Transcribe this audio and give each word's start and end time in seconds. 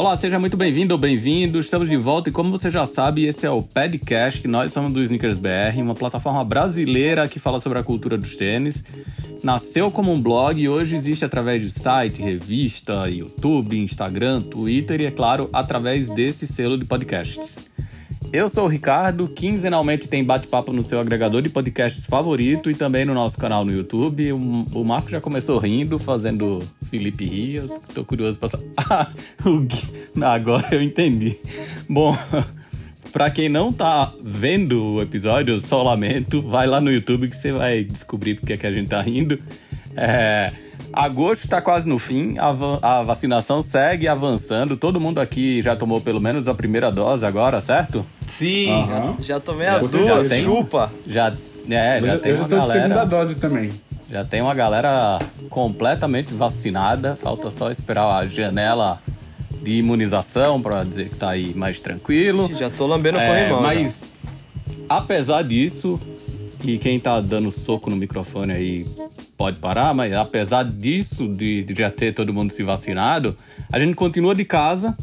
Olá, 0.00 0.16
seja 0.16 0.38
muito 0.38 0.56
bem-vindo 0.56 0.94
ou 0.94 0.98
bem-vindo. 0.98 1.60
Estamos 1.60 1.90
de 1.90 1.96
volta 1.98 2.30
e 2.30 2.32
como 2.32 2.50
você 2.50 2.70
já 2.70 2.86
sabe, 2.86 3.26
esse 3.26 3.44
é 3.44 3.50
o 3.50 3.60
Podcast. 3.60 4.48
Nós 4.48 4.72
somos 4.72 4.94
do 4.94 5.02
Sneakers 5.02 5.38
BR, 5.38 5.78
uma 5.78 5.94
plataforma 5.94 6.42
brasileira 6.42 7.28
que 7.28 7.38
fala 7.38 7.60
sobre 7.60 7.78
a 7.78 7.82
cultura 7.82 8.16
dos 8.16 8.34
tênis. 8.34 8.82
Nasceu 9.44 9.90
como 9.90 10.10
um 10.10 10.18
blog 10.18 10.58
e 10.58 10.70
hoje 10.70 10.96
existe 10.96 11.22
através 11.22 11.62
de 11.62 11.70
site, 11.70 12.22
revista, 12.22 13.10
YouTube, 13.10 13.78
Instagram, 13.78 14.40
Twitter 14.40 15.02
e, 15.02 15.04
é 15.04 15.10
claro, 15.10 15.50
através 15.52 16.08
desse 16.08 16.46
selo 16.46 16.78
de 16.78 16.86
podcasts. 16.86 17.69
Eu 18.32 18.48
sou 18.48 18.66
o 18.66 18.68
Ricardo, 18.68 19.26
quinzenalmente 19.26 20.06
tem 20.06 20.22
bate-papo 20.22 20.72
no 20.72 20.84
seu 20.84 21.00
agregador 21.00 21.42
de 21.42 21.48
podcasts 21.48 22.06
favorito 22.06 22.70
e 22.70 22.74
também 22.76 23.04
no 23.04 23.12
nosso 23.12 23.36
canal 23.36 23.64
no 23.64 23.72
YouTube. 23.72 24.32
O, 24.32 24.84
Marco 24.84 25.10
já 25.10 25.20
começou 25.20 25.58
rindo, 25.58 25.98
fazendo 25.98 26.60
Felipe 26.88 27.24
rir. 27.24 27.56
Eu 27.56 27.68
tô 27.92 28.04
curioso 28.04 28.38
pra 28.38 28.48
saber. 28.48 28.70
Ah, 30.20 30.34
agora 30.34 30.68
eu 30.72 30.82
entendi. 30.82 31.38
Bom, 31.88 32.16
pra 33.12 33.30
quem 33.30 33.48
não 33.48 33.72
tá 33.72 34.12
vendo 34.22 34.94
o 34.94 35.02
episódio, 35.02 35.54
eu 35.54 35.60
só 35.60 35.82
lamento. 35.82 36.40
Vai 36.40 36.68
lá 36.68 36.80
no 36.80 36.92
YouTube 36.92 37.28
que 37.28 37.36
você 37.36 37.50
vai 37.50 37.82
descobrir 37.82 38.36
porque 38.36 38.52
é 38.52 38.56
que 38.56 38.66
a 38.66 38.72
gente 38.72 38.88
tá 38.88 39.00
rindo. 39.00 39.38
É. 39.96 40.52
Agosto 40.92 41.44
está 41.44 41.62
quase 41.62 41.88
no 41.88 41.98
fim, 41.98 42.36
a, 42.38 42.50
a, 42.82 43.02
vacinação 43.02 43.62
segue 43.62 44.08
avançando. 44.08 44.76
Todo 44.76 45.00
mundo 45.00 45.20
aqui 45.20 45.62
já 45.62 45.76
tomou 45.76 46.00
pelo 46.00 46.20
menos 46.20 46.48
a 46.48 46.54
primeira 46.54 46.90
dose 46.90 47.24
agora, 47.24 47.60
certo? 47.60 48.04
Sim, 48.26 48.70
uhum. 48.70 49.16
já, 49.18 49.34
já, 49.34 49.40
tomei 49.40 49.68
as 49.68 49.88
duas. 49.88 50.28
Já 50.28 50.28
tem, 50.36 50.44
chupa. 50.44 50.90
Já, 51.06 51.32
é, 51.68 52.00
já 52.00 52.14
eu, 52.14 52.18
tem 52.18 52.32
eu 52.32 52.36
uma 52.38 52.48
já 52.48 52.56
galera. 52.56 52.82
segunda 52.82 53.04
dose 53.04 53.34
também. 53.36 53.70
Já 54.10 54.24
tem 54.24 54.42
uma 54.42 54.54
galera 54.54 55.20
completamente 55.48 56.34
vacinada. 56.34 57.14
Falta 57.14 57.50
só 57.50 57.70
esperar 57.70 58.10
a 58.10 58.26
janela 58.26 59.00
de 59.62 59.72
imunização 59.72 60.60
para 60.60 60.82
dizer 60.82 61.10
que 61.10 61.16
tá 61.16 61.30
aí 61.30 61.54
mais 61.54 61.80
tranquilo. 61.80 62.50
Já 62.58 62.68
tô 62.68 62.86
lambendo 62.86 63.18
o 63.18 63.20
é, 63.20 63.26
corrimão. 63.28 63.62
Mas 63.62 64.10
apesar 64.88 65.42
disso, 65.42 66.00
e 66.64 66.78
quem 66.78 67.00
tá 67.00 67.20
dando 67.20 67.50
soco 67.50 67.90
no 67.90 67.96
microfone 67.96 68.52
aí 68.52 68.86
pode 69.36 69.58
parar, 69.58 69.94
mas 69.94 70.12
apesar 70.12 70.64
disso, 70.64 71.28
de, 71.28 71.64
de 71.64 71.74
já 71.74 71.90
ter 71.90 72.14
todo 72.14 72.34
mundo 72.34 72.52
se 72.52 72.62
vacinado, 72.62 73.36
a 73.70 73.78
gente 73.78 73.94
continua 73.94 74.34
de 74.34 74.44
casa, 74.44 74.96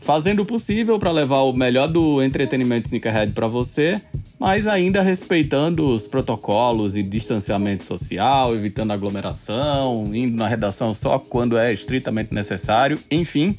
fazendo 0.00 0.42
o 0.42 0.46
possível 0.46 0.98
para 0.98 1.10
levar 1.10 1.40
o 1.40 1.52
melhor 1.52 1.88
do 1.88 2.22
entretenimento 2.22 2.86
sneakerhead 2.86 3.32
para 3.32 3.46
você, 3.46 4.00
mas 4.38 4.66
ainda 4.66 5.02
respeitando 5.02 5.86
os 5.86 6.06
protocolos 6.06 6.96
e 6.96 7.02
distanciamento 7.02 7.84
social, 7.84 8.54
evitando 8.54 8.92
aglomeração, 8.92 10.10
indo 10.12 10.34
na 10.34 10.48
redação 10.48 10.92
só 10.92 11.18
quando 11.18 11.56
é 11.56 11.72
estritamente 11.72 12.34
necessário, 12.34 12.98
enfim. 13.10 13.56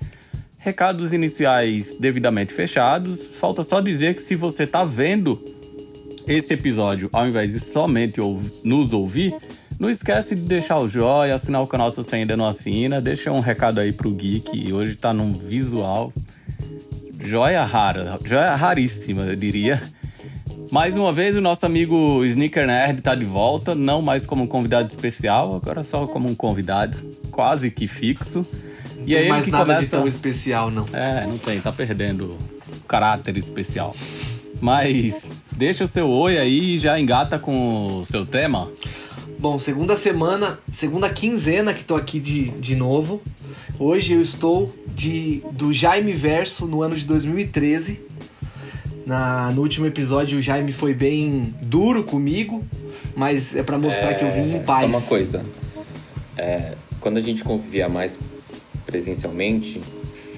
Recados 0.58 1.14
iniciais 1.14 1.98
devidamente 2.00 2.54
fechados. 2.54 3.26
Falta 3.26 3.64
só 3.64 3.82
dizer 3.82 4.16
que 4.16 4.22
se 4.22 4.36
você 4.36 4.64
está 4.64 4.84
vendo 4.84 5.42
esse 6.28 6.54
episódio, 6.54 7.10
ao 7.12 7.28
invés 7.28 7.52
de 7.52 7.60
somente 7.60 8.20
nos 8.64 8.94
ouvir, 8.94 9.36
não 9.80 9.90
esquece 9.90 10.36
de 10.36 10.42
deixar 10.42 10.80
o 10.80 10.88
joinha, 10.88 11.36
assinar 11.36 11.62
o 11.62 11.68
canal 11.68 11.92
se 11.92 11.98
você 11.98 12.18
ainda 12.18 12.38
não 12.38 12.46
assina. 12.46 13.02
Deixa 13.02 13.32
um 13.32 13.40
recado 13.40 13.80
aí 13.80 13.92
pro 13.92 14.12
Gui, 14.12 14.40
que 14.40 14.72
hoje 14.72 14.96
tá 14.96 15.14
num 15.14 15.34
visual. 15.34 16.14
Joia 17.20 17.64
rara, 17.64 18.20
joia 18.24 18.56
raríssima, 18.56 19.24
eu 19.24 19.36
diria. 19.36 19.82
Mais 20.72 20.96
uma 20.96 21.12
vez, 21.12 21.36
o 21.36 21.42
nosso 21.42 21.66
amigo 21.66 22.24
Sneaker 22.26 22.66
Nerd 22.66 23.02
tá 23.02 23.14
de 23.14 23.26
volta, 23.26 23.76
não 23.76 24.02
mais 24.02 24.26
como 24.26 24.44
um 24.44 24.48
convidado 24.48 24.90
especial, 24.90 25.56
agora 25.56 25.84
só 25.84 26.08
como 26.08 26.28
um 26.28 26.36
convidado 26.36 26.98
quase 27.30 27.70
que 27.70 27.88
fixo. 27.88 28.40
Não 28.98 29.06
e 29.06 29.16
aí 29.16 29.30
mais 29.30 29.46
nada 29.48 29.66
começa... 29.66 29.84
de 29.84 29.90
tão 29.90 30.08
especial, 30.08 30.72
não. 30.72 30.86
É, 30.94 31.28
não 31.28 31.38
tem, 31.38 31.62
tá 31.62 31.72
perdendo 31.72 32.38
o 32.68 32.84
caráter 32.88 33.38
especial. 33.38 33.96
Mas 34.64 35.44
deixa 35.52 35.84
o 35.84 35.88
seu 35.88 36.10
oi 36.10 36.38
aí 36.38 36.76
e 36.76 36.78
já 36.78 36.98
engata 36.98 37.38
com 37.38 38.00
o 38.00 38.06
seu 38.06 38.26
tema. 38.26 38.72
Bom, 39.38 39.60
segunda 39.60 39.98
semana, 39.98 40.58
segunda 40.72 41.10
quinzena 41.10 41.74
que 41.74 41.84
tô 41.84 41.98
aqui 41.98 42.18
de, 42.18 42.48
de 42.52 42.74
novo. 42.74 43.22
Hoje 43.78 44.14
eu 44.14 44.22
estou 44.22 44.74
de 44.96 45.44
do 45.52 45.74
Jaime 45.74 46.14
Verso 46.14 46.66
no 46.66 46.82
ano 46.82 46.96
de 46.96 47.06
2013. 47.06 48.00
Na, 49.06 49.52
no 49.52 49.64
último 49.64 49.86
episódio 49.86 50.40
o 50.40 50.42
Jaime 50.42 50.72
foi 50.72 50.94
bem 50.94 51.54
duro 51.66 52.06
comigo, 52.06 52.64
mas 53.18 53.58
é 53.58 53.64
para 53.64 53.78
mostrar 53.78 54.12
é, 54.12 54.14
que 54.14 54.24
eu 54.24 54.32
vim 54.32 54.56
em 54.56 54.64
paz. 54.64 54.80
Só 54.80 54.98
uma 54.98 55.02
coisa. 55.02 55.46
É, 56.38 56.76
quando 57.02 57.18
a 57.18 57.22
gente 57.22 57.44
convivia 57.44 57.90
mais 57.90 58.18
presencialmente, 58.86 59.82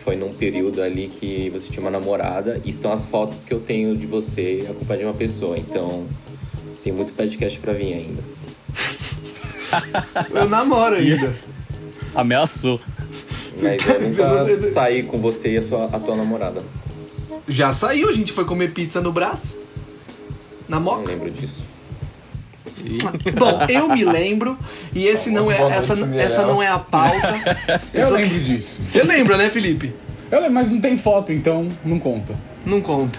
foi 0.05 0.15
num 0.15 0.31
período 0.31 0.83
ali 0.83 1.07
que 1.07 1.49
você 1.49 1.67
tinha 1.71 1.81
uma 1.81 1.89
namorada 1.89 2.61
e 2.63 2.71
são 2.71 2.93
as 2.93 3.07
fotos 3.07 3.43
que 3.43 3.51
eu 3.51 3.59
tenho 3.59 3.97
de 3.97 4.05
você 4.05 4.59
acompanhado 4.69 4.99
de 4.99 5.05
uma 5.05 5.13
pessoa. 5.15 5.57
Então, 5.57 6.05
tem 6.83 6.93
muito 6.93 7.11
podcast 7.13 7.57
para 7.57 7.73
vir 7.73 7.93
ainda. 7.93 8.23
eu 10.29 10.47
namoro 10.47 10.95
ainda. 10.95 11.35
Ameaçou. 12.13 12.79
Mas 13.59 13.83
eu 13.87 14.01
nunca 14.01 14.61
saí 14.61 15.01
com 15.01 15.17
você 15.17 15.53
e 15.53 15.57
a, 15.57 15.61
sua, 15.63 15.85
a 15.85 15.99
tua 15.99 16.15
namorada. 16.15 16.61
Já 17.47 17.71
saiu, 17.71 18.07
a 18.07 18.13
gente 18.13 18.31
foi 18.31 18.45
comer 18.45 18.73
pizza 18.73 19.01
no 19.01 19.11
braço. 19.11 19.57
Na 20.69 20.79
moca. 20.79 20.99
Não 20.99 21.07
lembro 21.07 21.31
disso. 21.31 21.65
Bom, 23.37 23.65
eu 23.69 23.89
me 23.89 24.03
lembro 24.03 24.57
e 24.93 25.05
esse 25.05 25.29
não 25.29 25.51
é 25.51 25.61
essa, 25.73 25.93
essa 26.15 26.45
não 26.45 26.61
é 26.61 26.67
a 26.67 26.79
pauta. 26.79 27.35
Eu, 27.93 28.11
lembro 28.11 28.39
disso. 28.39 28.81
Você 28.83 29.03
lembra, 29.03 29.37
né, 29.37 29.49
Felipe? 29.49 29.93
Eu 30.31 30.39
lembro, 30.39 30.53
mas 30.53 30.69
não 30.69 30.79
tem 30.79 30.97
foto, 30.97 31.31
então 31.31 31.67
não 31.83 31.99
conta. 31.99 32.35
Não 32.65 32.81
conta. 32.81 33.17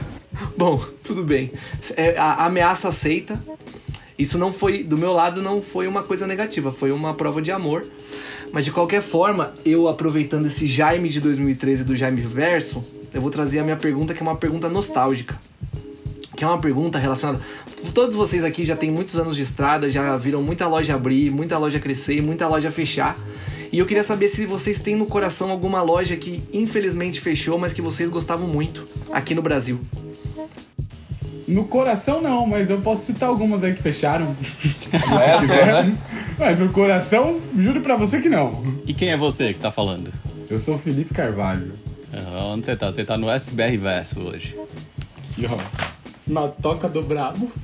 Bom, 0.56 0.82
tudo 1.02 1.22
bem. 1.22 1.52
É, 1.96 2.16
a 2.16 2.44
ameaça 2.44 2.88
aceita. 2.88 3.38
Isso 4.18 4.38
não 4.38 4.52
foi, 4.52 4.82
do 4.82 4.96
meu 4.96 5.12
lado, 5.12 5.42
não 5.42 5.60
foi 5.60 5.86
uma 5.86 6.02
coisa 6.02 6.26
negativa, 6.26 6.72
foi 6.72 6.90
uma 6.90 7.14
prova 7.14 7.42
de 7.42 7.52
amor. 7.52 7.86
Mas 8.52 8.64
de 8.64 8.72
qualquer 8.72 9.02
forma, 9.02 9.52
eu 9.64 9.88
aproveitando 9.88 10.46
esse 10.46 10.66
Jaime 10.66 11.08
de 11.08 11.20
2013 11.20 11.84
do 11.84 11.96
Jaime 11.96 12.22
Verso, 12.22 12.84
eu 13.12 13.20
vou 13.20 13.30
trazer 13.30 13.58
a 13.58 13.62
minha 13.62 13.76
pergunta, 13.76 14.14
que 14.14 14.20
é 14.20 14.22
uma 14.22 14.36
pergunta 14.36 14.68
nostálgica. 14.68 15.38
Que 16.36 16.44
é 16.44 16.46
uma 16.46 16.58
pergunta 16.58 16.98
relacionada. 16.98 17.40
Todos 17.94 18.14
vocês 18.14 18.44
aqui 18.44 18.62
já 18.62 18.76
têm 18.76 18.90
muitos 18.90 19.16
anos 19.16 19.34
de 19.34 19.42
estrada, 19.42 19.90
já 19.90 20.16
viram 20.16 20.42
muita 20.42 20.68
loja 20.68 20.94
abrir, 20.94 21.30
muita 21.30 21.58
loja 21.58 21.80
crescer 21.80 22.22
muita 22.22 22.46
loja 22.46 22.70
fechar. 22.70 23.16
E 23.72 23.78
eu 23.78 23.86
queria 23.86 24.04
saber 24.04 24.28
se 24.28 24.44
vocês 24.46 24.78
têm 24.78 24.94
no 24.94 25.06
coração 25.06 25.50
alguma 25.50 25.82
loja 25.82 26.16
que 26.16 26.42
infelizmente 26.52 27.20
fechou, 27.20 27.58
mas 27.58 27.72
que 27.72 27.82
vocês 27.82 28.08
gostavam 28.08 28.46
muito 28.46 28.84
aqui 29.10 29.34
no 29.34 29.42
Brasil. 29.42 29.80
No 31.48 31.64
coração 31.64 32.20
não, 32.20 32.46
mas 32.46 32.70
eu 32.70 32.80
posso 32.80 33.04
citar 33.06 33.28
algumas 33.28 33.62
aí 33.62 33.74
que 33.74 33.82
fecharam. 33.82 34.34
É, 34.92 35.82
né? 35.82 35.98
Mas 36.38 36.58
no 36.58 36.68
coração, 36.68 37.40
juro 37.56 37.80
pra 37.80 37.96
você 37.96 38.20
que 38.20 38.28
não. 38.28 38.62
E 38.86 38.94
quem 38.94 39.10
é 39.10 39.16
você 39.16 39.52
que 39.52 39.58
tá 39.58 39.70
falando? 39.70 40.12
Eu 40.48 40.58
sou 40.58 40.76
o 40.76 40.78
Felipe 40.78 41.12
Carvalho. 41.12 41.72
Uhum, 42.12 42.52
onde 42.52 42.66
você 42.66 42.76
tá? 42.76 42.92
Você 42.92 43.04
tá 43.04 43.16
no 43.16 43.28
SBR 43.28 43.76
Verso 43.76 44.20
hoje. 44.22 44.56
Aqui, 45.32 45.46
ó. 45.46 45.95
Na 46.26 46.48
toca 46.48 46.88
do 46.88 47.02
brabo. 47.02 47.50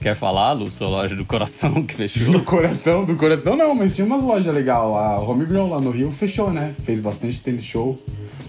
Quer 0.00 0.16
falar, 0.16 0.52
Lu, 0.52 0.66
sua 0.68 0.88
loja 0.88 1.14
do 1.14 1.26
coração 1.26 1.84
que 1.84 1.94
fechou? 1.94 2.32
Do 2.32 2.42
coração, 2.42 3.04
do 3.04 3.14
coração 3.16 3.54
não, 3.54 3.74
mas 3.74 3.94
tinha 3.94 4.06
umas 4.06 4.22
lojas 4.22 4.54
legais. 4.54 4.78
A 4.78 5.18
Homegrown 5.18 5.68
lá 5.68 5.78
no 5.78 5.90
Rio 5.90 6.10
fechou, 6.10 6.50
né? 6.50 6.74
Fez 6.84 7.00
bastante 7.00 7.38
tênis 7.40 7.64
show. 7.64 7.98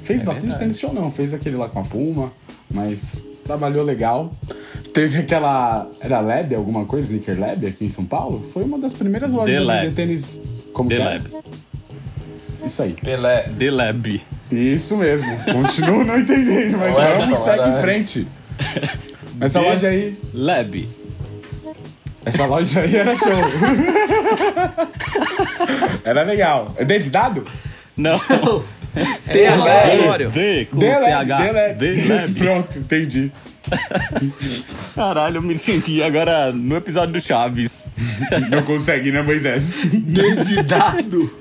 Fez 0.04 0.22
é 0.22 0.24
bastante 0.24 0.44
verdade. 0.44 0.64
tênis 0.64 0.80
show, 0.80 0.94
não. 0.94 1.12
Fez 1.12 1.34
aquele 1.34 1.58
lá 1.58 1.68
com 1.68 1.82
a 1.82 1.84
Puma, 1.84 2.32
mas 2.70 3.22
trabalhou 3.44 3.84
legal. 3.84 4.32
Teve 4.94 5.20
aquela. 5.20 5.90
Era 6.00 6.22
Lab, 6.22 6.56
alguma 6.56 6.86
coisa? 6.86 7.14
Sneaker 7.14 7.38
Lab 7.38 7.68
aqui 7.68 7.84
em 7.84 7.90
São 7.90 8.06
Paulo? 8.06 8.42
Foi 8.54 8.64
uma 8.64 8.80
das 8.80 8.94
primeiras 8.94 9.34
lojas 9.34 9.90
de 9.90 9.92
tênis. 9.92 10.40
Como 10.72 10.88
The 10.88 10.96
que 10.96 11.02
é? 11.02 11.06
Lab. 11.06 11.26
É? 12.64 12.68
Isso 12.68 12.82
aí. 12.82 12.94
Pelé. 12.94 13.50
The 13.58 13.72
Lab. 13.72 14.22
Isso 14.52 14.98
mesmo. 14.98 15.38
Continuo 15.44 16.04
não 16.04 16.20
entendendo, 16.20 16.78
mas 16.78 16.94
vamos, 16.94 17.40
segue 17.40 17.70
em 17.70 17.82
frente. 17.82 18.28
Essa 19.40 19.60
The 19.60 19.70
loja 19.70 19.88
aí. 19.88 20.18
Lab. 20.34 20.90
Essa 22.26 22.46
loja 22.46 22.82
aí 22.82 22.96
era 22.96 23.16
show. 23.16 23.32
era 26.04 26.24
legal. 26.24 26.76
É 26.78 26.86
D 26.86 27.00
de 27.00 27.10
dado? 27.10 27.46
Não. 27.98 28.20
T 29.32 29.46
aleatório. 29.46 30.30
D, 30.30 30.66
com 30.66 30.78
TH. 30.80 31.74
D, 31.78 31.94
Pronto, 32.38 32.78
entendi. 32.78 33.32
Caralho, 34.94 35.38
eu 35.38 35.42
me 35.42 35.56
senti 35.58 36.04
agora 36.04 36.52
no 36.52 36.76
episódio 36.76 37.14
do 37.14 37.22
Chaves. 37.22 37.86
Não 38.50 38.64
consegue, 38.64 39.12
né, 39.12 39.22
Moisés? 39.22 39.76
D 39.84 40.36
de 40.44 40.64
dado. 40.64 41.34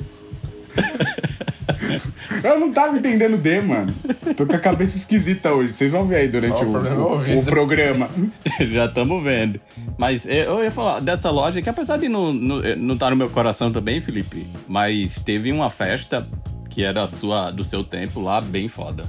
Eu 2.43 2.59
não 2.59 2.73
tava 2.73 2.97
entendendo 2.97 3.37
D, 3.39 3.61
mano. 3.61 3.95
Tô 4.37 4.47
com 4.47 4.57
a 4.57 4.59
cabeça 4.59 4.97
esquisita 4.97 5.53
hoje. 5.53 5.73
Vocês 5.73 5.91
vão 5.91 6.05
ver 6.05 6.17
aí 6.17 6.29
durante 6.29 6.65
o, 6.65 6.69
o, 6.69 7.39
o, 7.41 7.45
programa. 7.45 8.09
Já 8.71 8.87
estamos 8.87 9.23
vendo. 9.23 9.61
Mas 9.99 10.27
eu 10.27 10.63
ia 10.63 10.71
falar 10.71 11.01
dessa 11.01 11.31
loja 11.31 11.61
que, 11.63 11.69
apesar 11.69 11.97
de 11.99 12.09
não 12.09 12.31
estar 12.31 12.77
não, 12.77 12.77
não 12.77 12.97
tá 12.97 13.11
no 13.11 13.17
meu 13.17 13.31
coração 13.31 13.71
também, 13.71 14.01
Felipe, 14.01 14.47
mas 14.67 15.21
teve 15.21 15.53
uma 15.53 15.71
festa 15.71 16.27
que 16.69 16.85
é 16.85 16.93
da 16.93 17.07
sua, 17.07 17.51
do 17.51 17.65
seu 17.65 17.83
tempo 17.83 18.21
lá, 18.21 18.41
bem 18.41 18.69
foda. 18.69 19.05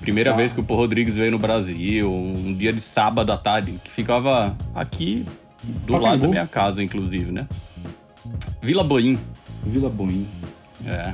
Primeira 0.00 0.32
Ah. 0.32 0.36
vez 0.36 0.52
que 0.52 0.60
o 0.60 0.62
Paul 0.62 0.80
Rodrigues 0.80 1.16
veio 1.16 1.30
no 1.30 1.38
Brasil, 1.38 2.10
um 2.10 2.54
dia 2.54 2.72
de 2.72 2.80
sábado 2.80 3.30
à 3.32 3.36
tarde, 3.36 3.74
que 3.84 3.90
ficava 3.90 4.56
aqui 4.74 5.26
do 5.62 5.92
Pacaembu. 5.92 6.02
lado 6.02 6.22
da 6.22 6.28
minha 6.28 6.46
casa, 6.46 6.82
inclusive, 6.82 7.30
né? 7.30 7.46
Vila 8.62 8.82
Boim. 8.82 9.18
Vila 9.64 9.90
Boim. 9.90 10.26
É. 10.86 11.12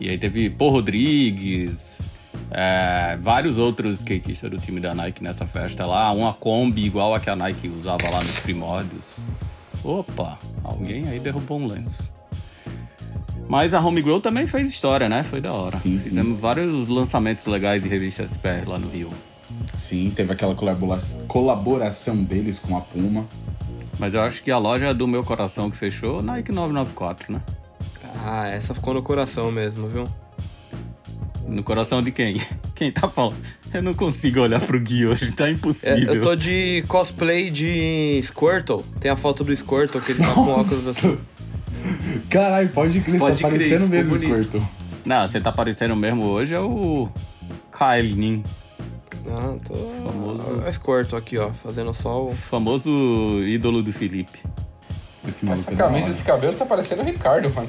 E 0.00 0.08
aí 0.08 0.18
teve 0.18 0.50
Paul 0.50 0.70
Rodrigues, 0.72 2.12
é, 2.50 3.16
vários 3.22 3.58
outros 3.58 4.00
skatistas 4.00 4.50
do 4.50 4.58
time 4.58 4.80
da 4.80 4.94
Nike 4.94 5.22
nessa 5.22 5.46
festa 5.46 5.86
lá. 5.86 6.10
Uma 6.12 6.32
Kombi 6.34 6.84
igual 6.84 7.14
a 7.14 7.20
que 7.20 7.30
a 7.30 7.36
Nike 7.36 7.68
usava 7.68 8.08
lá 8.10 8.18
nos 8.18 8.38
primórdios. 8.40 9.18
Opa, 9.82 10.38
alguém 10.62 11.08
aí 11.08 11.20
derrubou 11.20 11.58
um 11.60 11.66
lenço. 11.66 12.12
Mas 13.46 13.74
a 13.74 13.80
Homegrown 13.80 14.20
também 14.20 14.46
fez 14.46 14.68
história, 14.70 15.08
né? 15.08 15.22
Foi 15.24 15.40
da 15.40 15.52
hora. 15.52 15.76
Sim, 15.76 15.98
sim. 16.00 16.08
Fizemos 16.08 16.40
vários 16.40 16.88
lançamentos 16.88 17.44
legais 17.46 17.82
de 17.82 17.88
revista 17.88 18.22
SPR 18.24 18.66
lá 18.66 18.78
no 18.78 18.88
Rio. 18.88 19.10
Sim, 19.78 20.10
teve 20.16 20.32
aquela 20.32 20.54
colabora- 20.54 21.02
colaboração 21.28 22.16
deles 22.24 22.58
com 22.58 22.76
a 22.76 22.80
Puma. 22.80 23.26
Mas 23.98 24.14
eu 24.14 24.22
acho 24.22 24.42
que 24.42 24.50
a 24.50 24.56
loja 24.58 24.92
do 24.94 25.06
meu 25.06 25.22
coração 25.22 25.70
que 25.70 25.76
fechou, 25.76 26.22
Nike 26.22 26.50
994, 26.50 27.32
né? 27.34 27.40
Ah, 28.22 28.48
essa 28.48 28.74
ficou 28.74 28.94
no 28.94 29.02
coração 29.02 29.50
mesmo, 29.50 29.88
viu? 29.88 30.08
No 31.46 31.62
coração 31.62 32.02
de 32.02 32.10
quem? 32.10 32.40
Quem 32.74 32.90
tá 32.90 33.06
falando? 33.08 33.36
Eu 33.72 33.82
não 33.82 33.92
consigo 33.94 34.40
olhar 34.40 34.60
pro 34.60 34.80
Gui 34.80 35.06
hoje, 35.06 35.30
tá 35.32 35.46
É, 35.48 35.50
impossível. 35.52 36.14
eu 36.14 36.22
tô 36.22 36.34
de 36.34 36.82
cosplay 36.88 37.50
de 37.50 38.20
Squirtle. 38.24 38.84
Tem 39.00 39.10
a 39.10 39.16
foto 39.16 39.44
do 39.44 39.54
Squirtle 39.56 40.00
que 40.00 40.12
ele 40.12 40.20
tá 40.24 40.32
com 40.32 40.48
óculos 40.48 40.86
assim. 40.88 41.18
Caralho, 42.30 42.68
pode 42.70 43.00
crer, 43.00 43.18
Pode 43.18 43.42
tá 43.42 43.48
parecendo 43.48 43.86
mesmo, 43.86 44.14
bonito. 44.16 44.28
Squirtle. 44.32 44.62
Não, 45.04 45.26
você 45.28 45.40
tá 45.40 45.52
parecendo 45.52 45.94
mesmo 45.94 46.24
hoje 46.24 46.54
é 46.54 46.60
o 46.60 47.08
Kyle 47.70 48.14
Nin, 48.14 48.42
Não, 49.26 49.58
tô. 49.58 49.74
Famoso. 50.04 50.62
É 50.64 50.68
o 50.68 50.72
Squirtle 50.72 51.18
aqui, 51.18 51.36
ó, 51.36 51.50
fazendo 51.50 51.92
só 51.92 52.24
o. 52.28 52.32
famoso 52.34 52.90
ídolo 53.42 53.82
do 53.82 53.92
Felipe. 53.92 54.38
Esse 55.28 55.44
maluco 55.44 55.62
Essa 55.70 55.72
é 55.72 55.76
camisa, 55.76 56.08
esse 56.10 56.22
cabelo 56.22 56.54
tá 56.54 56.64
parecendo 56.64 57.02
o 57.02 57.04
Ricardo, 57.04 57.50
mano. 57.52 57.68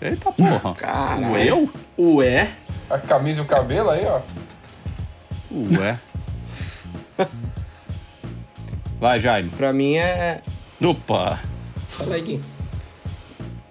Eita 0.00 0.30
porra. 0.32 0.74
Caralho. 0.74 1.32
O 1.32 1.36
eu? 1.36 1.70
Ué? 2.16 2.50
A 2.88 2.98
camisa 2.98 3.40
e 3.40 3.44
o 3.44 3.46
cabelo 3.46 3.90
aí, 3.90 4.04
ó. 4.06 4.20
Ué. 5.78 5.98
Vai, 9.00 9.20
Jaime. 9.20 9.50
Pra 9.50 9.72
mim 9.72 9.96
é. 9.96 10.40
Opa. 10.82 11.38
Fala 11.90 12.14
aí, 12.14 12.22
Gui. 12.22 12.40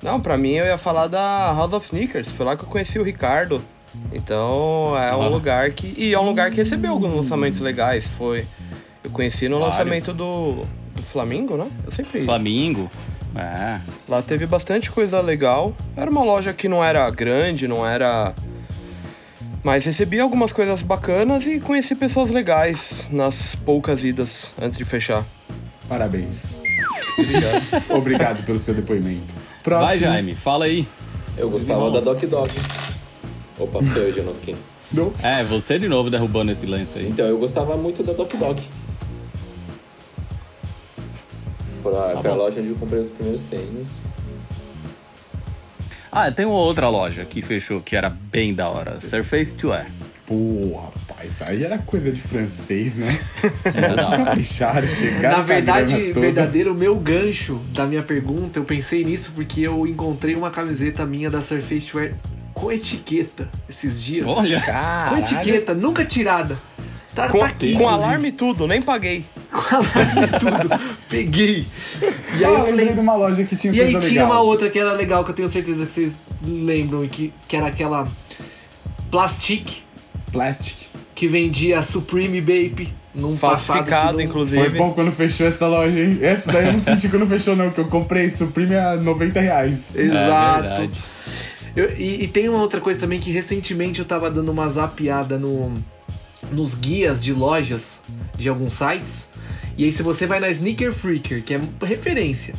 Não, 0.01 0.19
pra 0.21 0.38
mim 0.38 0.51
eu 0.53 0.65
ia 0.65 0.77
falar 0.77 1.07
da 1.07 1.53
House 1.53 1.74
of 1.74 1.85
Sneakers. 1.85 2.29
Foi 2.29 2.45
lá 2.45 2.56
que 2.56 2.63
eu 2.63 2.69
conheci 2.69 3.00
o 3.00 3.03
Ricardo. 3.03 3.62
Então 4.13 4.94
é 4.97 5.15
um 5.15 5.24
Ah. 5.24 5.27
lugar 5.27 5.71
que. 5.71 5.94
E 5.97 6.13
é 6.13 6.19
um 6.19 6.25
lugar 6.25 6.51
que 6.51 6.57
recebeu 6.57 6.91
alguns 6.91 7.13
lançamentos 7.13 7.59
legais. 7.59 8.06
Foi. 8.06 8.45
Eu 9.03 9.09
conheci 9.09 9.50
no 9.50 9.59
Vários. 9.59 9.77
lançamento 9.77 10.13
do, 10.13 10.65
do 10.95 11.01
Flamingo, 11.03 11.57
né? 11.57 11.68
Eu 11.85 11.91
sempre. 11.91 12.24
Flamingo. 12.25 12.89
É. 13.38 13.80
Lá 14.10 14.22
teve 14.22 14.48
bastante 14.48 14.89
coisa 14.89 15.22
legal. 15.22 15.75
Era 15.95 16.10
uma 16.10 16.24
loja 16.24 16.54
que 16.54 16.68
não 16.68 16.84
era 16.84 17.07
grande, 17.12 17.68
não 17.68 17.88
era. 17.88 18.34
Mas 19.63 19.86
recebi 19.86 20.19
algumas 20.19 20.51
coisas 20.51 20.81
bacanas 20.81 21.45
e 21.45 21.60
conheci 21.60 21.94
pessoas 21.94 22.31
legais 22.31 23.07
nas 23.12 23.56
poucas 23.56 24.04
idas 24.04 24.54
antes 24.60 24.78
de 24.78 24.86
fechar. 24.86 25.24
Parabéns. 25.88 26.57
Obrigado 27.89 28.44
pelo 28.45 28.57
seu 28.60 28.74
depoimento. 28.74 29.34
Vai, 29.34 29.62
Próximo. 29.63 30.00
Jaime, 30.00 30.36
fala 30.36 30.66
aí. 30.66 30.88
Eu 31.38 31.50
gostava 31.50 31.92
da 31.92 32.00
Doc 32.00 32.22
Dog. 32.24 32.50
Opa, 33.60 33.84
sou 33.84 34.01
eu 34.01 34.12
de 34.12 34.22
novo 34.22 34.38
aqui. 34.42 34.56
Não. 34.92 35.12
É, 35.22 35.44
você 35.44 35.78
de 35.78 35.88
novo 35.88 36.10
derrubando 36.10 36.51
esse 36.51 36.66
lance 36.66 36.98
aí. 36.98 37.07
Então, 37.10 37.25
eu 37.25 37.38
gostava 37.38 37.75
muito 37.75 38.04
da 38.04 38.13
Doc 38.13 38.34
Dog. 38.36 38.62
Foi 41.89 41.98
a, 41.98 42.13
Tá 42.13 42.22
foi 42.22 42.31
a 42.31 42.36
loja 42.36 42.60
onde 42.60 42.69
eu 42.69 42.75
comprei 42.75 43.00
os 43.00 43.10
primeiros 43.10 43.45
tênis. 43.45 44.04
Ah, 46.12 46.31
tem 46.31 46.45
uma 46.45 46.56
outra 46.56 46.89
loja 46.89 47.25
que 47.25 47.42
fechou 47.42 47.81
que 47.81 47.95
era 47.95 48.10
bem 48.10 48.54
da 48.54 48.68
hora. 48.69 49.00
Surface 49.01 49.56
to 49.56 49.72
Air. 49.72 49.88
Pô, 50.25 50.78
rapaz, 50.78 51.42
aí 51.42 51.63
era 51.63 51.78
coisa 51.78 52.12
de 52.12 52.19
francês, 52.19 52.98
né? 52.98 53.18
Hora. 53.63 54.25
Capricharam, 54.25 54.88
chegaram 54.88 55.38
Na 55.38 55.44
verdade, 55.44 56.12
verdadeiro, 56.12 56.74
meu 56.75 56.95
gancho 56.95 57.62
da 57.72 57.86
minha 57.86 58.04
pergunta, 58.04 58.60
eu 58.60 58.66
pensei 58.66 59.06
nisso 59.06 59.31
porque 59.34 59.62
eu 59.62 59.88
encontrei 59.88 60.36
uma 60.36 60.50
camiseta 60.50 61.06
minha 61.06 61.30
da 61.30 61.42
Surface 61.42 61.95
Wear 61.95 62.13
com 62.54 62.69
etiqueta 62.69 63.48
esses 63.69 64.04
dias. 64.04 64.28
Olha. 64.28 64.60
Com 64.60 64.66
Caralho. 64.66 65.19
etiqueta, 65.19 65.74
nunca 65.74 66.04
tirada. 66.04 66.57
Tá, 67.16 67.30
Com, 67.30 67.39
tá 67.39 67.45
aqui, 67.45 67.74
com 67.74 67.88
alarme 67.88 68.28
e 68.28 68.31
tudo, 68.34 68.68
nem 68.68 68.81
paguei. 68.81 69.24
E 69.57 70.39
tudo. 70.39 70.80
Peguei. 71.09 71.65
E 72.39 72.44
aí 72.44 72.45
Ah, 72.45 72.48
eu 72.48 72.54
lembrei 72.65 72.71
falei, 72.88 72.94
de 72.94 73.00
uma 73.00 73.15
loja 73.15 73.44
que 73.44 73.56
tinha 73.56 73.74
E 73.74 73.81
aí 73.81 73.88
tinha 73.89 74.00
legal. 74.01 74.25
uma 74.31 74.42
outra 74.42 74.69
que 74.69 74.77
era 74.80 74.94
legal, 74.94 75.24
que 75.24 75.31
eu 75.31 75.36
tenho 75.36 75.50
certeza 75.50 75.86
que 75.86 75.92
vocês 75.92 76.15
lembram, 76.44 77.04
e 77.04 77.07
que, 77.07 77.33
que 77.48 77.56
era 77.56 77.68
aquela 77.68 78.07
Plastic, 79.12 79.81
Plastic. 80.31 80.75
que 81.15 81.27
vendia 81.27 81.81
Supreme 81.81 82.42
Baby 82.42 82.94
num 83.15 83.36
Falsificado, 83.38 84.21
inclusive. 84.21 84.59
Foi 84.59 84.69
bom 84.77 84.92
quando 84.94 85.12
fechou 85.12 85.48
essa 85.48 85.65
loja, 85.68 86.00
hein? 86.00 86.19
Essa 86.21 86.51
daí 86.51 86.68
eu 86.68 86.74
não 86.74 86.80
senti 86.80 87.10
quando 87.10 87.25
fechou, 87.25 87.56
não, 87.56 87.71
que 87.71 87.80
eu 87.80 87.88
comprei 87.88 88.30
Supreme 88.30 88.75
a 88.75 88.95
90 88.95 89.39
reais. 89.39 89.95
Exato. 89.95 90.81
É. 90.83 90.89
Eu- 91.75 91.92
e, 91.98 92.24
e 92.24 92.27
tem 92.27 92.48
uma 92.50 92.62
outra 92.62 92.80
coisa 92.81 93.00
também 93.00 93.19
que 93.19 93.31
recentemente 93.31 94.00
eu 94.00 94.06
tava 94.06 94.30
dando 94.30 94.51
uma 94.51 94.68
zapiada 94.69 95.38
no, 95.39 95.74
nos 96.51 96.73
guias 96.75 97.23
de 97.23 97.33
lojas 97.33 98.01
de 98.38 98.49
alguns 98.49 98.73
sites. 98.73 99.29
E 99.77 99.83
aí, 99.85 99.91
se 99.91 100.01
você 100.03 100.25
vai 100.25 100.39
na 100.39 100.49
Sneaker 100.49 100.91
Freaker, 100.91 101.44
que 101.44 101.53
é 101.53 101.59
referência, 101.83 102.53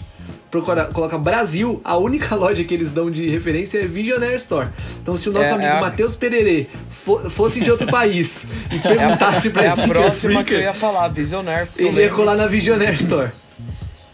procura, 0.50 0.85
coloca 0.87 1.19
Brasil, 1.19 1.81
a 1.85 1.96
única 1.96 2.35
loja 2.37 2.62
que 2.64 2.73
eles 2.73 2.90
dão 2.90 3.11
de 3.11 3.29
referência 3.29 3.79
é 3.79 3.87
Visionaire 3.87 4.37
Store. 4.37 4.69
Então, 5.02 5.17
se 5.17 5.29
o 5.29 5.32
nosso 5.32 5.46
É- 5.49 5.52
amigo 5.52 5.69
é 5.69 5.79
a- 5.79 5.81
Matheus 5.81 6.14
Pererê 6.14 6.67
fo- 6.90 7.29
fosse 7.29 7.61
de 7.61 7.70
outro 7.70 7.87
país 7.90 8.46
e 8.73 8.79
perguntasse 8.79 9.50
pra 9.50 9.64
É 9.64 9.69
a 9.69 9.73
Sneaker 9.73 9.94
próxima 9.94 10.44
que 10.44 10.55
eu 10.55 10.58
Freaker, 10.58 10.61
ia 10.61 10.72
falar, 10.74 11.08
Visionaire. 11.08 11.69
ele 11.77 11.89
ia 11.89 11.93
lembro 11.94 12.17
colar 12.17 12.36
na 12.36 12.46
Visionaire 12.46 12.94
Store. 12.96 13.31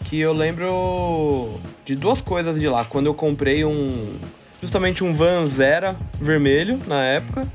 Que 0.05 0.19
eu 0.19 0.33
lembro 0.33 1.59
de 1.83 1.95
duas 1.95 2.21
coisas 2.21 2.59
de 2.59 2.67
lá. 2.67 2.85
Quando 2.85 3.05
eu 3.07 3.13
comprei 3.13 3.65
um. 3.65 4.13
Justamente 4.61 5.03
um 5.03 5.13
Van 5.13 5.45
Zera 5.47 5.95
vermelho 6.19 6.79
na 6.87 7.01
época. 7.03 7.47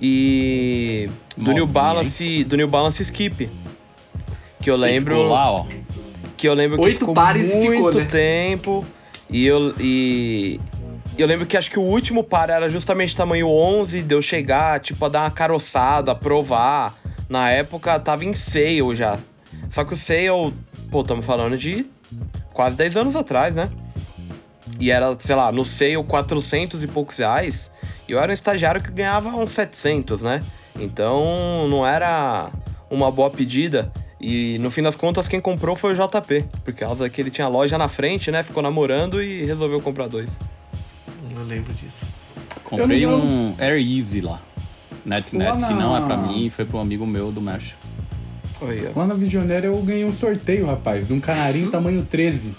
E. 0.00 1.08
Do 1.36 1.52
New 1.52 1.66
Balance. 1.66 2.44
Do 2.44 2.56
New 2.56 2.68
Balance 2.68 3.02
Skip. 3.02 3.50
Que 4.60 4.70
eu 4.70 4.76
lembro. 4.76 5.14
Ficou 5.14 5.30
lá, 5.30 5.50
ó. 5.50 5.66
Que 6.36 6.48
eu 6.48 6.54
lembro 6.54 6.78
que 6.78 6.84
Oito 6.84 6.98
ficou 7.00 7.14
pares 7.14 7.54
muito 7.54 7.70
ficou, 7.70 7.94
né? 7.94 8.06
tempo. 8.06 8.84
E 9.30 9.46
eu, 9.46 9.74
e 9.80 10.60
eu 11.16 11.26
lembro 11.26 11.46
que 11.46 11.56
acho 11.56 11.70
que 11.70 11.78
o 11.78 11.82
último 11.82 12.24
par 12.24 12.50
era 12.50 12.68
justamente 12.68 13.14
tamanho 13.14 13.48
11, 13.48 14.02
de 14.02 14.14
eu 14.14 14.20
chegar, 14.20 14.80
tipo, 14.80 15.04
a 15.04 15.08
dar 15.08 15.20
uma 15.22 15.30
caroçada, 15.30 16.14
provar. 16.14 16.98
Na 17.28 17.50
época 17.50 17.98
tava 17.98 18.24
em 18.24 18.34
sale 18.34 18.94
já. 18.94 19.18
Só 19.70 19.84
que 19.84 19.94
o 19.94 19.96
sale, 19.96 20.52
pô, 20.90 21.00
estamos 21.00 21.24
falando 21.24 21.56
de 21.56 21.86
quase 22.52 22.76
10 22.76 22.96
anos 22.96 23.16
atrás, 23.16 23.54
né? 23.54 23.70
E 24.78 24.90
era, 24.90 25.16
sei 25.18 25.34
lá, 25.34 25.52
no 25.52 25.64
sale 25.64 26.02
400 26.02 26.82
e 26.82 26.86
poucos 26.86 27.18
reais. 27.18 27.70
E 28.08 28.12
eu 28.12 28.18
era 28.20 28.30
um 28.30 28.34
estagiário 28.34 28.82
que 28.82 28.90
ganhava 28.90 29.28
uns 29.30 29.52
700, 29.52 30.22
né? 30.22 30.42
Então 30.78 31.66
não 31.68 31.86
era 31.86 32.50
uma 32.90 33.10
boa 33.10 33.30
pedida. 33.30 33.92
E 34.20 34.58
no 34.58 34.70
fim 34.70 34.82
das 34.82 34.96
contas, 34.96 35.28
quem 35.28 35.40
comprou 35.40 35.76
foi 35.76 35.92
o 35.92 35.96
JP. 35.96 36.44
Por 36.64 36.72
causa 36.74 37.08
que 37.10 37.20
ele 37.20 37.30
tinha 37.30 37.46
loja 37.48 37.76
na 37.76 37.88
frente, 37.88 38.30
né? 38.30 38.42
Ficou 38.42 38.62
namorando 38.62 39.22
e 39.22 39.44
resolveu 39.44 39.80
comprar 39.80 40.08
dois. 40.08 40.30
Eu 41.34 41.44
lembro 41.44 41.72
disso. 41.74 42.06
Comprei 42.62 43.04
não- 43.06 43.18
um 43.20 43.54
Air 43.58 43.76
Easy 43.78 44.20
lá. 44.20 44.40
Net 45.04 45.36
Net, 45.36 45.60
Lá 45.60 45.68
que 45.68 45.74
não 45.74 45.94
é 45.96 46.00
na- 46.00 46.06
pra 46.06 46.16
mim, 46.16 46.48
foi 46.48 46.64
pro 46.64 46.78
amigo 46.78 47.06
meu 47.06 47.30
do 47.30 47.40
México. 47.40 47.78
Lá 48.96 49.06
na 49.06 49.14
Visionária 49.14 49.66
eu 49.66 49.76
ganhei 49.82 50.04
um 50.06 50.12
sorteio, 50.12 50.64
rapaz, 50.66 51.06
de 51.06 51.12
um 51.12 51.20
canarinho 51.20 51.70
tamanho 51.70 52.06
13. 52.08 52.54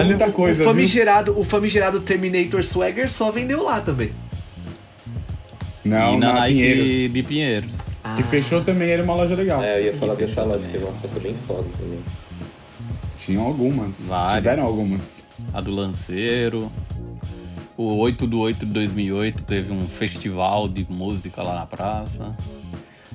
O, 0.00 0.04
muita 0.04 0.30
coisa, 0.30 0.54
o, 0.54 0.56
viu? 0.56 0.64
famigerado, 0.64 1.38
o 1.38 1.44
famigerado 1.44 2.00
Terminator 2.00 2.62
Swagger 2.62 3.10
só 3.10 3.30
vendeu 3.30 3.62
lá 3.62 3.80
também. 3.80 4.12
Não, 5.84 6.14
e 6.14 6.18
na, 6.18 6.32
na 6.32 6.40
Nike 6.40 6.54
Pinheiros. 6.54 7.12
de 7.12 7.22
Pinheiros. 7.22 7.98
Que 8.16 8.22
fechou 8.22 8.62
também, 8.62 8.90
era 8.90 9.02
uma 9.02 9.14
loja 9.14 9.34
legal. 9.34 9.62
É, 9.62 9.78
eu 9.80 9.84
ia 9.86 9.94
falar 9.94 10.14
E 10.14 10.16
dessa 10.18 10.42
loja, 10.42 10.66
teve 10.70 10.84
uma 10.84 10.92
festa 10.94 11.20
bem 11.20 11.34
foda 11.46 11.66
também. 11.78 12.00
Tinham 13.18 13.44
algumas. 13.44 14.06
Várias. 14.06 14.34
Tiveram 14.36 14.62
algumas. 14.64 15.28
A 15.52 15.60
do 15.60 15.70
Lanceiro. 15.70 16.70
O 17.76 17.96
8 17.96 18.26
do 18.26 18.38
8 18.40 18.66
de 18.66 18.72
2008 18.72 19.44
teve 19.44 19.72
um 19.72 19.88
festival 19.88 20.68
de 20.68 20.86
música 20.88 21.42
lá 21.42 21.54
na 21.54 21.66
praça. 21.66 22.36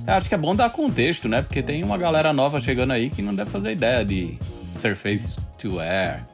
Eu 0.06 0.14
acho 0.14 0.28
que 0.28 0.34
é 0.34 0.38
bom 0.38 0.54
dar 0.54 0.70
contexto, 0.70 1.28
né? 1.28 1.42
Porque 1.42 1.62
tem 1.62 1.82
uma 1.82 1.96
galera 1.98 2.32
nova 2.32 2.60
chegando 2.60 2.92
aí 2.92 3.10
que 3.10 3.22
não 3.22 3.34
deve 3.34 3.50
fazer 3.50 3.72
ideia 3.72 4.04
de 4.04 4.38
Surface 4.76 5.38
to 5.58 5.80
Air, 5.80 6.24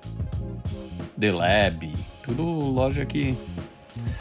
The 1.18 1.30
Lab, 1.32 1.92
tudo 2.22 2.42
loja 2.44 3.04
que 3.06 3.36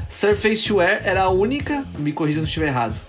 Surface 0.10 0.72
Wear 0.72 1.01
era 1.06 1.24
a 1.24 1.30
única, 1.30 1.86
me 1.98 2.12
corrija 2.13 2.40
se 2.40 2.42
eu 2.42 2.46
estiver 2.46 2.68
errado, 2.68 3.00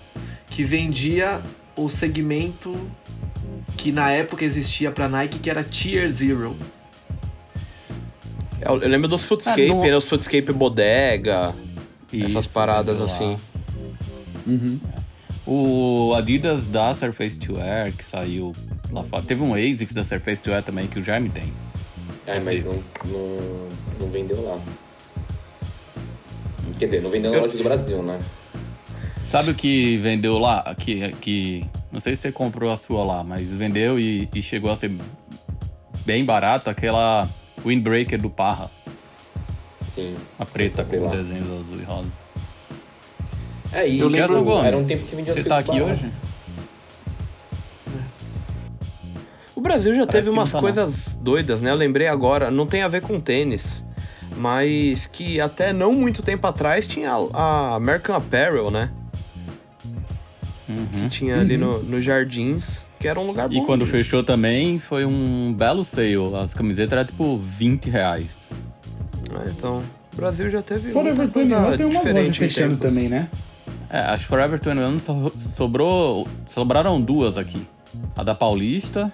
que 0.47 0.63
vendia 0.63 1.41
o 1.75 1.89
segmento 1.89 2.75
que 3.77 3.91
na 3.91 4.09
época 4.11 4.45
existia 4.45 4.91
pra 4.91 5.09
Nike, 5.09 5.39
que 5.39 5.49
era 5.49 5.63
Tier 5.63 6.07
Zero. 6.09 6.55
Eu, 8.61 8.81
eu 8.81 8.87
lembro 8.89 9.07
dos 9.09 9.23
Footscape, 9.23 9.61
É, 9.63 9.67
não- 9.67 9.81
né? 9.81 9.95
Os 9.97 10.05
Footscape 10.07 10.53
Bodega, 10.53 11.53
essas 12.13 12.45
Isso, 12.45 12.53
paradas 12.53 12.97
vendeu 12.97 13.07
lá. 13.07 13.13
assim. 13.13 14.79
O 15.45 16.13
Adidas 16.15 16.63
da 16.65 16.93
Surface 16.95 17.37
to 17.39 17.59
Air, 17.59 17.93
que 17.93 18.05
saiu 18.05 18.55
lá 18.93 19.03
fora. 19.03 19.23
Teve 19.23 19.41
um 19.41 19.53
ASICS 19.53 19.93
da 19.93 20.03
Surface 20.03 20.41
to 20.43 20.51
Air 20.51 20.63
também, 20.63 20.87
que 20.87 20.99
o 20.99 21.03
Jaime 21.03 21.29
tem. 21.29 21.51
É, 22.25 22.39
mas 22.39 22.63
não, 22.63 22.81
não, 23.05 23.69
não 23.99 24.07
vendeu 24.09 24.41
lá. 24.43 24.59
Quer 26.79 26.85
dizer, 26.85 27.01
não 27.01 27.09
vendeu 27.09 27.31
na 27.31 27.39
loja 27.39 27.57
do 27.57 27.63
Brasil, 27.63 28.01
né? 28.01 28.19
Sabe 29.21 29.51
o 29.51 29.55
que 29.55 29.97
vendeu 29.97 30.37
lá? 30.37 30.73
Que, 30.77 31.11
que 31.13 31.65
não 31.91 31.99
sei 31.99 32.15
se 32.15 32.23
você 32.23 32.31
comprou 32.31 32.71
a 32.71 32.77
sua 32.77 33.03
lá, 33.03 33.23
mas 33.23 33.49
vendeu 33.49 33.99
e, 33.99 34.27
e 34.33 34.41
chegou 34.41 34.71
a 34.71 34.75
ser 34.75 34.91
bem 36.05 36.23
barato 36.25 36.69
aquela 36.69 37.29
Windbreaker 37.65 38.21
do 38.21 38.29
Parra, 38.29 38.69
Sim. 39.81 40.15
a 40.37 40.45
preta 40.45 40.83
com 40.83 41.09
desenhos 41.09 41.49
azul 41.61 41.79
e 41.79 41.83
rosa. 41.83 42.23
É, 43.71 43.87
e 43.87 43.99
Eu 43.99 44.07
lembro- 44.07 44.43
Gomes, 44.43 44.65
era 44.65 44.77
um 44.77 44.85
tempo 44.85 45.05
que 45.05 45.15
vendia 45.15 45.31
as 45.33 45.39
você 45.39 45.43
tá 45.45 45.57
aqui 45.59 45.79
baratas. 45.79 45.99
hoje? 46.05 46.15
Brasil 49.63 49.95
já 49.95 50.05
Parece 50.05 50.25
teve 50.25 50.29
umas 50.29 50.51
tá, 50.51 50.57
não. 50.57 50.61
coisas 50.61 51.17
doidas, 51.21 51.61
né? 51.61 51.71
Eu 51.71 51.75
lembrei 51.75 52.07
agora, 52.07 52.51
não 52.51 52.67
tem 52.67 52.83
a 52.83 52.87
ver 52.87 53.01
com 53.01 53.19
tênis, 53.19 53.83
mas 54.37 55.07
que 55.07 55.39
até 55.41 55.73
não 55.73 55.93
muito 55.93 56.21
tempo 56.21 56.45
atrás 56.45 56.87
tinha 56.87 57.11
a 57.33 57.75
American 57.75 58.15
Apparel, 58.15 58.69
né? 58.69 58.91
Uhum. 60.69 61.03
Que 61.03 61.09
tinha 61.09 61.39
ali 61.39 61.57
no, 61.57 61.81
no 61.83 62.01
Jardins, 62.01 62.85
que 62.99 63.07
era 63.07 63.19
um 63.19 63.27
lugar 63.27 63.49
bom. 63.49 63.55
E 63.55 63.65
quando 63.65 63.85
fechou 63.85 64.23
também, 64.23 64.79
foi 64.79 65.05
um 65.05 65.53
belo 65.53 65.83
sale. 65.83 66.35
As 66.41 66.53
camisetas 66.53 66.93
eram 66.93 67.05
tipo 67.05 67.37
20 67.37 67.89
reais. 67.89 68.49
É, 69.45 69.49
então, 69.49 69.83
o 70.13 70.15
Brasil 70.15 70.49
já 70.49 70.61
teve 70.61 70.91
Forever 70.91 71.17
muita 71.17 71.33
coisa 71.33 71.71
21 71.71 71.77
tem 71.77 71.89
diferente 71.89 72.29
em 72.29 72.33
fechando 72.33 72.77
tempos. 72.77 72.89
também, 72.89 73.09
né? 73.09 73.29
É, 73.89 73.99
acho 73.99 74.23
que 74.23 74.29
Forever 74.29 74.59
21 74.59 74.99
so, 74.99 75.33
sobrou. 75.39 76.27
Sobraram 76.47 77.01
duas 77.01 77.37
aqui. 77.37 77.67
A 78.15 78.23
da 78.23 78.33
Paulista, 78.33 79.11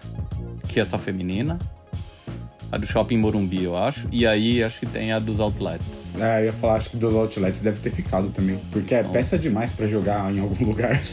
que 0.69 0.79
é 0.79 0.85
só 0.85 0.97
feminina. 0.97 1.59
A 2.71 2.77
do 2.77 2.85
Shopping 2.85 3.17
Morumbi, 3.17 3.63
eu 3.63 3.75
acho. 3.75 4.07
E 4.11 4.27
aí 4.27 4.63
acho 4.63 4.79
que 4.79 4.85
tem 4.85 5.11
a 5.11 5.17
dos 5.17 5.39
outlets. 5.39 6.13
É, 6.19 6.41
eu 6.41 6.45
ia 6.45 6.53
falar, 6.53 6.75
acho 6.75 6.91
que 6.91 6.97
dos 6.97 7.13
outlets 7.13 7.61
deve 7.61 7.79
ter 7.79 7.89
ficado 7.89 8.29
também. 8.29 8.59
Porque 8.71 8.93
é 8.93 9.01
Nossa. 9.01 9.13
peça 9.13 9.37
demais 9.39 9.71
pra 9.71 9.87
jogar 9.87 10.31
em 10.33 10.39
algum 10.39 10.63
lugar. 10.63 11.01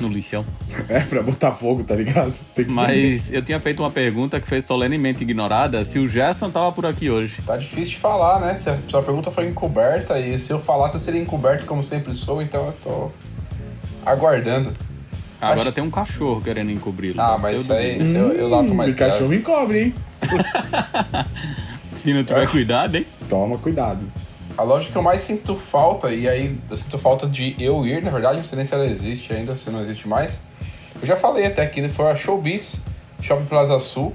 No 0.00 0.06
lixão. 0.06 0.46
É, 0.88 1.00
pra 1.00 1.20
botar 1.20 1.52
fogo, 1.52 1.82
tá 1.82 1.92
ligado? 1.96 2.32
Tem 2.54 2.66
que 2.66 2.70
Mas 2.70 3.32
eu 3.32 3.42
tinha 3.42 3.58
feito 3.58 3.82
uma 3.82 3.90
pergunta 3.90 4.40
que 4.40 4.46
foi 4.46 4.60
solenemente 4.60 5.24
ignorada. 5.24 5.82
Se 5.82 5.98
o 5.98 6.06
Gerson 6.06 6.50
tava 6.50 6.70
por 6.70 6.86
aqui 6.86 7.10
hoje. 7.10 7.42
Tá 7.42 7.56
difícil 7.56 7.94
de 7.94 7.98
falar, 7.98 8.40
né? 8.40 8.54
Se 8.54 8.70
a 8.70 8.78
sua 8.86 9.02
pergunta 9.02 9.32
foi 9.32 9.48
encoberta 9.48 10.16
e 10.16 10.38
se 10.38 10.52
eu 10.52 10.60
falasse 10.60 10.94
eu 10.94 11.00
seria 11.00 11.20
encoberto 11.20 11.66
como 11.66 11.82
sempre 11.82 12.14
sou, 12.14 12.40
então 12.40 12.66
eu 12.66 12.72
tô 12.74 13.10
aguardando. 14.06 14.72
Agora 15.40 15.60
Acho- 15.62 15.72
tem 15.72 15.84
um 15.84 15.90
cachorro 15.90 16.40
querendo 16.40 16.70
encobri-lo. 16.70 17.20
Ah, 17.20 17.38
mas 17.40 17.60
isso 17.60 17.72
aí 17.72 18.02
isso 18.02 18.16
eu, 18.16 18.32
eu 18.32 18.48
lato 18.48 18.74
mais 18.74 18.90
E 18.90 18.94
cachorro 18.94 19.32
encobre, 19.32 19.80
hein? 19.80 19.94
Se 21.94 22.12
não 22.12 22.24
tiver 22.24 22.48
cuidado, 22.48 22.96
hein? 22.96 23.06
Toma 23.28 23.58
cuidado. 23.58 24.00
A 24.56 24.62
loja 24.62 24.90
que 24.90 24.96
eu 24.96 25.02
mais 25.02 25.22
sinto 25.22 25.54
falta, 25.54 26.10
e 26.12 26.28
aí 26.28 26.58
eu 26.68 26.76
sinto 26.76 26.98
falta 26.98 27.26
de 27.28 27.54
eu 27.58 27.86
ir, 27.86 28.02
na 28.02 28.10
verdade, 28.10 28.38
não 28.38 28.44
sei 28.44 28.56
nem 28.56 28.66
se 28.66 28.74
ela 28.74 28.86
existe 28.86 29.32
ainda, 29.32 29.54
se 29.54 29.70
não 29.70 29.80
existe 29.80 30.08
mais. 30.08 30.42
Eu 31.00 31.06
já 31.06 31.14
falei 31.14 31.46
até 31.46 31.62
aqui, 31.62 31.80
né? 31.80 31.88
Foi 31.88 32.10
a 32.10 32.16
Showbiz, 32.16 32.82
Shopping 33.20 33.44
Plaza 33.44 33.78
Sul, 33.78 34.12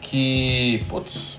que, 0.00 0.84
putz, 0.88 1.38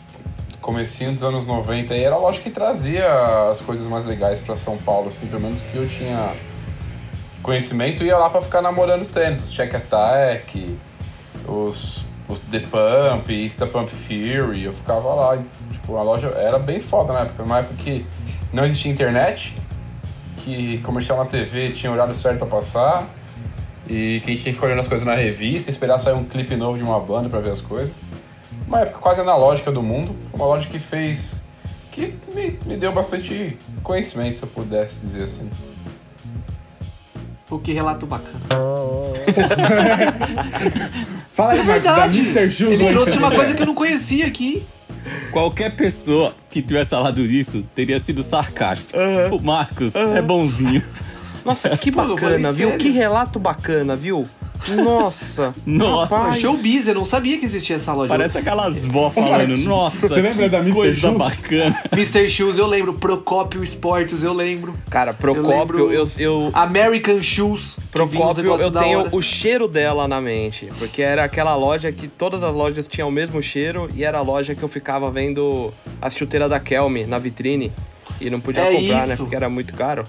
comecinho 0.62 1.12
dos 1.12 1.22
anos 1.24 1.45
90 1.45 1.93
aí 1.93 2.03
era 2.03 2.15
a 2.15 2.17
loja 2.17 2.39
que 2.39 2.50
trazia 2.50 3.05
as 3.51 3.60
coisas 3.60 3.86
mais 3.88 4.05
legais 4.05 4.39
pra 4.39 4.55
São 4.55 4.77
Paulo, 4.77 5.07
assim, 5.07 5.27
pelo 5.27 5.41
menos 5.41 5.60
que 5.60 5.75
eu 5.75 5.88
tinha 5.89 6.31
conhecimento, 7.43 8.03
ia 8.03 8.17
lá 8.17 8.29
pra 8.29 8.41
ficar 8.41 8.62
namorando 8.62 9.01
os 9.01 9.09
tênis, 9.09 9.43
os 9.43 9.51
Check 9.51 9.75
Attack, 9.75 10.75
os, 11.45 12.05
os 12.27 12.39
The 12.39 12.59
Pump, 12.59 13.29
Insta 13.29 13.67
Pump 13.67 13.89
Fury, 13.91 14.63
eu 14.63 14.73
ficava 14.73 15.13
lá, 15.13 15.38
tipo, 15.71 15.97
a 15.97 16.01
loja 16.01 16.27
era 16.29 16.57
bem 16.57 16.79
foda 16.79 17.13
na 17.13 17.19
época, 17.19 17.43
uma 17.43 17.59
época 17.59 17.75
que 17.75 18.05
não 18.51 18.65
existia 18.65 18.91
internet, 18.91 19.53
que 20.38 20.79
comercial 20.79 21.17
na 21.17 21.25
TV 21.25 21.71
tinha 21.71 21.91
horário 21.91 22.15
certo 22.15 22.39
pra 22.39 22.47
passar, 22.47 23.07
e 23.88 24.21
que 24.23 24.31
a 24.31 24.33
gente 24.33 24.43
tinha 24.43 24.53
que 24.53 24.53
ficar 24.53 24.67
olhando 24.67 24.79
as 24.79 24.88
coisas 24.88 25.05
na 25.05 25.13
revista, 25.13 25.69
esperar 25.69 26.00
sair 26.00 26.13
um 26.13 26.23
clipe 26.23 26.55
novo 26.55 26.77
de 26.77 26.83
uma 26.83 27.00
banda 27.00 27.27
pra 27.27 27.39
ver 27.39 27.51
as 27.51 27.62
coisas. 27.62 27.93
Uma 28.65 28.79
época 28.79 29.00
quase 29.00 29.19
analógica 29.19 29.71
do 29.71 29.83
mundo, 29.83 30.15
uma 30.33 30.45
loja 30.45 30.69
que 30.69 30.79
fez. 30.79 31.35
que 31.91 32.15
me, 32.33 32.57
me 32.65 32.77
deu 32.77 32.93
bastante 32.93 33.57
conhecimento, 33.83 34.38
se 34.38 34.43
eu 34.43 34.50
pudesse 34.50 35.00
dizer 35.00 35.25
assim. 35.25 35.50
O 37.53 37.60
que 37.60 37.74
relato 37.74 38.05
bacana. 38.05 38.39
Fala 41.29 41.53
aí, 41.53 41.60
É 41.60 41.63
Marcos, 41.63 41.83
da 41.83 41.93
verdade. 41.93 42.19
Mr. 42.19 42.50
Shoes. 42.50 42.79
Ele 42.79 42.89
trouxe 42.91 43.17
uma 43.17 43.31
coisa 43.31 43.53
que 43.53 43.62
eu 43.62 43.65
não 43.65 43.75
conhecia 43.75 44.27
aqui. 44.27 44.63
Qualquer 45.31 45.75
pessoa 45.75 46.33
que 46.50 46.62
tivesse 46.62 46.91
falado 46.91 47.22
isso 47.22 47.63
teria 47.75 48.00
sido 48.00 48.24
sarcástico. 48.24 48.98
O 49.31 49.39
Marcos 49.41 49.93
é 49.95 50.22
bonzinho. 50.22 50.83
Nossa, 51.43 51.75
que 51.77 51.91
Pô, 51.91 52.05
bacana, 52.07 52.51
viu? 52.51 52.69
sério. 52.69 52.77
Que 52.79 52.91
relato 52.91 53.39
bacana, 53.39 53.95
viu? 53.95 54.25
Nossa. 54.70 55.53
Nossa, 55.65 56.15
Rapaz. 56.17 56.39
Showbiz, 56.39 56.88
eu 56.88 56.96
não 56.96 57.05
sabia 57.05 57.38
que 57.38 57.46
existia 57.46 57.75
essa 57.75 57.93
loja. 57.93 58.10
Parece 58.10 58.38
aquelas 58.38 58.84
vó 58.86 59.10
falando, 59.10 59.55
nossa, 59.60 60.08
Você 60.08 60.22
lembra 60.22 60.48
da 60.50 60.60
Mr. 60.60 60.74
coisa 60.75 60.96
Shoes? 61.00 61.17
bacana. 61.17 61.82
Mr. 61.91 62.29
Shoes 62.29 62.58
eu 62.58 62.65
lembro, 62.67 62.93
Procópio 62.93 63.63
Esportes 63.63 64.24
eu 64.24 64.34
lembro, 64.34 64.75
Cara, 64.89 65.13
Procópio, 65.13 65.88
lembro- 65.88 65.91
eu, 65.91 66.08
eu, 66.17 66.50
American 66.53 67.22
Shoes. 67.22 67.77
Procópio, 67.91 68.55
eu 68.58 68.72
tenho 68.72 69.00
hora. 69.00 69.10
o 69.12 69.22
cheiro 69.22 69.67
dela 69.67 70.08
na 70.08 70.20
mente. 70.22 70.70
Porque 70.79 71.01
era 71.01 71.24
aquela 71.24 71.55
loja 71.55 71.91
que 71.91 72.08
todas 72.08 72.41
as 72.43 72.53
lojas 72.53 72.88
tinham 72.88 73.10
o 73.10 73.12
mesmo 73.12 73.41
cheiro 73.43 73.89
e 73.93 74.03
era 74.03 74.17
a 74.17 74.22
loja 74.22 74.55
que 74.55 74.63
eu 74.63 74.70
ficava 74.70 75.10
vendo 75.12 75.74
as 76.01 76.15
chuteiras 76.15 76.50
da 76.50 76.60
Kelme 76.60 77.05
na 77.05 77.20
vitrine 77.20 77.72
e 78.20 78.29
não 78.29 78.39
podia 78.39 78.63
É 78.63 78.72
comprar, 78.74 79.08
né? 79.08 79.13
isso. 79.13 79.24
Porque 79.24 79.36
era 79.36 79.50
muito 79.50 79.74
caro. 79.74 80.05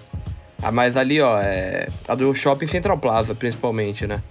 Ah, 0.62 0.72
mas 0.72 0.96
ali, 0.96 1.20
ó, 1.20 1.38
é. 1.40 1.88
A 2.08 2.14
do 2.14 2.34
Shopping 2.34 2.66
Central 2.66 2.96
Plaza, 2.96 3.34
principalmente, 3.34 4.06
né? 4.06 4.22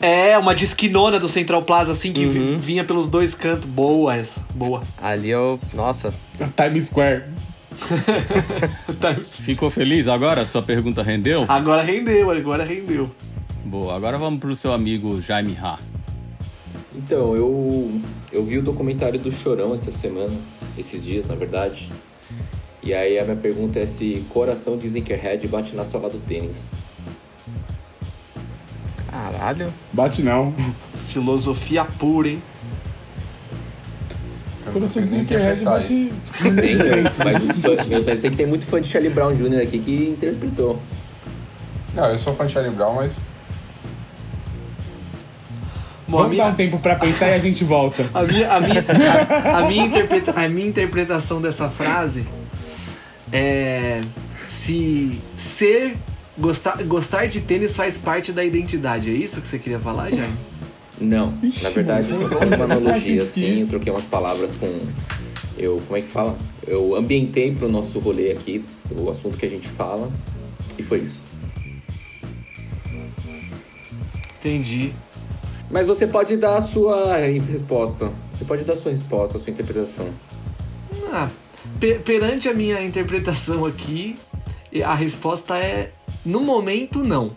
É, 0.00 0.36
uma 0.36 0.54
disquinona 0.54 1.18
do 1.18 1.28
Central 1.28 1.62
Plaza, 1.62 1.92
assim, 1.92 2.12
que 2.12 2.24
Uhum. 2.26 2.58
vinha 2.58 2.84
pelos 2.84 3.06
dois 3.08 3.34
cantos. 3.34 3.64
Boa 3.68 4.14
essa, 4.14 4.44
boa. 4.54 4.82
Ali 5.00 5.30
eu. 5.30 5.58
Nossa. 5.72 6.12
Times 6.56 6.86
Square. 6.88 7.24
Ficou 9.26 9.70
feliz 9.70 10.06
agora? 10.08 10.44
Sua 10.44 10.62
pergunta 10.62 11.02
rendeu? 11.02 11.44
Agora 11.48 11.82
rendeu, 11.82 12.30
agora 12.30 12.64
rendeu. 12.64 13.10
Boa, 13.64 13.96
agora 13.96 14.18
vamos 14.18 14.40
pro 14.40 14.54
seu 14.54 14.72
amigo 14.72 15.20
Jaime 15.20 15.56
Ha. 15.60 15.78
Então, 16.94 17.34
eu, 17.34 18.00
eu 18.30 18.44
vi 18.44 18.58
o 18.58 18.62
documentário 18.62 19.18
do 19.18 19.30
Chorão 19.30 19.74
essa 19.74 19.90
semana, 19.90 20.34
esses 20.78 21.04
dias, 21.04 21.26
na 21.26 21.34
verdade. 21.34 21.90
E 22.82 22.92
aí 22.94 23.18
a 23.18 23.24
minha 23.24 23.36
pergunta 23.36 23.78
é 23.80 23.86
se 23.86 24.24
coração 24.28 24.76
de 24.76 24.86
sneakerhead 24.86 25.48
bate 25.48 25.74
na 25.74 25.84
sola 25.84 26.08
do 26.10 26.18
tênis. 26.18 26.72
Caralho. 29.14 29.72
Bate 29.92 30.24
não. 30.24 30.52
Filosofia 31.06 31.84
pura, 31.84 32.30
hein? 32.30 32.42
Eu 34.66 34.72
Quando 34.72 34.82
eu 34.84 34.88
sou 34.88 35.02
Sneakerhead, 35.04 35.62
interpretar 35.62 35.78
bate. 35.78 36.12
Tem, 36.42 36.72
eu, 36.72 37.04
mas 37.24 37.50
os 37.50 37.58
fã, 37.60 37.70
eu 37.88 38.02
pensei 38.02 38.30
que 38.30 38.36
tem 38.36 38.46
muito 38.46 38.66
fã 38.66 38.80
de 38.80 38.88
Charlie 38.88 39.12
Brown 39.12 39.32
Jr. 39.32 39.62
aqui 39.62 39.78
que 39.78 40.08
interpretou. 40.08 40.80
Não, 41.94 42.06
eu 42.06 42.18
sou 42.18 42.34
fã 42.34 42.44
de 42.44 42.54
Charlie 42.54 42.74
Brown, 42.74 42.96
mas 42.96 43.16
Bom, 46.08 46.18
Vamos 46.18 46.36
dar 46.36 46.44
minha, 46.44 46.52
um 46.52 46.56
tempo 46.56 46.78
pra 46.80 46.96
pensar 46.96 47.28
e 47.28 47.34
a 47.34 47.38
gente 47.38 47.62
volta. 47.62 48.04
a 48.12 48.22
minha, 48.24 48.52
a 48.52 48.60
minha, 48.60 48.80
a, 48.82 49.58
a 49.58 49.68
minha, 49.68 49.86
interpreta, 49.86 50.32
a 50.32 50.48
minha 50.48 50.66
interpretação 50.66 51.40
dessa 51.40 51.68
frase 51.68 52.26
é 53.32 54.00
se 54.48 55.20
ser 55.36 55.96
gostar, 56.38 56.82
gostar 56.84 57.26
de 57.26 57.40
tênis 57.40 57.76
faz 57.76 57.96
parte 57.98 58.32
da 58.32 58.44
identidade. 58.44 59.10
É 59.10 59.14
isso 59.14 59.40
que 59.40 59.48
você 59.48 59.58
queria 59.58 59.78
falar, 59.78 60.10
Jaime? 60.10 60.34
Não, 61.00 61.32
na 61.62 61.70
verdade, 61.70 62.08
mano, 62.12 62.22
eu 62.22 62.28
só 62.28 62.38
falei 62.38 62.54
uma 62.56 62.64
analogia 62.64 63.22
assim, 63.22 63.60
eu 63.60 63.68
troquei 63.68 63.92
umas 63.92 64.04
palavras 64.06 64.54
com. 64.54 64.78
Eu, 65.58 65.82
como 65.86 65.96
é 65.98 66.00
que 66.02 66.08
fala? 66.08 66.38
Eu 66.66 66.94
ambientei 66.94 67.52
pro 67.52 67.68
nosso 67.68 67.98
rolê 67.98 68.30
aqui, 68.30 68.64
o 68.90 69.10
assunto 69.10 69.36
que 69.36 69.44
a 69.44 69.48
gente 69.48 69.66
fala, 69.68 70.10
e 70.78 70.82
foi 70.82 71.00
isso. 71.00 71.20
Entendi. 74.38 74.92
Mas 75.70 75.86
você 75.86 76.06
pode 76.06 76.36
dar 76.36 76.56
a 76.58 76.60
sua 76.60 77.16
resposta. 77.16 78.10
Você 78.32 78.44
pode 78.44 78.64
dar 78.64 78.74
a 78.74 78.76
sua 78.76 78.90
resposta, 78.90 79.36
a 79.38 79.40
sua 79.40 79.50
interpretação. 79.50 80.08
Ah, 81.10 81.28
pe- 81.80 81.94
perante 81.98 82.48
a 82.48 82.54
minha 82.54 82.80
interpretação 82.82 83.64
aqui, 83.64 84.16
a 84.84 84.94
resposta 84.94 85.56
é: 85.56 85.92
no 86.24 86.40
momento, 86.40 87.02
não. 87.04 87.32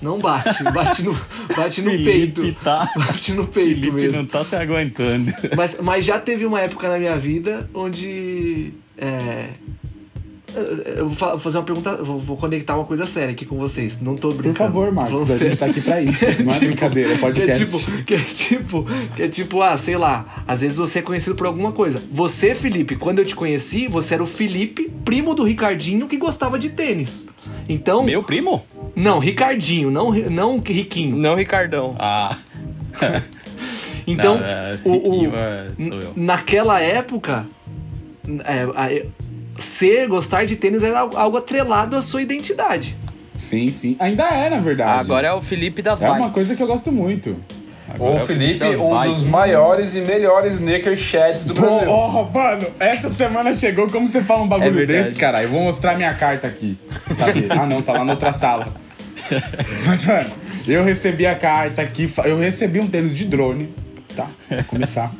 Não 0.00 0.18
bate, 0.18 0.62
bate 0.72 1.02
no, 1.02 1.18
bate 1.56 1.82
no 1.82 1.90
Felipe 1.90 2.40
peito. 2.40 2.56
tá. 2.62 2.88
Bate 2.94 3.32
no 3.32 3.46
peito 3.46 3.80
Felipe 3.80 3.90
mesmo. 3.90 4.18
não 4.18 4.26
tá 4.26 4.44
se 4.44 4.54
aguentando. 4.54 5.32
Mas, 5.56 5.78
mas 5.80 6.04
já 6.04 6.18
teve 6.18 6.44
uma 6.44 6.60
época 6.60 6.88
na 6.88 6.98
minha 6.98 7.16
vida 7.16 7.68
onde. 7.72 8.72
É, 8.98 9.48
eu 10.96 11.06
vou 11.08 11.14
fa- 11.16 11.38
fazer 11.38 11.58
uma 11.58 11.64
pergunta, 11.64 11.96
vou, 11.96 12.18
vou 12.18 12.36
conectar 12.36 12.74
uma 12.76 12.84
coisa 12.84 13.06
séria 13.06 13.30
aqui 13.32 13.44
com 13.44 13.56
vocês. 13.56 14.00
Não 14.00 14.14
tô 14.16 14.28
brincando. 14.30 14.54
Por 14.54 14.58
favor, 14.58 14.92
Marcos, 14.92 15.12
Falando 15.28 15.30
a 15.32 15.38
gente 15.44 15.56
tá 15.58 15.66
aqui 15.66 15.80
pra 15.80 16.00
isso. 16.00 16.24
Não 16.44 16.54
é 16.54 16.58
brincadeira, 16.58 17.10
é 17.10 17.12
Que 17.12 17.18
é, 17.18 17.20
podcast. 17.20 17.64
tipo, 17.64 18.02
que 18.04 18.14
é 18.14 18.18
tipo, 18.18 18.86
que 19.16 19.22
é 19.22 19.28
tipo, 19.28 19.62
ah, 19.62 19.76
sei 19.76 19.96
lá, 19.96 20.44
às 20.46 20.60
vezes 20.60 20.76
você 20.76 20.98
é 21.00 21.02
conhecido 21.02 21.34
por 21.36 21.46
alguma 21.46 21.72
coisa. 21.72 22.02
Você, 22.12 22.54
Felipe, 22.54 22.96
quando 22.96 23.18
eu 23.20 23.24
te 23.24 23.34
conheci, 23.34 23.88
você 23.88 24.14
era 24.14 24.22
o 24.22 24.26
Felipe, 24.26 24.90
primo 25.04 25.34
do 25.34 25.44
Ricardinho, 25.44 26.06
que 26.06 26.16
gostava 26.16 26.58
de 26.58 26.70
tênis. 26.70 27.26
Então, 27.68 28.02
Meu 28.04 28.22
primo? 28.22 28.64
não, 28.94 29.18
Ricardinho, 29.18 29.90
não, 29.90 30.12
não 30.12 30.58
Riquinho. 30.60 31.16
Não, 31.16 31.34
Ricardão. 31.34 31.94
Ah. 31.98 32.36
Então, 34.06 34.38
não, 34.38 34.44
é, 34.46 34.78
o, 34.84 34.90
o- 35.30 35.34
é- 35.34 35.68
sou 35.78 36.00
eu. 36.00 36.12
naquela 36.14 36.78
época, 36.78 37.46
é, 38.44 39.06
ser, 39.58 40.08
gostar 40.08 40.44
de 40.44 40.56
tênis 40.56 40.82
era 40.82 41.00
algo- 41.00 41.36
atrelado 41.36 41.96
à 41.96 42.02
sua 42.02 42.22
identidade. 42.22 42.96
Sim, 43.36 43.70
sim. 43.70 43.96
Ainda 43.98 44.24
é, 44.24 44.48
na 44.48 44.58
verdade. 44.58 45.00
Agora 45.00 45.26
é 45.28 45.32
o 45.32 45.42
Felipe 45.42 45.82
das 45.82 46.00
É 46.00 46.06
uma 46.06 46.14
bikes. 46.18 46.32
coisa 46.32 46.56
que 46.56 46.62
eu 46.62 46.66
gosto 46.66 46.92
muito. 46.92 47.36
Agora 47.88 48.12
O 48.12 48.16
é 48.16 48.20
Felipe, 48.20 48.64
um 48.64 48.90
bikes. 48.98 49.12
dos 49.18 49.24
maiores 49.24 49.94
e 49.94 50.00
melhores 50.00 50.54
sneaker 50.54 50.96
sheds 50.96 51.44
do 51.44 51.52
Pô, 51.52 51.62
Brasil. 51.62 51.90
ó, 51.90 52.22
mano, 52.32 52.66
essa 52.80 53.10
semana 53.10 53.54
chegou. 53.54 53.88
Como 53.90 54.08
você 54.08 54.22
fala 54.22 54.42
um 54.42 54.46
É 54.46 54.48
bagulho 54.48 54.72
verdade. 54.72 55.00
desse, 55.00 55.14
cara? 55.16 55.42
Eu 55.42 55.50
vou 55.50 55.60
mostrar 55.62 55.94
minha 55.96 56.14
carta 56.14 56.46
aqui. 56.46 56.78
Cadê? 57.18 57.44
Ah, 57.50 57.66
não, 57.66 57.82
tá 57.82 57.92
lá 57.92 58.04
na 58.04 58.12
outra 58.12 58.32
sala. 58.32 58.68
Mas, 59.86 60.04
mano, 60.06 60.30
eu 60.66 60.82
recebi 60.84 61.26
a 61.26 61.34
carta 61.34 61.82
aqui. 61.82 62.10
Eu 62.24 62.38
recebi 62.38 62.80
um 62.80 62.86
tênis 62.86 63.14
de 63.14 63.24
drone, 63.26 63.74
tá? 64.16 64.28
Pra 64.48 64.64
começar. 64.64 65.12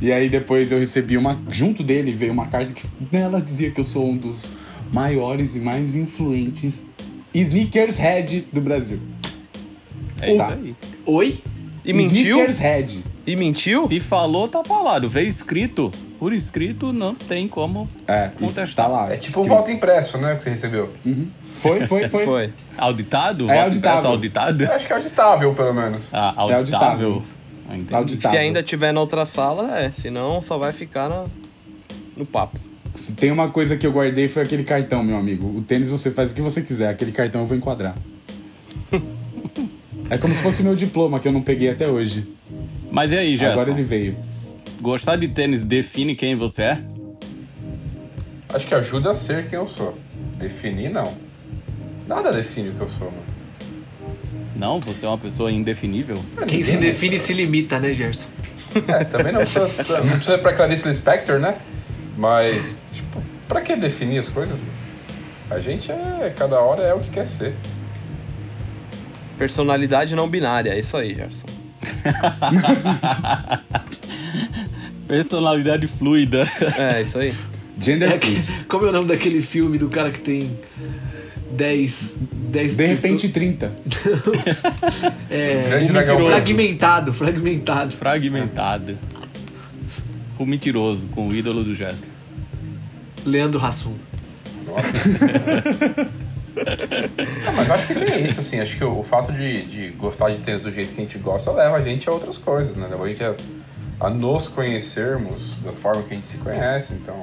E 0.00 0.10
aí 0.12 0.28
depois 0.28 0.70
eu 0.72 0.78
recebi 0.78 1.16
uma. 1.16 1.38
Junto 1.50 1.82
dele 1.82 2.12
veio 2.12 2.32
uma 2.32 2.46
carta 2.46 2.72
que 2.72 2.86
nela 3.12 3.40
dizia 3.40 3.70
que 3.70 3.80
eu 3.80 3.84
sou 3.84 4.08
um 4.08 4.16
dos 4.16 4.50
maiores 4.92 5.54
e 5.54 5.58
mais 5.60 5.94
influentes 5.94 6.84
sneakers 7.34 7.98
head 7.98 8.46
do 8.52 8.60
Brasil. 8.60 8.98
É 10.20 10.28
isso 10.34 10.38
Tá. 10.38 10.52
aí. 10.54 10.74
Oi? 11.06 11.38
E 11.84 11.92
mentiu? 11.92 12.36
Sneakers 12.36 12.58
head. 12.58 13.04
E 13.26 13.36
mentiu? 13.36 13.86
Se 13.88 14.00
falou, 14.00 14.48
tá 14.48 14.64
falado. 14.64 15.08
Veio 15.08 15.28
escrito. 15.28 15.90
Por 16.18 16.34
escrito, 16.34 16.92
não 16.92 17.14
tem 17.14 17.48
como 17.48 17.88
É, 18.06 18.28
contestar. 18.38 18.86
tá 18.86 18.92
lá. 18.92 19.12
É 19.12 19.16
tipo 19.16 19.38
um 19.38 19.42
escrito. 19.42 19.56
voto 19.58 19.70
impresso, 19.70 20.18
né, 20.18 20.34
que 20.34 20.42
você 20.42 20.50
recebeu. 20.50 20.90
Foi, 21.54 21.86
foi, 21.86 22.08
foi. 22.10 22.24
Foi. 22.26 22.52
Auditado? 22.76 23.50
É 23.50 23.64
Voto 23.64 23.76
impresso 23.76 24.06
auditável. 24.06 24.10
auditado? 24.10 24.64
Eu 24.64 24.72
acho 24.74 24.86
que 24.86 24.92
é 24.92 24.96
auditável, 24.96 25.54
pelo 25.54 25.72
menos. 25.74 26.08
Ah, 26.12 26.34
É 26.50 26.54
auditável. 26.54 27.22
Auditável. 27.70 28.16
Ah. 28.24 28.30
Se 28.30 28.36
ainda 28.36 28.62
tiver 28.62 28.92
na 28.92 29.00
outra 29.00 29.24
sala, 29.24 29.78
é. 29.78 29.90
Senão 29.92 30.40
só 30.42 30.58
vai 30.58 30.72
ficar 30.72 31.08
na- 31.08 31.24
no 32.16 32.26
papo. 32.26 32.58
Se 32.96 33.12
tem 33.12 33.30
uma 33.30 33.48
coisa 33.48 33.76
que 33.76 33.86
eu 33.86 33.92
guardei 33.92 34.28
foi 34.28 34.42
aquele 34.42 34.64
cartão, 34.64 35.02
meu 35.02 35.16
amigo. 35.16 35.46
O 35.56 35.62
tênis 35.62 35.88
você 35.88 36.10
faz 36.10 36.32
o 36.32 36.34
que 36.34 36.42
você 36.42 36.60
quiser, 36.60 36.88
aquele 36.88 37.12
cartão 37.12 37.42
eu 37.42 37.46
vou 37.46 37.56
enquadrar. 37.56 37.94
é 40.10 40.18
como 40.18 40.34
se 40.34 40.42
fosse 40.42 40.60
o 40.60 40.64
meu 40.64 40.74
diploma 40.74 41.20
que 41.20 41.28
eu 41.28 41.32
não 41.32 41.42
peguei 41.42 41.70
até 41.70 41.88
hoje. 41.88 42.26
Mas 42.90 43.12
e 43.12 43.18
aí, 43.18 43.36
Gerson? 43.36 43.52
Agora 43.52 43.70
ele 43.70 43.84
veio. 43.84 44.12
Gostar 44.80 45.16
de 45.16 45.28
tênis 45.28 45.62
define 45.62 46.14
quem 46.14 46.34
você 46.34 46.62
é? 46.62 46.82
Acho 48.48 48.66
que 48.66 48.74
ajuda 48.74 49.10
a 49.10 49.14
ser 49.14 49.48
quem 49.48 49.58
eu 49.58 49.66
sou. 49.66 49.96
Definir, 50.36 50.90
não. 50.90 51.14
Nada 52.08 52.32
define 52.32 52.70
o 52.70 52.72
que 52.74 52.80
eu 52.80 52.88
sou, 52.88 53.06
mano. 53.10 53.29
Não, 54.56 54.80
você 54.80 55.06
é 55.06 55.08
uma 55.08 55.18
pessoa 55.18 55.50
indefinível? 55.50 56.22
Quem 56.46 56.62
se 56.62 56.76
define 56.76 57.18
se 57.18 57.32
limita, 57.32 57.78
né, 57.78 57.92
Gerson? 57.92 58.28
É, 58.88 59.04
também 59.04 59.32
não 59.32 59.40
precisa, 59.40 59.68
não 60.02 60.10
precisa 60.16 60.38
pra 60.38 60.52
Clarice 60.52 60.86
Lispector, 60.86 61.38
né? 61.38 61.56
Mas, 62.16 62.62
tipo, 62.92 63.22
pra 63.48 63.60
que 63.62 63.74
definir 63.76 64.18
as 64.18 64.28
coisas? 64.28 64.58
A 65.50 65.58
gente 65.58 65.90
é, 65.90 66.32
cada 66.36 66.60
hora 66.60 66.82
é 66.82 66.94
o 66.94 67.00
que 67.00 67.10
quer 67.10 67.26
ser. 67.26 67.54
Personalidade 69.38 70.14
não 70.14 70.28
binária, 70.28 70.70
é 70.70 70.78
isso 70.78 70.96
aí, 70.96 71.14
Gerson. 71.14 71.46
Personalidade 75.08 75.86
fluida. 75.88 76.46
É, 76.78 77.02
isso 77.02 77.18
aí. 77.18 77.34
Gender 77.78 78.12
É 78.12 78.18
fluid. 78.18 78.64
como 78.68 78.86
é 78.86 78.90
o 78.90 78.92
nome 78.92 79.08
daquele 79.08 79.40
filme 79.42 79.78
do 79.78 79.88
cara 79.88 80.10
que 80.10 80.20
tem 80.20 80.58
10. 81.50 82.16
10 82.50 82.76
De 82.76 82.86
repente 82.86 83.28
30. 83.28 83.72
É, 85.30 85.86
branco. 85.86 86.24
fragmentado, 86.24 87.12
fragmentado. 87.12 87.96
Fragmentado. 87.96 88.98
O 90.38 90.44
mentiroso, 90.44 91.06
com 91.08 91.28
o 91.28 91.34
ídolo 91.34 91.62
do 91.62 91.74
Gerson. 91.74 92.10
Leandro 93.24 93.64
Hassum. 93.64 93.94
Nossa. 94.66 96.10
Não, 97.44 97.52
mas 97.54 97.68
eu 97.68 97.74
acho 97.74 97.86
que 97.86 97.94
tem 97.94 98.26
isso, 98.26 98.40
assim. 98.40 98.60
Acho 98.60 98.76
que 98.76 98.84
o, 98.84 98.98
o 98.98 99.02
fato 99.02 99.32
de, 99.32 99.62
de 99.62 99.90
gostar 99.90 100.30
de 100.30 100.40
tênis 100.40 100.62
do 100.62 100.70
jeito 100.70 100.92
que 100.92 101.00
a 101.00 101.04
gente 101.04 101.18
gosta 101.18 101.52
leva 101.52 101.76
a 101.76 101.80
gente 101.80 102.08
a 102.08 102.12
outras 102.12 102.36
coisas, 102.36 102.76
né? 102.76 102.88
Leva 102.88 103.04
a 103.04 103.08
gente 103.08 103.22
a, 103.22 103.34
a 104.00 104.10
nos 104.10 104.48
conhecermos 104.48 105.56
da 105.64 105.72
forma 105.72 106.02
que 106.02 106.12
a 106.12 106.16
gente 106.16 106.26
se 106.26 106.38
conhece. 106.38 106.92
Então, 106.94 107.18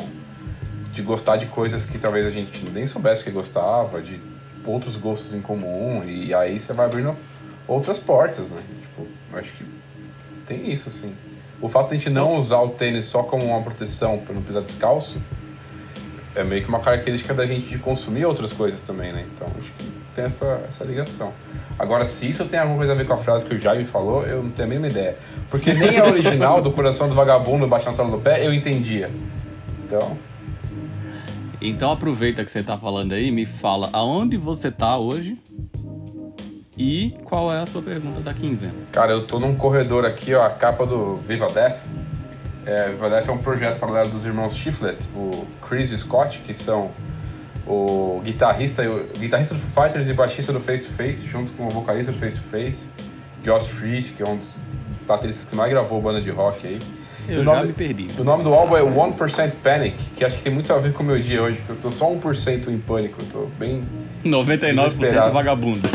de 0.97 1.03
gostar 1.03 1.37
de 1.37 1.45
coisas 1.45 1.85
que 1.85 1.99
talvez 1.99 2.25
a 2.25 2.31
gente 2.31 2.65
nem 2.71 2.87
soubesse 2.87 3.23
que 3.23 3.29
gostava, 3.29 4.01
de 4.01 4.19
outros 4.65 4.97
gostos 4.97 5.31
em 5.31 5.41
comum. 5.41 6.03
E 6.03 6.33
aí 6.33 6.59
você 6.59 6.73
vai 6.73 6.87
abrindo 6.87 7.15
outras 7.67 7.99
portas, 7.99 8.49
né? 8.49 8.61
Tipo, 8.81 9.07
acho 9.37 9.53
que 9.53 9.63
tem 10.47 10.71
isso, 10.71 10.89
assim. 10.89 11.13
O 11.61 11.67
fato 11.67 11.89
de 11.89 11.95
a 11.95 11.97
gente 11.99 12.09
não 12.09 12.35
usar 12.35 12.59
o 12.61 12.69
tênis 12.69 13.05
só 13.05 13.21
como 13.21 13.45
uma 13.45 13.61
proteção 13.61 14.17
para 14.17 14.33
não 14.33 14.41
pisar 14.41 14.63
descalço 14.63 15.21
é 16.35 16.43
meio 16.43 16.63
que 16.63 16.69
uma 16.69 16.79
característica 16.79 17.33
da 17.33 17.45
gente 17.45 17.67
de 17.67 17.77
consumir 17.77 18.25
outras 18.25 18.51
coisas 18.51 18.81
também, 18.81 19.13
né? 19.13 19.25
Então 19.33 19.47
acho 19.59 19.71
que 19.73 19.91
tem 20.15 20.25
essa, 20.25 20.63
essa 20.67 20.83
ligação. 20.83 21.31
Agora, 21.77 22.07
se 22.07 22.27
isso 22.27 22.45
tem 22.45 22.59
alguma 22.59 22.77
coisa 22.77 22.93
a 22.93 22.95
ver 22.95 23.05
com 23.05 23.13
a 23.13 23.17
frase 23.17 23.45
que 23.45 23.53
o 23.53 23.59
Jaime 23.59 23.85
falou, 23.85 24.23
eu 24.23 24.41
não 24.41 24.49
tenho 24.49 24.67
a 24.67 24.69
mínima 24.69 24.87
ideia. 24.87 25.15
Porque 25.49 25.73
nem 25.73 25.99
a 25.99 26.05
original 26.05 26.59
do 26.59 26.71
Coração 26.71 27.07
do 27.07 27.13
Vagabundo 27.13 27.67
bate 27.67 27.85
na 27.85 27.93
sola 27.93 28.09
do 28.09 28.19
pé, 28.19 28.45
eu 28.45 28.51
entendia. 28.51 29.11
Então, 29.85 30.17
Então 31.61 31.91
aproveita 31.91 32.45
que 32.45 32.51
você 32.51 32.61
tá 32.61 32.77
falando 32.77 33.13
aí, 33.13 33.31
me 33.31 33.45
fala 33.45 33.89
aonde 33.91 34.37
você 34.37 34.71
tá 34.71 34.97
hoje 34.97 35.37
e 36.77 37.15
qual 37.23 37.51
é 37.51 37.59
a 37.59 37.65
sua 37.65 37.81
pergunta 37.81 38.21
da 38.21 38.33
quinzena. 38.33 38.73
cara, 38.91 39.11
eu 39.11 39.25
tô 39.25 39.39
num 39.39 39.55
corredor 39.55 40.05
aqui, 40.05 40.35
ó, 40.35 40.45
a 40.45 40.51
capa 40.51 40.85
do 40.85 41.15
Viva 41.17 41.47
Death. 41.49 41.79
É, 42.65 42.89
Viva 42.89 43.09
Death 43.09 43.27
é 43.27 43.31
um 43.31 43.39
projeto 43.39 43.79
paralelo 43.79 44.11
dos 44.11 44.25
irmãos 44.25 44.55
Shiflett, 44.55 45.03
o 45.15 45.47
Chris 45.67 45.89
e 45.89 45.95
o 45.95 45.97
Scott, 45.97 46.39
que 46.39 46.53
são 46.53 46.91
o 47.65 48.21
guitarrista, 48.23 48.83
o 48.83 49.17
guitarrista 49.17 49.55
do 49.55 49.59
Foo 49.59 49.83
Fighters 49.83 50.07
e 50.07 50.13
baixista 50.13 50.53
do 50.53 50.59
Face 50.59 50.83
to 50.83 50.89
Face, 50.89 51.27
junto 51.27 51.51
com 51.53 51.67
o 51.67 51.69
vocalista 51.69 52.11
do 52.11 52.19
Face 52.19 52.37
to 52.37 52.43
Face, 52.43 52.89
Josh 53.43 53.67
Freese, 53.67 54.13
que 54.13 54.21
é 54.21 54.27
um 54.27 54.37
dos 54.37 54.59
bateristas 55.07 55.49
que 55.49 55.55
mais 55.55 55.71
gravou 55.71 55.99
banda 56.01 56.21
de 56.21 56.29
rock 56.29 56.67
aí. 56.67 56.81
Eu 57.27 57.41
O 57.41 57.43
já 57.45 57.53
nome- 57.53 57.67
me 57.67 57.73
perdi. 57.73 58.07
O 58.17 58.23
nome 58.23 58.43
do 58.43 58.53
álbum 58.53 58.77
é 58.77 58.81
1% 58.81 59.55
Panic, 59.63 59.97
que 60.15 60.23
acho 60.23 60.37
que 60.37 60.43
tem 60.43 60.53
muito 60.53 60.71
a 60.73 60.77
ver 60.77 60.93
com 60.93 61.03
o 61.03 61.05
meu 61.05 61.19
dia 61.19 61.41
hoje, 61.41 61.57
porque 61.57 61.71
eu 61.73 61.91
tô 61.91 61.91
só 61.91 62.09
1% 62.11 62.69
em 62.69 62.77
pânico, 62.77 63.21
eu 63.21 63.25
tô 63.27 63.47
bem 63.59 63.81
99% 64.23 64.97
Desesperado. 64.97 65.31
vagabundo. 65.33 65.89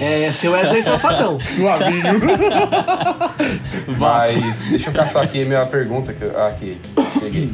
É, 0.00 0.30
seu 0.32 0.52
Wesley 0.52 0.82
Safadão. 0.82 1.38
Suavinho. 1.44 2.20
Mas 3.98 4.58
deixa 4.70 4.90
eu 4.90 4.94
caçar 4.94 5.22
aqui 5.24 5.42
a 5.42 5.46
minha 5.46 5.66
pergunta. 5.66 6.12
Que 6.12 6.22
eu, 6.24 6.38
ah, 6.40 6.48
aqui, 6.48 6.78
cheguei. 7.18 7.52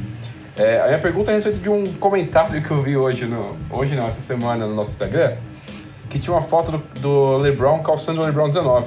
É, 0.57 0.81
a 0.81 0.87
minha 0.87 0.99
pergunta 0.99 1.31
é 1.31 1.35
a 1.35 1.35
respeito 1.37 1.59
de 1.59 1.69
um 1.69 1.93
comentário 1.95 2.63
que 2.63 2.71
eu 2.71 2.81
vi 2.81 2.97
hoje, 2.97 3.27
no, 3.27 3.57
hoje 3.71 3.95
não, 3.95 4.07
essa 4.07 4.23
semana 4.23 4.67
no 4.67 4.75
nosso 4.75 4.93
Instagram, 4.93 5.35
que 6.09 6.19
tinha 6.19 6.33
uma 6.35 6.43
foto 6.43 6.73
do, 6.73 6.83
do 7.01 7.37
LeBron 7.39 7.81
calçando 7.81 8.21
o 8.21 8.25
LeBron 8.25 8.49
19. 8.49 8.87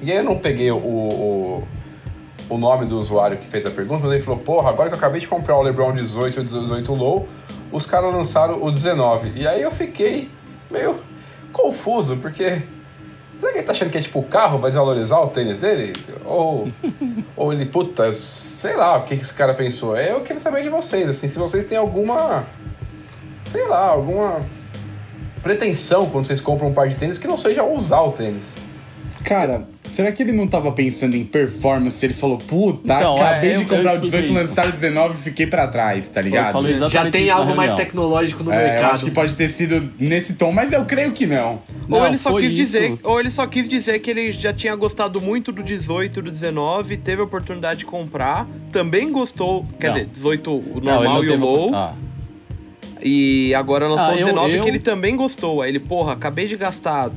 E 0.00 0.10
aí 0.10 0.18
eu 0.18 0.24
não 0.24 0.38
peguei 0.38 0.70
o, 0.70 0.76
o, 0.76 1.68
o 2.48 2.58
nome 2.58 2.86
do 2.86 2.98
usuário 2.98 3.36
que 3.36 3.46
fez 3.46 3.64
a 3.66 3.70
pergunta, 3.70 4.04
mas 4.04 4.14
ele 4.14 4.22
falou, 4.22 4.40
porra, 4.40 4.70
agora 4.70 4.88
que 4.88 4.94
eu 4.94 4.98
acabei 4.98 5.20
de 5.20 5.28
comprar 5.28 5.56
o 5.56 5.62
LeBron 5.62 5.92
18 5.92 6.38
e 6.38 6.40
o 6.40 6.44
18 6.44 6.94
Low, 6.94 7.28
os 7.70 7.86
caras 7.86 8.12
lançaram 8.12 8.62
o 8.62 8.70
19. 8.70 9.32
E 9.36 9.46
aí 9.46 9.62
eu 9.62 9.70
fiquei 9.70 10.30
meio 10.70 10.98
confuso, 11.52 12.16
porque 12.16 12.62
Será 13.40 13.52
que 13.52 13.58
ele 13.58 13.66
tá 13.66 13.72
achando 13.72 13.90
que 13.90 13.98
é 13.98 14.00
tipo 14.00 14.18
o 14.18 14.24
carro 14.24 14.58
vai 14.58 14.70
desvalorizar 14.70 15.22
o 15.22 15.28
tênis 15.28 15.58
dele? 15.58 15.92
Ou, 16.24 16.68
ou 17.36 17.52
ele, 17.52 17.66
puta, 17.66 18.12
sei 18.12 18.76
lá 18.76 18.98
o 18.98 19.04
que 19.04 19.16
que 19.16 19.22
esse 19.22 19.32
cara 19.32 19.54
pensou. 19.54 19.96
É, 19.96 20.12
Eu 20.12 20.22
queria 20.22 20.40
saber 20.40 20.62
de 20.62 20.68
vocês, 20.68 21.08
assim, 21.08 21.28
se 21.28 21.38
vocês 21.38 21.64
têm 21.64 21.78
alguma, 21.78 22.44
sei 23.46 23.66
lá, 23.66 23.86
alguma 23.86 24.40
pretensão 25.40 26.10
quando 26.10 26.26
vocês 26.26 26.40
compram 26.40 26.68
um 26.68 26.74
par 26.74 26.88
de 26.88 26.96
tênis 26.96 27.16
que 27.16 27.28
não 27.28 27.36
seja 27.36 27.62
usar 27.62 28.00
o 28.00 28.12
tênis. 28.12 28.52
Cara, 29.24 29.68
Será 29.88 30.12
que 30.12 30.22
ele 30.22 30.32
não 30.32 30.46
tava 30.46 30.70
pensando 30.72 31.16
em 31.16 31.24
performance? 31.24 32.04
Ele 32.04 32.14
falou, 32.14 32.38
puta, 32.38 32.94
Então, 32.94 33.16
acabei 33.16 33.50
é, 33.52 33.54
de 33.56 33.62
eu- 33.62 33.68
comprar 33.68 33.92
eu 33.94 33.98
o 33.98 34.00
18, 34.02 34.04
expliquei 34.04 34.24
isso. 34.24 34.34
lançaram 34.34 34.68
o 34.68 34.72
19 34.72 35.14
e 35.14 35.22
fiquei 35.22 35.46
pra 35.46 35.66
trás, 35.66 36.08
tá 36.08 36.20
ligado? 36.20 36.88
Já 36.88 37.10
tem 37.10 37.30
algo 37.30 37.54
mais 37.56 37.74
tecnológico 37.74 38.44
no 38.44 38.52
É, 38.52 38.56
eu 38.56 38.68
mercado. 38.72 38.92
acho 38.92 39.04
que 39.06 39.10
pode 39.10 39.34
ter 39.34 39.48
sido 39.48 39.90
nesse 39.98 40.34
tom, 40.34 40.52
mas 40.52 40.72
eu 40.72 40.84
creio 40.84 41.12
que 41.12 41.26
não. 41.26 41.60
ou 41.88 42.00
Não, 42.00 42.06
ele 42.06 42.18
só 42.18 42.32
quis 42.36 42.44
isso. 42.52 42.54
dizer, 42.56 42.94
ou 43.02 43.18
ele 43.18 43.30
só 43.30 43.46
quis 43.46 43.68
dizer 43.68 43.98
que 44.00 44.10
ele 44.10 44.30
já 44.32 44.52
tinha 44.52 44.74
gostado 44.76 45.20
muito 45.20 45.50
do 45.50 45.62
18, 45.62 46.20
do 46.22 46.30
19, 46.30 46.96
teve 46.96 47.20
a 47.20 47.24
oportunidade 47.24 47.80
de 47.80 47.86
comprar, 47.86 48.46
também 48.70 49.10
gostou, 49.10 49.64
quer 49.80 49.88
Não. 49.88 49.94
dizer, 49.94 50.06
18 50.12 50.50
o 50.52 50.80
normal 50.80 51.14
não 51.14 51.24
e 51.24 51.30
o 51.30 51.36
low, 51.38 51.74
Ah, 51.74 51.94
e 53.02 53.54
agora 53.54 53.86
lançou 53.86 54.06
Ah, 54.06 54.10
o 54.10 54.12
eu- 54.12 54.26
19 54.26 54.56
eu- 54.56 54.62
que 54.62 54.68
ele 54.68 54.78
também 54.78 55.16
gostou. 55.16 55.62
Aí 55.62 55.70
ele, 55.70 55.78
porra, 55.80 56.12
acabei 56.14 56.46
de 56.46 56.56
gastar 56.56 57.10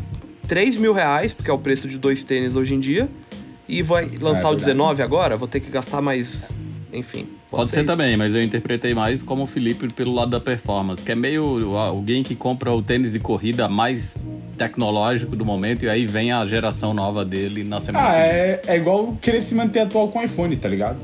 3 0.52 0.76
mil 0.76 0.92
reais, 0.92 1.32
porque 1.32 1.50
é 1.50 1.54
o 1.54 1.58
preço 1.58 1.88
de 1.88 1.98
dois 1.98 2.26
tênis 2.26 2.58
hoje 2.58 2.76
em 2.76 2.80
dia, 2.82 3.08
e 3.70 3.82
vai 3.82 4.10
lançar 4.20 4.48
o 4.50 4.52
verdade. 4.52 4.66
19 4.66 5.02
agora, 5.02 5.38
vou 5.38 5.48
ter 5.48 5.62
que 5.62 5.72
gastar 5.72 6.02
mais, 6.02 6.50
enfim. 6.92 7.26
Pode 7.50 7.70
ser 7.70 7.78
isso. 7.78 7.86
também, 7.88 8.18
mas 8.18 8.36
eu 8.36 8.44
interpretei 8.44 8.94
mais 8.94 9.24
como 9.24 9.44
o 9.44 9.48
Felipe 9.48 9.88
pelo 9.94 10.14
lado 10.14 10.32
da 10.32 10.42
performance, 10.42 11.02
que 11.06 11.10
é 11.14 11.16
meio 11.16 11.74
alguém 11.78 12.22
que 12.22 12.36
compra 12.36 12.70
o 12.74 12.82
tênis 12.82 13.14
de 13.14 13.20
corrida 13.20 13.70
mais 13.70 14.18
tecnológico 14.58 15.38
do 15.38 15.46
momento 15.46 15.86
e 15.86 15.90
aí 15.90 16.06
vem 16.06 16.34
a 16.34 16.46
geração 16.46 16.94
nova 16.94 17.24
dele 17.24 17.64
na 17.64 17.80
semana 17.80 18.08
Ah, 18.08 18.12
seguinte. 18.12 18.30
é, 18.30 18.62
é 18.68 18.76
igual 18.76 19.18
querer 19.22 19.40
se 19.42 19.56
manter 19.56 19.80
atual 19.80 20.10
com 20.10 20.20
o 20.20 20.22
iPhone, 20.22 20.54
tá 20.58 20.68
ligado? 20.68 20.98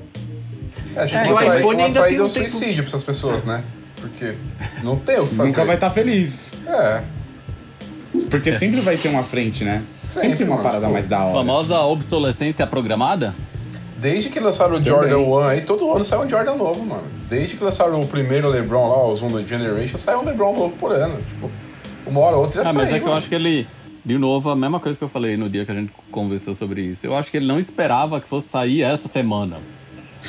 É, 0.93 0.99
acho 1.03 1.15
É, 1.15 1.21
que 1.23 1.27
o 1.29 1.31
uma 1.31 1.39
saída- 1.39 1.57
iPhone 1.59 1.75
uma 1.75 1.87
ainda 1.87 1.99
saída 2.01 2.09
tem 2.09 2.17
é 2.17 2.21
um 2.21 2.25
o 2.25 2.29
tempo- 2.29 2.49
suicídio 2.49 2.83
pra 2.83 2.89
essas 2.89 3.03
pessoas, 3.05 3.45
né? 3.45 3.63
Porque 4.01 4.35
não 4.83 4.97
tem 4.97 5.19
o 5.21 5.25
que 5.25 5.35
fazer. 5.35 5.49
Nunca 5.49 5.63
vai 5.63 5.75
estar 5.75 5.89
feliz. 5.89 6.53
É. 6.67 7.01
Porque 8.29 8.51
sempre 8.51 8.79
vai 8.81 8.97
ter 8.97 9.09
uma 9.09 9.23
frente, 9.23 9.63
né? 9.63 9.83
Sempre, 10.03 10.29
Sempre, 10.29 10.43
uma 10.45 10.55
mano. 10.55 10.63
parada 10.63 10.89
mais 10.89 11.07
da 11.07 11.23
hora. 11.23 11.33
Famosa 11.33 11.79
obsolescência 11.81 12.65
programada? 12.67 13.33
Desde 13.97 14.29
que 14.29 14.39
lançaram 14.39 14.79
o 14.79 14.83
Jordan 14.83 15.17
1 15.17 15.39
aí, 15.39 15.61
todo 15.61 15.91
ano 15.91 16.03
sai 16.03 16.19
um 16.25 16.29
Jordan 16.29 16.55
novo, 16.55 16.85
mano. 16.85 17.03
Desde 17.29 17.55
que 17.57 17.63
lançaram 17.63 17.99
o 17.99 18.05
primeiro 18.07 18.47
LeBron 18.47 18.87
lá, 18.89 19.07
os 19.11 19.21
1 19.23 19.31
da 19.31 19.43
Generation, 19.43 19.97
sai 19.97 20.15
um 20.15 20.23
LeBron 20.23 20.53
novo 20.55 20.75
por 20.77 20.91
ano. 20.91 21.17
Tipo, 21.27 21.49
uma 22.05 22.19
hora 22.21 22.35
ou 22.37 22.43
outra 22.43 22.63
já 22.63 22.69
Ah, 22.69 22.73
mas 22.73 22.89
sai, 22.89 22.97
é 22.97 22.99
que 22.99 23.05
eu 23.05 23.09
mano. 23.09 23.17
acho 23.17 23.27
que 23.27 23.33
ele, 23.35 23.67
de 24.05 24.17
novo, 24.19 24.51
a 24.51 24.55
mesma 24.55 24.79
coisa 24.79 24.95
que 24.97 25.03
eu 25.03 25.09
falei 25.09 25.35
no 25.35 25.49
dia 25.49 25.65
que 25.65 25.71
a 25.71 25.73
gente 25.75 25.91
conversou 26.11 26.53
sobre 26.53 26.81
isso. 26.81 27.07
Eu 27.07 27.17
acho 27.17 27.31
que 27.31 27.37
ele 27.37 27.47
não 27.47 27.57
esperava 27.57 28.21
que 28.21 28.27
fosse 28.29 28.47
sair 28.49 28.83
essa 28.83 29.07
semana. 29.07 29.57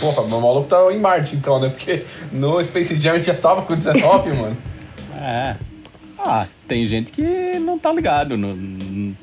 Porra, 0.01 0.27
meu 0.27 0.40
maluco 0.40 0.66
tá 0.66 0.90
em 0.90 0.98
Marte 0.98 1.37
então, 1.37 1.61
né? 1.61 1.68
Porque 1.68 2.05
no 2.33 2.62
Space 2.64 2.94
Jam 2.98 3.12
a 3.12 3.16
gente 3.16 3.27
já 3.27 3.35
tava 3.35 3.62
com 3.62 3.74
19, 3.74 4.31
mano. 4.35 4.57
É. 5.20 5.57
Ah, 6.18 6.46
tem 6.66 6.85
gente 6.87 7.12
que 7.12 7.59
não 7.59 7.78
tá 7.78 7.92
ligado 7.92 8.37
no, 8.37 8.54
no, 8.54 9.14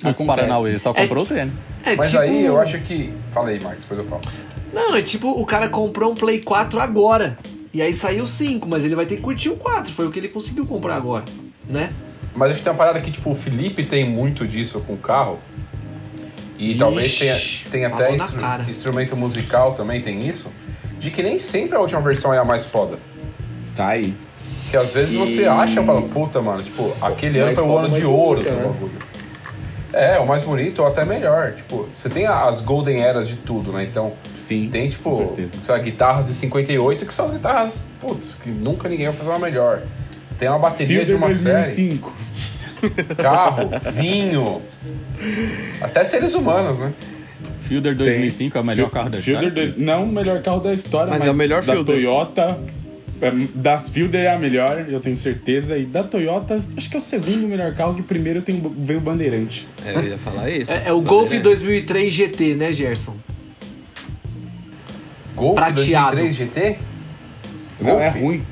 Acontece. 0.00 0.26
Paranauê, 0.26 0.78
só 0.78 0.90
É- 0.94 1.02
comprou 1.02 1.24
o 1.24 1.26
tênis. 1.26 1.66
É 1.84 1.96
Mas 1.96 2.10
tipo- 2.10 2.22
aí 2.22 2.44
eu 2.44 2.60
acho 2.60 2.78
que. 2.80 3.12
Fala 3.32 3.48
aí, 3.48 3.58
Marcos, 3.60 3.82
depois 3.82 3.98
eu 4.00 4.06
falo. 4.06 4.22
Não, 4.72 4.94
é 4.94 5.02
tipo, 5.02 5.28
o 5.30 5.44
cara 5.46 5.68
comprou 5.68 6.12
um 6.12 6.14
Play 6.14 6.40
4 6.42 6.78
agora. 6.80 7.36
E 7.72 7.82
aí 7.82 7.92
saiu 7.92 8.24
o 8.24 8.26
5, 8.26 8.68
mas 8.68 8.84
ele 8.84 8.94
vai 8.94 9.06
ter 9.06 9.16
que 9.16 9.22
curtir 9.22 9.48
o 9.50 9.56
4. 9.56 9.92
Foi 9.92 10.06
o 10.06 10.10
que 10.10 10.18
ele 10.18 10.28
conseguiu 10.28 10.64
comprar 10.66 10.96
agora, 10.96 11.24
né? 11.68 11.92
Mas 12.34 12.50
acho 12.50 12.58
que 12.58 12.64
tem 12.64 12.72
uma 12.72 12.78
parada 12.78 13.00
que, 13.00 13.10
tipo, 13.10 13.30
o 13.30 13.34
Felipe 13.34 13.84
tem 13.84 14.08
muito 14.08 14.46
disso 14.46 14.80
com 14.86 14.92
o 14.94 14.98
carro. 14.98 15.38
E 16.58 16.70
Ixi, 16.70 16.78
talvez 16.78 17.18
tenha, 17.18 17.36
tenha 17.70 17.88
até 17.88 18.14
instru- 18.14 18.40
cara. 18.40 18.62
instrumento 18.62 19.16
musical 19.16 19.74
também, 19.74 20.00
tem 20.02 20.28
isso. 20.28 20.50
De 20.98 21.10
que 21.10 21.22
nem 21.22 21.38
sempre 21.38 21.76
a 21.76 21.80
última 21.80 22.00
versão 22.00 22.32
é 22.32 22.38
a 22.38 22.44
mais 22.44 22.64
foda. 22.64 22.98
Tá 23.76 23.88
aí. 23.88 24.14
Que 24.70 24.76
às 24.76 24.92
vezes 24.92 25.14
você 25.14 25.46
acha 25.46 25.80
e 25.80 25.84
fala, 25.86 26.02
puta, 26.02 26.40
mano, 26.42 26.62
tipo, 26.62 26.92
aquele 27.00 27.38
ano 27.38 27.54
foi 27.54 27.64
o 27.64 27.78
ano 27.78 27.98
de 27.98 28.04
ouro 28.06 28.40
bonita, 28.40 28.50
do 28.50 28.56
né? 28.56 28.66
bagulho. 28.66 28.92
É, 29.90 30.18
o 30.18 30.26
mais 30.26 30.42
bonito 30.42 30.80
ou 30.82 30.86
até 30.88 31.04
melhor. 31.06 31.52
Tipo, 31.54 31.88
você 31.90 32.10
tem 32.10 32.26
as 32.26 32.60
golden 32.60 33.00
eras 33.00 33.26
de 33.26 33.36
tudo, 33.36 33.72
né? 33.72 33.84
Então, 33.84 34.12
Sim. 34.36 34.68
tem, 34.70 34.88
tipo, 34.90 35.16
certeza. 35.16 35.54
sei 35.64 35.74
lá, 35.74 35.80
guitarras 35.80 36.26
de 36.26 36.34
58 36.34 37.06
que 37.06 37.14
são 37.14 37.24
as 37.24 37.30
guitarras, 37.30 37.82
putz, 37.98 38.34
que 38.42 38.50
nunca 38.50 38.86
ninguém 38.88 39.06
vai 39.06 39.14
fazer 39.16 39.30
uma 39.30 39.38
melhor. 39.38 39.80
Tem 40.38 40.48
uma 40.48 40.58
bateria 40.58 40.86
de 41.04 41.12
Fielder 41.12 41.16
uma 41.16 41.34
série. 41.34 41.54
2005. 41.64 42.14
carro, 43.16 43.70
vinho, 43.92 44.62
até 45.80 46.04
seres 46.04 46.34
humanos, 46.34 46.78
né? 46.78 46.92
Fielder 47.62 47.96
2005 47.96 48.56
é 48.56 48.60
o 48.60 48.64
melhor 48.64 48.90
carro 48.90 49.10
da 49.10 49.18
Fielder 49.18 49.48
história. 49.48 49.72
dois- 49.72 49.84
Não 49.86 50.04
o 50.04 50.08
melhor 50.08 50.42
carro 50.42 50.60
da 50.60 50.72
história, 50.72 51.10
Mas 51.10 51.18
mas, 51.20 51.28
é 51.28 51.32
o 51.32 51.34
melhor 51.34 51.62
da 51.62 51.72
Fielder. 51.72 51.94
Toyota. 51.96 52.58
É, 53.20 53.30
Das 53.54 53.90
Fielder 53.90 54.20
é 54.24 54.34
a 54.34 54.38
melhor, 54.38 54.86
eu 54.88 55.00
tenho 55.00 55.16
certeza. 55.16 55.76
E 55.76 55.84
da 55.86 56.02
Toyota, 56.04 56.54
acho 56.54 56.88
que 56.90 56.96
é 56.96 56.98
o 57.00 57.02
segundo 57.02 57.46
melhor 57.48 57.74
carro, 57.74 57.94
que 57.94 58.02
primeiro 58.02 58.42
tem, 58.42 58.56
o- 58.64 58.74
veio 58.78 58.98
o 58.98 59.02
Bandeirante. 59.02 59.66
É, 59.84 59.94
eu 59.94 60.02
ia 60.04 60.18
falar 60.18 60.48
isso. 60.50 60.70
É, 60.72 60.88
é 60.88 60.92
o 60.92 61.00
Golf 61.00 61.24
Bandeirante. 61.30 61.42
2003 61.42 62.14
GT, 62.14 62.54
né, 62.54 62.72
Gerson? 62.72 63.16
Golf 65.34 65.54
Prateado. 65.56 66.16
2003 66.16 66.34
GT? 66.34 66.78
Não, 67.80 68.00
é 68.00 68.10
Golf? 68.10 68.22
ruim. 68.22 68.42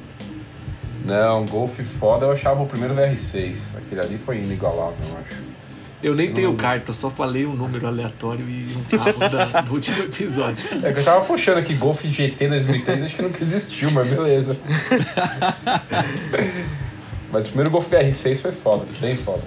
Não, 1.04 1.46
Golf 1.46 1.78
foda 1.98 2.26
eu 2.26 2.32
achava 2.32 2.62
o 2.62 2.66
primeiro 2.66 2.94
VR6. 2.94 3.76
Aquele 3.76 4.00
ali 4.00 4.18
foi 4.18 4.38
inigualável, 4.38 4.96
eu 5.08 5.18
acho. 5.18 5.55
Eu 6.02 6.14
nem 6.14 6.32
tenho 6.32 6.54
carta, 6.54 6.90
eu 6.90 6.94
só 6.94 7.10
falei 7.10 7.46
um 7.46 7.54
número 7.54 7.86
aleatório 7.86 8.46
e 8.48 8.66
um 8.76 8.84
carro 8.84 9.18
da- 9.18 9.62
do 9.62 9.72
último 9.72 10.04
episódio. 10.04 10.64
É 10.84 10.92
que 10.92 11.00
eu 11.00 11.04
tava 11.04 11.24
puxando 11.24 11.56
aqui 11.58 11.74
Golf 11.74 12.04
GT 12.04 12.48
2003, 12.48 13.04
acho 13.04 13.16
que 13.16 13.22
nunca 13.22 13.42
existiu, 13.42 13.90
mas 13.90 14.06
beleza. 14.06 14.58
mas 17.32 17.46
o 17.46 17.48
primeiro 17.48 17.70
Golf 17.70 17.90
VR6 17.90 18.42
foi 18.42 18.52
foda, 18.52 18.84
bem 19.00 19.16
foda. 19.16 19.42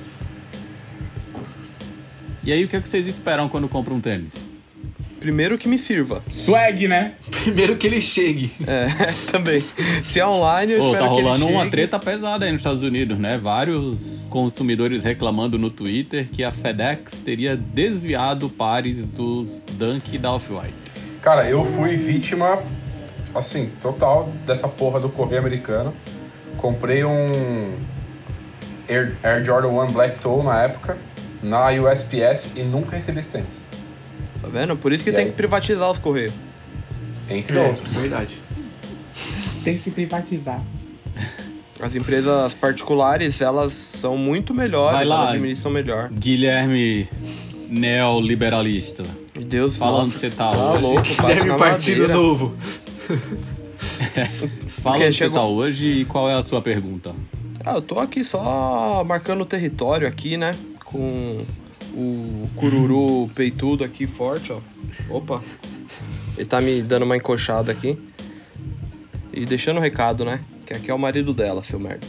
E 2.44 2.52
aí, 2.52 2.64
o 2.64 2.68
que, 2.68 2.76
é 2.76 2.82
que 2.82 2.90
vocês 2.90 3.06
esperam 3.06 3.48
quando 3.48 3.70
compram 3.70 3.98
um 3.98 4.02
tênis? 4.02 4.49
Primeiro 5.20 5.58
que 5.58 5.68
me 5.68 5.78
sirva. 5.78 6.24
Swag, 6.32 6.88
né? 6.88 7.14
Primeiro 7.44 7.76
que 7.76 7.86
ele 7.86 8.00
chegue. 8.00 8.52
É, 8.66 8.88
também. 9.32 9.64
Se 10.06 10.20
é 10.20 10.26
online, 10.26 10.74
eu 10.74 10.80
Pô, 10.80 10.86
espero 10.88 11.04
tá 11.04 11.10
que 11.10 11.16
ele 11.18 11.24
rolando 11.24 11.48
uma 11.48 11.60
chegue. 11.62 11.72
treta 11.72 12.00
pesada 12.00 12.46
aí 12.46 12.52
nos 12.52 12.62
Estados 12.62 12.84
Unidos, 12.84 13.18
né? 13.18 13.38
Vários 13.38 14.26
consumidores 14.30 15.04
reclamando 15.04 15.58
no 15.58 15.70
Twitter 15.70 16.28
que 16.32 16.44
a 16.44 16.52
FedEx 16.52 17.20
teria 17.20 17.58
desviado 17.58 18.50
pares 18.50 19.06
dos 19.06 19.66
Dunk 19.74 20.18
da 20.18 20.32
Off-White. 20.34 20.74
Cara, 21.22 21.50
eu 21.50 21.66
fui 21.66 21.96
vítima, 21.98 22.64
assim, 23.36 23.70
total 23.82 24.32
dessa 24.46 24.68
porra 24.68 25.00
do 25.00 25.10
correio 25.10 25.42
americano. 25.42 25.94
Comprei 26.58 27.04
um 27.04 27.68
Air, 28.88 29.18
Air 29.22 29.44
Jordan 29.44 29.68
1 29.70 29.92
Black 29.92 30.20
Toe 30.22 30.44
na 30.44 30.64
época, 30.64 30.98
na 31.44 31.68
USPS, 31.72 32.52
e 32.56 32.64
nunca 32.64 32.96
recebi 32.96 33.20
esse 33.20 33.30
tênis. 33.30 33.69
Tá 34.42 34.48
vendo? 34.48 34.76
Por 34.78 34.92
isso 34.94 35.04
que 35.04 35.10
E 35.10 35.14
tem 35.14 35.26
aí? 35.26 35.32
que 35.32 35.36
privatizar 35.38 35.90
os 35.90 36.00
correios. 36.00 36.34
Entre 37.30 37.58
É, 37.58 37.68
outros. 37.68 37.94
verdade. 37.96 38.38
Tem 39.64 39.78
que 39.78 39.92
privatizar. 39.92 40.62
As 41.82 41.96
empresas 41.96 42.54
particulares, 42.54 43.40
elas 43.42 43.74
são 43.74 44.18
muito 44.18 44.54
melhores, 44.54 44.96
Vai 44.98 45.06
lá. 45.06 45.16
elas 45.18 45.30
administram 45.30 45.72
melhor. 45.72 46.10
Guilherme 46.10 47.08
neoliberalista. 47.70 49.04
Deus, 49.40 49.78
Falando 49.78 50.06
nossa, 50.08 50.20
que 50.20 50.30
você 50.30 50.36
tá 50.36 50.52
tá 50.52 50.72
hoje. 50.74 50.82
louco, 50.82 51.08
na 51.48 51.56
partido 51.56 52.02
madeira. 52.02 52.14
novo. 52.14 52.54
Fala 54.82 54.96
Porque 54.96 55.06
onde 55.08 55.14
chegou- 55.16 55.34
você 55.40 55.40
tá 55.40 55.46
hoje 55.46 55.88
e 55.88 56.06
qual 56.06 56.30
é 56.30 56.34
a 56.36 56.42
sua 56.42 56.62
pergunta. 56.62 57.14
Ah, 57.66 57.76
eu 57.76 57.82
tô 57.82 58.00
aqui 58.00 58.24
só 58.24 59.04
marcando 59.06 59.42
o 59.42 59.46
território 59.46 60.08
aqui, 60.08 60.36
né? 60.38 60.56
Com 60.86 61.44
o 61.94 62.50
cururu 62.56 63.30
peitudo 63.36 63.84
aqui 63.84 64.08
forte, 64.08 64.52
ó. 64.52 64.60
Opa. 65.10 65.44
Ele 66.38 66.46
tá 66.46 66.62
me 66.62 66.82
dando 66.82 67.04
uma 67.04 67.18
encoxada 67.18 67.72
aqui. 67.72 67.98
E 69.34 69.46
deixando 69.46 69.78
o 69.78 69.82
recado, 69.82 70.24
né? 70.24 70.40
Que 70.66 70.74
aqui 70.74 70.92
é 70.92 70.94
o 70.94 71.00
marido 71.00 71.34
dela, 71.34 71.62
seu 71.62 71.80
merda. 71.80 72.08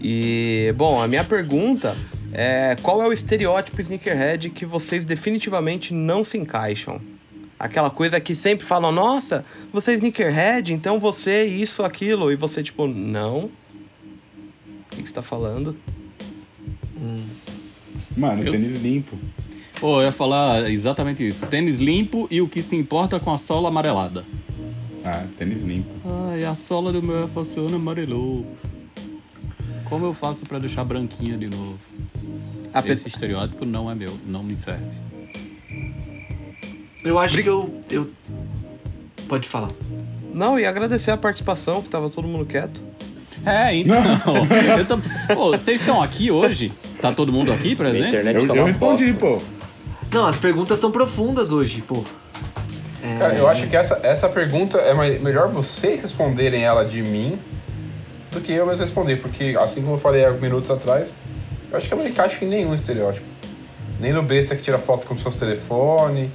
E, 0.00 0.74
bom, 0.76 1.00
a 1.00 1.06
minha 1.06 1.24
pergunta 1.24 1.96
é 2.32 2.76
qual 2.82 3.02
é 3.02 3.06
o 3.06 3.12
estereótipo 3.12 3.80
sneakerhead 3.80 4.50
que 4.50 4.66
vocês 4.66 5.04
definitivamente 5.04 5.94
não 5.94 6.24
se 6.24 6.36
encaixam? 6.36 7.00
Aquela 7.58 7.90
coisa 7.90 8.18
que 8.18 8.34
sempre 8.34 8.66
falam, 8.66 8.90
nossa, 8.90 9.44
você 9.72 9.92
é 9.92 9.94
sneakerhead, 9.94 10.72
então 10.72 10.98
você 10.98 11.44
isso, 11.44 11.84
aquilo, 11.84 12.32
e 12.32 12.36
você 12.36 12.62
tipo, 12.62 12.88
não. 12.88 13.44
O 13.44 13.50
que, 14.90 15.02
que 15.02 15.08
você 15.08 15.14
tá 15.14 15.22
falando? 15.22 15.76
Mano, 18.16 18.42
Eu- 18.42 18.52
tênis 18.52 18.76
limpo. 18.76 19.16
Pô, 19.80 20.00
eu 20.00 20.06
ia 20.06 20.12
falar 20.12 20.70
exatamente 20.70 21.26
isso. 21.26 21.44
Tênis 21.46 21.78
limpo 21.80 22.28
e 22.30 22.40
o 22.40 22.48
que 22.48 22.62
se 22.62 22.76
importa 22.76 23.18
com 23.18 23.32
a 23.32 23.38
sola 23.38 23.68
amarelada. 23.68 24.24
Ah, 25.04 25.26
tênis 25.36 25.64
limpo. 25.64 25.90
Ai, 26.30 26.44
a 26.44 26.54
sola 26.54 26.92
do 26.92 27.02
meu 27.02 27.28
One 27.56 27.74
amarelou. 27.74 28.46
Como 29.84 30.06
eu 30.06 30.14
faço 30.14 30.46
pra 30.46 30.58
deixar 30.58 30.84
branquinha 30.84 31.36
de 31.36 31.48
novo? 31.48 31.78
A 32.72 32.80
pe- 32.80 32.90
Esse 32.92 33.08
estereótipo 33.08 33.64
não 33.64 33.90
é 33.90 33.94
meu, 33.94 34.16
não 34.26 34.42
me 34.42 34.56
serve. 34.56 34.84
Eu 37.04 37.18
acho 37.18 37.42
que 37.42 37.48
eu, 37.48 37.80
eu. 37.90 38.10
Pode 39.28 39.48
falar. 39.48 39.70
Não, 40.32 40.58
e 40.58 40.64
agradecer 40.64 41.10
a 41.10 41.16
participação, 41.16 41.82
que 41.82 41.88
tava 41.88 42.08
todo 42.08 42.26
mundo 42.28 42.46
quieto. 42.46 42.80
É, 43.44 43.74
então. 43.74 43.96
eu 44.78 44.84
tam- 44.84 45.02
Pô, 45.34 45.50
vocês 45.50 45.80
estão 45.80 46.02
aqui 46.02 46.30
hoje? 46.30 46.72
Tá 47.00 47.12
todo 47.12 47.32
mundo 47.32 47.52
aqui 47.52 47.74
presente? 47.74 48.08
internet 48.08 48.36
Eu, 48.36 48.46
tá 48.46 48.54
eu 48.54 48.64
respondi, 48.64 49.12
pô. 49.14 49.40
Não, 50.12 50.26
as 50.26 50.36
perguntas 50.36 50.78
estão 50.78 50.90
profundas 50.90 51.52
hoje, 51.52 51.80
pô. 51.82 52.04
É, 53.02 53.18
Cara, 53.18 53.34
eu 53.34 53.48
acho 53.48 53.66
que 53.66 53.76
essa, 53.76 53.98
essa 54.02 54.28
pergunta 54.28 54.78
é 54.78 54.94
melhor 55.18 55.48
vocês 55.48 56.00
responderem 56.02 56.62
ela 56.62 56.84
de 56.84 57.02
mim 57.02 57.38
do 58.30 58.40
que 58.40 58.52
eu 58.52 58.66
mesmo 58.66 58.84
responder, 58.84 59.16
porque 59.16 59.56
assim 59.60 59.82
como 59.82 59.94
eu 59.96 59.98
falei 60.00 60.24
há 60.24 60.30
minutos 60.30 60.70
atrás, 60.70 61.16
eu 61.70 61.76
acho 61.76 61.88
que 61.88 61.94
eu 61.94 61.98
não 61.98 62.06
encaixo 62.06 62.44
em 62.44 62.48
nenhum 62.48 62.74
estereótipo. 62.74 63.26
Nem 63.98 64.12
no 64.12 64.22
besta 64.22 64.54
que 64.54 64.62
tira 64.62 64.78
foto 64.78 65.06
com 65.06 65.18
seus 65.18 65.34
telefone, 65.34 66.30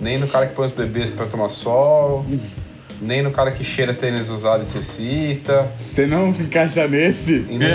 nem 0.00 0.18
no 0.18 0.26
cara 0.26 0.46
que 0.46 0.54
põe 0.54 0.66
os 0.66 0.72
bebês 0.72 1.10
pra 1.10 1.26
tomar 1.26 1.48
sol, 1.48 2.24
nem 3.00 3.22
no 3.22 3.30
cara 3.30 3.50
que 3.52 3.64
cheira 3.64 3.94
tênis 3.94 4.28
usado 4.28 4.62
e 4.62 4.66
se 4.66 4.82
cita. 4.84 5.72
Você 5.78 6.06
não 6.06 6.32
se 6.32 6.42
encaixa 6.44 6.86
nesse? 6.86 7.36
E 7.48 7.58
nem 7.58 7.68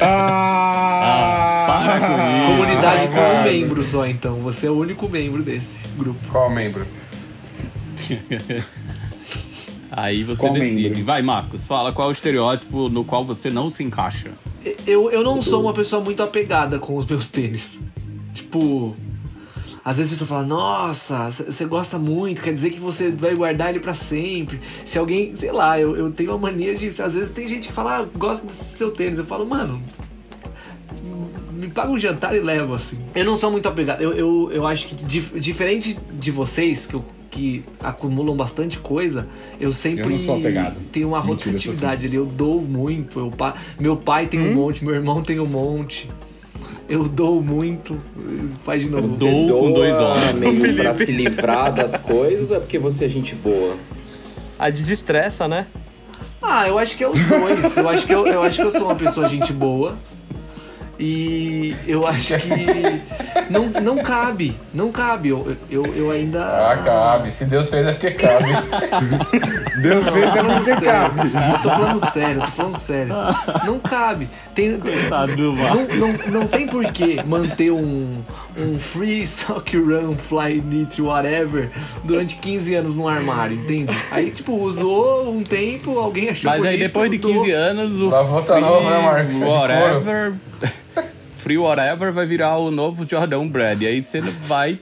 Ah! 0.00 1.66
para 1.66 2.00
com 2.00 2.14
isso. 2.14 2.46
Comunidade 2.46 3.08
com 3.08 3.18
um 3.20 3.42
membro 3.44 3.82
só, 3.84 4.06
então. 4.06 4.36
Você 4.42 4.66
é 4.66 4.70
o 4.70 4.74
único 4.78 5.08
membro 5.08 5.42
desse 5.42 5.78
grupo. 5.96 6.20
Qual 6.30 6.48
membro? 6.50 6.86
Aí 9.90 10.24
você 10.24 10.40
Qual 10.40 10.52
decide. 10.52 10.88
membro? 10.90 11.04
Vai, 11.04 11.22
Marcos, 11.22 11.66
fala 11.66 11.92
qual 11.92 12.08
é 12.08 12.10
o 12.10 12.12
estereótipo 12.12 12.88
no 12.88 13.04
qual 13.04 13.24
você 13.24 13.50
não 13.50 13.70
se 13.70 13.82
encaixa. 13.82 14.30
Eu, 14.86 15.10
eu 15.10 15.22
não 15.22 15.40
sou 15.40 15.62
uma 15.62 15.72
pessoa 15.72 16.02
muito 16.02 16.22
apegada 16.22 16.78
com 16.78 16.96
os 16.96 17.06
meus 17.06 17.28
tênis. 17.28 17.78
Tipo. 18.34 18.94
Às 19.88 19.98
vezes 19.98 20.10
a 20.10 20.14
pessoa 20.14 20.28
fala, 20.40 20.44
nossa, 20.48 21.30
você 21.30 21.64
gosta 21.64 21.96
muito, 21.96 22.42
quer 22.42 22.52
dizer 22.52 22.70
que 22.70 22.80
você 22.80 23.08
vai 23.08 23.36
guardar 23.36 23.70
ele 23.70 23.78
pra 23.78 23.94
sempre. 23.94 24.58
Se 24.84 24.98
alguém, 24.98 25.36
sei 25.36 25.52
lá, 25.52 25.78
eu, 25.78 25.94
eu 25.96 26.10
tenho 26.10 26.32
a 26.32 26.38
mania 26.38 26.74
de. 26.74 26.88
Às 27.00 27.14
vezes 27.14 27.30
tem 27.30 27.48
gente 27.48 27.68
que 27.68 27.72
fala, 27.72 27.98
ah, 28.00 28.06
gosto 28.18 28.44
desse 28.46 28.64
seu 28.64 28.90
tênis. 28.90 29.16
Eu 29.16 29.24
falo, 29.24 29.46
mano, 29.46 29.80
me 31.52 31.68
paga 31.68 31.90
um 31.90 31.98
jantar 31.98 32.34
e 32.34 32.40
levo, 32.40 32.74
assim. 32.74 32.98
Eu 33.14 33.24
não 33.24 33.36
sou 33.36 33.48
muito 33.50 33.68
apegado. 33.68 34.02
Eu, 34.02 34.12
eu, 34.12 34.50
eu 34.52 34.66
acho 34.66 34.88
que, 34.88 34.94
dif- 35.04 35.38
diferente 35.38 35.96
de 36.18 36.30
vocês, 36.32 36.86
que, 36.86 36.94
eu- 36.94 37.04
que 37.30 37.62
acumulam 37.80 38.36
bastante 38.36 38.78
coisa, 38.78 39.28
eu 39.60 39.72
sempre 39.72 40.02
Eu 40.02 40.10
não 40.10 40.18
sou 40.18 40.36
apegado. 40.36 40.76
tenho 40.90 41.08
uma 41.08 41.22
Mentira, 41.22 41.50
rotatividade 41.52 42.06
ali. 42.06 42.16
Eu 42.16 42.26
dou 42.26 42.60
muito. 42.60 43.20
Eu, 43.20 43.30
meu 43.78 43.96
pai 43.96 44.26
tem 44.26 44.40
um 44.40 44.52
monte, 44.54 44.84
meu 44.84 44.94
irmão 44.94 45.22
tem 45.22 45.38
um 45.38 45.46
monte. 45.46 46.08
Eu 46.88 47.04
dou 47.04 47.42
muito. 47.42 48.00
Faz 48.64 48.82
de 48.82 48.90
novo. 48.90 49.06
Eu 49.06 49.46
dou 49.46 49.60
com 49.60 49.72
dois 49.72 49.94
meio 50.34 50.76
pra 50.76 50.94
se 50.94 51.10
livrar 51.10 51.74
das 51.74 51.96
coisas 51.96 52.50
ou 52.50 52.56
é 52.56 52.60
porque 52.60 52.78
você 52.78 53.06
é 53.06 53.08
gente 53.08 53.34
boa? 53.34 53.76
A 54.58 54.70
desestressa, 54.70 55.48
né? 55.48 55.66
Ah, 56.40 56.68
eu 56.68 56.78
acho 56.78 56.96
que 56.96 57.02
é 57.02 57.08
os 57.08 57.20
dois. 57.24 57.76
Eu 57.76 57.88
acho 57.88 58.06
que 58.06 58.14
eu, 58.14 58.26
eu 58.26 58.42
acho 58.42 58.60
que 58.60 58.66
eu 58.66 58.70
sou 58.70 58.84
uma 58.84 58.94
pessoa 58.94 59.28
gente 59.28 59.52
boa. 59.52 59.96
E 60.98 61.76
eu 61.86 62.06
acho 62.06 62.38
que 62.38 63.02
não, 63.50 63.66
não 63.68 64.02
cabe, 64.02 64.56
não 64.72 64.90
cabe. 64.90 65.28
Eu, 65.28 65.56
eu, 65.70 65.86
eu 65.94 66.10
ainda. 66.10 66.42
Ah, 66.44 66.76
cabe. 66.82 67.30
Se 67.30 67.44
Deus 67.44 67.68
fez 67.68 67.86
é 67.86 67.92
porque 67.92 68.12
cabe. 68.12 68.48
Deus 69.82 70.08
fez 70.08 70.34
é 70.34 70.42
porque 70.42 70.64
sério. 70.64 70.84
cabe. 70.84 71.30
Tô 71.62 71.70
falando 71.70 72.10
sério, 72.10 72.34
eu 72.34 72.46
tô 72.46 72.52
falando 72.52 72.76
sério. 72.76 73.14
Não 73.64 73.78
cabe. 73.78 74.28
Tem, 74.54 74.80
Tá 75.10 75.26
não, 75.26 75.54
não, 75.54 76.12
não 76.40 76.46
tem 76.46 76.66
por 76.66 76.90
que 76.90 77.22
manter 77.24 77.70
um, 77.70 78.22
um 78.56 78.78
free 78.78 79.26
sock 79.28 79.76
run, 79.76 80.14
fly 80.16 80.62
knit, 80.62 81.02
whatever, 81.02 81.70
durante 82.04 82.36
15 82.36 82.74
anos 82.74 82.96
no 82.96 83.06
armário, 83.06 83.54
entende? 83.54 83.94
Aí, 84.10 84.30
tipo, 84.30 84.54
usou 84.54 85.30
um 85.30 85.42
tempo, 85.42 85.98
alguém 85.98 86.30
achou 86.30 86.50
Mas 86.50 86.62
aí 86.62 86.78
bonito, 86.78 86.86
depois 86.86 87.10
de 87.10 87.18
mudou. 87.18 87.34
15 87.42 87.52
anos, 87.52 88.00
o 88.00 88.08
Lá 88.08 88.22
volta 88.22 88.54
free 88.54 88.62
novo, 88.62 88.88
né, 88.88 88.98
Marcos? 88.98 89.34
De 89.34 89.44
whatever, 89.44 90.32
free 91.36 91.58
whatever 91.58 92.12
vai 92.12 92.26
virar 92.26 92.56
o 92.58 92.70
novo 92.70 93.06
Jordan 93.08 93.46
Brand. 93.46 93.82
E 93.82 93.86
aí 93.86 94.02
você 94.02 94.20
não 94.20 94.32
vai 94.46 94.78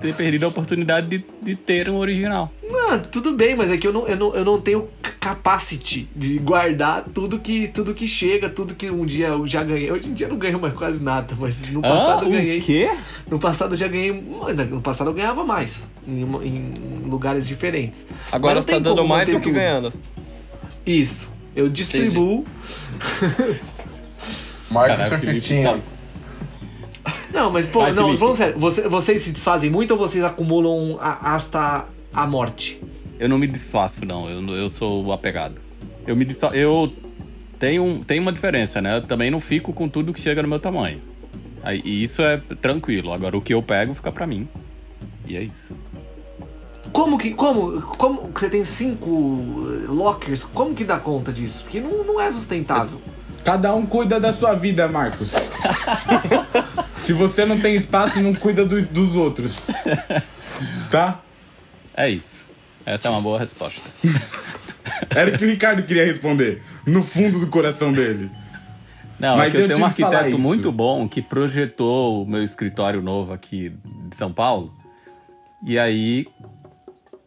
ter 0.00 0.14
perdido 0.14 0.44
a 0.44 0.48
oportunidade 0.48 1.06
de, 1.08 1.24
de 1.42 1.56
ter 1.56 1.88
um 1.90 1.96
original. 1.96 2.52
Não, 2.62 2.98
tudo 2.98 3.32
bem, 3.32 3.56
mas 3.56 3.70
é 3.70 3.76
que 3.76 3.86
eu 3.86 3.92
não, 3.92 4.06
eu 4.06 4.16
não, 4.16 4.34
eu 4.34 4.44
não 4.44 4.60
tenho 4.60 4.88
capacity 5.18 6.08
de 6.14 6.38
guardar 6.38 7.04
tudo 7.12 7.38
que, 7.38 7.68
tudo 7.68 7.92
que 7.92 8.06
chega, 8.06 8.48
tudo 8.48 8.74
que 8.74 8.90
um 8.90 9.04
dia 9.04 9.28
eu 9.28 9.46
já 9.46 9.62
ganhei. 9.62 9.90
Hoje 9.90 10.08
em 10.08 10.14
dia 10.14 10.26
eu 10.26 10.30
não 10.30 10.38
ganho 10.38 10.60
mais 10.60 10.74
quase 10.74 11.02
nada, 11.02 11.34
mas 11.38 11.58
no 11.70 11.82
passado 11.82 12.24
ah, 12.24 12.26
eu 12.26 12.30
ganhei. 12.30 12.58
o 12.58 12.62
quê? 12.62 12.90
No 13.30 13.38
passado 13.38 13.72
eu 13.72 13.76
já 13.76 13.88
ganhei. 13.88 14.12
No 14.12 14.80
passado 14.80 15.10
eu 15.10 15.14
ganhava 15.14 15.44
mais. 15.44 15.90
Em, 16.06 16.22
em 16.22 16.74
lugares 17.08 17.46
diferentes. 17.46 18.06
Agora 18.30 18.62
você 18.62 18.68
tá 18.68 18.78
dando 18.78 19.06
mais 19.06 19.26
do 19.26 19.32
que 19.36 19.40
tudo. 19.40 19.54
ganhando. 19.54 19.92
Isso. 20.86 21.30
Eu 21.54 21.68
distribuo. 21.68 22.44
Caraca, 24.72 25.08
Surfistinha. 25.18 25.68
Felipe, 25.70 25.86
Não, 27.32 27.50
mas 27.50 27.68
pô, 27.68 27.80
Vai, 27.80 27.92
não, 27.92 28.04
Felipe. 28.04 28.18
falando 28.20 28.36
sério, 28.36 28.58
você- 28.58 28.88
vocês 28.88 29.22
se 29.22 29.30
desfazem 29.30 29.70
muito 29.70 29.92
ou 29.92 29.96
vocês 29.96 30.22
acumulam 30.24 30.98
a- 31.00 31.34
hasta 31.34 31.84
a 32.12 32.26
morte? 32.26 32.82
Eu 33.18 33.28
não 33.28 33.38
me 33.38 33.46
desfaço, 33.46 34.04
não. 34.04 34.28
Eu, 34.28 34.46
eu 34.56 34.68
sou 34.68 35.12
apegado. 35.12 35.56
Eu 36.06 36.14
me 36.16 36.24
desfa... 36.24 36.48
Eu 36.48 36.92
tenho, 37.58 37.82
um- 37.84 38.02
tem 38.02 38.18
uma 38.20 38.32
diferença, 38.32 38.80
né? 38.80 38.96
Eu 38.96 39.02
também 39.02 39.30
não 39.30 39.40
fico 39.40 39.72
com 39.72 39.88
tudo 39.88 40.12
que 40.12 40.20
chega 40.20 40.40
no 40.42 40.48
meu 40.48 40.58
tamanho. 40.60 41.00
Aí, 41.62 41.82
e 41.84 42.02
isso 42.02 42.22
é 42.22 42.38
tranquilo. 42.60 43.12
Agora, 43.12 43.36
o 43.36 43.42
que 43.42 43.52
eu 43.52 43.62
pego 43.62 43.94
fica 43.94 44.10
pra 44.12 44.26
mim. 44.26 44.48
E 45.26 45.36
é 45.36 45.42
isso. 45.42 45.76
Como 46.92 47.18
que. 47.18 47.32
Como, 47.34 47.82
como 47.82 48.32
que 48.32 48.40
você 48.40 48.48
tem 48.48 48.64
cinco 48.64 49.10
lockers? 49.88 50.44
Como 50.44 50.74
que 50.74 50.84
dá 50.84 50.98
conta 50.98 51.32
disso? 51.32 51.62
Porque 51.64 51.80
não, 51.80 52.04
não 52.04 52.20
é 52.20 52.30
sustentável. 52.32 52.98
Cada 53.48 53.74
um 53.74 53.86
cuida 53.86 54.20
da 54.20 54.30
sua 54.30 54.52
vida, 54.52 54.86
Marcos. 54.86 55.32
Se 56.98 57.14
você 57.14 57.46
não 57.46 57.58
tem 57.58 57.76
espaço, 57.76 58.20
não 58.20 58.34
cuida 58.34 58.62
dos, 58.62 58.86
dos 58.88 59.16
outros. 59.16 59.68
Tá? 60.90 61.22
É 61.96 62.10
isso. 62.10 62.46
Essa 62.84 63.08
é 63.08 63.10
uma 63.10 63.22
boa 63.22 63.38
resposta. 63.38 63.80
Era 65.08 65.34
o 65.34 65.38
que 65.38 65.46
o 65.46 65.48
Ricardo 65.48 65.82
queria 65.82 66.04
responder. 66.04 66.62
No 66.86 67.02
fundo 67.02 67.40
do 67.40 67.46
coração 67.46 67.90
dele. 67.90 68.30
Não, 69.18 69.38
Mas 69.38 69.54
é 69.54 69.60
eu, 69.60 69.62
eu 69.62 69.68
tenho 69.68 69.80
um 69.80 69.86
arquiteto 69.86 70.38
muito 70.38 70.70
bom 70.70 71.08
que 71.08 71.22
projetou 71.22 72.24
o 72.24 72.26
meu 72.28 72.44
escritório 72.44 73.00
novo 73.00 73.32
aqui 73.32 73.72
de 74.10 74.14
São 74.14 74.30
Paulo. 74.30 74.74
E 75.64 75.78
aí 75.78 76.26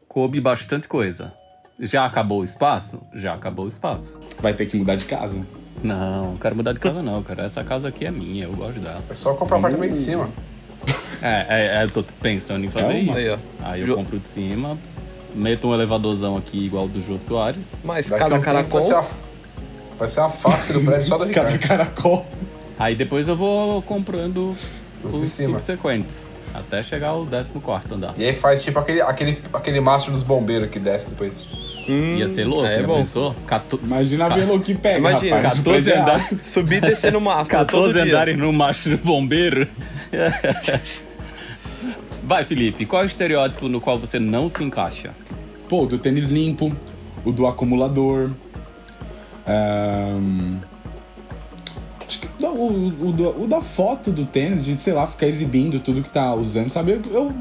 coube 0.08 0.40
bastante 0.40 0.88
coisa. 0.88 1.34
Já 1.80 2.06
acabou 2.06 2.42
o 2.42 2.44
espaço? 2.44 3.02
Já 3.12 3.34
acabou 3.34 3.66
o 3.66 3.68
espaço. 3.68 4.22
Vai 4.40 4.54
ter 4.54 4.68
que 4.68 4.78
mudar 4.78 4.98
de 4.98 5.06
casa. 5.06 5.44
Não, 5.84 6.24
não 6.26 6.36
quero 6.36 6.56
mudar 6.56 6.74
de 6.74 6.80
casa 6.80 7.02
não, 7.02 7.22
cara. 7.24 7.44
Essa 7.44 7.64
casa 7.64 7.88
aqui 7.88 8.06
é 8.06 8.12
minha, 8.12 8.46
eu 8.46 8.54
gosto 8.54 8.80
dela. 8.80 9.02
É 9.10 9.16
só 9.16 9.34
comprar 9.34 9.56
o 9.58 9.60
apartamento 9.60 9.94
em 9.94 9.98
cima. 9.98 10.30
É, 11.24 11.46
é, 11.50 11.78
é, 11.78 11.84
eu 11.84 11.92
tô 11.92 12.04
pensando 12.20 12.66
em 12.66 12.70
fazer 12.70 12.94
É 12.94 13.00
isso. 13.00 13.14
Aí, 13.14 13.30
ó. 13.30 13.38
Aí 13.64 13.82
eu 13.82 13.86
Jo- 13.86 13.96
compro 13.96 14.18
de 14.18 14.28
cima, 14.28 14.76
meto 15.36 15.68
um 15.68 15.74
elevadorzão 15.76 16.36
aqui 16.36 16.66
igual 16.66 16.86
o 16.86 16.88
do 16.88 17.00
Jô 17.00 17.16
Soares. 17.20 17.76
Mas 17.84 18.10
Daqui 18.10 18.16
a 18.24 18.26
cada 18.26 18.36
um 18.36 18.40
tempo 18.40 18.46
caracol. 18.46 18.80
Vai 18.82 18.90
ser, 18.90 18.96
a, 18.96 19.06
vai 20.00 20.10
ser 20.10 20.20
a 20.22 20.30
face 20.32 20.74
do 20.74 20.82
prédio 20.82 21.06
só 21.06 21.18
do 21.18 21.24
Os 21.26 21.30
caras 21.30 21.52
Ricardo. 21.54 21.78
caracol. 21.86 22.26
Aí 22.80 22.96
depois 22.96 23.28
eu 23.28 23.36
vou 23.36 23.84
comprando 23.84 24.58
Os 25.04 25.12
de 25.12 25.18
os 25.18 25.30
cima. 25.32 25.60
subsequentes. 25.60 26.16
Até 26.56 26.82
chegar 26.82 27.10
ao 27.10 27.24
14 27.24 27.52
andar. 27.94 28.16
E 28.18 28.26
aí 28.26 28.34
faz 28.34 28.64
tipo 28.64 28.80
aquele, 28.80 29.02
aquele, 29.02 29.40
aquele 29.54 29.80
mastro 29.80 30.12
dos 30.12 30.24
bombeiros 30.24 30.72
que 30.72 30.80
desce 30.80 31.08
depois. 31.08 31.40
Hum, 31.90 32.18
Ia 32.18 32.30
ser 32.30 32.46
louco, 32.46 32.66
é 32.68 32.84
bom. 32.84 33.00
pensou? 33.02 33.36
Cato- 33.48 33.80
Imagina 33.84 34.26
a 34.26 34.30
Velo 34.30 34.60
que 34.60 34.76
pega, 34.76 35.00
Imagina, 35.00 35.36
rapaz. 35.38 35.54
Esse 35.54 35.64
14 35.64 35.84
prédio 35.84 35.94
é 35.94 36.00
andares. 36.02 36.48
Subir 36.48 36.78
e 36.78 36.82
descer 36.82 37.12
no 37.12 37.20
mastro 37.22 37.58
14 37.58 37.86
todo 37.86 37.94
dia. 37.94 38.04
andares 38.04 38.38
no 38.38 38.54
macho 38.54 38.90
do 38.90 38.98
bombeiro. 38.98 39.68
Vai, 42.24 42.46
Felipe, 42.46 42.86
qual 42.86 43.02
é 43.02 43.06
o 43.06 43.08
estereótipo 43.08 43.68
no 43.68 43.82
qual 43.82 43.98
você 44.00 44.20
não 44.20 44.48
se 44.48 44.64
encaixa? 44.64 45.12
Pô, 45.68 45.84
o 45.84 45.88
do 45.88 45.98
tênis 45.98 46.28
limpo, 46.28 46.72
o 47.26 47.32
do 47.32 47.48
acumulador. 47.48 48.30
ahn, 49.48 50.60
Acho 52.08 52.20
que 52.20 52.28
o, 52.46 53.08
o, 53.08 53.12
do- 53.12 53.44
o 53.44 53.48
da 53.48 53.62
foto 53.62 54.12
do 54.12 54.26
tênis, 54.26 54.64
de, 54.66 54.76
sei 54.76 54.94
lá, 54.94 55.08
ficar 55.08 55.28
exibindo 55.28 55.80
tudo 55.80 56.02
que 56.04 56.10
tá 56.10 56.34
usando, 56.36 56.70
sabe? 56.70 56.92
Eu, 56.92 57.02
eu, 57.12 57.32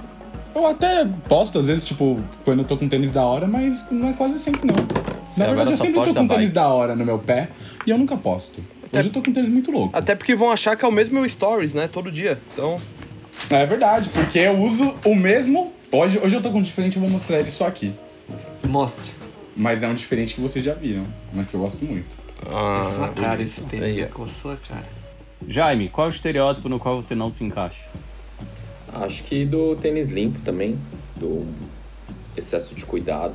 eu 0.55 0.67
até 0.67 1.05
posto, 1.29 1.59
às 1.59 1.67
vezes, 1.67 1.85
tipo, 1.85 2.19
quando 2.45 2.61
eu 2.61 2.65
tô 2.65 2.77
com 2.77 2.89
tênis 2.89 3.11
da 3.11 3.23
hora, 3.25 3.47
mas 3.47 3.87
não 3.91 4.09
é 4.09 4.13
quase 4.13 4.39
sempre, 4.39 4.61
não. 4.67 4.75
Você 5.27 5.41
Na 5.41 5.47
verdade, 5.47 5.71
eu 5.73 5.77
sempre 5.77 5.95
tô 6.03 6.15
com 6.15 6.27
tênis 6.29 6.47
bike. 6.47 6.53
da 6.53 6.69
hora 6.69 6.95
no 6.97 7.05
meu 7.05 7.19
pé 7.19 7.49
e 7.87 7.91
eu 7.91 7.99
nunca 7.99 8.17
posto. 8.17 8.63
Hoje 8.93 9.09
eu 9.09 9.13
tô 9.13 9.23
com 9.23 9.33
tênis 9.33 9.49
muito 9.49 9.71
louco. 9.71 9.97
Até 9.97 10.15
porque 10.17 10.35
vão 10.35 10.51
achar 10.51 10.77
que 10.77 10.85
é 10.85 10.89
o 10.89 10.93
mesmo 10.93 11.27
stories, 11.29 11.73
né? 11.75 11.89
Todo 11.89 12.11
dia. 12.11 12.39
Então, 12.53 12.79
É 13.51 13.65
verdade, 13.65 14.09
porque 14.11 14.39
eu 14.39 14.59
uso 14.59 14.95
o 15.05 15.15
mesmo. 15.15 15.73
Hoje, 15.93 16.19
hoje 16.23 16.35
eu 16.37 16.43
tô 16.43 16.51
com 16.51 16.59
um 16.59 16.63
diferente, 16.63 16.97
eu 16.97 17.01
vou 17.01 17.11
mostrar 17.11 17.39
ele 17.39 17.51
só 17.51 17.67
aqui. 17.67 17.93
Mostre. 18.67 19.13
Mas 19.57 19.83
é 19.83 19.89
um 19.89 19.95
diferente 19.95 20.35
que 20.35 20.41
vocês 20.41 20.65
já 20.65 20.75
viram, 20.75 21.03
mas 21.33 21.49
que 21.49 21.55
eu 21.55 21.61
gosto 21.61 21.85
muito. 21.85 22.09
ah, 22.53 22.81
É 22.81 22.85
sua 22.85 23.09
cara 23.09 23.43
esse 23.43 23.61
tênis. 23.63 23.99
é 24.01 24.07
Com 24.07 24.25
a 24.25 24.29
sua 24.29 24.57
cara. 24.69 24.85
Jaime, 25.47 25.89
qual 25.89 26.07
é 26.09 26.11
o 26.11 26.13
estereótipo 26.15 26.69
no 26.69 26.79
qual 26.79 27.01
você 27.03 27.15
não 27.15 27.31
se 27.33 27.43
encaixa? 27.45 27.81
Acho 28.92 29.24
que 29.24 29.44
do 29.44 29.76
tênis 29.76 30.09
limpo 30.09 30.40
também, 30.44 30.79
do 31.16 31.44
excesso 32.37 32.74
de 32.74 32.85
cuidado. 32.85 33.35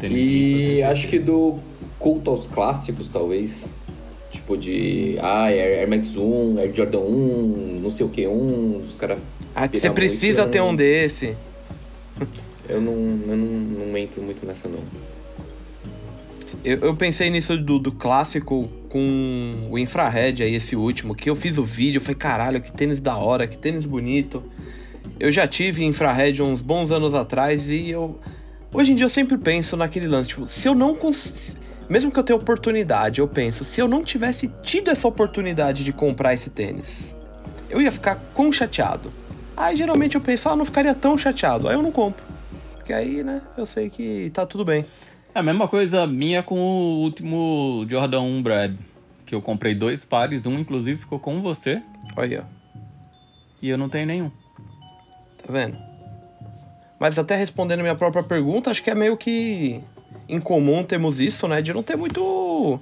Tênis 0.00 0.16
E 0.18 0.74
limpo, 0.76 0.86
acho 0.90 1.08
que 1.08 1.18
do 1.18 1.58
culto 1.98 2.30
aos 2.30 2.46
clássicos, 2.46 3.08
talvez. 3.10 3.66
Tipo 4.30 4.56
de. 4.56 5.16
Ah, 5.20 5.44
Air, 5.46 5.88
Max 5.88 6.16
1, 6.16 6.58
Air 6.58 6.74
Jordan 6.74 6.98
1, 6.98 7.80
não 7.82 7.90
sei 7.90 8.04
o 8.04 8.08
que 8.08 8.26
1. 8.26 8.78
Os 8.86 8.94
caras 8.96 9.18
Ah, 9.54 9.66
você 9.72 9.88
precisa 9.90 10.46
ter 10.46 10.58
não- 10.58 10.70
um 10.70 10.76
desse. 10.76 11.34
Eu 12.68 12.80
não, 12.80 12.92
eu 12.92 13.36
não, 13.36 13.86
não 13.86 13.96
entro 13.98 14.20
muito 14.20 14.44
nessa, 14.44 14.68
não. 14.68 14.80
Eu, 16.66 16.78
eu 16.78 16.96
pensei 16.96 17.30
nisso 17.30 17.56
do, 17.56 17.78
do 17.78 17.92
clássico 17.92 18.68
com 18.88 19.68
o 19.70 19.78
infrared 19.78 20.42
aí, 20.42 20.56
esse 20.56 20.74
último, 20.74 21.14
que 21.14 21.30
eu 21.30 21.36
fiz 21.36 21.58
o 21.58 21.62
vídeo, 21.62 22.00
falei, 22.00 22.16
caralho, 22.16 22.60
que 22.60 22.72
tênis 22.72 23.00
da 23.00 23.16
hora, 23.16 23.46
que 23.46 23.56
tênis 23.56 23.84
bonito. 23.84 24.42
Eu 25.20 25.30
já 25.30 25.46
tive 25.46 25.84
infrared 25.84 26.42
uns 26.42 26.60
bons 26.60 26.90
anos 26.90 27.14
atrás 27.14 27.70
e 27.70 27.90
eu. 27.90 28.18
Hoje 28.74 28.90
em 28.90 28.96
dia 28.96 29.06
eu 29.06 29.10
sempre 29.10 29.38
penso 29.38 29.76
naquele 29.76 30.08
lance, 30.08 30.30
tipo, 30.30 30.48
se 30.48 30.66
eu 30.66 30.74
não 30.74 30.96
cons... 30.96 31.54
Mesmo 31.88 32.10
que 32.10 32.18
eu 32.18 32.24
tenha 32.24 32.36
oportunidade, 32.36 33.20
eu 33.20 33.28
penso, 33.28 33.62
se 33.62 33.80
eu 33.80 33.86
não 33.86 34.02
tivesse 34.02 34.50
tido 34.64 34.90
essa 34.90 35.06
oportunidade 35.06 35.84
de 35.84 35.92
comprar 35.92 36.34
esse 36.34 36.50
tênis, 36.50 37.14
eu 37.70 37.80
ia 37.80 37.92
ficar 37.92 38.16
com 38.34 38.50
chateado. 38.50 39.12
Aí 39.56 39.76
geralmente 39.76 40.16
eu 40.16 40.20
penso, 40.20 40.48
ah, 40.48 40.56
não 40.56 40.64
ficaria 40.64 40.96
tão 40.96 41.16
chateado. 41.16 41.68
Aí 41.68 41.76
eu 41.76 41.82
não 41.82 41.92
compro. 41.92 42.24
Porque 42.74 42.92
aí, 42.92 43.22
né, 43.22 43.40
eu 43.56 43.66
sei 43.66 43.88
que 43.88 44.32
tá 44.34 44.44
tudo 44.44 44.64
bem. 44.64 44.84
É 45.36 45.40
a 45.40 45.42
mesma 45.42 45.68
coisa 45.68 46.06
minha 46.06 46.42
com 46.42 46.58
o 46.58 47.02
último 47.02 47.84
Jordan 47.90 48.22
1 48.22 48.42
Brad. 48.42 48.74
Que 49.26 49.34
eu 49.34 49.42
comprei 49.42 49.74
dois 49.74 50.02
pares, 50.02 50.46
um 50.46 50.58
inclusive 50.58 50.98
ficou 50.98 51.18
com 51.18 51.42
você 51.42 51.82
Olha, 52.16 52.46
e 53.60 53.68
eu 53.68 53.76
não 53.76 53.86
tenho 53.86 54.06
nenhum. 54.06 54.30
Tá 55.36 55.52
vendo? 55.52 55.76
Mas 56.98 57.18
até 57.18 57.36
respondendo 57.36 57.80
a 57.80 57.82
minha 57.82 57.94
própria 57.94 58.22
pergunta, 58.22 58.70
acho 58.70 58.82
que 58.82 58.90
é 58.90 58.94
meio 58.94 59.14
que 59.14 59.82
incomum 60.26 60.82
temos 60.82 61.20
isso, 61.20 61.46
né? 61.46 61.60
De 61.60 61.74
não 61.74 61.82
ter 61.82 61.96
muito 61.96 62.80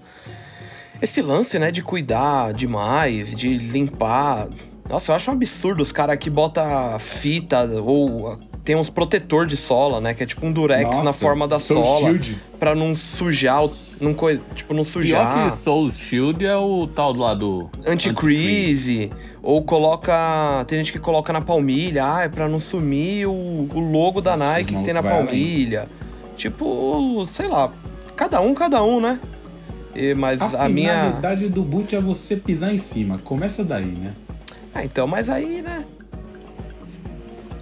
esse 1.02 1.20
lance, 1.20 1.58
né? 1.58 1.72
De 1.72 1.82
cuidar 1.82 2.52
demais, 2.52 3.34
de 3.34 3.56
limpar. 3.56 4.46
Nossa, 4.88 5.10
eu 5.10 5.16
acho 5.16 5.28
um 5.28 5.34
absurdo 5.34 5.82
os 5.82 5.90
caras 5.90 6.18
que 6.18 6.30
bota 6.30 7.00
fita 7.00 7.64
ou 7.82 8.38
tem 8.64 8.74
uns 8.76 8.88
protetor 8.88 9.46
de 9.46 9.56
sola, 9.56 10.00
né? 10.00 10.14
Que 10.14 10.22
é 10.22 10.26
tipo 10.26 10.44
um 10.46 10.52
durex 10.52 10.84
Nossa, 10.88 11.02
na 11.02 11.12
forma 11.12 11.46
da 11.46 11.58
Soul 11.58 11.84
sola. 11.84 12.00
Shield. 12.08 12.38
Pra 12.58 12.74
não 12.74 12.96
sujar, 12.96 13.64
o- 13.64 13.70
não 14.00 14.14
coi- 14.14 14.40
tipo, 14.54 14.72
não 14.72 14.82
Pior 14.84 14.92
sujar. 14.92 15.50
que 15.50 15.56
Soul 15.58 15.90
Shield 15.92 16.44
é 16.46 16.56
o 16.56 16.86
tal 16.86 17.12
do 17.12 17.20
lado 17.20 17.70
anti-crease, 17.86 19.10
ou 19.42 19.62
coloca. 19.62 20.64
Tem 20.66 20.78
gente 20.78 20.92
que 20.92 20.98
coloca 20.98 21.32
na 21.32 21.40
palmilha, 21.42 22.04
ah, 22.06 22.22
é 22.22 22.28
pra 22.28 22.48
não 22.48 22.58
sumir 22.58 23.26
o, 23.28 23.32
o 23.74 23.78
logo 23.78 24.20
da 24.20 24.36
Nossa, 24.36 24.52
Nike 24.54 24.74
que 24.76 24.82
tem 24.82 24.94
na 24.94 25.02
palmilha. 25.02 25.86
Tipo, 26.36 27.26
sei 27.30 27.46
lá, 27.48 27.70
cada 28.16 28.40
um, 28.40 28.54
cada 28.54 28.82
um, 28.82 29.00
né? 29.00 29.20
E- 29.94 30.14
mas 30.14 30.40
A, 30.40 30.64
a, 30.64 30.68
minha. 30.68 30.92
finalidade 30.94 31.48
do 31.48 31.62
boot 31.62 31.94
é 31.94 32.00
você 32.00 32.36
pisar 32.36 32.72
em 32.74 32.78
cima. 32.78 33.18
Começa 33.18 33.62
daí, 33.62 33.84
né? 33.86 34.12
Ah, 34.74 34.84
então, 34.84 35.06
mas 35.06 35.28
aí, 35.28 35.62
né? 35.62 35.84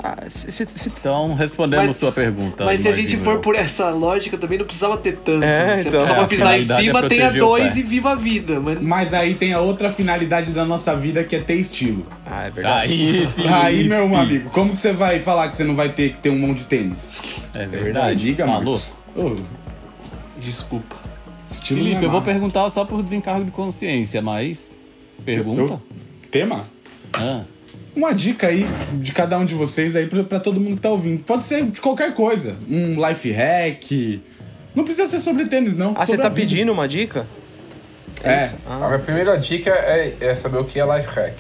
Ah, 0.05 0.17
se, 0.29 0.51
se- 0.51 0.67
se- 0.67 0.89
Então, 0.99 1.33
respondemos 1.35 1.87
Mas- 1.89 1.97
sua 1.97 2.11
pergunta. 2.11 2.65
Mas 2.65 2.81
se 2.81 2.89
a 2.89 2.93
gente 2.93 3.17
for 3.19 3.35
eu. 3.35 3.41
por 3.41 3.55
essa 3.55 3.89
lógica, 3.91 4.37
também 4.37 4.59
não 4.59 4.65
precisava 4.67 4.97
ter 4.97 5.17
tanto. 5.19 5.45
É, 5.45 5.81
Se 5.81 5.89
então. 5.89 6.03
é 6.03 6.07
só 6.07 6.13
É, 6.13 6.15
pra 6.17 6.25
a 6.25 6.29
pisar 6.29 6.55
em 6.57 6.59
é 6.59 6.63
cima, 6.63 6.77
tenha 6.81 6.93
proteger 7.29 7.37
o 7.43 7.47
dois 7.47 7.77
e 7.77 7.83
viva 7.83 8.11
a 8.11 8.15
vida. 8.17 8.59
Mas 8.59 8.81
Mas 8.83 9.15
aí 9.15 9.35
tem 9.37 9.53
a 9.53 9.61
outra 9.61 9.93
finalidade 9.93 10.51
da 10.51 10.65
nossa 10.65 10.97
vida 10.97 11.23
que 11.23 11.37
é 11.37 11.39
ter 11.41 11.55
estilo. 11.55 12.05
Ah, 12.27 12.47
é 12.47 12.51
verdade. 12.51 12.93
Aí. 12.93 13.29
Aí, 13.49 13.85
meu 13.89 14.13
amigo, 14.17 14.51
como 14.51 14.73
que 14.75 14.81
você 14.81 14.93
vai 14.93 15.21
falar 15.21 15.49
que 15.49 15.57
você 15.57 15.63
não 15.65 15.77
vai 15.77 15.91
ter 15.93 16.11
que 16.15 16.19
ter 16.19 16.31
um 16.31 16.39
monte 16.39 16.59
de 16.59 16.65
tênis? 16.65 17.21
É 17.55 17.65
verdade. 17.67 18.35
Falou. 18.35 18.55
Marcos. 18.55 18.97
Ô, 19.17 19.37
desculpa. 20.41 20.97
estilo 21.51 21.81
Felipe, 21.81 22.03
é 22.03 22.07
eu 22.07 22.11
vou 22.11 22.23
perguntar 22.23 22.69
só 22.71 22.85
por 22.85 23.03
desencargo 23.03 23.45
de 23.45 23.51
consciência, 23.51 24.21
mas. 24.21 24.77
Pergunta? 25.25 25.61
Eu- 25.61 25.83
Tema? 26.31 26.65
Ah, 27.13 27.43
Uma 27.95 28.15
dica 28.15 28.47
aí 28.47 28.67
de 28.95 29.13
cada 29.13 29.39
um 29.39 29.45
de 29.45 29.55
vocês 29.55 29.95
aí 29.95 30.07
pra, 30.07 30.25
pra 30.25 30.41
todo 30.41 30.59
mundo 30.59 30.77
que 30.77 30.81
tá 30.83 30.89
ouvindo. 30.91 31.23
Pode 31.25 31.45
ser 31.45 31.65
de 31.65 31.81
qualquer 31.81 32.15
coisa. 32.15 32.57
Um 32.69 33.07
life 33.07 33.31
hack. 33.31 34.21
Não 34.75 34.85
precisa 34.85 35.07
ser 35.07 35.21
sobre 35.21 35.45
tênis, 35.47 35.77
não. 35.77 35.93
Ah, 35.97 36.07
você 36.07 36.17
tá 36.17 36.29
a 36.29 36.31
pedindo 36.31 36.73
uma 36.73 36.89
dica? 36.89 37.27
É. 38.25 38.47
isso? 38.47 38.55
A 38.67 38.75
Ah, 38.75 38.87
minha 38.89 38.99
primeira 38.99 39.37
dica 39.39 39.71
é, 39.71 40.15
é 40.21 40.35
saber 40.35 40.59
o 40.59 40.65
que 40.65 40.81
é 40.81 40.97
life 40.97 41.09
hack. 41.09 41.35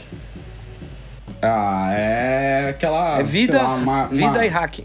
Ah, 1.41 1.91
é 1.93 2.67
aquela. 2.71 3.19
é 3.19 3.23
vida, 3.23 3.55
sei 3.55 3.63
lá, 3.63 3.75
uma- 3.75 4.07
vida 4.09 4.25
uma- 4.27 4.45
e 4.45 4.49
hacking. 4.49 4.85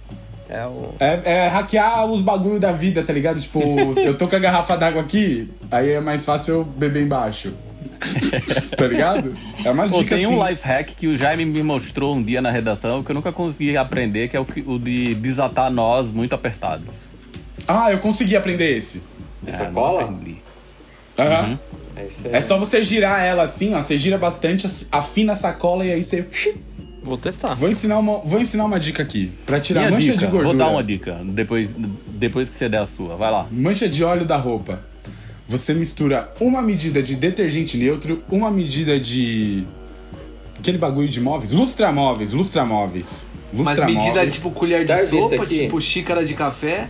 É 0.49 0.65
o. 0.65 0.95
É, 0.99 1.19
é 1.25 1.47
hackear 1.49 2.05
os 2.05 2.21
bagulho 2.21 2.59
da 2.59 2.71
vida, 2.71 3.03
tá 3.03 3.11
ligado? 3.11 3.39
Tipo, 3.39 3.59
eu 3.99 4.17
tô 4.17 4.27
com 4.27 4.35
a 4.35 4.39
garrafa 4.39 4.75
d'água 4.77 5.01
aqui, 5.01 5.51
aí 5.69 5.91
é 5.91 5.99
mais 5.99 6.23
fácil 6.25 6.53
eu 6.55 6.63
beber 6.63 7.03
embaixo. 7.03 7.53
Tá 8.77 8.87
ligado? 8.87 9.35
É 9.63 9.71
umas 9.71 9.89
Pô, 9.91 9.99
dicas 9.99 10.17
tem 10.19 10.25
assim. 10.25 10.35
um 10.35 10.47
life 10.47 10.61
hack 10.67 10.89
que 10.95 11.07
o 11.07 11.17
Jaime 11.17 11.45
me 11.45 11.63
mostrou 11.63 12.15
um 12.15 12.21
dia 12.23 12.41
na 12.41 12.51
redação 12.51 13.03
que 13.03 13.11
eu 13.11 13.15
nunca 13.15 13.31
consegui 13.31 13.75
aprender, 13.77 14.27
que 14.29 14.37
é 14.37 14.39
o, 14.39 14.45
que- 14.45 14.63
o 14.65 14.77
de 14.79 15.15
desatar 15.15 15.71
nós 15.71 16.09
muito 16.09 16.33
apertados. 16.33 17.13
Ah, 17.67 17.91
eu 17.91 17.99
consegui 17.99 18.35
aprender 18.35 18.75
esse. 18.77 19.01
Ah, 19.47 19.51
Sacola? 19.51 20.01
não 20.01 20.09
aprendi. 20.09 20.37
Aham. 21.17 21.49
Uhum. 21.49 21.57
É, 22.31 22.37
É 22.37 22.41
só 22.41 22.57
você 22.59 22.83
girar 22.83 23.21
ela 23.23 23.43
assim, 23.43 23.73
ó. 23.73 23.81
Você 23.81 23.97
gira 23.97 24.17
bastante, 24.17 24.67
afina 24.91 25.33
a 25.33 25.35
sacola 25.35 25.83
e 25.85 25.91
aí 25.91 26.03
você. 26.03 26.25
Vou 27.03 27.17
testar. 27.17 27.55
Vou 27.55 27.69
ensinar 27.69 27.97
uma, 27.99 28.19
vou 28.19 28.39
ensinar 28.39 28.65
uma 28.65 28.79
dica 28.79 29.01
aqui. 29.01 29.31
Pra 29.45 29.59
tirar 29.59 29.79
Minha 29.81 29.91
mancha 29.91 30.05
dica, 30.11 30.17
de 30.17 30.25
gordura. 30.25 30.47
vou 30.49 30.57
dar 30.57 30.67
uma 30.69 30.83
dica 30.83 31.19
depois, 31.23 31.73
depois 32.07 32.49
que 32.49 32.55
você 32.55 32.67
der 32.69 32.79
a 32.81 32.85
sua. 32.85 33.15
Vai 33.15 33.31
lá. 33.31 33.47
Mancha 33.49 33.87
de 33.89 34.03
óleo 34.03 34.25
da 34.25 34.37
roupa. 34.37 34.79
Você 35.47 35.73
mistura 35.73 36.31
uma 36.39 36.61
medida 36.61 37.01
de 37.01 37.15
detergente 37.15 37.77
neutro, 37.77 38.21
uma 38.29 38.51
medida 38.51 38.99
de. 38.99 39.63
Aquele 40.59 40.77
bagulho 40.77 41.07
de 41.07 41.21
móveis? 41.21 41.51
Lustramóveis, 41.51 42.33
lustramóveis. 42.33 43.27
Mas 43.53 43.67
Lustramóveis. 43.67 43.97
medida 44.05 44.27
tipo 44.27 44.51
colher 44.51 44.81
de 44.81 44.87
Serve 44.87 45.21
sopa, 45.21 45.45
tipo 45.45 45.79
xícara 45.79 46.25
de 46.25 46.33
café. 46.33 46.89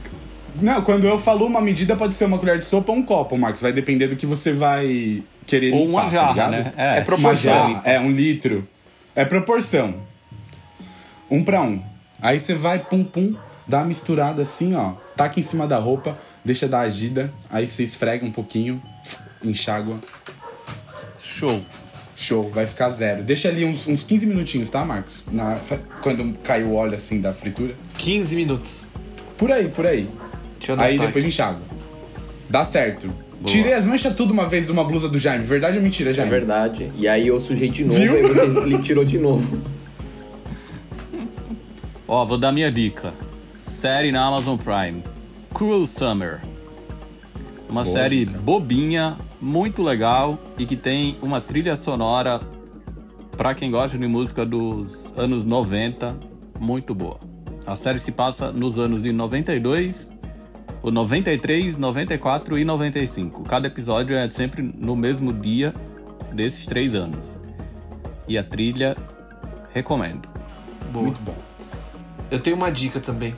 Não, 0.59 0.81
quando 0.81 1.05
eu 1.05 1.17
falo 1.19 1.45
uma 1.45 1.61
medida, 1.61 1.95
pode 1.95 2.15
ser 2.15 2.25
uma 2.25 2.39
colher 2.39 2.57
de 2.57 2.65
sopa 2.65 2.91
ou 2.91 2.97
um 2.97 3.03
copo, 3.03 3.37
Marcos. 3.37 3.61
Vai 3.61 3.71
depender 3.71 4.07
do 4.07 4.15
que 4.15 4.25
você 4.25 4.51
vai 4.53 5.23
querer 5.45 5.71
Ou 5.73 5.81
limpar, 5.85 5.91
uma 5.91 6.01
tá 6.03 6.09
jarra, 6.09 6.31
ligado? 6.31 6.51
né? 6.51 6.73
É 6.75 6.93
Uma 6.95 7.01
proporção. 7.05 7.53
jarra, 7.53 7.81
é, 7.85 7.99
um 7.99 8.11
litro. 8.11 8.67
É 9.15 9.23
proporção. 9.23 9.95
Um 11.29 11.43
pra 11.43 11.61
um. 11.61 11.79
Aí 12.19 12.39
você 12.39 12.55
vai, 12.55 12.79
pum, 12.79 13.03
pum, 13.03 13.35
dá 13.67 13.79
uma 13.79 13.85
misturada 13.85 14.41
assim, 14.41 14.73
ó. 14.73 14.93
Taca 15.15 15.39
em 15.39 15.43
cima 15.43 15.67
da 15.67 15.77
roupa, 15.77 16.17
deixa 16.47 16.67
dar 16.67 16.79
agida. 16.79 17.31
Aí 17.49 17.67
você 17.67 17.83
esfrega 17.83 18.25
um 18.25 18.31
pouquinho, 18.31 18.81
enxágua. 19.43 19.97
Show. 21.21 21.61
Show, 22.15 22.49
vai 22.49 22.65
ficar 22.65 22.89
zero. 22.89 23.21
Deixa 23.23 23.47
ali 23.49 23.63
uns, 23.63 23.85
uns 23.87 24.03
15 24.03 24.25
minutinhos, 24.25 24.69
tá, 24.71 24.83
Marcos? 24.83 25.23
Na, 25.31 25.59
quando 26.01 26.35
cai 26.39 26.63
o 26.63 26.73
óleo 26.73 26.95
assim 26.95 27.21
da 27.21 27.31
fritura. 27.31 27.75
15 27.99 28.35
minutos. 28.35 28.83
Por 29.37 29.51
aí, 29.51 29.67
por 29.67 29.85
aí. 29.85 30.09
Deixa 30.57 30.71
eu 30.73 30.79
Aí 30.79 30.97
depois 30.97 31.17
aqui. 31.17 31.27
enxágua. 31.27 31.61
Dá 32.49 32.63
certo. 32.63 33.07
Tirei 33.45 33.73
as 33.73 33.85
manchas 33.85 34.15
tudo 34.15 34.33
uma 34.33 34.47
vez 34.47 34.65
de 34.65 34.71
uma 34.71 34.83
blusa 34.83 35.07
do 35.07 35.19
Jaime. 35.19 35.43
Verdade 35.43 35.77
ou 35.77 35.83
mentira, 35.83 36.09
É 36.09 36.13
Jaime? 36.13 36.31
verdade. 36.31 36.91
E 36.97 37.07
aí 37.07 37.27
eu 37.27 37.37
sujei 37.37 37.69
de 37.69 37.85
novo, 37.85 37.99
Viu? 37.99 38.15
aí 38.15 38.21
você 38.23 38.45
ele 38.45 38.79
tirou 38.79 39.05
de 39.05 39.19
novo. 39.19 39.61
Ó, 42.07 42.25
vou 42.25 42.37
dar 42.39 42.51
minha 42.51 42.71
dica. 42.71 43.13
Série 43.59 44.11
na 44.11 44.25
Amazon 44.25 44.57
Prime. 44.57 45.03
Cruel 45.57 45.87
Summer. 45.87 46.39
Uma 47.67 47.83
Boa 47.83 47.95
série 47.95 48.25
dica. 48.25 48.37
bobinha, 48.37 49.17
muito 49.41 49.81
legal 49.81 50.37
e 50.55 50.67
que 50.67 50.75
tem 50.75 51.17
uma 51.19 51.41
trilha 51.41 51.75
sonora 51.75 52.39
pra 53.35 53.55
quem 53.55 53.71
gosta 53.71 53.97
de 53.97 54.05
música 54.05 54.45
dos 54.45 55.11
anos 55.17 55.43
90, 55.43 56.15
muito 56.59 56.93
boa. 56.93 57.19
A 57.65 57.75
série 57.75 57.97
se 57.97 58.11
passa 58.11 58.51
nos 58.51 58.77
anos 58.77 59.01
de 59.01 59.11
92, 59.11 60.15
o 60.83 60.91
93, 60.91 61.75
94 61.75 62.59
e 62.59 62.63
95. 62.63 63.41
Cada 63.41 63.65
episódio 63.65 64.15
é 64.15 64.29
sempre 64.29 64.61
no 64.61 64.95
mesmo 64.95 65.33
dia 65.33 65.73
desses 66.31 66.67
três 66.67 66.93
anos. 66.93 67.41
E 68.27 68.37
a 68.37 68.43
trilha 68.43 68.95
recomendo. 69.73 70.29
Boa. 70.93 71.05
Muito 71.05 71.21
bom. 71.21 71.35
Eu 72.29 72.39
tenho 72.39 72.55
uma 72.55 72.69
dica 72.69 72.99
também. 72.99 73.33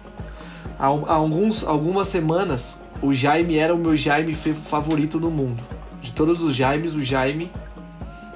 Há, 0.80 0.86
há 0.86 1.14
alguns, 1.14 1.64
algumas 1.64 2.08
semanas, 2.08 2.80
o 3.02 3.14
Jaime 3.14 3.58
era 3.58 3.74
o 3.76 3.78
meu 3.78 3.96
Jaime 3.98 4.34
favorito 4.36 5.20
do 5.20 5.30
mundo. 5.30 5.62
De 6.02 6.12
todos 6.14 6.42
os 6.42 6.56
Jaimes, 6.56 6.94
o 6.96 7.04
Jaime 7.04 7.52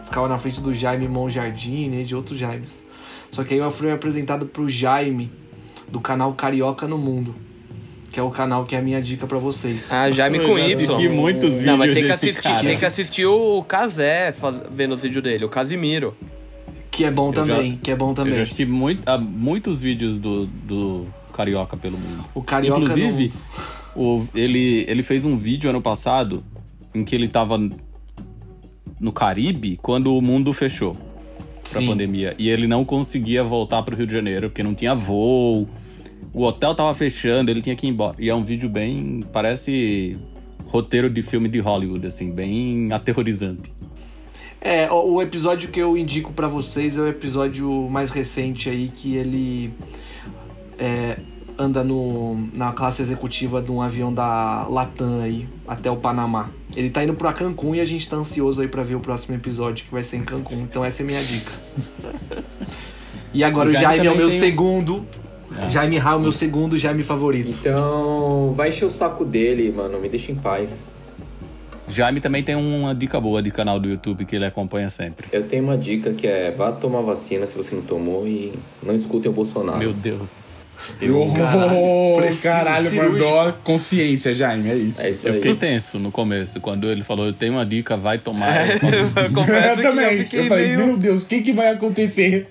ficava 0.06 0.28
na 0.28 0.38
frente 0.38 0.60
do 0.62 0.74
Jaime 0.76 1.08
Monjardim 1.08 1.92
e 1.94 2.04
de 2.04 2.16
outros 2.16 2.38
Jaimes. 2.38 2.84
Só 3.32 3.44
que 3.44 3.54
aí 3.54 3.60
eu 3.60 3.72
fui 3.72 3.92
apresentado 3.92 4.46
pro 4.46 4.68
Jaime 4.70 5.32
do 5.88 6.00
canal 6.00 6.34
Carioca 6.34 6.88
no 6.88 6.98
Mundo, 6.98 7.34
que 8.12 8.20
é 8.20 8.24
o 8.24 8.30
canal 8.30 8.66
que 8.66 8.76
é 8.76 8.80
a 8.80 8.82
minha 8.82 9.02
dica 9.02 9.26
pra 9.26 9.38
vocês. 9.40 9.92
Ah, 9.92 10.12
Jaime 10.12 10.38
Eu 10.40 10.50
com 10.50 10.60
Y. 10.60 10.74
assisti 10.76 11.10
muitos 11.10 11.50
vídeos 11.52 11.64
Não, 11.66 11.78
mas 11.78 11.94
tem 11.94 12.04
que 12.04 12.10
desse 12.10 12.30
assistir, 12.30 12.44
cara. 12.44 12.60
tem 12.68 12.78
que 12.78 12.86
assistir 12.86 13.26
o 13.26 13.64
Kazé 13.64 14.34
faz- 14.34 14.58
vendo 14.72 14.94
os 14.94 15.02
vídeos 15.02 15.24
dele, 15.24 15.46
o 15.46 15.50
Casimiro. 15.50 16.16
Que 16.92 17.06
é 17.06 17.12
bom 17.12 17.30
Eu 17.34 17.44
já- 17.46 17.56
também, 17.56 17.80
que 17.82 17.90
é 17.90 17.96
bom 17.96 18.10
Eu 18.12 18.14
também. 18.16 18.34
já 18.36 18.42
assisti 18.44 18.66
muito, 18.66 19.02
ah, 19.08 19.18
muitos 19.18 19.82
vídeos 19.82 20.20
do, 20.20 20.46
do 20.46 21.08
Carioca 21.34 21.76
pelo 21.76 21.98
mundo. 21.98 22.24
O 22.34 22.42
Carioca 22.42 22.80
Inclusive, 22.80 23.34
o- 23.96 24.26
ele, 24.34 24.86
ele 24.88 25.04
fez 25.04 25.26
um 25.26 25.36
vídeo 25.36 25.70
ano 25.70 25.82
passado 25.82 26.44
em 26.96 27.04
que 27.04 27.14
ele 27.16 27.28
tava 27.28 27.58
no 29.00 29.12
Caribe 29.12 29.78
quando 29.82 30.16
o 30.16 30.22
mundo 30.22 30.54
fechou. 30.54 30.96
pra 31.64 31.80
Sim. 31.80 31.88
pandemia. 31.88 32.36
E 32.38 32.50
ele 32.50 32.68
não 32.68 32.84
conseguia 32.84 33.42
voltar 33.42 33.82
pro 33.84 33.96
Rio 33.96 34.06
de 34.06 34.12
Janeiro, 34.12 34.50
porque 34.50 34.62
não 34.62 34.76
tinha 34.76 34.94
voo. 34.94 35.66
O 36.34 36.44
hotel 36.44 36.76
tava 36.76 36.94
fechando, 36.94 37.50
ele 37.50 37.62
tinha 37.62 37.74
que 37.76 37.88
ir 37.88 37.90
embora. 37.90 38.16
E 38.20 38.30
é 38.30 38.36
um 38.36 38.44
vídeo 38.44 38.68
bem. 38.68 39.22
parece 39.32 40.18
roteiro 40.68 41.10
de 41.10 41.22
filme 41.22 41.48
de 41.48 41.60
Hollywood, 41.60 42.06
assim, 42.06 42.32
bem 42.32 42.90
aterrorizante. 42.92 43.72
É, 44.60 44.92
o 44.92 45.14
o 45.14 45.22
episódio 45.22 45.70
que 45.70 45.80
eu 45.80 45.98
indico 45.98 46.34
pra 46.34 46.48
vocês 46.50 46.98
é 46.98 47.02
o 47.02 47.08
episódio 47.08 47.88
mais 47.90 48.12
recente 48.12 48.70
aí, 48.70 48.90
que 48.90 49.16
ele 49.16 49.72
é, 50.78 51.18
anda 51.58 51.84
no, 51.84 52.38
na 52.56 52.72
classe 52.72 53.02
executiva 53.02 53.62
de 53.62 53.72
um 53.72 53.82
avião 53.82 54.14
da 54.14 54.66
Latam 54.68 55.22
aí, 55.22 55.48
até 55.68 55.90
o 55.90 55.98
Panamá. 55.98 56.50
Ele 56.76 56.90
tá 56.90 57.04
indo 57.04 57.14
pra 57.14 57.32
Cancún 57.34 57.76
e 57.76 57.82
a 57.82 57.86
gente 57.86 58.10
tá 58.10 58.16
ansioso 58.16 58.62
aí 58.62 58.68
pra 58.68 58.84
ver 58.84 58.96
o 58.96 59.00
próximo 59.00 59.36
episódio, 59.36 59.86
que 59.86 59.92
vai 59.92 60.04
ser 60.04 60.18
em 60.18 60.24
Cancún. 60.24 60.62
Então 60.62 60.84
essa 60.84 61.02
é 61.02 61.04
a 61.04 61.08
minha 61.08 61.22
dica. 61.22 61.52
E 63.34 63.44
agora 63.44 63.70
O 63.70 63.72
o 63.72 63.74
Jaime 63.74 63.98
Jaime 63.98 64.08
é 64.08 64.12
o 64.12 64.18
meu 64.18 64.30
tem 64.30 64.40
segundo. 64.40 65.06
Ah. 65.56 65.70
Jaime 65.70 65.98
Ra 65.98 66.12
é 66.12 66.16
o 66.16 66.20
meu 66.20 66.32
segundo 66.32 66.78
Jaime 66.78 67.04
favorito. 67.04 67.50
Então, 67.50 68.54
vai 68.56 68.70
encher 68.70 68.86
o 68.86 68.90
saco 68.90 69.24
dele, 69.26 69.72
mano. 69.72 70.00
Me 70.00 70.10
deixa 70.10 70.32
em 70.32 70.36
paz. 70.36 70.88
Jaime 71.90 72.22
também 72.22 72.44
tem 72.44 72.56
uma 72.56 72.96
dica 72.96 73.20
boa 73.20 73.42
de 73.42 73.52
canal 73.52 73.80
do 73.80 73.90
YouTube 73.90 74.26
que 74.26 74.36
ele 74.36 74.46
acompanha 74.46 74.90
sempre. 74.90 75.28
Eu 75.32 75.48
tenho 75.48 75.64
uma 75.64 75.78
dica 75.78 76.14
que 76.14 76.26
é 76.26 76.52
vá 76.52 76.72
tomar 76.72 77.02
vacina 77.02 77.46
se 77.46 77.56
você 77.56 77.76
não 77.76 77.84
tomou 77.84 78.28
e 78.28 78.54
não 78.82 78.96
escutem 78.96 79.30
o 79.30 79.34
Bolsonaro. 79.34 79.80
Meu 79.80 79.94
Deus. 79.94 80.43
Eu, 81.02 81.32
Caralho, 81.34 82.16
preciso 82.18 82.44
caralho, 82.44 82.96
mandou 82.96 83.40
a 83.40 83.52
consciência, 83.52 84.34
Jaime, 84.36 84.70
é 84.70 84.76
isso. 84.76 85.02
É 85.02 85.10
isso 85.10 85.28
Eu 85.28 85.32
aí. 85.34 85.38
fiquei 85.40 85.56
tenso 85.56 85.98
no 86.00 86.12
começo, 86.12 86.60
quando 86.62 86.90
ele 86.90 87.04
falou, 87.04 87.26
eu 87.26 87.34
tenho 87.34 87.54
uma 87.54 87.66
dica, 87.66 87.96
vai 87.98 88.18
tomar. 88.18 88.70
Eu 88.70 88.80
falei, 89.10 89.30
Eu 89.30 89.34
eu 89.70 89.76
que 89.76 89.82
também. 89.82 90.28
eu 90.32 90.44
Eu, 90.44 90.48
falei, 90.48 90.68
meio... 90.76 90.88
meu 90.88 90.98
Deus, 90.98 91.24
o 91.24 91.26
que, 91.26 91.42
que 91.42 91.52
vai 91.54 91.70
acontecer? 91.70 92.48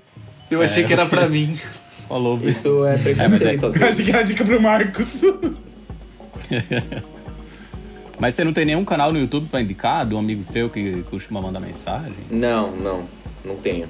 Eu 0.50 0.60
achei 0.62 0.84
É, 0.84 0.86
que 0.86 0.92
era 0.92 1.06
pra 1.06 1.28
mim. 1.28 1.54
falou, 2.08 2.38
Isso 2.42 2.84
é 2.86 2.98
preconceito, 2.98 3.66
às 3.66 3.76
Eu 3.76 3.88
achei 3.88 4.04
que 4.04 4.10
era 4.10 4.22
dica 4.22 4.44
pro 4.44 4.60
Marcos. 4.60 5.22
Mas 8.18 8.34
você 8.34 8.44
não 8.44 8.52
tem 8.52 8.64
nenhum 8.64 8.84
canal 8.84 9.12
no 9.12 9.18
YouTube 9.18 9.48
pra 9.48 9.60
indicar 9.60 10.06
de 10.06 10.14
um 10.14 10.18
amigo 10.18 10.42
seu 10.42 10.68
que 10.70 11.02
costuma 11.10 11.40
mandar 11.40 11.58
mensagem? 11.60 12.12
Não, 12.30 12.70
não. 12.76 13.04
Não 13.44 13.56
tenho. 13.56 13.88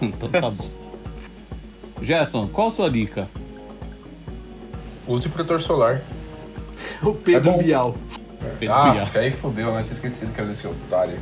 Então 0.00 0.28
tá 0.30 0.50
bom. 0.50 0.79
Gerson, 2.02 2.46
qual 2.48 2.68
a 2.68 2.70
sua 2.70 2.90
dica? 2.90 3.28
Use 5.06 5.28
protetor 5.28 5.60
solar. 5.60 6.02
O 7.02 7.14
Pedro 7.14 7.50
É 7.50 7.52
bom. 7.54 7.62
Bial. 7.62 7.94
Pedro 8.58 8.74
Ah, 8.74 8.90
Bial. 8.92 9.06
aí 9.14 9.30
fodeu, 9.30 9.72
né? 9.72 9.80
Tinha 9.82 9.92
esquecido 9.92 10.32
que 10.34 10.40
era 10.40 10.48
desse 10.48 10.66
otário. 10.66 11.16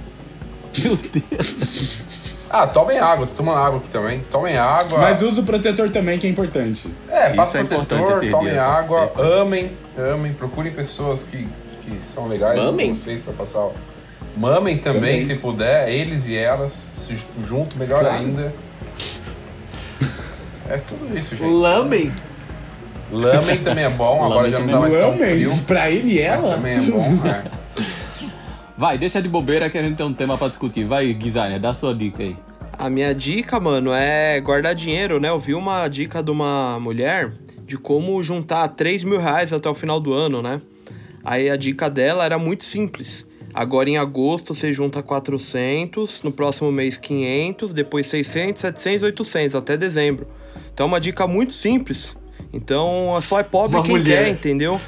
Meu 0.83 0.97
Deus. 0.97 2.03
Ah, 2.51 2.67
tomem 2.67 2.99
água, 2.99 3.27
tô 3.27 3.35
tomando 3.35 3.59
água 3.59 3.79
aqui 3.79 3.91
também. 3.91 4.21
Tomem 4.31 4.57
água. 4.57 4.99
Mas 5.01 5.21
usa 5.21 5.43
o 5.43 5.45
protetor 5.45 5.91
também, 5.91 6.19
que 6.19 6.27
é 6.27 6.31
importante. 6.31 6.91
É, 7.11 7.27
Isso 7.27 7.37
passa 7.37 7.59
é 7.59 7.61
importante 7.61 8.03
protetor, 8.03 8.31
tomem 8.31 8.53
dias, 8.55 8.63
água, 8.65 9.13
amem, 9.43 9.71
amem, 9.99 10.33
procurem 10.33 10.73
pessoas 10.73 11.23
que, 11.25 11.47
que 11.83 12.01
são 12.07 12.27
legais 12.27 12.59
Mamem? 12.59 12.89
com 12.89 12.95
vocês 12.97 13.21
pra 13.21 13.35
passar. 13.35 13.59
o- 13.67 13.75
Mamem 14.35 14.79
também, 14.79 15.01
Também. 15.21 15.27
se 15.27 15.35
puder, 15.35 15.91
eles 15.91 16.27
e 16.27 16.37
elas, 16.39 16.73
se 16.95 17.15
ju- 17.17 17.27
junto, 17.47 17.79
melhor 17.79 18.01
Claro. 18.01 18.15
ainda. 18.17 18.55
É 20.69 20.77
tudo 20.79 21.19
isso, 21.19 21.35
gente. 21.35 21.51
Lamen. 21.51 22.13
Lamem 23.11 23.59
também 23.59 23.85
é 23.85 23.89
bom, 23.91 24.23
agora 24.23 24.49
Lamen 24.49 24.53
já 24.53 24.59
não 24.61 24.67
dá 24.67 24.81
mais 24.81 24.93
tão 24.93 25.11
Lamen, 25.11 25.31
frio. 25.31 25.63
pra 25.67 25.91
ele 25.91 26.13
e 26.13 26.21
ela. 26.21 26.55
também 26.57 26.75
é 26.75 26.81
bom, 26.81 27.27
é. 27.27 27.45
Vai, 28.77 28.97
deixa 28.97 29.21
de 29.21 29.29
bobeira 29.29 29.69
que 29.69 29.77
a 29.77 29.83
gente 29.83 29.97
tem 29.97 30.07
um 30.07 30.13
tema 30.15 30.39
pra 30.39 30.49
discutir. 30.49 30.85
Vai, 30.85 31.13
designer, 31.13 31.59
dá 31.59 31.75
sua 31.75 31.95
dica 31.95 32.23
aí. 32.23 32.37
A 32.79 32.89
minha 32.89 33.13
dica, 33.13 33.59
mano, 33.59 33.93
é 33.93 34.41
guardar 34.41 34.73
dinheiro, 34.75 35.19
né? 35.19 35.31
Eu 35.31 35.39
vi 35.41 35.53
uma 35.55 35.89
dica 35.89 36.23
de 36.23 36.31
uma 36.31 36.79
mulher 36.79 37.33
de 37.67 37.77
como 37.77 38.23
juntar 38.23 38.69
3 38.69 39.03
mil 39.03 39.19
reais 39.19 39.53
até 39.53 39.69
o 39.69 39.75
final 39.75 39.99
do 39.99 40.13
ano, 40.13 40.41
né? 40.41 40.61
Aí 41.25 41.51
a 41.51 41.57
dica 41.57 41.91
dela 41.91 42.25
era 42.25 42.39
muito 42.39 42.63
simples. 42.63 43.27
Agora 43.53 43.91
em 43.91 43.99
agosto 43.99 44.55
você 44.55 44.73
junta 44.73 45.03
400, 45.03 46.23
no 46.23 46.31
próximo 46.31 46.71
mês 46.71 46.97
500, 46.97 47.73
depois 47.73 48.07
600, 48.07 48.61
700, 48.61 49.03
800, 49.03 49.55
até 49.57 49.77
dezembro. 49.77 50.27
Então 50.79 50.87
é 50.87 50.91
uma 50.91 51.01
dica 51.01 51.27
muito 51.27 51.53
simples. 51.53 52.17
Então 52.53 53.19
só 53.21 53.41
é 53.41 53.43
pobre 53.43 53.77
Uma 53.79 53.83
quem 53.83 53.97
mulher. 53.97 54.27
quer, 54.27 54.31
entendeu? 54.31 54.81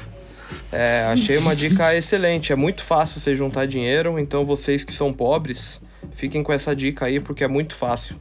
É, 0.71 1.03
achei 1.11 1.37
uma 1.37 1.53
dica 1.53 1.93
excelente. 1.93 2.53
É 2.53 2.55
muito 2.55 2.81
fácil 2.81 3.19
você 3.19 3.35
juntar 3.35 3.65
dinheiro, 3.65 4.17
então 4.17 4.45
vocês 4.45 4.85
que 4.85 4.93
são 4.93 5.11
pobres, 5.11 5.81
fiquem 6.13 6.43
com 6.43 6.53
essa 6.53 6.73
dica 6.73 7.07
aí 7.07 7.19
porque 7.19 7.43
é 7.43 7.47
muito 7.49 7.75
fácil. 7.75 8.15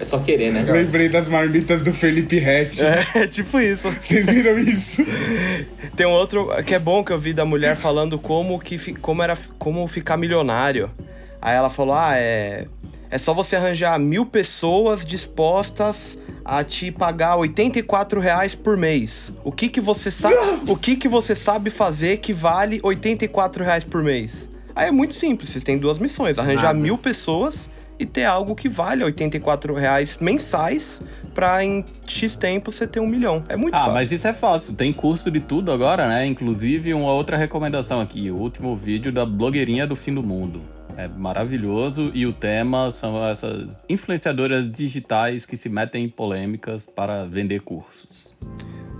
É 0.00 0.04
só 0.04 0.18
querer, 0.18 0.50
né? 0.50 0.62
Lembrei 0.62 1.10
das 1.10 1.28
marmitas 1.28 1.82
do 1.82 1.92
Felipe 1.92 2.38
Rett. 2.38 2.82
É 2.82 3.26
tipo 3.28 3.60
isso. 3.60 3.90
Vocês 3.90 4.24
viram 4.24 4.54
isso? 4.54 5.04
Tem 5.94 6.06
um 6.06 6.12
outro 6.12 6.48
que 6.64 6.74
é 6.74 6.78
bom 6.78 7.04
que 7.04 7.12
eu 7.12 7.18
vi 7.18 7.34
da 7.34 7.44
mulher 7.44 7.76
falando 7.76 8.18
como 8.18 8.58
que 8.58 8.94
como 8.94 9.22
era 9.22 9.36
como 9.58 9.86
ficar 9.86 10.16
milionário. 10.16 10.90
Aí 11.38 11.54
ela 11.54 11.68
falou: 11.68 11.94
ah, 11.94 12.16
é 12.16 12.66
é 13.12 13.18
só 13.18 13.32
você 13.34 13.54
arranjar 13.56 13.98
mil 13.98 14.24
pessoas 14.24 15.04
dispostas 15.04 16.16
a 16.44 16.64
te 16.64 16.90
pagar 16.90 17.36
84 17.36 18.18
reais 18.18 18.54
por 18.54 18.76
mês. 18.76 19.30
O 19.44 19.52
que 19.52 19.68
que 19.68 19.80
você 19.80 20.10
sabe? 20.10 20.34
o 20.70 20.74
que 20.76 20.96
que 20.96 21.06
você 21.08 21.34
sabe 21.36 21.68
fazer 21.70 22.16
que 22.16 22.32
vale 22.32 22.80
84 22.82 23.62
reais 23.62 23.84
por 23.84 24.02
mês? 24.02 24.48
Aí 24.74 24.88
é 24.88 24.90
muito 24.90 25.12
simples. 25.14 25.50
Você 25.50 25.60
tem 25.60 25.76
duas 25.78 25.98
missões: 25.98 26.38
arranjar 26.38 26.68
Nada. 26.68 26.78
mil 26.78 26.96
pessoas 26.96 27.68
e 27.98 28.06
ter 28.06 28.24
algo 28.24 28.54
que 28.56 28.68
vale 28.68 29.04
84 29.04 29.74
reais 29.74 30.16
mensais 30.18 31.00
pra 31.34 31.62
em 31.64 31.84
X 32.06 32.34
tempo 32.34 32.72
você 32.72 32.86
ter 32.86 32.98
um 32.98 33.06
milhão. 33.06 33.44
É 33.48 33.56
muito 33.56 33.74
Ah, 33.74 33.78
fácil. 33.78 33.92
mas 33.92 34.10
isso 34.10 34.26
é 34.26 34.32
fácil. 34.32 34.74
Tem 34.74 34.92
curso 34.92 35.30
de 35.30 35.40
tudo 35.40 35.70
agora, 35.70 36.08
né? 36.08 36.26
Inclusive, 36.26 36.94
uma 36.94 37.12
outra 37.12 37.36
recomendação 37.36 38.00
aqui. 38.00 38.30
O 38.30 38.36
último 38.36 38.74
vídeo 38.74 39.12
da 39.12 39.24
blogueirinha 39.26 39.86
do 39.86 39.94
fim 39.94 40.14
do 40.14 40.22
mundo. 40.22 40.62
É 40.96 41.08
maravilhoso 41.08 42.10
e 42.14 42.26
o 42.26 42.32
tema 42.32 42.90
são 42.90 43.24
essas 43.26 43.84
influenciadoras 43.88 44.70
digitais 44.70 45.46
que 45.46 45.56
se 45.56 45.68
metem 45.68 46.04
em 46.04 46.08
polêmicas 46.08 46.86
para 46.86 47.24
vender 47.24 47.60
cursos. 47.60 48.36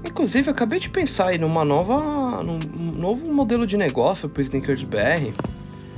Inclusive, 0.07 0.49
eu 0.49 0.53
acabei 0.53 0.81
de 0.81 0.89
pensar 0.91 1.29
aí 1.29 1.39
numa 1.39 1.65
nova. 1.65 2.43
num 2.43 2.59
novo 2.99 3.33
modelo 3.33 3.67
de 3.67 3.77
negócio 3.77 4.29
pro 4.29 4.43
Sneakers 4.43 4.83
BR. 4.83 5.33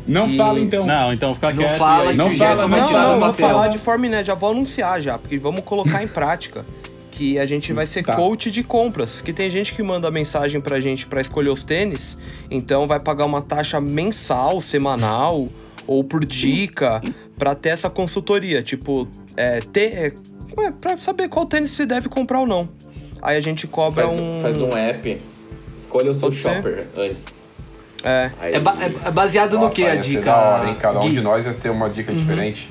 Não 0.07 0.27
E- 0.29 0.37
fala 0.37 0.61
então. 0.61 0.85
Não, 0.87 1.13
então 1.13 1.35
fica 1.35 1.51
Não 1.53 1.63
quieto. 1.63 1.79
fala 1.79 2.13
Não 2.13 2.31
fala, 2.33 2.69
não 2.69 2.69
Não, 2.69 2.93
não, 2.93 3.21
vou 3.21 3.33
falar 3.33 3.69
de 3.69 3.79
forma 3.79 4.07
inédita, 4.07 4.27
já 4.27 4.35
vou 4.35 4.51
anunciar 4.51 5.01
já, 5.01 5.17
porque 5.17 5.39
vamos 5.39 5.63
colocar 5.63 6.03
em 6.03 6.09
prática. 6.09 6.67
Que 7.11 7.39
a 7.39 7.47
gente 7.47 7.73
vai 7.73 7.87
ser 7.87 8.03
Tá. 8.03 8.15
coach 8.17 8.51
de 8.51 8.63
compras. 8.65 9.21
Que 9.23 9.33
tem 9.33 9.49
gente 9.49 9.73
que 9.73 9.83
manda 9.83 10.11
mensagem 10.11 10.61
pra 10.61 10.81
gente 10.81 11.07
pra 11.07 11.21
escolher 11.21 11.49
os 11.51 11.63
tênis, 11.63 12.19
então 12.51 12.87
vai 12.89 12.99
pagar 13.01 13.25
uma 13.25 13.41
taxa 13.41 13.81
mensal, 13.81 14.61
semanal 14.61 15.49
ou 15.87 16.03
por 16.05 16.25
dica 16.25 17.01
pra 17.39 17.55
ter 17.55 17.71
essa 17.71 17.89
consultoria. 17.91 18.63
Tipo, 18.63 19.09
é, 19.37 19.61
ter. 19.61 20.17
É, 20.59 20.71
pra 20.71 20.97
saber 20.97 21.29
qual 21.29 21.47
tênis 21.47 21.71
se 21.71 21.85
deve 21.85 22.09
comprar 22.09 22.41
ou 22.41 22.47
não. 22.47 22.69
Aí 23.21 23.37
a 23.37 23.41
gente 23.41 23.67
cobra 23.67 24.07
Faz, 24.07 24.19
um. 24.19 24.39
faz 24.43 24.61
um 24.61 24.69
app, 24.77 25.21
escolha 25.79 26.11
o 26.11 26.15
seu 26.15 26.29
Pode 26.29 26.35
ser. 26.37 26.55
shopper 26.55 26.87
antes. 26.97 27.43
É. 28.03 28.31
Aí, 28.39 28.53
É, 28.55 28.61
ba- 28.61 28.77
é- 28.81 29.09
é 29.09 29.11
baseado 29.11 29.55
no 29.55 29.61
Nossa, 29.63 29.77
que 29.77 29.87
a 29.87 30.03
ser 30.03 30.11
dica? 30.19 30.37
hora, 30.37 30.69
hein? 30.69 30.77
Cada 30.79 31.01
um 31.01 31.09
de 31.09 31.21
nós 31.23 31.47
ia 31.47 31.55
ter 31.55 31.71
uma 31.71 31.89
dica 31.89 32.13
diferente. 32.13 32.71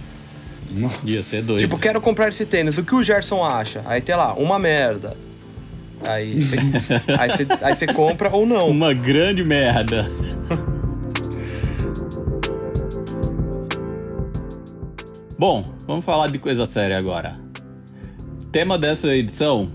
Nossa. 0.72 1.00
Ia 1.04 1.22
ser 1.22 1.42
doido. 1.42 1.60
Tipo, 1.62 1.78
quero 1.80 2.00
comprar 2.00 2.30
esse 2.30 2.46
tênis. 2.46 2.78
O 2.78 2.84
que 2.84 2.94
o 2.96 3.02
Gerson 3.04 3.44
acha? 3.44 3.82
Aí 3.86 4.00
tem 4.00 4.16
lá, 4.16 4.34
uma 4.36 4.60
merda. 4.60 5.18
Aí 6.08 6.38
você 6.40 6.58
aí 7.18 7.30
você- 7.32 7.48
aí 7.62 7.76
você 7.76 7.88
compra 7.88 8.30
ou 8.30 8.46
não. 8.46 8.70
Uma 8.70 8.94
grande 8.94 9.44
merda. 9.44 10.08
Bom, 15.46 15.62
vamos 15.86 16.06
falar 16.06 16.28
de 16.28 16.40
coisa 16.40 16.66
séria 16.66 16.98
agora. 16.98 17.38
Tema 18.50 18.78
dessa 18.78 19.14
edição 19.14 19.70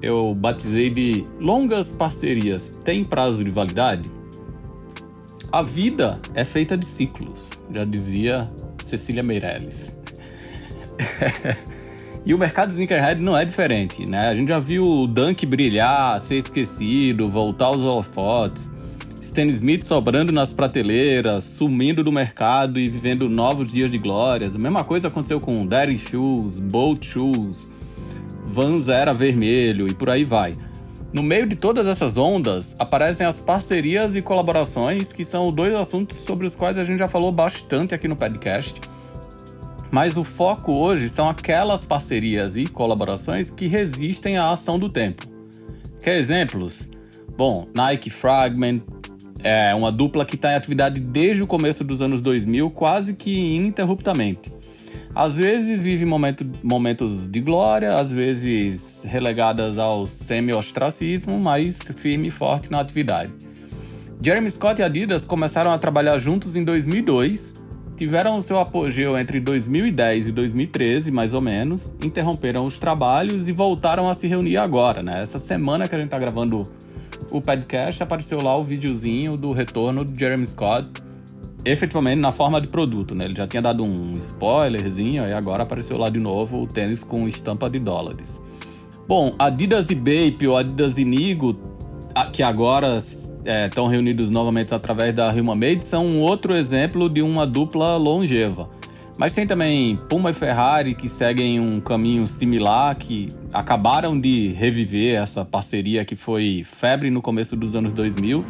eu 0.00 0.32
batizei 0.32 0.90
de 0.90 1.26
Longas 1.40 1.90
Parcerias 1.90 2.78
Tem 2.84 3.04
Prazo 3.04 3.42
de 3.42 3.50
Validade? 3.50 4.08
A 5.50 5.60
vida 5.60 6.20
é 6.36 6.44
feita 6.44 6.78
de 6.78 6.86
ciclos, 6.86 7.50
já 7.68 7.84
dizia 7.84 8.48
Cecília 8.84 9.24
Meirelles. 9.24 10.00
E 12.26 12.34
o 12.34 12.38
mercado 12.38 12.70
sneakerhead 12.70 13.22
não 13.22 13.34
é 13.34 13.44
diferente, 13.44 14.04
né? 14.04 14.28
A 14.28 14.34
gente 14.34 14.48
já 14.48 14.58
viu 14.58 14.84
o 14.84 15.06
Dunk 15.06 15.46
brilhar, 15.46 16.20
ser 16.20 16.36
esquecido, 16.36 17.26
voltar 17.26 17.66
aos 17.66 17.78
holofotes, 17.78 18.70
Stan 19.28 19.46
Smith 19.48 19.84
sobrando 19.84 20.32
nas 20.32 20.54
prateleiras, 20.54 21.44
sumindo 21.44 22.02
do 22.02 22.10
mercado 22.10 22.80
e 22.80 22.88
vivendo 22.88 23.28
novos 23.28 23.70
dias 23.70 23.90
de 23.90 23.98
glórias. 23.98 24.56
A 24.56 24.58
mesma 24.58 24.82
coisa 24.82 25.08
aconteceu 25.08 25.38
com 25.38 25.66
Daddy 25.66 25.98
Shoes, 25.98 26.58
Bolt 26.58 27.04
Shoes, 27.04 27.70
Vans 28.46 28.88
Era 28.88 29.12
Vermelho 29.12 29.86
e 29.86 29.92
por 29.92 30.08
aí 30.08 30.24
vai. 30.24 30.54
No 31.12 31.22
meio 31.22 31.46
de 31.46 31.56
todas 31.56 31.86
essas 31.86 32.16
ondas, 32.16 32.74
aparecem 32.78 33.26
as 33.26 33.38
parcerias 33.38 34.16
e 34.16 34.22
colaborações, 34.22 35.12
que 35.12 35.26
são 35.26 35.52
dois 35.52 35.74
assuntos 35.74 36.16
sobre 36.16 36.46
os 36.46 36.56
quais 36.56 36.78
a 36.78 36.82
gente 36.82 36.98
já 36.98 37.08
falou 37.08 37.30
bastante 37.30 37.94
aqui 37.94 38.08
no 38.08 38.16
podcast. 38.16 38.80
Mas 39.90 40.16
o 40.16 40.24
foco 40.24 40.72
hoje 40.72 41.10
são 41.10 41.28
aquelas 41.28 41.84
parcerias 41.84 42.56
e 42.56 42.66
colaborações 42.66 43.50
que 43.50 43.66
resistem 43.66 44.38
à 44.38 44.50
ação 44.52 44.78
do 44.78 44.88
tempo. 44.88 45.26
Quer 46.02 46.18
exemplos? 46.18 46.90
Bom, 47.36 47.68
Nike 47.74 48.10
Fragment 48.10 48.80
é 49.42 49.74
uma 49.74 49.92
dupla 49.92 50.24
que 50.24 50.34
está 50.34 50.52
em 50.52 50.56
atividade 50.56 51.00
desde 51.00 51.42
o 51.42 51.46
começo 51.46 51.84
dos 51.84 52.02
anos 52.02 52.20
2000, 52.20 52.70
quase 52.70 53.14
que 53.14 53.30
ininterruptamente. 53.30 54.52
Às 55.14 55.36
vezes 55.36 55.82
vive 55.82 56.04
momento, 56.04 56.46
momentos 56.62 57.26
de 57.26 57.40
glória, 57.40 57.94
às 57.94 58.12
vezes 58.12 59.04
relegadas 59.04 59.78
ao 59.78 60.06
semi-ostracismo, 60.06 61.38
mas 61.38 61.78
firme 61.96 62.28
e 62.28 62.30
forte 62.30 62.70
na 62.70 62.80
atividade. 62.80 63.32
Jeremy 64.20 64.50
Scott 64.50 64.80
e 64.80 64.84
Adidas 64.84 65.24
começaram 65.24 65.72
a 65.72 65.78
trabalhar 65.78 66.18
juntos 66.18 66.56
em 66.56 66.64
2002, 66.64 67.64
tiveram 67.96 68.40
seu 68.40 68.58
apogeu 68.58 69.18
entre 69.18 69.40
2010 69.40 70.28
e 70.28 70.32
2013, 70.32 71.10
mais 71.10 71.34
ou 71.34 71.40
menos, 71.40 71.94
interromperam 72.04 72.64
os 72.64 72.78
trabalhos 72.78 73.48
e 73.48 73.52
voltaram 73.52 74.08
a 74.08 74.14
se 74.14 74.26
reunir 74.26 74.56
agora, 74.56 75.02
né? 75.02 75.22
Essa 75.22 75.38
semana 75.38 75.88
que 75.88 75.94
a 75.94 75.98
gente 75.98 76.06
está 76.06 76.18
gravando 76.18 76.68
o 77.30 77.40
podcast, 77.40 78.02
apareceu 78.02 78.42
lá 78.42 78.56
o 78.56 78.64
videozinho 78.64 79.36
do 79.36 79.52
retorno 79.52 80.04
do 80.04 80.18
Jeremy 80.18 80.46
Scott, 80.46 80.88
efetivamente 81.64 82.20
na 82.20 82.32
forma 82.32 82.60
de 82.60 82.68
produto, 82.68 83.14
né? 83.14 83.26
Ele 83.26 83.34
já 83.34 83.46
tinha 83.46 83.62
dado 83.62 83.84
um 83.84 84.16
spoilerzinho 84.16 85.26
e 85.26 85.32
agora 85.32 85.62
apareceu 85.62 85.98
lá 85.98 86.08
de 86.08 86.18
novo 86.18 86.62
o 86.62 86.66
tênis 86.66 87.04
com 87.04 87.28
estampa 87.28 87.68
de 87.68 87.78
dólares. 87.78 88.42
Bom, 89.06 89.34
Adidas 89.38 89.90
e 89.90 89.94
Bape 89.94 90.46
ou 90.46 90.56
Adidas 90.56 90.98
e 90.98 91.04
Nigo, 91.04 91.58
que 92.32 92.42
agora 92.42 92.98
estão 92.98 93.86
é, 93.86 93.90
reunidos 93.90 94.30
novamente 94.30 94.74
através 94.74 95.14
da 95.14 95.30
Human 95.30 95.54
Made, 95.54 95.84
são 95.84 96.06
um 96.06 96.20
outro 96.20 96.54
exemplo 96.54 97.08
de 97.08 97.22
uma 97.22 97.46
dupla 97.46 97.96
longeva. 97.96 98.68
Mas 99.18 99.34
tem 99.34 99.44
também 99.44 99.96
Puma 100.08 100.30
e 100.30 100.32
Ferrari 100.32 100.94
que 100.94 101.08
seguem 101.08 101.58
um 101.58 101.80
caminho 101.80 102.24
similar, 102.28 102.94
que 102.94 103.26
acabaram 103.52 104.18
de 104.18 104.52
reviver 104.52 105.20
essa 105.20 105.44
parceria 105.44 106.04
que 106.04 106.14
foi 106.14 106.64
febre 106.64 107.10
no 107.10 107.20
começo 107.20 107.56
dos 107.56 107.74
anos 107.74 107.92
2000. 107.92 108.44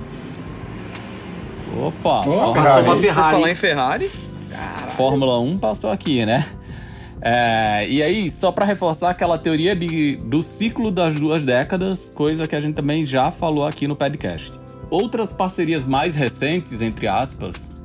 Opa! 1.79 2.21
Oh, 2.21 2.53
passou 2.53 2.83
uma 2.83 2.97
Ferrari. 3.01 3.35
falar 3.35 3.51
em 3.51 3.55
Ferrari? 3.55 4.11
Fórmula 4.95 5.41
1 5.41 5.59
passou 5.59 5.91
aqui, 5.91 6.27
né? 6.27 6.47
É, 7.21 7.87
e 7.89 8.03
aí, 8.03 8.31
só 8.31 8.53
para 8.53 8.67
reforçar 8.67 9.11
aquela 9.11 9.39
teoria 9.39 9.75
de, 9.75 10.17
do 10.17 10.43
ciclo 10.43 10.91
das 10.91 11.15
duas 11.15 11.45
décadas, 11.45 12.13
coisa 12.15 12.47
que 12.47 12.55
a 12.55 12.61
gente 12.61 12.75
também 12.75 13.05
já 13.05 13.31
falou 13.31 13.67
aqui 13.67 13.89
no 13.89 13.97
podcast. 13.97 14.53
Outras 14.91 15.33
parcerias 15.33 15.87
mais 15.87 16.15
recentes, 16.15 16.83
entre 16.83 17.07
aspas, 17.07 17.78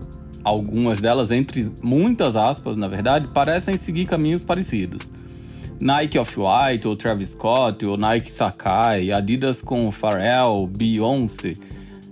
algumas 0.43 0.99
delas, 0.99 1.31
entre 1.31 1.71
muitas 1.81 2.35
aspas, 2.35 2.75
na 2.75 2.87
verdade, 2.87 3.27
parecem 3.33 3.77
seguir 3.77 4.05
caminhos 4.05 4.43
parecidos. 4.43 5.11
Nike 5.79 6.17
Off-White, 6.17 6.87
ou 6.87 6.95
Travis 6.95 7.29
Scott, 7.29 7.85
ou 7.85 7.97
Nike 7.97 8.31
Sakai, 8.31 9.11
Adidas 9.11 9.61
com 9.61 9.91
Pharrell, 9.91 10.67
Beyoncé. 10.67 11.53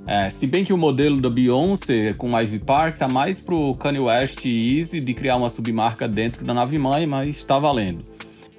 É, 0.08 0.30
se 0.30 0.48
bem 0.48 0.66
que 0.66 0.74
o 0.74 0.78
modelo 0.78 1.22
da 1.22 1.30
Beyoncé 1.30 2.14
com 2.14 2.38
Ivy 2.38 2.60
Park 2.60 2.98
tá 2.98 3.08
mais 3.08 3.40
pro 3.40 3.76
Kanye 3.76 4.00
West 4.00 4.46
e 4.46 4.78
Easy 4.78 5.00
de 5.00 5.14
criar 5.14 5.38
uma 5.38 5.50
submarca 5.50 6.08
dentro 6.08 6.44
da 6.44 6.54
nave 6.54 6.78
mãe, 6.78 7.06
mas 7.06 7.30
está 7.30 7.60
valendo. 7.60 8.04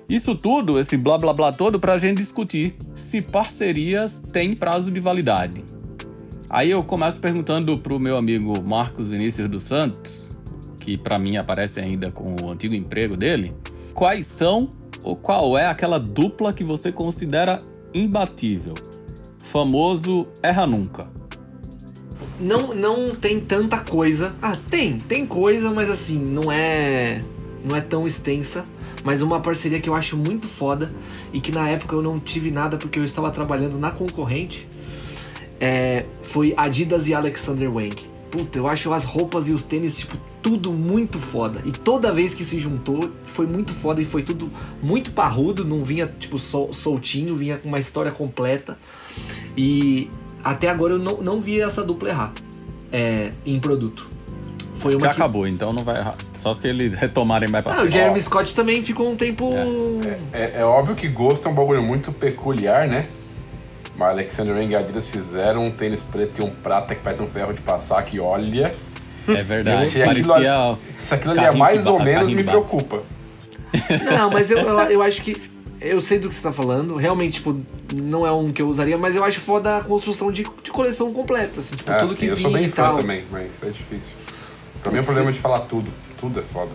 Isso 0.08 0.34
tudo, 0.34 0.78
esse 0.78 0.96
blá 0.96 1.18
blá 1.18 1.32
blá 1.32 1.52
todo, 1.52 1.80
pra 1.80 1.98
gente 1.98 2.18
discutir 2.18 2.74
se 2.94 3.20
parcerias 3.20 4.20
têm 4.32 4.54
prazo 4.54 4.90
de 4.90 5.00
validade. 5.00 5.71
Aí 6.52 6.70
eu 6.70 6.84
começo 6.84 7.18
perguntando 7.18 7.78
pro 7.78 7.98
meu 7.98 8.14
amigo 8.14 8.62
Marcos 8.62 9.08
Vinícius 9.08 9.48
dos 9.48 9.62
Santos, 9.62 10.30
que 10.78 10.98
para 10.98 11.18
mim 11.18 11.38
aparece 11.38 11.80
ainda 11.80 12.10
com 12.10 12.36
o 12.42 12.50
antigo 12.50 12.74
emprego 12.74 13.16
dele, 13.16 13.54
quais 13.94 14.26
são 14.26 14.70
ou 15.02 15.16
qual 15.16 15.56
é 15.56 15.66
aquela 15.66 15.98
dupla 15.98 16.52
que 16.52 16.62
você 16.62 16.92
considera 16.92 17.62
imbatível? 17.94 18.74
Famoso 19.50 20.28
erra 20.42 20.66
nunca. 20.66 21.06
Não, 22.38 22.74
não 22.74 23.14
tem 23.14 23.40
tanta 23.40 23.78
coisa. 23.78 24.34
Ah, 24.42 24.58
tem, 24.68 24.98
tem 24.98 25.24
coisa, 25.24 25.70
mas 25.70 25.88
assim, 25.88 26.18
não 26.18 26.52
é 26.52 27.24
não 27.64 27.74
é 27.74 27.80
tão 27.80 28.06
extensa, 28.06 28.66
mas 29.02 29.22
uma 29.22 29.40
parceria 29.40 29.80
que 29.80 29.88
eu 29.88 29.94
acho 29.94 30.18
muito 30.18 30.46
foda 30.46 30.90
e 31.32 31.40
que 31.40 31.50
na 31.50 31.66
época 31.70 31.94
eu 31.94 32.02
não 32.02 32.18
tive 32.18 32.50
nada 32.50 32.76
porque 32.76 32.98
eu 32.98 33.04
estava 33.04 33.30
trabalhando 33.30 33.78
na 33.78 33.90
concorrente 33.90 34.68
é, 35.62 36.06
foi 36.24 36.52
Adidas 36.56 37.06
e 37.06 37.14
Alexander 37.14 37.72
Wang. 37.72 37.94
Puta, 38.32 38.58
eu 38.58 38.66
acho 38.66 38.92
as 38.92 39.04
roupas 39.04 39.46
e 39.46 39.52
os 39.52 39.62
tênis, 39.62 39.96
tipo, 39.96 40.16
tudo 40.42 40.72
muito 40.72 41.20
foda. 41.20 41.62
E 41.64 41.70
toda 41.70 42.10
vez 42.10 42.34
que 42.34 42.44
se 42.44 42.58
juntou, 42.58 43.12
foi 43.26 43.46
muito 43.46 43.72
foda 43.72 44.02
e 44.02 44.04
foi 44.04 44.24
tudo 44.24 44.50
muito 44.82 45.12
parrudo, 45.12 45.64
não 45.64 45.84
vinha, 45.84 46.12
tipo, 46.18 46.36
sol, 46.36 46.72
soltinho, 46.72 47.36
vinha 47.36 47.58
com 47.58 47.68
uma 47.68 47.78
história 47.78 48.10
completa. 48.10 48.76
E 49.56 50.10
até 50.42 50.68
agora 50.68 50.94
eu 50.94 50.98
não, 50.98 51.18
não 51.18 51.40
vi 51.40 51.60
essa 51.60 51.84
dupla 51.84 52.08
errar 52.08 52.32
é, 52.90 53.30
em 53.46 53.60
produto. 53.60 54.10
Foi 54.74 54.94
uma 54.94 55.02
que, 55.02 55.14
que 55.14 55.20
acabou, 55.20 55.46
então 55.46 55.72
não 55.72 55.84
vai 55.84 55.98
errar. 55.98 56.16
Só 56.32 56.54
se 56.54 56.66
eles 56.66 56.94
retomarem 56.98 57.48
mais 57.48 57.62
pra 57.62 57.72
ah, 57.72 57.76
frente. 57.76 57.88
O 57.88 57.92
Jeremy 57.92 58.20
Scott 58.20 58.52
também 58.52 58.82
ficou 58.82 59.08
um 59.12 59.14
tempo. 59.14 59.52
É. 60.32 60.40
É, 60.40 60.60
é, 60.60 60.64
óbvio 60.64 60.96
que 60.96 61.06
gosto 61.06 61.46
é 61.46 61.50
um 61.50 61.54
bagulho 61.54 61.82
muito 61.82 62.10
peculiar, 62.10 62.88
né? 62.88 63.06
Mas 64.02 64.10
Alexander 64.10 64.56
Wang 64.56 64.72
e 64.72 64.76
Adidas 64.76 65.08
fizeram 65.08 65.66
um 65.66 65.70
tênis 65.70 66.02
preto 66.02 66.42
e 66.42 66.44
um 66.44 66.50
prata 66.50 66.94
que 66.94 67.00
parece 67.00 67.22
um 67.22 67.28
ferro 67.28 67.52
de 67.52 67.60
passar, 67.60 68.02
que 68.02 68.18
olha. 68.18 68.74
É 69.28 69.42
verdade. 69.42 69.86
Se 69.86 70.02
aquilo, 70.02 70.32
ali, 70.32 70.78
se 71.04 71.14
aquilo 71.14 71.30
ali 71.32 71.44
é 71.44 71.56
mais 71.56 71.86
ou 71.86 72.02
menos, 72.02 72.32
me 72.32 72.42
preocupa. 72.42 73.02
Não, 74.10 74.28
mas 74.30 74.50
eu, 74.50 74.58
eu, 74.58 74.78
eu, 74.90 75.02
acho 75.02 75.22
que. 75.22 75.40
Eu 75.80 76.00
sei 76.00 76.18
do 76.18 76.28
que 76.28 76.34
você 76.34 76.42
tá 76.42 76.52
falando. 76.52 76.96
Realmente, 76.96 77.34
tipo, 77.34 77.60
não 77.94 78.26
é 78.26 78.32
um 78.32 78.50
que 78.50 78.60
eu 78.60 78.68
usaria, 78.68 78.98
mas 78.98 79.14
eu 79.14 79.24
acho 79.24 79.40
foda 79.40 79.78
a 79.78 79.84
construção 79.84 80.32
de, 80.32 80.42
de 80.42 80.70
coleção 80.72 81.12
completa. 81.12 81.60
Assim, 81.60 81.76
tipo, 81.76 81.90
é, 81.90 81.98
tudo 82.00 82.14
sim, 82.14 82.20
que 82.20 82.26
eu 82.26 82.36
sou 82.36 82.50
bem 82.50 82.68
fã 82.68 82.82
tal. 82.82 82.98
também, 82.98 83.24
mas 83.30 83.50
é 83.62 83.70
difícil. 83.70 84.12
Pra 84.82 84.90
mim 84.90 84.98
é 84.98 85.00
o 85.00 85.04
problema 85.04 85.32
de 85.32 85.38
falar 85.38 85.60
tudo. 85.60 85.90
Tudo 86.18 86.40
é 86.40 86.42
foda. 86.42 86.72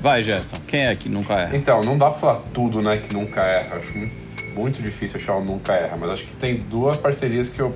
Vai, 0.00 0.22
Gerson. 0.22 0.56
Quem 0.68 0.86
é 0.86 0.94
que 0.94 1.08
nunca 1.08 1.34
erra? 1.34 1.56
Então, 1.56 1.80
não 1.80 1.98
dá 1.98 2.10
pra 2.10 2.18
falar 2.18 2.42
tudo, 2.54 2.80
né, 2.80 2.98
que 2.98 3.12
nunca 3.12 3.42
erra. 3.42 3.78
Acho 3.78 3.96
muito 3.98 4.25
muito 4.56 4.82
difícil 4.82 5.20
achar 5.20 5.36
o 5.36 5.44
Nunca 5.44 5.74
Erra, 5.74 5.96
mas 5.96 6.10
acho 6.10 6.24
que 6.24 6.32
tem 6.34 6.56
duas 6.58 6.96
parcerias 6.96 7.50
que 7.50 7.60
eu 7.60 7.74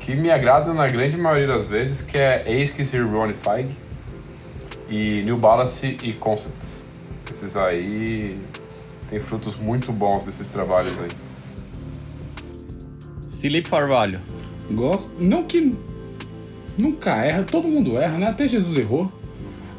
que 0.00 0.14
me 0.14 0.30
agradam 0.30 0.72
na 0.72 0.86
grande 0.86 1.16
maioria 1.16 1.48
das 1.48 1.66
vezes, 1.66 2.00
que 2.00 2.16
é 2.16 2.42
ASICS 2.42 2.92
e 2.92 2.98
Ronnie 3.00 3.34
Feig 3.34 3.70
e 4.88 5.22
New 5.24 5.36
Balance 5.36 5.96
e 6.00 6.12
Concepts. 6.12 6.84
Esses 7.32 7.56
aí 7.56 8.38
tem 9.10 9.18
frutos 9.18 9.56
muito 9.56 9.90
bons 9.92 10.24
desses 10.24 10.48
trabalhos 10.48 10.96
aí. 11.00 11.08
Felipe 13.28 13.68
Farvalho. 13.68 14.20
Gosto. 14.70 15.10
Não 15.18 15.42
que 15.42 15.76
nunca 16.78 17.16
erra, 17.16 17.42
todo 17.42 17.66
mundo 17.66 17.98
erra, 17.98 18.16
né? 18.16 18.28
Até 18.28 18.46
Jesus 18.46 18.78
errou. 18.78 19.10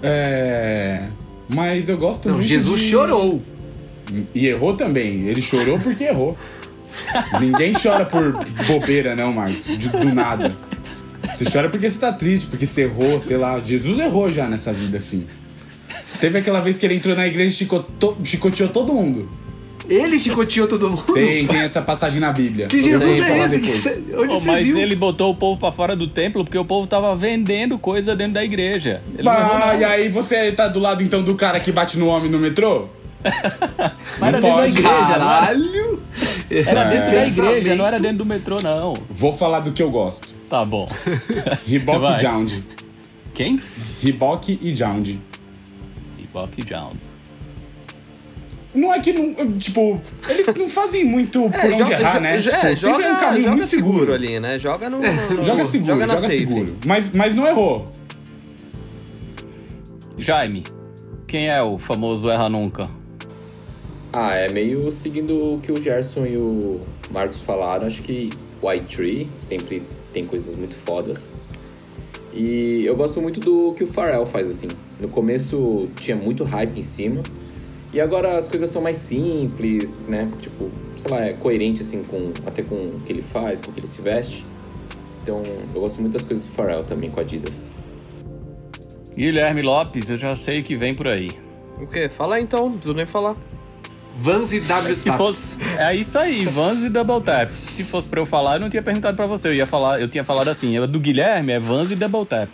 É... 0.04 1.10
Mas 1.48 1.88
eu 1.88 1.98
gosto 1.98 2.28
Não, 2.28 2.36
muito. 2.36 2.48
Jesus 2.48 2.82
de... 2.82 2.90
chorou. 2.90 3.42
E 4.34 4.48
errou 4.48 4.76
também. 4.76 5.28
Ele 5.28 5.42
chorou 5.42 5.80
porque 5.80 6.06
errou. 6.06 6.38
Ninguém 7.40 7.74
chora 7.74 8.06
por 8.06 8.34
bobeira, 8.66 9.16
não, 9.16 9.34
Marcos. 9.34 9.66
De, 9.66 9.90
do 9.90 10.14
nada. 10.14 10.56
Você 11.36 11.46
chora 11.46 11.70
porque 11.70 11.90
você 11.90 12.00
tá 12.00 12.12
triste, 12.12 12.48
porque 12.48 12.66
você 12.66 12.84
errou, 12.84 13.20
sei 13.20 13.38
lá. 13.38 13.60
Jesus 13.60 14.00
errou 14.00 14.30
já 14.30 14.48
nessa 14.48 14.74
vida, 14.74 14.98
assim. 14.98 15.28
Teve 16.20 16.40
aquela 16.40 16.60
vez 16.60 16.78
que 16.78 16.86
ele 16.86 16.96
entrou 16.96 17.16
na 17.16 17.28
igreja 17.28 17.54
e 17.54 17.58
chicotou, 17.58 18.18
chicoteou 18.24 18.70
todo 18.70 18.94
mundo. 18.94 19.30
Ele 19.88 20.20
chicoteou 20.20 20.68
todo 20.68 20.90
mundo? 20.90 21.14
Tem, 21.14 21.48
tem 21.48 21.60
essa 21.60 21.82
passagem 21.82 22.20
na 22.20 22.34
Bíblia. 22.34 22.68
Que 22.68 22.82
Jesus 22.82 23.22
é 23.22 23.46
esse? 23.46 23.60
Que 23.60 23.78
cê, 23.78 24.04
onde 24.18 24.34
oh, 24.34 24.42
mas 24.42 24.66
viu? 24.66 24.78
ele 24.80 24.96
botou 24.96 25.32
o 25.32 25.36
povo 25.36 25.60
pra 25.60 25.72
fora 25.72 25.96
do 25.96 26.08
templo 26.08 26.44
porque 26.44 26.58
o 26.58 26.66
povo 26.66 26.88
tava 26.88 27.16
vendendo 27.16 27.78
coisa 27.80 28.16
dentro 28.16 28.34
da 28.34 28.44
igreja. 28.44 29.02
Ele 29.18 29.30
ah, 29.30 29.76
e 29.80 29.84
aí 29.84 30.10
você 30.10 30.52
tá 30.52 30.68
do 30.68 30.80
lado 30.80 31.04
então 31.04 31.24
do 31.24 31.36
cara 31.36 31.60
que 31.60 31.72
bate 31.72 31.98
no 31.98 32.08
homem 32.08 32.30
no 32.30 32.40
metrô? 32.40 32.88
Mas 34.20 34.30
era 34.30 34.42
dentro 34.42 34.58
da 34.58 34.68
igreja, 34.68 34.90
Caralho! 34.90 36.04
Era 36.50 36.84
dentro 36.86 37.12
da 37.12 37.28
igreja, 37.28 37.76
não 37.76 37.86
era 37.86 38.00
dentro 38.00 38.18
do 38.20 38.26
metrô, 38.26 38.62
não. 38.62 38.94
Vou 39.10 39.34
falar 39.34 39.60
do 39.60 39.72
que 39.72 39.82
eu 39.82 39.90
gosto. 39.90 40.34
Tá 40.50 40.64
bom. 40.64 40.88
Reebok 41.68 42.06
e 42.06 42.22
Jound. 42.22 42.64
Quem? 43.34 43.62
Reebok 44.02 44.60
e 44.62 44.76
Jound. 44.76 45.20
Reebok 46.18 46.62
e 46.62 46.68
Jound. 46.68 46.98
Não 48.74 48.94
é 48.94 49.00
que 49.00 49.12
não. 49.12 49.58
Tipo, 49.58 50.00
eles 50.30 50.54
não 50.56 50.70
fazem 50.70 51.04
muito 51.04 51.50
por 51.50 51.60
é, 51.60 51.68
onde 51.68 51.78
joga, 51.78 51.94
errar, 52.00 52.20
né? 52.20 52.40
Tipo, 52.40 52.56
é, 52.56 52.76
joga, 52.76 53.06
é 53.06 53.14
um 53.14 53.16
caminho 53.16 53.50
muito 53.50 53.66
seguro, 53.66 54.00
seguro, 54.00 54.14
ali, 54.14 54.40
né? 54.40 54.60
Joga 54.60 54.90
no. 54.90 55.00
no 55.00 55.44
joga 55.44 55.66
seguro, 55.66 56.00
joga, 56.00 56.08
joga 56.08 56.30
seguro. 56.30 56.78
Mas, 56.86 57.12
mas 57.12 57.36
não 57.36 57.48
errou. 57.48 57.92
Jaime, 60.18 60.64
quem 61.28 61.50
é 61.50 61.62
o 61.62 61.78
famoso 61.78 62.30
Erra 62.30 62.50
Nunca? 62.50 62.90
Ah, 64.20 64.34
é 64.34 64.52
meio 64.52 64.90
seguindo 64.90 65.54
o 65.54 65.60
que 65.60 65.72
o 65.72 65.80
Gerson 65.80 66.26
e 66.26 66.38
o 66.38 66.82
Marcos 67.12 67.44
falaram. 67.44 67.86
Acho 67.86 68.02
que 68.02 68.32
White 68.64 68.96
Tree 68.96 69.30
sempre 69.38 69.84
tem 70.12 70.26
coisas 70.26 70.56
muito 70.56 70.74
fodas. 70.74 71.40
E 72.34 72.84
eu 72.84 72.96
gosto 72.96 73.22
muito 73.22 73.40
do 73.40 73.74
que 73.74 73.84
o 73.84 73.88
Pharrell 73.88 74.26
faz, 74.26 74.48
assim. 74.48 74.70
No 75.00 75.08
começo 75.08 75.88
tinha 75.98 76.18
muito 76.18 76.44
hype 76.44 76.80
em 76.80 76.82
cima. 76.82 77.22
E 77.94 78.02
agora 78.02 78.36
as 78.36 78.48
coisas 78.48 78.72
são 78.72 78.82
mais 78.82 78.98
simples, 78.98 80.00
né? 80.08 80.32
Tipo, 80.42 80.72
sei 80.98 81.12
lá, 81.12 81.24
é 81.24 81.34
coerente, 81.34 81.84
assim, 81.84 82.02
com, 82.04 82.34
até 82.44 82.64
com 82.64 82.74
o 82.74 82.98
que 83.06 83.14
ele 83.14 83.22
faz, 83.22 83.62
com 83.62 83.70
o 83.70 83.74
que 83.74 83.82
ele 83.82 83.88
se 83.88 84.02
veste. 84.02 84.44
Então, 85.22 85.44
eu 85.76 85.80
gosto 85.80 86.02
muito 86.02 86.14
das 86.14 86.24
coisas 86.24 86.44
do 86.44 86.52
Pharrell 86.54 86.84
também, 86.84 87.12
com 87.12 87.20
a 87.20 87.22
Adidas. 87.22 87.72
Guilherme 89.16 89.62
Lopes, 89.62 90.10
eu 90.10 90.18
já 90.18 90.36
sei 90.36 90.62
o 90.62 90.64
que 90.64 90.76
vem 90.76 90.96
por 90.96 91.08
aí. 91.08 91.30
O 91.80 91.86
quê? 91.86 92.10
Fala 92.10 92.38
aí, 92.38 92.42
então, 92.42 92.64
não 92.64 92.72
preciso 92.72 92.96
nem 92.96 93.06
falar. 93.06 93.38
Vans 94.20 94.52
e 94.52 94.60
W 94.60 94.96
Se 94.96 95.12
fosse, 95.12 95.56
é 95.78 95.96
isso 95.96 96.18
aí, 96.18 96.46
Vans 96.46 96.84
e 96.84 96.90
Double 96.90 97.22
Tap. 97.22 97.52
Se 97.52 97.84
fosse 97.84 98.08
pra 98.08 98.20
eu 98.20 98.26
falar, 98.26 98.56
eu 98.56 98.60
não 98.62 98.70
tinha 98.70 98.82
perguntado 98.82 99.16
pra 99.16 99.26
você. 99.26 99.50
Eu 99.50 99.54
ia 99.54 99.68
falar, 99.68 100.02
eu 100.02 100.08
tinha 100.08 100.24
falado 100.24 100.48
assim, 100.48 100.76
eu, 100.76 100.88
do 100.88 101.00
Guilherme 101.00 101.52
é 101.54 101.60
Vans 101.60 101.92
e 101.92 101.96
Double 101.96 102.26
Tap. 102.26 102.50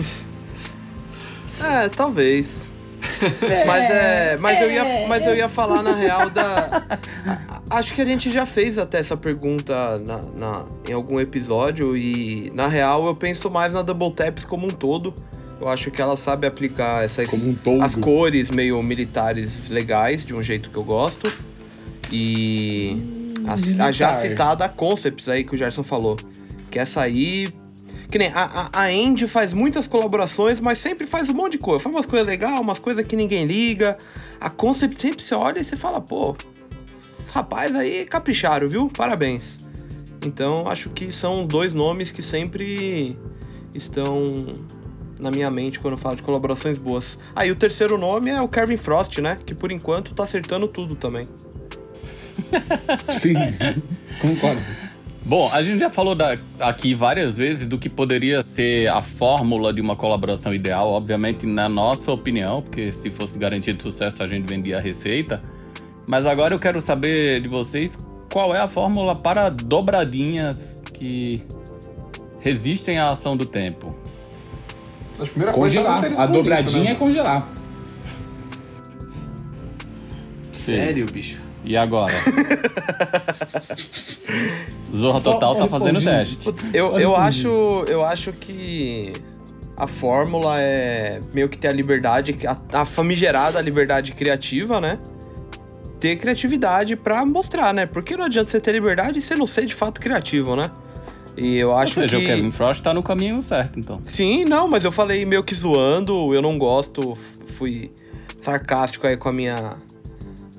É, 1.63 1.87
talvez. 1.89 2.71
mas 3.67 3.89
é, 3.89 4.37
mas 4.39 4.61
eu 4.61 4.71
ia, 4.71 5.07
mas 5.07 5.25
eu 5.25 5.35
ia 5.35 5.49
falar 5.49 5.81
na 5.81 5.93
real 5.93 6.29
da. 6.29 6.99
Acho 7.69 7.93
que 7.93 8.01
a 8.01 8.05
gente 8.05 8.31
já 8.31 8.45
fez 8.45 8.77
até 8.77 8.99
essa 8.99 9.15
pergunta 9.17 9.97
na, 9.99 10.17
na- 10.35 10.65
em 10.89 10.93
algum 10.93 11.19
episódio 11.19 11.97
e 11.97 12.51
na 12.55 12.67
real 12.67 13.05
eu 13.05 13.15
penso 13.15 13.49
mais 13.49 13.73
na 13.73 13.81
Double 13.81 14.11
Taps 14.11 14.45
como 14.45 14.67
um 14.67 14.69
todo. 14.69 15.13
Eu 15.59 15.67
acho 15.69 15.91
que 15.91 16.01
ela 16.01 16.17
sabe 16.17 16.45
aplicar 16.47 17.05
essas 17.05 17.27
Como 17.27 17.55
um 17.65 17.81
as 17.81 17.95
cores 17.95 18.49
meio 18.49 18.81
militares 18.83 19.69
legais 19.69 20.25
de 20.25 20.33
um 20.33 20.41
jeito 20.43 20.69
que 20.69 20.75
eu 20.75 20.83
gosto 20.83 21.31
e 22.13 22.95
a, 23.47 23.87
a 23.87 23.91
já 23.91 24.13
citada 24.13 24.69
Concepts 24.69 25.27
aí 25.27 25.43
que 25.43 25.55
o 25.55 25.57
Gerson 25.57 25.81
falou, 25.83 26.15
que 26.69 26.77
essa 26.77 27.01
aí 27.01 27.47
que 28.09 28.19
nem 28.19 28.27
a, 28.27 28.69
a, 28.71 28.83
a 28.83 28.85
Andy 28.85 29.27
faz 29.27 29.51
muitas 29.51 29.87
colaborações, 29.87 30.59
mas 30.59 30.77
sempre 30.77 31.07
faz 31.07 31.29
um 31.29 31.33
monte 31.33 31.53
de 31.53 31.57
coisa. 31.57 31.79
Faz 31.79 31.95
umas 31.95 32.05
coisas 32.05 32.27
legais, 32.27 32.59
umas 32.59 32.77
coisas 32.77 33.03
que 33.03 33.15
ninguém 33.15 33.47
liga. 33.47 33.97
A 34.39 34.51
Concept 34.51 35.01
sempre 35.01 35.23
você 35.23 35.33
olha 35.33 35.59
e 35.59 35.63
você 35.63 35.75
fala, 35.75 35.99
pô, 35.99 36.35
rapaz 37.31 37.75
aí 37.75 38.05
capricharam, 38.05 38.69
viu? 38.69 38.87
Parabéns. 38.95 39.57
Então 40.23 40.67
acho 40.67 40.91
que 40.91 41.11
são 41.11 41.43
dois 41.43 41.73
nomes 41.73 42.11
que 42.11 42.21
sempre 42.21 43.17
estão 43.73 44.59
na 45.19 45.31
minha 45.31 45.49
mente 45.49 45.79
quando 45.79 45.93
eu 45.93 45.97
falo 45.97 46.15
de 46.15 46.21
colaborações 46.21 46.77
boas. 46.77 47.17
Aí 47.35 47.49
o 47.49 47.55
terceiro 47.55 47.97
nome 47.97 48.29
é 48.29 48.39
o 48.39 48.47
Kevin 48.47 48.77
Frost, 48.77 49.17
né? 49.21 49.39
Que 49.43 49.55
por 49.55 49.71
enquanto 49.71 50.13
tá 50.13 50.23
acertando 50.23 50.67
tudo 50.67 50.95
também. 50.95 51.27
Sim, 53.11 53.35
concordo. 54.21 54.61
Bom, 55.25 55.49
a 55.53 55.63
gente 55.63 55.79
já 55.79 55.89
falou 55.89 56.13
da- 56.15 56.37
aqui 56.59 56.93
várias 56.93 57.37
vezes 57.37 57.65
do 57.65 57.77
que 57.77 57.87
poderia 57.89 58.43
ser 58.43 58.89
a 58.89 59.01
fórmula 59.01 59.71
de 59.73 59.79
uma 59.79 59.95
colaboração 59.95 60.53
ideal, 60.53 60.89
obviamente 60.89 61.45
na 61.45 61.69
nossa 61.69 62.11
opinião, 62.11 62.61
porque 62.61 62.91
se 62.91 63.09
fosse 63.09 63.39
garantido 63.39 63.81
sucesso 63.81 64.21
a 64.21 64.27
gente 64.27 64.45
vendia 64.49 64.77
a 64.77 64.81
receita. 64.81 65.41
Mas 66.05 66.25
agora 66.25 66.53
eu 66.53 66.59
quero 66.59 66.81
saber 66.81 67.41
de 67.41 67.47
vocês 67.47 68.05
qual 68.31 68.53
é 68.53 68.59
a 68.59 68.67
fórmula 68.67 69.15
para 69.15 69.49
dobradinhas 69.49 70.81
que 70.93 71.41
resistem 72.41 72.99
à 72.99 73.11
ação 73.11 73.37
do 73.37 73.45
tempo. 73.45 73.95
A 75.17 75.25
primeira 75.25 75.53
coisa 75.53 75.79
é 75.79 75.83
fazer 75.83 76.07
um 76.07 76.09
Congelar. 76.09 76.21
A 76.21 76.25
dobradinha 76.25 76.83
né? 76.83 76.91
é 76.91 76.95
congelar. 76.95 77.47
Sério, 80.51 81.05
bicho? 81.05 81.39
E 81.63 81.77
agora? 81.77 82.13
Zorra 84.95 85.21
Total 85.21 85.53
só 85.53 85.59
tá 85.61 85.67
fazendo 85.67 86.01
teste. 86.01 86.53
Eu, 86.73 86.99
eu 86.99 87.15
acho. 87.15 87.47
Eu 87.87 88.03
acho 88.03 88.33
que 88.33 89.13
a 89.75 89.87
fórmula 89.87 90.59
é 90.59 91.21
meio 91.33 91.49
que 91.49 91.57
ter 91.57 91.69
a 91.69 91.73
liberdade, 91.73 92.37
a, 92.45 92.81
a 92.81 92.85
famigerada 92.85 93.59
liberdade 93.61 94.13
criativa, 94.13 94.79
né? 94.79 94.99
Ter 95.99 96.17
criatividade 96.17 96.95
pra 96.95 97.25
mostrar, 97.25 97.73
né? 97.73 97.85
Porque 97.85 98.15
não 98.15 98.25
adianta 98.25 98.51
você 98.51 98.59
ter 98.59 98.73
liberdade 98.73 99.19
e 99.19 99.21
você 99.21 99.35
não 99.35 99.47
ser 99.47 99.65
de 99.65 99.73
fato 99.73 99.99
criativo, 99.99 100.55
né? 100.55 100.69
E 101.35 101.57
eu 101.57 101.69
Ou 101.69 101.77
acho 101.77 101.95
seja, 101.95 102.17
que. 102.17 102.23
o 102.23 102.27
Kevin 102.27 102.51
Frost 102.51 102.83
tá 102.83 102.93
no 102.93 103.01
caminho 103.01 103.41
certo, 103.41 103.79
então. 103.79 104.01
Sim, 104.05 104.45
não, 104.45 104.67
mas 104.67 104.83
eu 104.83 104.91
falei 104.91 105.25
meio 105.25 105.43
que 105.43 105.55
zoando, 105.55 106.33
eu 106.33 106.41
não 106.41 106.57
gosto, 106.57 107.17
fui 107.57 107.91
sarcástico 108.41 109.07
aí 109.07 109.17
com 109.17 109.29
a 109.29 109.33
minha 109.33 109.77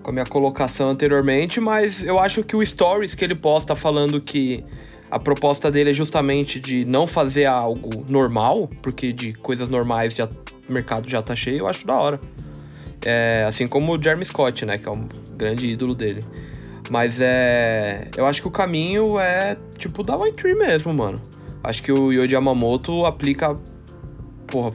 com 0.05 0.11
a 0.11 0.13
minha 0.13 0.27
colocação 0.27 0.91
anteriormente, 0.91 1.59
mas 1.59 2.03
eu 2.03 2.21
acho 2.21 2.45
que 2.45 2.55
o 2.55 2.65
stories 2.65 3.15
que 3.15 3.25
ele 3.25 3.35
posta 3.35 3.75
falando 3.75 4.21
que 4.21 4.63
a 5.11 5.19
proposta 5.19 5.71
dele 5.71 5.91
é 5.91 5.95
justamente 5.95 6.61
de 6.61 6.85
não 6.85 7.07
fazer 7.07 7.47
algo 7.47 8.05
normal, 8.09 8.71
porque 8.83 9.13
de 9.13 9.33
coisas 9.33 9.69
normais 9.69 10.15
já 10.15 10.29
o 10.69 10.73
mercado 10.73 11.09
já 11.09 11.23
tá 11.23 11.35
cheio, 11.35 11.61
eu 11.61 11.69
acho 11.69 11.87
da 11.87 11.95
hora. 11.95 12.21
É, 13.05 13.45
assim 13.49 13.67
como 13.67 13.97
o 13.97 14.03
Jeremy 14.03 14.25
Scott, 14.25 14.65
né, 14.67 14.79
que 14.79 14.87
é 14.87 14.93
um 14.93 15.09
grande 15.37 15.67
ídolo 15.67 15.95
dele. 15.95 16.23
Mas 16.91 17.19
é. 17.21 18.09
Eu 18.15 18.27
acho 18.27 18.43
que 18.43 18.49
o 18.49 18.51
caminho 18.51 19.19
é 19.19 19.57
tipo 19.79 20.03
da 20.03 20.17
White 20.17 20.37
Tree 20.37 20.55
mesmo, 20.55 20.93
mano. 20.93 21.21
Acho 21.63 21.83
que 21.83 21.91
o 21.91 22.13
Yoji 22.13 22.35
Yamamoto 22.35 23.07
aplica. 23.07 23.57
Porra, 24.47 24.73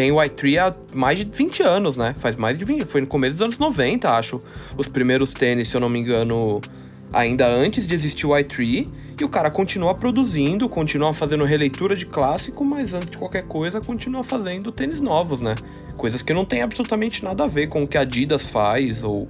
tem 0.00 0.10
o 0.10 0.18
White 0.18 0.34
Tree 0.34 0.58
há 0.58 0.74
mais 0.94 1.18
de 1.18 1.26
20 1.26 1.62
anos, 1.62 1.94
né? 1.94 2.14
Faz 2.16 2.34
mais 2.34 2.58
de 2.58 2.64
20. 2.64 2.86
Foi 2.86 3.02
no 3.02 3.06
começo 3.06 3.34
dos 3.34 3.42
anos 3.42 3.58
90, 3.58 4.08
acho. 4.10 4.40
Os 4.74 4.88
primeiros 4.88 5.34
tênis, 5.34 5.68
se 5.68 5.76
eu 5.76 5.80
não 5.82 5.90
me 5.90 5.98
engano, 5.98 6.58
ainda 7.12 7.46
antes 7.46 7.86
de 7.86 7.94
existir 7.94 8.26
o 8.26 8.32
White 8.34 8.48
Tree. 8.48 8.88
E 9.20 9.24
o 9.24 9.28
cara 9.28 9.50
continua 9.50 9.94
produzindo, 9.94 10.66
continua 10.70 11.12
fazendo 11.12 11.44
releitura 11.44 11.94
de 11.94 12.06
clássico, 12.06 12.64
mas 12.64 12.94
antes 12.94 13.10
de 13.10 13.18
qualquer 13.18 13.42
coisa, 13.42 13.78
continua 13.78 14.24
fazendo 14.24 14.72
tênis 14.72 15.02
novos, 15.02 15.42
né? 15.42 15.54
Coisas 15.98 16.22
que 16.22 16.32
não 16.32 16.46
tem 16.46 16.62
absolutamente 16.62 17.22
nada 17.22 17.44
a 17.44 17.46
ver 17.46 17.66
com 17.66 17.82
o 17.82 17.86
que 17.86 17.98
a 17.98 18.00
Adidas 18.00 18.48
faz 18.48 19.04
ou 19.04 19.28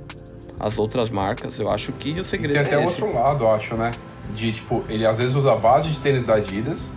as 0.56 0.78
outras 0.78 1.10
marcas. 1.10 1.58
Eu 1.58 1.68
acho 1.68 1.90
que 1.94 2.12
o 2.20 2.24
segredo 2.24 2.52
Tem 2.52 2.62
até 2.62 2.74
é 2.74 2.78
o 2.78 2.88
esse. 2.88 3.02
outro 3.02 3.12
lado, 3.12 3.42
eu 3.42 3.50
acho, 3.50 3.74
né? 3.74 3.90
De, 4.36 4.52
tipo, 4.52 4.84
ele 4.88 5.04
às 5.04 5.18
vezes 5.18 5.34
usa 5.34 5.50
a 5.50 5.56
base 5.56 5.88
de 5.88 5.98
tênis 5.98 6.22
da 6.22 6.34
Adidas, 6.34 6.92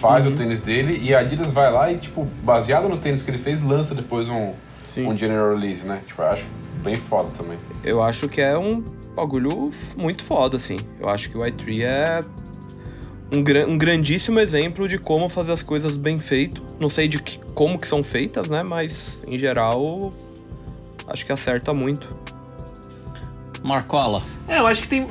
faz 0.00 0.24
Uhum. 0.24 0.32
o 0.32 0.36
tênis 0.36 0.60
dele, 0.60 0.98
e 1.02 1.14
a 1.14 1.20
Adidas 1.20 1.48
vai 1.50 1.70
lá 1.70 1.90
e, 1.92 1.98
tipo, 1.98 2.24
baseado 2.42 2.88
no 2.88 2.96
tênis 2.96 3.22
que 3.22 3.30
ele 3.30 3.38
fez, 3.38 3.60
lança 3.62 3.94
depois 3.94 4.28
um, 4.28 4.52
Sim. 4.84 5.06
um 5.06 5.16
general 5.16 5.50
release, 5.54 5.84
né? 5.84 6.00
Tipo, 6.06 6.22
eu 6.22 6.26
acho 6.28 6.46
bem 6.82 6.94
foda 6.94 7.28
também. 7.36 7.58
Eu 7.84 8.02
acho 8.02 8.28
que 8.28 8.40
é 8.40 8.56
um 8.56 8.82
bagulho 9.14 9.70
muito 9.96 10.22
foda, 10.22 10.56
assim. 10.56 10.78
Eu 10.98 11.08
acho 11.08 11.28
que 11.30 11.36
o 11.36 11.40
i3 11.42 11.82
é 11.82 12.20
um, 13.32 13.42
gran- 13.42 13.66
um 13.66 13.76
grandíssimo 13.76 14.40
exemplo 14.40 14.88
de 14.88 14.96
como 14.98 15.28
fazer 15.28 15.52
as 15.52 15.62
coisas 15.62 15.94
bem 15.96 16.18
feito. 16.18 16.62
Não 16.80 16.88
sei 16.88 17.06
de 17.06 17.20
que- 17.22 17.38
como 17.54 17.78
que 17.78 17.86
são 17.86 18.02
feitas, 18.02 18.48
né? 18.48 18.62
Mas, 18.62 19.22
em 19.26 19.38
geral, 19.38 20.12
acho 21.06 21.26
que 21.26 21.32
acerta 21.32 21.74
muito. 21.74 22.08
Marcola. 23.62 24.22
É, 24.48 24.58
eu 24.58 24.66
acho 24.66 24.82
que 24.82 24.88
tem. 24.88 25.06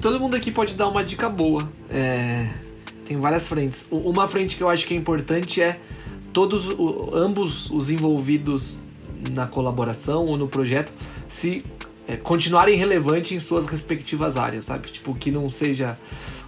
Todo 0.00 0.18
mundo 0.20 0.36
aqui 0.36 0.50
pode 0.50 0.74
dar 0.74 0.88
uma 0.88 1.02
dica 1.04 1.28
boa. 1.28 1.68
É, 1.90 2.48
tem 3.12 3.20
várias 3.20 3.46
frentes. 3.46 3.84
Uma 3.90 4.26
frente 4.26 4.56
que 4.56 4.62
eu 4.62 4.70
acho 4.70 4.86
que 4.86 4.94
é 4.94 4.96
importante 4.96 5.60
é 5.60 5.78
todos, 6.32 6.66
ambos 7.12 7.70
os 7.70 7.90
envolvidos 7.90 8.80
na 9.32 9.46
colaboração 9.46 10.26
ou 10.26 10.36
no 10.36 10.48
projeto 10.48 10.90
se 11.28 11.62
é, 12.08 12.16
continuarem 12.16 12.74
relevantes 12.74 13.32
em 13.32 13.38
suas 13.38 13.66
respectivas 13.66 14.36
áreas, 14.36 14.64
sabe? 14.64 14.88
Tipo, 14.88 15.14
que 15.14 15.30
não 15.30 15.48
seja 15.50 15.98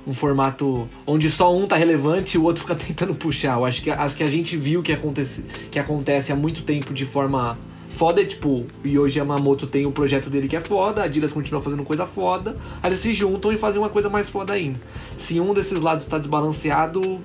um 0.07 0.13
formato 0.13 0.89
onde 1.07 1.31
só 1.31 1.55
um 1.55 1.67
tá 1.67 1.77
relevante 1.77 2.37
e 2.37 2.41
o 2.41 2.45
outro 2.45 2.63
fica 2.67 2.75
tentando 2.75 3.15
puxar. 3.15 3.59
Eu 3.59 3.65
acho 3.67 3.83
que 3.83 3.91
as 3.91 4.15
que 4.15 4.23
a 4.23 4.27
gente 4.27 4.57
viu 4.57 4.83
que 4.83 4.93
acontece, 4.93 5.43
que 5.71 5.79
acontece 5.79 6.33
há 6.33 6.37
muito 6.37 6.63
tempo 6.63 6.95
de 6.95 7.05
forma 7.05 7.59
foda, 7.95 8.21
é 8.21 8.25
tipo, 8.25 8.67
Yoji 8.85 9.19
Yamamoto 9.19 9.67
tem 9.67 9.87
o 9.87 9.93
projeto 9.93 10.29
dele 10.29 10.49
que 10.49 10.57
é 10.57 10.61
foda, 10.61 11.01
a 11.01 11.05
Adidas 11.05 11.33
continua 11.33 11.63
fazendo 11.63 11.85
coisa 11.85 12.05
foda, 12.05 12.55
aí 12.83 12.91
eles 12.91 13.01
se 13.01 13.13
juntam 13.13 13.53
e 13.53 13.57
fazem 13.57 13.81
uma 13.81 13.89
coisa 13.89 14.11
mais 14.11 14.29
foda 14.29 14.53
ainda. 14.53 14.81
Se 15.17 15.39
um 15.41 15.55
desses 15.55 15.81
lados 15.81 16.07
tá 16.07 16.19
desbalanceado, 16.19 17.21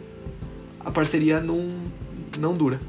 a 0.80 0.91
parceria 0.91 1.41
não, 1.41 1.67
não 2.39 2.55
dura. 2.55 2.80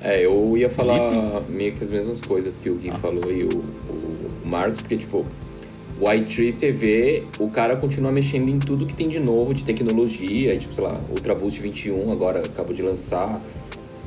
É, 0.00 0.24
eu 0.24 0.56
ia 0.56 0.70
falar 0.70 1.42
meio 1.48 1.72
que 1.72 1.82
as 1.82 1.90
mesmas 1.90 2.20
coisas 2.20 2.56
que 2.56 2.70
o 2.70 2.76
Gui 2.76 2.90
falou 2.92 3.32
e 3.32 3.44
o, 3.44 3.48
o, 3.48 4.42
o 4.44 4.46
Marcos, 4.46 4.76
porque, 4.76 4.96
tipo, 4.96 5.26
o 6.00 6.12
iTree 6.12 6.52
você 6.52 6.70
vê, 6.70 7.24
o 7.40 7.50
cara 7.50 7.76
continua 7.76 8.12
mexendo 8.12 8.48
em 8.48 8.58
tudo 8.58 8.86
que 8.86 8.94
tem 8.94 9.08
de 9.08 9.18
novo, 9.18 9.52
de 9.52 9.64
tecnologia, 9.64 10.56
tipo, 10.56 10.72
sei 10.72 10.84
lá, 10.84 11.00
Ultra 11.10 11.34
Boost 11.34 11.60
21 11.60 12.12
agora 12.12 12.40
acabou 12.40 12.72
de 12.72 12.82
lançar. 12.82 13.42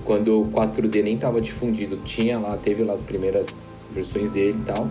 Quando 0.05 0.41
o 0.41 0.45
4D 0.51 1.03
nem 1.03 1.17
tava 1.17 1.39
difundido, 1.41 1.97
tinha 2.05 2.37
lá, 2.39 2.57
teve 2.57 2.83
lá 2.83 2.93
as 2.93 3.01
primeiras 3.01 3.59
versões 3.93 4.31
dele 4.31 4.57
e 4.59 4.65
tal. 4.65 4.87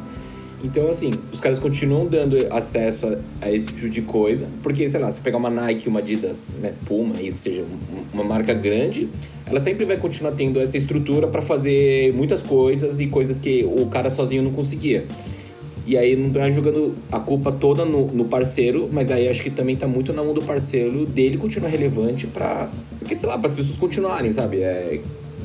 Então, 0.62 0.90
assim, 0.90 1.10
os 1.32 1.40
caras 1.40 1.58
continuam 1.58 2.04
dando 2.06 2.36
acesso 2.50 3.06
a, 3.06 3.46
a 3.46 3.50
esse 3.50 3.68
tipo 3.72 3.88
de 3.88 4.02
coisa, 4.02 4.46
porque, 4.62 4.86
sei 4.90 5.00
lá, 5.00 5.10
se 5.10 5.18
pegar 5.20 5.38
uma 5.38 5.48
Nike, 5.48 5.88
uma 5.88 6.00
Adidas, 6.00 6.50
né, 6.60 6.74
Puma, 6.86 7.14
aí, 7.16 7.32
seja 7.34 7.62
um- 7.62 8.02
uma 8.12 8.22
marca 8.24 8.52
grande, 8.52 9.08
ela 9.46 9.58
sempre 9.58 9.86
vai 9.86 9.96
continuar 9.96 10.32
tendo 10.32 10.60
essa 10.60 10.76
estrutura 10.76 11.26
para 11.28 11.40
fazer 11.40 12.12
muitas 12.12 12.42
coisas 12.42 13.00
e 13.00 13.06
coisas 13.06 13.38
que 13.38 13.64
o 13.64 13.86
cara 13.86 14.10
sozinho 14.10 14.42
não 14.42 14.52
conseguia. 14.52 15.06
E 15.86 15.96
aí 15.96 16.14
não 16.14 16.30
tá 16.30 16.50
jogando 16.50 16.94
a 17.10 17.18
culpa 17.18 17.50
toda 17.50 17.84
no, 17.84 18.06
no 18.06 18.24
parceiro, 18.26 18.88
mas 18.92 19.10
aí 19.10 19.28
acho 19.28 19.42
que 19.42 19.50
também 19.50 19.74
tá 19.74 19.86
muito 19.86 20.12
na 20.12 20.22
mão 20.22 20.34
do 20.34 20.42
parceiro 20.42 21.06
dele 21.06 21.36
continuar 21.36 21.68
relevante 21.68 22.26
pra. 22.26 22.70
Porque, 22.98 23.14
sei 23.14 23.28
lá, 23.28 23.36
as 23.36 23.52
pessoas 23.52 23.78
continuarem, 23.78 24.30
sabe? 24.30 24.60
É, 24.60 25.00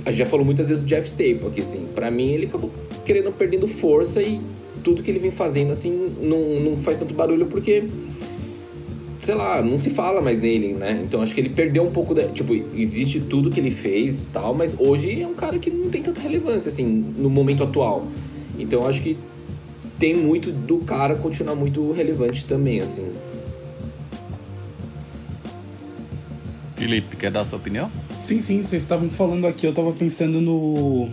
a 0.06 0.12
gente 0.12 0.20
já 0.20 0.26
falou 0.26 0.46
muitas 0.46 0.68
vezes 0.68 0.84
do 0.84 0.88
Jeff 0.88 1.08
Staple 1.08 1.48
aqui, 1.48 1.62
assim. 1.62 1.86
Pra 1.94 2.12
mim, 2.12 2.28
ele 2.28 2.46
acabou 2.46 2.70
querendo, 3.06 3.32
perdendo 3.32 3.68
força 3.68 4.22
e 4.22 4.42
tudo 4.84 5.02
que 5.02 5.10
ele 5.10 5.20
vem 5.20 5.32
fazendo, 5.32 5.72
assim, 5.72 6.12
não, 6.22 6.60
não 6.60 6.78
faz 6.78 7.00
tanto 7.00 7.14
barulho 7.14 7.48
porque 7.48 7.86
sei 9.26 9.34
lá, 9.34 9.60
não 9.64 9.80
se 9.80 9.90
fala 9.90 10.22
mais 10.22 10.40
nele, 10.40 10.74
né? 10.74 11.02
Então 11.04 11.20
acho 11.20 11.34
que 11.34 11.42
ele 11.42 11.50
perdeu 11.50 11.82
um 11.84 11.92
pouco 11.92 12.14
da. 12.14 12.28
Tipo, 12.28 12.54
existe 12.54 13.20
tudo 13.20 13.50
que 13.50 13.60
ele 13.60 13.72
fez 13.72 14.22
e 14.22 14.26
tal, 14.28 14.54
mas 14.54 14.76
hoje 14.78 15.20
é 15.20 15.28
um 15.28 15.34
cara 15.34 15.58
que 15.58 15.72
não 15.72 15.90
tem 15.90 16.04
tanta 16.04 16.22
relevância, 16.22 16.70
assim, 16.70 16.86
no 17.18 17.28
momento 17.28 17.64
atual. 17.64 18.06
Então 18.60 18.86
acho 18.86 19.02
que 19.02 19.18
tem 20.00 20.16
muito 20.16 20.52
do 20.52 20.80
cara 20.80 21.16
continuar 21.16 21.56
muito 21.56 21.92
relevante 21.92 22.46
também, 22.46 22.82
assim. 22.82 23.12
Felipe, 26.76 27.16
quer 27.16 27.32
dar 27.32 27.42
a 27.42 27.46
sua 27.46 27.58
opinião? 27.58 27.90
Sim, 28.18 28.42
sim, 28.42 28.62
vocês 28.62 28.84
estavam 28.84 29.10
falando 29.10 29.48
aqui, 29.48 29.66
eu 29.66 29.74
tava 29.74 29.92
pensando 29.94 30.42
no. 30.42 31.08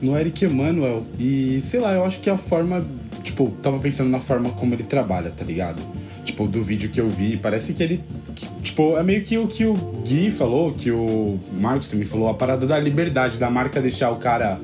no 0.00 0.16
Eric 0.18 0.44
Emanuel. 0.44 1.04
E 1.18 1.60
sei 1.60 1.80
lá, 1.80 1.94
eu 1.94 2.04
acho 2.04 2.20
que 2.20 2.28
a 2.28 2.36
forma. 2.36 2.84
Tipo, 3.22 3.50
tava 3.62 3.78
pensando 3.78 4.10
na 4.10 4.20
forma 4.20 4.50
como 4.50 4.74
ele 4.74 4.82
trabalha, 4.82 5.30
tá 5.30 5.44
ligado? 5.44 5.80
Tipo, 6.24 6.46
do 6.46 6.60
vídeo 6.60 6.90
que 6.90 7.00
eu 7.00 7.08
vi, 7.08 7.36
parece 7.36 7.72
que 7.72 7.82
ele. 7.82 8.04
que, 8.34 8.46
tipo, 8.60 8.96
é 8.98 9.02
meio 9.02 9.22
que 9.22 9.38
o 9.38 9.46
que 9.48 9.64
o 9.64 9.74
Gui 10.04 10.30
falou, 10.30 10.72
que 10.72 10.90
o 10.90 11.38
Marcos 11.54 11.88
também 11.88 12.06
falou, 12.06 12.28
a 12.28 12.34
parada 12.34 12.66
da 12.66 12.78
liberdade, 12.78 13.38
da 13.38 13.48
marca 13.48 13.80
deixar 13.80 14.10
o 14.10 14.16
cara 14.16 14.60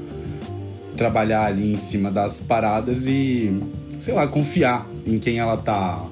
trabalhar 1.00 1.46
ali 1.46 1.72
em 1.72 1.78
cima 1.78 2.10
das 2.10 2.42
paradas 2.42 3.06
e, 3.06 3.58
sei 3.98 4.12
lá, 4.12 4.28
confiar 4.28 4.86
em 5.06 5.18
quem 5.18 5.38
ela 5.38 5.56
tá 5.56 6.04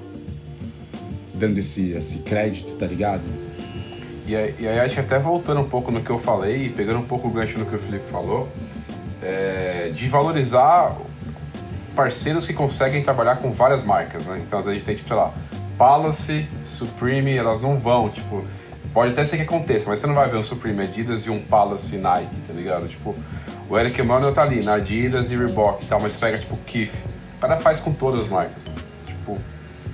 dando 1.35 1.59
esse, 1.59 1.91
esse 1.91 2.17
crédito, 2.19 2.73
tá 2.73 2.87
ligado? 2.87 3.21
E 4.25 4.35
aí, 4.35 4.55
e 4.57 4.67
aí, 4.67 4.79
acho 4.79 4.95
que 4.95 5.01
até 5.01 5.19
voltando 5.19 5.61
um 5.61 5.69
pouco 5.69 5.91
no 5.91 6.03
que 6.03 6.09
eu 6.09 6.17
falei, 6.17 6.69
pegando 6.69 6.97
um 6.97 7.05
pouco 7.05 7.27
o 7.27 7.31
gancho 7.31 7.59
no 7.59 7.67
que 7.67 7.75
o 7.75 7.77
Felipe 7.77 8.09
falou, 8.09 8.49
é, 9.21 9.89
de 9.93 10.09
valorizar 10.09 10.97
parceiros 11.95 12.47
que 12.47 12.53
conseguem 12.53 13.03
trabalhar 13.03 13.35
com 13.35 13.51
várias 13.51 13.83
marcas, 13.83 14.25
né? 14.25 14.41
Então, 14.43 14.57
às 14.57 14.65
vezes 14.65 14.77
a 14.77 14.79
gente 14.79 14.85
tem, 14.85 14.95
tipo, 14.95 15.07
sei 15.07 15.17
lá, 15.17 15.31
Palace, 15.77 16.47
Supreme, 16.65 17.37
elas 17.37 17.61
não 17.61 17.77
vão, 17.77 18.09
tipo... 18.09 18.43
Pode 18.91 19.11
até 19.11 19.23
ser 19.23 19.37
que 19.37 19.43
aconteça, 19.43 19.87
mas 19.87 19.99
você 19.99 20.07
não 20.07 20.15
vai 20.15 20.27
ver 20.27 20.37
um 20.37 20.43
Supreme 20.43 20.81
Adidas 20.81 21.21
e 21.21 21.29
um 21.29 21.39
Palace 21.39 21.95
Nike, 21.95 22.35
tá 22.47 22.53
ligado? 22.53 22.87
Tipo, 22.87 23.13
o 23.69 23.77
Eric 23.77 23.99
Emanuel 23.99 24.33
tá 24.33 24.41
ali, 24.41 24.63
na 24.63 24.73
Adidas 24.75 25.29
e 25.31 25.35
Reebok 25.37 25.83
e 25.85 25.87
tal, 25.87 26.01
mas 26.01 26.15
pega, 26.15 26.37
tipo, 26.37 26.57
Kith. 26.57 26.91
O 27.37 27.41
cara 27.41 27.57
faz 27.57 27.79
com 27.79 27.93
todas 27.93 28.21
as 28.23 28.27
marcas. 28.27 28.61
Tipo, 29.05 29.37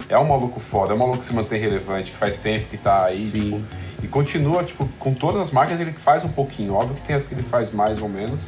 é 0.09 0.17
um 0.17 0.25
maluco 0.27 0.59
foda, 0.59 0.93
é 0.93 0.95
um 0.95 0.99
maluco 0.99 1.19
que 1.19 1.25
se 1.25 1.33
mantém 1.35 1.59
relevante, 1.59 2.11
que 2.11 2.17
faz 2.17 2.37
tempo 2.37 2.67
que 2.69 2.77
tá 2.77 3.05
aí, 3.05 3.17
Sim. 3.17 3.41
tipo... 3.41 3.61
E 4.03 4.07
continua, 4.07 4.63
tipo, 4.63 4.87
com 4.99 5.11
todas 5.13 5.41
as 5.41 5.51
marcas 5.51 5.79
ele 5.79 5.91
faz 5.93 6.23
um 6.23 6.29
pouquinho. 6.29 6.73
Óbvio 6.73 6.95
que 6.95 7.01
tem 7.07 7.15
as 7.15 7.23
que 7.23 7.33
ele 7.33 7.41
faz 7.41 7.71
mais 7.71 8.01
ou 8.01 8.09
menos. 8.09 8.41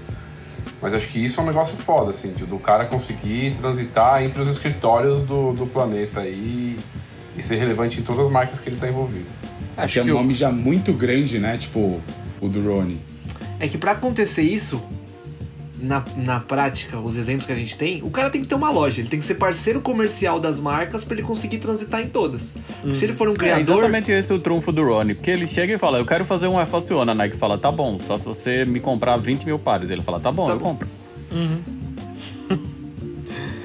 Mas 0.82 0.94
acho 0.94 1.08
que 1.08 1.24
isso 1.24 1.40
é 1.40 1.44
um 1.44 1.48
negócio 1.48 1.76
foda, 1.78 2.12
assim, 2.12 2.32
de- 2.32 2.46
do 2.46 2.60
cara 2.60 2.86
conseguir 2.86 3.54
transitar 3.56 4.22
entre 4.24 4.40
os 4.42 4.48
escritórios 4.48 5.24
do, 5.24 5.54
do 5.54 5.66
planeta 5.66 6.20
aí 6.22 6.78
e 7.36 7.42
ser 7.42 7.56
relevante 7.56 8.00
em 8.00 8.04
todas 8.04 8.26
as 8.26 8.32
marcas 8.32 8.60
que 8.60 8.70
ele 8.70 8.78
tá 8.78 8.88
envolvido. 8.88 9.26
Acho 9.76 9.94
que 9.94 10.00
é 10.00 10.04
um 10.04 10.08
nome 10.18 10.34
já 10.34 10.52
muito 10.52 10.94
grande, 10.94 11.40
né? 11.40 11.58
Tipo, 11.58 12.00
o 12.40 12.48
do 12.48 12.62
Rony. 12.62 13.02
É 13.60 13.68
que 13.68 13.78
pra 13.78 13.94
acontecer 13.94 14.44
isso, 14.44 14.86
na, 15.82 16.04
na 16.18 16.40
prática, 16.40 17.00
os 17.00 17.16
exemplos 17.16 17.46
que 17.46 17.52
a 17.52 17.56
gente 17.56 17.78
tem, 17.78 18.02
o 18.04 18.10
cara 18.10 18.30
tem 18.30 18.42
que 18.42 18.48
ter 18.48 18.56
uma 18.56 18.70
loja, 18.70 19.02
ele 19.02 19.10
tem 19.10 19.20
que 19.20 19.26
ser 19.26 19.36
parceiro 19.36 19.80
comercial 19.82 20.40
das 20.40 20.60
marcas 20.60 21.04
pra 21.04 21.14
ele 21.16 21.24
conseguir 21.24 21.60
transitar 21.60 22.02
em 22.02 22.08
todas. 22.08 22.54
Se 22.96 23.04
ele 23.06 23.14
for 23.14 23.28
um 23.30 23.34
É 23.34 23.36
criador, 23.36 23.78
exatamente 23.78 24.12
esse 24.12 24.34
o 24.34 24.40
trunfo 24.40 24.72
do 24.72 24.84
Ronnie. 24.84 25.14
Porque 25.16 25.32
ele 25.32 25.46
chega 25.48 25.74
e 25.74 25.78
fala, 25.78 25.98
eu 26.00 26.06
quero 26.06 26.26
fazer 26.26 26.48
um 26.48 26.56
One. 26.56 27.12
A 27.12 27.16
Nike 27.16 27.38
fala, 27.38 27.58
tá 27.58 27.72
bom, 27.72 28.00
só 28.00 28.18
se 28.18 28.26
você 28.26 28.66
me 28.66 28.80
comprar 28.80 29.18
20 29.18 29.46
mil 29.46 29.60
pares. 29.60 29.90
Ele 29.90 30.02
fala, 30.02 30.20
tá 30.20 30.32
bom, 30.32 30.48
Tá 30.48 30.54
eu 30.54 30.60
bom. 30.60 30.66
compro. 30.66 30.88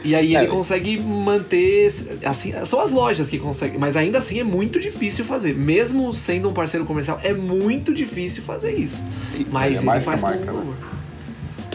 e 0.05 0.15
aí 0.15 0.35
É. 0.35 0.41
ele 0.41 0.49
consegue 0.49 1.01
manter. 1.01 1.93
Assim, 2.25 2.53
são 2.65 2.81
as 2.81 2.91
lojas 2.91 3.29
que 3.31 3.39
conseguem, 3.39 3.79
mas 3.79 3.97
ainda 3.97 4.19
assim 4.19 4.41
é 4.41 4.45
muito 4.45 4.81
difícil 4.81 5.25
fazer. 5.25 5.55
Mesmo 5.55 6.13
sendo 6.13 6.49
um 6.49 6.53
parceiro 6.53 6.85
comercial, 6.85 7.21
é 7.23 7.33
muito 7.33 7.95
difícil 7.95 8.43
fazer 8.43 8.75
isso. 8.77 9.03
Mas 9.51 9.77
é 9.77 9.77
ele 9.79 9.85
faz 9.87 10.05
com 10.21 10.27
marca, 10.27 10.53
né? 10.53 10.75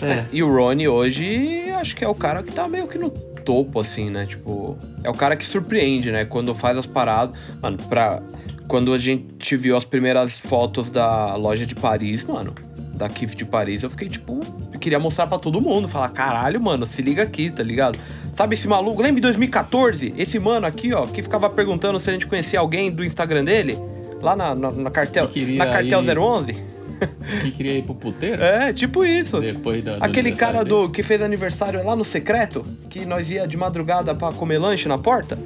É. 0.02 0.26
E 0.32 0.44
o 0.44 0.54
Ronnie 0.54 0.88
hoje, 0.88 1.70
acho 1.80 1.96
que 1.96 2.04
é 2.04 2.08
o 2.08 2.16
cara 2.16 2.44
que 2.44 2.52
tá 2.52 2.68
meio 2.68 2.88
que 2.88 2.98
no 2.98 3.10
topo, 3.10 3.80
assim, 3.80 4.10
né? 4.10 4.26
Tipo, 4.26 4.78
é 5.04 5.10
o 5.10 5.14
cara 5.14 5.36
que 5.36 5.46
surpreende, 5.46 6.12
né? 6.12 6.26
Quando 6.26 6.54
faz 6.54 6.78
as 6.78 6.86
paradas. 6.86 7.36
Mano, 7.62 7.78
pra. 7.90 8.22
Quando 8.68 8.94
a 8.94 9.00
gente 9.00 9.56
viu 9.56 9.78
as 9.78 9.86
primeiras 9.86 10.38
fotos 10.38 10.90
da 10.90 11.36
loja 11.36 11.66
de 11.66 11.74
Paris, 11.74 12.24
mano, 12.26 12.54
da 12.96 13.08
Kif 13.08 13.34
de 13.34 13.46
Paris, 13.46 13.82
eu 13.82 13.90
fiquei, 13.90 14.10
tipo, 14.10 14.42
queria 14.82 15.00
mostrar 15.00 15.26
pra 15.26 15.40
todo 15.40 15.62
mundo. 15.62 15.88
Falar, 15.88 16.10
caralho, 16.10 16.60
mano, 16.62 16.86
se 16.86 17.02
liga 17.02 17.24
aqui, 17.24 17.50
tá 17.50 17.64
ligado? 17.64 17.98
Sabe 18.34 18.56
esse 18.56 18.68
maluco? 18.68 19.02
Lembra 19.02 19.20
em 19.20 19.22
2014? 19.22 20.14
Esse 20.18 20.38
mano 20.38 20.68
aqui, 20.68 20.94
ó, 20.94 21.08
que 21.08 21.24
ficava 21.24 21.50
perguntando 21.50 21.98
se 22.00 22.10
a 22.10 22.14
gente 22.14 22.28
conhecia 22.28 22.60
alguém 22.60 22.92
do 22.92 23.06
Instagram 23.06 23.46
dele? 23.46 23.78
Lá 24.22 24.36
na, 24.36 24.54
na, 24.54 24.70
na 24.72 24.92
cartel, 24.92 25.30
na 25.58 25.66
cartel 25.66 26.04
ir- 26.04 26.20
011? 26.20 26.56
Que 27.42 27.52
queria 27.52 27.74
ir 27.78 27.84
pro 27.84 27.94
puteiro? 27.96 28.42
É, 28.42 28.72
tipo 28.74 29.04
isso. 29.06 29.40
Depois 29.40 29.84
da, 29.84 29.98
do 29.98 30.04
Aquele 30.06 30.32
cara 30.34 30.64
do 30.64 30.90
que 30.90 31.04
fez 31.04 31.22
aniversário 31.22 31.84
lá 31.86 31.96
no 31.96 32.04
secreto, 32.06 32.64
que 32.90 33.06
nós 33.06 33.30
ia 33.30 33.48
de 33.48 33.56
madrugada 33.58 34.16
pra 34.16 34.32
comer 34.32 34.58
lanche 34.58 34.88
na 34.88 34.98
porta. 34.98 35.38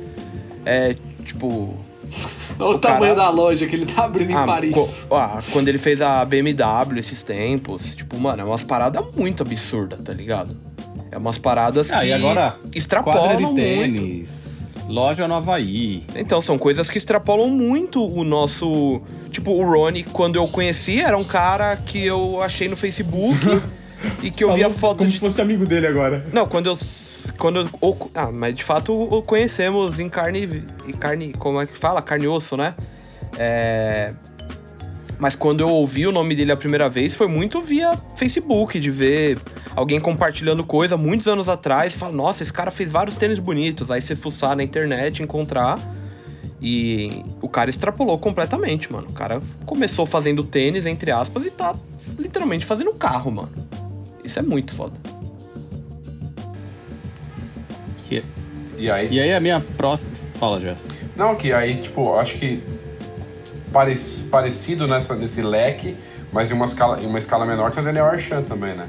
É, 0.65 0.95
tipo. 1.25 1.75
Olha 2.59 2.69
o, 2.69 2.75
O 2.75 2.79
tamanho 2.79 3.15
cara- 3.15 3.27
da 3.27 3.29
loja 3.29 3.65
que 3.65 3.75
ele 3.75 3.85
tá 3.85 4.03
abrindo 4.05 4.31
em 4.31 4.35
ah, 4.35 4.45
Paris. 4.45 4.73
co- 4.75 5.15
ah, 5.15 5.39
quando 5.51 5.67
ele 5.69 5.77
fez 5.79 6.01
a 6.01 6.23
BMW 6.23 6.99
esses 6.99 7.23
tempos. 7.23 7.95
Tipo, 7.95 8.19
mano, 8.19 8.41
é 8.43 8.45
umas 8.45 8.61
paradas 8.61 9.03
muito 9.15 9.41
absurdas, 9.41 9.99
tá 10.01 10.13
ligado? 10.13 10.55
É 11.11 11.17
umas 11.17 11.37
paradas 11.37 11.91
Ah, 11.91 12.01
que 12.01 12.07
e 12.07 12.13
agora, 12.13 12.55
extrapolam 12.75 13.19
Quadra 13.21 13.37
de 13.37 13.43
muito. 13.45 14.50
Loja 14.87 15.27
no 15.27 15.35
Havaí. 15.35 16.03
Então, 16.15 16.41
são 16.41 16.57
coisas 16.57 16.89
que 16.89 16.97
extrapolam 16.97 17.49
muito 17.49 18.03
o 18.05 18.23
nosso. 18.23 19.01
Tipo, 19.31 19.51
o 19.51 19.63
Rony, 19.63 20.03
quando 20.03 20.35
eu 20.35 20.47
conheci, 20.47 20.99
era 20.99 21.17
um 21.17 21.23
cara 21.23 21.75
que 21.77 22.05
eu 22.05 22.41
achei 22.41 22.67
no 22.67 22.75
Facebook 22.75 23.35
e 24.21 24.29
que 24.31 24.43
eu 24.43 24.53
via 24.53 24.69
foto 24.69 24.97
como 24.99 25.09
de 25.09 25.15
se 25.15 25.19
fosse 25.21 25.41
amigo 25.41 25.65
dele 25.65 25.87
agora. 25.87 26.25
Não, 26.33 26.47
quando 26.47 26.67
eu. 26.67 26.77
Quando 27.37 27.59
eu, 27.59 27.69
ou- 27.79 28.11
ah, 28.15 28.31
mas 28.31 28.55
de 28.55 28.63
fato 28.63 28.93
o 28.93 29.21
conhecemos 29.21 29.99
em 29.99 30.09
carne. 30.09 30.63
Em 30.87 30.91
carne. 30.91 31.33
Como 31.33 31.61
é 31.61 31.65
que 31.65 31.77
fala? 31.77 32.01
Carne 32.01 32.25
e 32.25 32.27
osso, 32.27 32.57
né? 32.57 32.73
É. 33.37 34.13
Mas 35.21 35.35
quando 35.35 35.59
eu 35.61 35.69
ouvi 35.69 36.07
o 36.07 36.11
nome 36.11 36.35
dele 36.35 36.51
a 36.51 36.57
primeira 36.57 36.89
vez, 36.89 37.13
foi 37.13 37.27
muito 37.27 37.61
via 37.61 37.95
Facebook, 38.15 38.79
de 38.79 38.89
ver 38.89 39.37
alguém 39.75 39.99
compartilhando 39.99 40.63
coisa 40.63 40.97
muitos 40.97 41.27
anos 41.27 41.47
atrás 41.47 41.93
e 41.93 41.95
falar, 41.95 42.11
nossa, 42.13 42.41
esse 42.41 42.51
cara 42.51 42.71
fez 42.71 42.89
vários 42.91 43.15
tênis 43.17 43.37
bonitos. 43.37 43.91
Aí 43.91 44.01
você 44.01 44.15
fuçar 44.15 44.55
na 44.57 44.63
internet, 44.63 45.21
encontrar. 45.21 45.77
E 46.59 47.23
o 47.39 47.47
cara 47.47 47.69
extrapolou 47.69 48.17
completamente, 48.17 48.91
mano. 48.91 49.07
O 49.09 49.13
cara 49.13 49.39
começou 49.63 50.07
fazendo 50.07 50.43
tênis, 50.43 50.87
entre 50.87 51.11
aspas, 51.11 51.45
e 51.45 51.51
tá 51.51 51.75
literalmente 52.17 52.65
fazendo 52.65 52.91
carro, 52.93 53.29
mano. 53.31 53.51
Isso 54.23 54.39
é 54.39 54.41
muito 54.41 54.73
foda. 54.73 54.97
Que- 58.09 58.23
E 58.75 58.89
aí, 58.89 59.07
E 59.11 59.19
aí 59.19 59.33
a 59.33 59.39
minha 59.39 59.59
próxima... 59.77 60.11
Fala, 60.35 60.59
Jess. 60.59 60.89
não, 61.15 61.35
que 61.35 61.53
aí, 61.53 61.75
tipo, 61.75 62.15
acho 62.15 62.33
que 62.39 62.63
parec- 63.71 64.25
parecido 64.29 64.87
nessa, 64.87 65.15
nesse 65.15 65.41
leque, 65.41 65.95
mas 66.31 66.49
em 66.49 66.53
uma 66.53 66.65
escala, 66.65 67.01
em 67.01 67.05
uma 67.05 67.17
escala 67.17 67.45
menor 67.45 67.71
tem 67.71 67.81
o 67.81 67.85
Daniel 67.85 68.05
Archan 68.05 68.41
também, 68.43 68.75
né? 68.75 68.87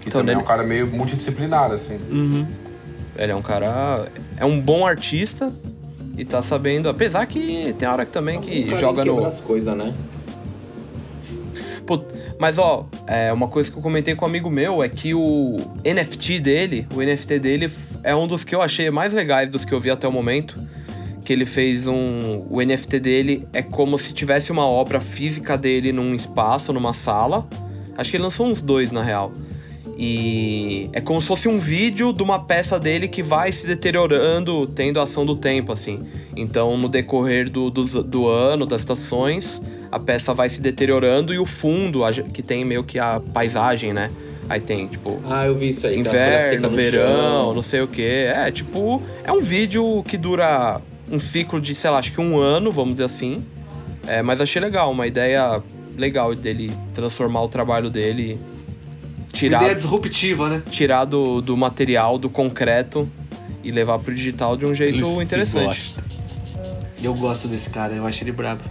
Que 0.00 0.08
Então, 0.08 0.20
também 0.20 0.34
é 0.34 0.38
um 0.38 0.44
cara 0.44 0.66
meio 0.66 0.86
multidisciplinar, 0.86 1.70
assim. 1.72 1.96
Uhum. 2.10 2.46
Ele 3.16 3.32
é 3.32 3.36
um 3.36 3.42
cara. 3.42 4.06
É 4.36 4.44
um 4.44 4.60
bom 4.60 4.86
artista 4.86 5.52
e 6.16 6.24
tá 6.24 6.42
sabendo. 6.42 6.88
Apesar 6.88 7.24
que 7.26 7.74
tem 7.78 7.86
hora 7.88 8.04
que 8.04 8.10
também 8.10 8.40
que 8.40 8.64
Um 8.64 8.68
cara 8.68 8.80
joga 8.80 9.02
que 9.02 9.08
no. 9.08 9.24
as 9.24 9.40
coisas, 9.40 9.76
né? 9.76 9.92
Pô, 11.86 12.02
mas 12.38 12.58
ó, 12.58 12.86
é, 13.06 13.32
uma 13.32 13.48
coisa 13.48 13.70
que 13.70 13.76
eu 13.76 13.82
comentei 13.82 14.14
com 14.14 14.24
um 14.24 14.28
amigo 14.28 14.48
meu 14.50 14.82
é 14.82 14.88
que 14.88 15.14
o 15.14 15.56
NFT 15.84 16.40
dele, 16.40 16.86
o 16.94 17.02
NFT 17.02 17.38
dele 17.38 17.70
é 18.02 18.14
um 18.14 18.26
dos 18.26 18.44
que 18.44 18.54
eu 18.54 18.62
achei 18.62 18.90
mais 18.90 19.12
legais 19.12 19.50
dos 19.50 19.64
que 19.64 19.72
eu 19.72 19.80
vi 19.80 19.90
até 19.90 20.06
o 20.08 20.12
momento. 20.12 20.54
Que 21.24 21.32
ele 21.32 21.46
fez 21.46 21.86
um. 21.86 22.46
O 22.50 22.60
NFT 22.60 22.98
dele 23.00 23.46
é 23.52 23.62
como 23.62 23.98
se 23.98 24.12
tivesse 24.12 24.50
uma 24.50 24.66
obra 24.66 25.00
física 25.00 25.56
dele 25.56 25.92
num 25.92 26.14
espaço, 26.14 26.72
numa 26.72 26.92
sala. 26.92 27.46
Acho 27.96 28.10
que 28.10 28.16
ele 28.16 28.24
lançou 28.24 28.46
uns 28.46 28.60
dois, 28.62 28.90
na 28.90 29.02
real. 29.02 29.32
E 29.96 30.88
é 30.92 31.00
como 31.00 31.20
se 31.20 31.28
fosse 31.28 31.48
um 31.48 31.58
vídeo 31.58 32.12
de 32.12 32.22
uma 32.22 32.40
peça 32.40 32.78
dele 32.80 33.06
que 33.08 33.22
vai 33.22 33.52
se 33.52 33.66
deteriorando, 33.66 34.66
tendo 34.66 34.98
a 34.98 35.02
ação 35.04 35.24
do 35.26 35.36
tempo, 35.36 35.72
assim. 35.72 36.00
Então, 36.34 36.76
no 36.76 36.88
decorrer 36.88 37.50
do, 37.50 37.70
do, 37.70 38.02
do 38.02 38.26
ano, 38.26 38.64
das 38.64 38.80
estações, 38.80 39.60
a 39.90 39.98
peça 39.98 40.32
vai 40.32 40.48
se 40.48 40.60
deteriorando 40.60 41.32
e 41.34 41.38
o 41.38 41.44
fundo, 41.44 42.00
que 42.32 42.42
tem 42.42 42.64
meio 42.64 42.82
que 42.82 42.98
a 42.98 43.20
paisagem, 43.20 43.92
né? 43.92 44.10
Aí 44.48 44.60
tem, 44.60 44.88
tipo, 44.88 45.20
Ah, 45.28 45.46
eu 45.46 45.54
vi 45.54 45.68
isso 45.68 45.86
aí. 45.86 45.98
inverno, 45.98 46.68
verão, 46.70 47.06
chão. 47.44 47.54
não 47.54 47.62
sei 47.62 47.80
o 47.82 47.86
que. 47.86 48.02
É, 48.02 48.50
tipo, 48.50 49.00
é 49.22 49.30
um 49.30 49.40
vídeo 49.40 50.02
que 50.06 50.16
dura 50.16 50.80
um 51.12 51.20
ciclo 51.20 51.60
de, 51.60 51.74
sei 51.74 51.90
lá, 51.90 51.98
acho 51.98 52.10
que 52.12 52.20
um 52.20 52.38
ano, 52.38 52.70
vamos 52.72 52.94
dizer 52.94 53.04
assim. 53.04 53.46
É, 54.06 54.22
mas 54.22 54.40
achei 54.40 54.60
legal, 54.60 54.90
uma 54.90 55.06
ideia 55.06 55.62
legal 55.96 56.34
dele 56.34 56.72
transformar 56.94 57.42
o 57.42 57.48
trabalho 57.48 57.88
dele, 57.90 58.34
Uma 58.34 59.26
tirar, 59.32 59.60
ideia 59.62 59.74
disruptiva, 59.76 60.48
né? 60.48 60.62
tirar 60.70 61.04
do, 61.04 61.40
do 61.40 61.56
material, 61.56 62.18
do 62.18 62.28
concreto 62.30 63.08
e 63.62 63.70
levar 63.70 63.98
pro 64.00 64.12
digital 64.14 64.56
de 64.56 64.66
um 64.66 64.74
jeito 64.74 64.98
Ele 64.98 65.22
interessante. 65.22 65.66
gosta. 65.66 66.04
E 67.00 67.04
eu 67.04 67.14
gosto 67.14 67.46
desse 67.46 67.70
cara, 67.70 67.92
eu 67.92 68.06
acho 68.06 68.24
ele 68.24 68.32
brabo. 68.32 68.62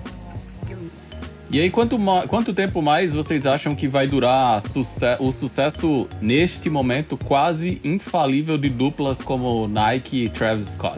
E 1.53 1.59
aí, 1.59 1.69
quanto, 1.69 1.97
quanto 2.29 2.53
tempo 2.53 2.81
mais 2.81 3.13
vocês 3.13 3.45
acham 3.45 3.75
que 3.75 3.85
vai 3.85 4.07
durar 4.07 4.61
suce- 4.61 5.17
o 5.19 5.33
sucesso 5.33 6.07
neste 6.21 6.69
momento 6.69 7.17
quase 7.17 7.81
infalível 7.83 8.57
de 8.57 8.69
duplas 8.69 9.21
como 9.21 9.67
Nike 9.67 10.23
e 10.25 10.29
Travis 10.29 10.67
Scott? 10.69 10.97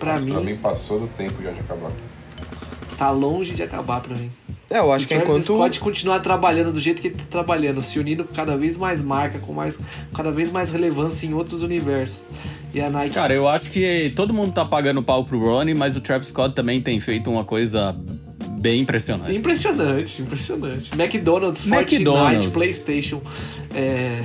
Pra 0.00 0.14
Nossa, 0.14 0.24
mim, 0.24 0.32
Pra 0.32 0.40
mim 0.42 0.56
passou 0.56 0.98
do 0.98 1.06
tempo 1.06 1.40
já 1.42 1.52
de 1.52 1.60
acabar. 1.60 1.92
tá 2.98 3.10
longe 3.10 3.54
de 3.54 3.62
acabar 3.62 4.00
pra 4.00 4.16
mim. 4.16 4.30
É, 4.68 4.78
eu 4.78 4.90
acho 4.92 5.02
Se 5.02 5.08
que 5.08 5.14
o 5.14 5.18
Travis 5.18 5.44
enquanto. 5.44 5.58
Scott 5.58 5.80
continuar 5.80 6.20
trabalhando 6.20 6.72
do 6.72 6.80
jeito 6.80 7.00
que 7.02 7.08
ele 7.08 7.16
tá 7.16 7.24
trabalhando, 7.28 7.80
se 7.80 7.98
unindo 7.98 8.24
com 8.24 8.34
cada 8.34 8.56
vez 8.56 8.76
mais 8.76 9.02
marca, 9.02 9.38
com 9.40 9.52
mais, 9.52 9.78
cada 10.14 10.30
vez 10.30 10.50
mais 10.52 10.70
relevância 10.70 11.26
em 11.26 11.34
outros 11.34 11.62
universos. 11.62 12.28
E 12.72 12.80
a 12.80 12.88
Nike. 12.88 13.14
Cara, 13.14 13.34
eu 13.34 13.48
acho 13.48 13.68
que 13.70 14.12
todo 14.14 14.32
mundo 14.32 14.52
tá 14.52 14.64
pagando 14.64 15.02
pau 15.02 15.24
pro 15.24 15.40
Ronnie, 15.40 15.74
mas 15.74 15.96
o 15.96 16.00
Travis 16.00 16.28
Scott 16.28 16.54
também 16.54 16.80
tem 16.80 17.00
feito 17.00 17.28
uma 17.30 17.44
coisa 17.44 17.96
bem 18.60 18.80
impressionante. 18.82 19.34
Impressionante, 19.34 20.22
impressionante. 20.22 20.90
McDonald's, 20.96 21.66
McDonald's. 21.66 22.44
Fortnite, 22.44 22.48
PlayStation. 22.50 23.20
É... 23.74 24.22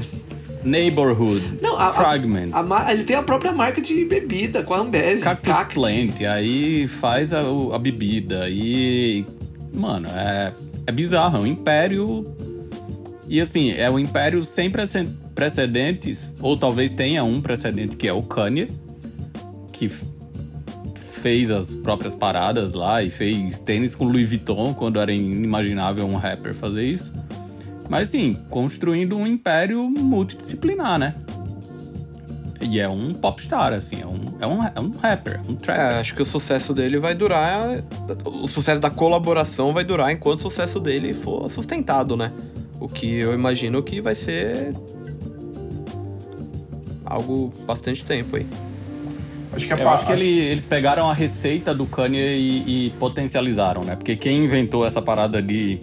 Neighborhood, 0.66 1.60
Não, 1.62 1.78
a, 1.78 1.88
a- 1.88 1.94
Fragment, 1.94 2.50
a 2.52 2.64
mar- 2.64 2.92
ele 2.92 3.04
tem 3.04 3.16
a 3.16 3.24
própria 3.24 3.52
marca 3.52 3.82
de 3.82 4.04
bebida 4.06 4.64
com 4.64 4.74
a 4.74 4.80
Ambev. 4.80 5.20
Cactus 5.22 5.54
Cacti. 5.54 5.74
Plant, 5.76 6.22
aí 6.22 6.88
faz 6.88 7.32
a, 7.34 7.42
a 7.74 7.78
bebida 7.78 8.50
e. 8.50 9.26
Mano, 9.74 10.08
é, 10.10 10.52
é 10.88 10.92
bizarro, 10.92 11.38
é 11.38 11.42
um 11.42 11.48
império. 11.48 12.26
E 13.28 13.42
assim, 13.42 13.72
é 13.72 13.90
um 13.90 13.98
império 14.00 14.44
sem 14.46 14.70
prece- 14.72 15.10
precedentes, 15.34 16.36
ou 16.42 16.58
talvez 16.58 16.94
tenha 16.94 17.24
um 17.24 17.42
precedente 17.42 17.96
que 17.98 18.08
é 18.08 18.14
o 18.14 18.22
Kanye, 18.22 18.68
que 19.74 19.90
fez 21.22 21.50
as 21.50 21.72
próprias 21.72 22.14
paradas 22.16 22.74
lá 22.74 23.02
e 23.02 23.10
fez 23.10 23.60
tênis 23.60 23.96
com 23.96 24.06
Louis 24.06 24.30
Vuitton 24.30 24.74
quando 24.76 25.00
era 25.00 25.12
inimaginável 25.12 26.06
um 26.08 26.16
rapper 26.16 26.54
fazer 26.54 26.84
isso. 26.84 27.12
Mas 27.90 28.10
assim, 28.10 28.34
construindo 28.50 29.16
um 29.16 29.28
império 29.28 29.84
multidisciplinar, 29.90 30.98
né? 31.00 31.14
E 32.62 32.80
é 32.80 32.90
um 32.90 33.14
popstar, 33.14 33.74
assim, 33.74 34.02
é 34.02 34.08
um, 34.08 34.22
é 34.40 34.48
um, 34.48 34.64
é 34.64 34.80
um 34.80 34.90
rapper, 35.00 35.40
um 35.48 35.54
É, 35.54 35.56
trapper. 35.58 36.00
acho 36.00 36.16
que 36.16 36.22
o 36.24 36.26
sucesso 36.26 36.74
dele 36.74 36.98
vai 36.98 37.14
durar. 37.14 37.78
O 38.26 38.48
sucesso 38.48 38.82
da 38.82 38.90
colaboração 38.90 39.72
vai 39.72 39.84
durar 39.84 40.12
enquanto 40.12 40.40
o 40.40 40.42
sucesso 40.44 40.80
dele 40.80 41.14
for 41.14 41.50
sustentado, 41.52 42.18
né? 42.18 42.32
O 42.80 42.88
que 42.88 43.08
eu 43.20 43.34
imagino 43.36 43.84
que 43.84 44.02
vai 44.02 44.16
ser. 44.16 44.74
Algo 47.06 47.52
bastante 47.68 48.04
tempo 48.04 48.36
aí. 48.36 48.48
Acho 49.54 49.68
que 49.68 49.74
a 49.74 49.78
Eu 49.78 49.84
pa- 49.84 49.94
acho 49.94 50.06
que 50.08 50.12
ele- 50.12 50.40
eles 50.40 50.66
pegaram 50.66 51.10
a 51.10 51.14
receita 51.14 51.74
do 51.74 51.86
Kanye 51.86 52.36
e, 52.36 52.88
e 52.88 52.90
potencializaram, 52.92 53.84
né? 53.84 53.96
Porque 53.96 54.16
quem 54.16 54.44
inventou 54.44 54.86
essa 54.86 55.02
parada 55.02 55.42
de 55.42 55.80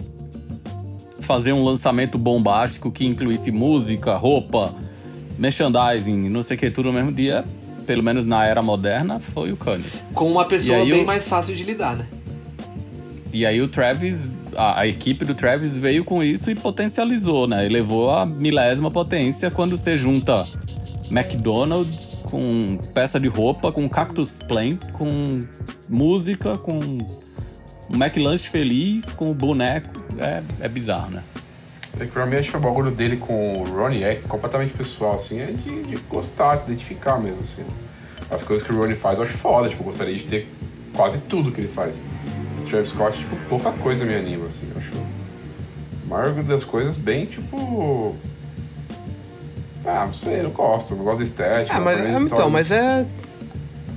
fazer 1.23 1.53
um 1.53 1.63
lançamento 1.63 2.17
bombástico 2.17 2.91
que 2.91 3.05
incluísse 3.05 3.51
música, 3.51 4.15
roupa, 4.15 4.73
merchandising, 5.39 6.29
não 6.29 6.43
sei 6.43 6.55
o 6.55 6.59
que, 6.59 6.69
tudo 6.69 6.87
no 6.89 6.93
mesmo 6.93 7.11
dia, 7.11 7.43
pelo 7.87 8.03
menos 8.03 8.23
na 8.25 8.45
era 8.45 8.61
moderna, 8.61 9.19
foi 9.33 9.51
o 9.51 9.57
Kanye. 9.57 9.85
Com 10.13 10.31
uma 10.31 10.45
pessoa 10.45 10.79
bem 10.79 10.99
eu- 10.99 11.05
mais 11.05 11.27
fácil 11.27 11.55
de 11.55 11.63
lidar, 11.63 11.95
né? 11.95 12.05
E 13.33 13.45
aí 13.47 13.59
o 13.61 13.67
Travis, 13.67 14.31
a, 14.55 14.81
a 14.81 14.87
equipe 14.87 15.25
do 15.25 15.33
Travis 15.33 15.75
veio 15.77 16.05
com 16.05 16.21
isso 16.21 16.51
e 16.51 16.55
potencializou, 16.55 17.47
né? 17.47 17.65
Elevou 17.65 18.11
a 18.11 18.25
milésima 18.27 18.91
potência 18.91 19.49
quando 19.49 19.75
você 19.75 19.97
junta 19.97 20.45
McDonald's 21.09 22.19
com 22.23 22.77
peça 22.93 23.19
de 23.19 23.27
roupa, 23.27 23.71
com 23.71 23.87
Cactus 23.89 24.39
Plant, 24.47 24.79
com 24.93 25.41
música, 25.89 26.57
com 26.57 26.79
um 27.89 27.95
McLanche 27.95 28.49
feliz, 28.49 29.05
com 29.13 29.29
o 29.29 29.33
boneco. 29.33 30.03
É, 30.17 30.43
é 30.61 30.67
bizarro, 30.67 31.11
né? 31.11 31.23
É 31.99 32.05
que 32.05 32.11
pra 32.11 32.25
mim, 32.25 32.37
acho 32.37 32.49
que 32.49 32.57
o 32.57 32.59
bagulho 32.59 32.89
dele 32.89 33.17
com 33.17 33.61
o 33.61 33.63
Ronnie 33.63 34.03
é 34.03 34.15
completamente 34.27 34.73
pessoal, 34.73 35.15
assim, 35.15 35.37
é 35.37 35.47
de, 35.47 35.83
de 35.83 35.95
gostar, 36.09 36.57
de 36.57 36.63
identificar 36.71 37.19
mesmo, 37.19 37.41
assim. 37.41 37.63
As 38.31 38.41
coisas 38.41 38.65
que 38.65 38.73
o 38.73 38.77
Ronnie 38.77 38.95
faz 38.95 39.19
eu 39.19 39.25
acho 39.25 39.33
foda, 39.33 39.69
tipo, 39.69 39.81
eu 39.81 39.85
gostaria 39.85 40.15
de 40.15 40.25
ter 40.25 40.47
quase 40.93 41.19
tudo 41.19 41.51
que 41.51 41.61
ele 41.61 41.67
faz. 41.67 42.01
O 42.59 42.65
Travis 42.65 42.89
Scott, 42.89 43.17
tipo, 43.19 43.35
pouca 43.47 43.71
coisa 43.71 44.05
me 44.05 44.15
anima, 44.15 44.47
assim, 44.47 44.71
eu 44.73 44.81
acho 44.81 44.91
a 46.03 46.09
maior 46.09 46.33
das 46.43 46.63
coisas 46.63 46.97
bem, 46.97 47.25
tipo... 47.25 48.15
Ah, 49.85 50.05
não 50.05 50.13
sei, 50.13 50.39
eu 50.39 50.43
não 50.43 50.51
gosto, 50.51 50.95
não 50.95 51.03
gosto 51.03 51.19
da 51.19 51.23
estética. 51.25 51.77
Ah, 51.77 51.81
mas, 51.81 51.99
é, 51.99 52.11
então, 52.19 52.49
mas 52.49 52.71
é. 52.71 53.05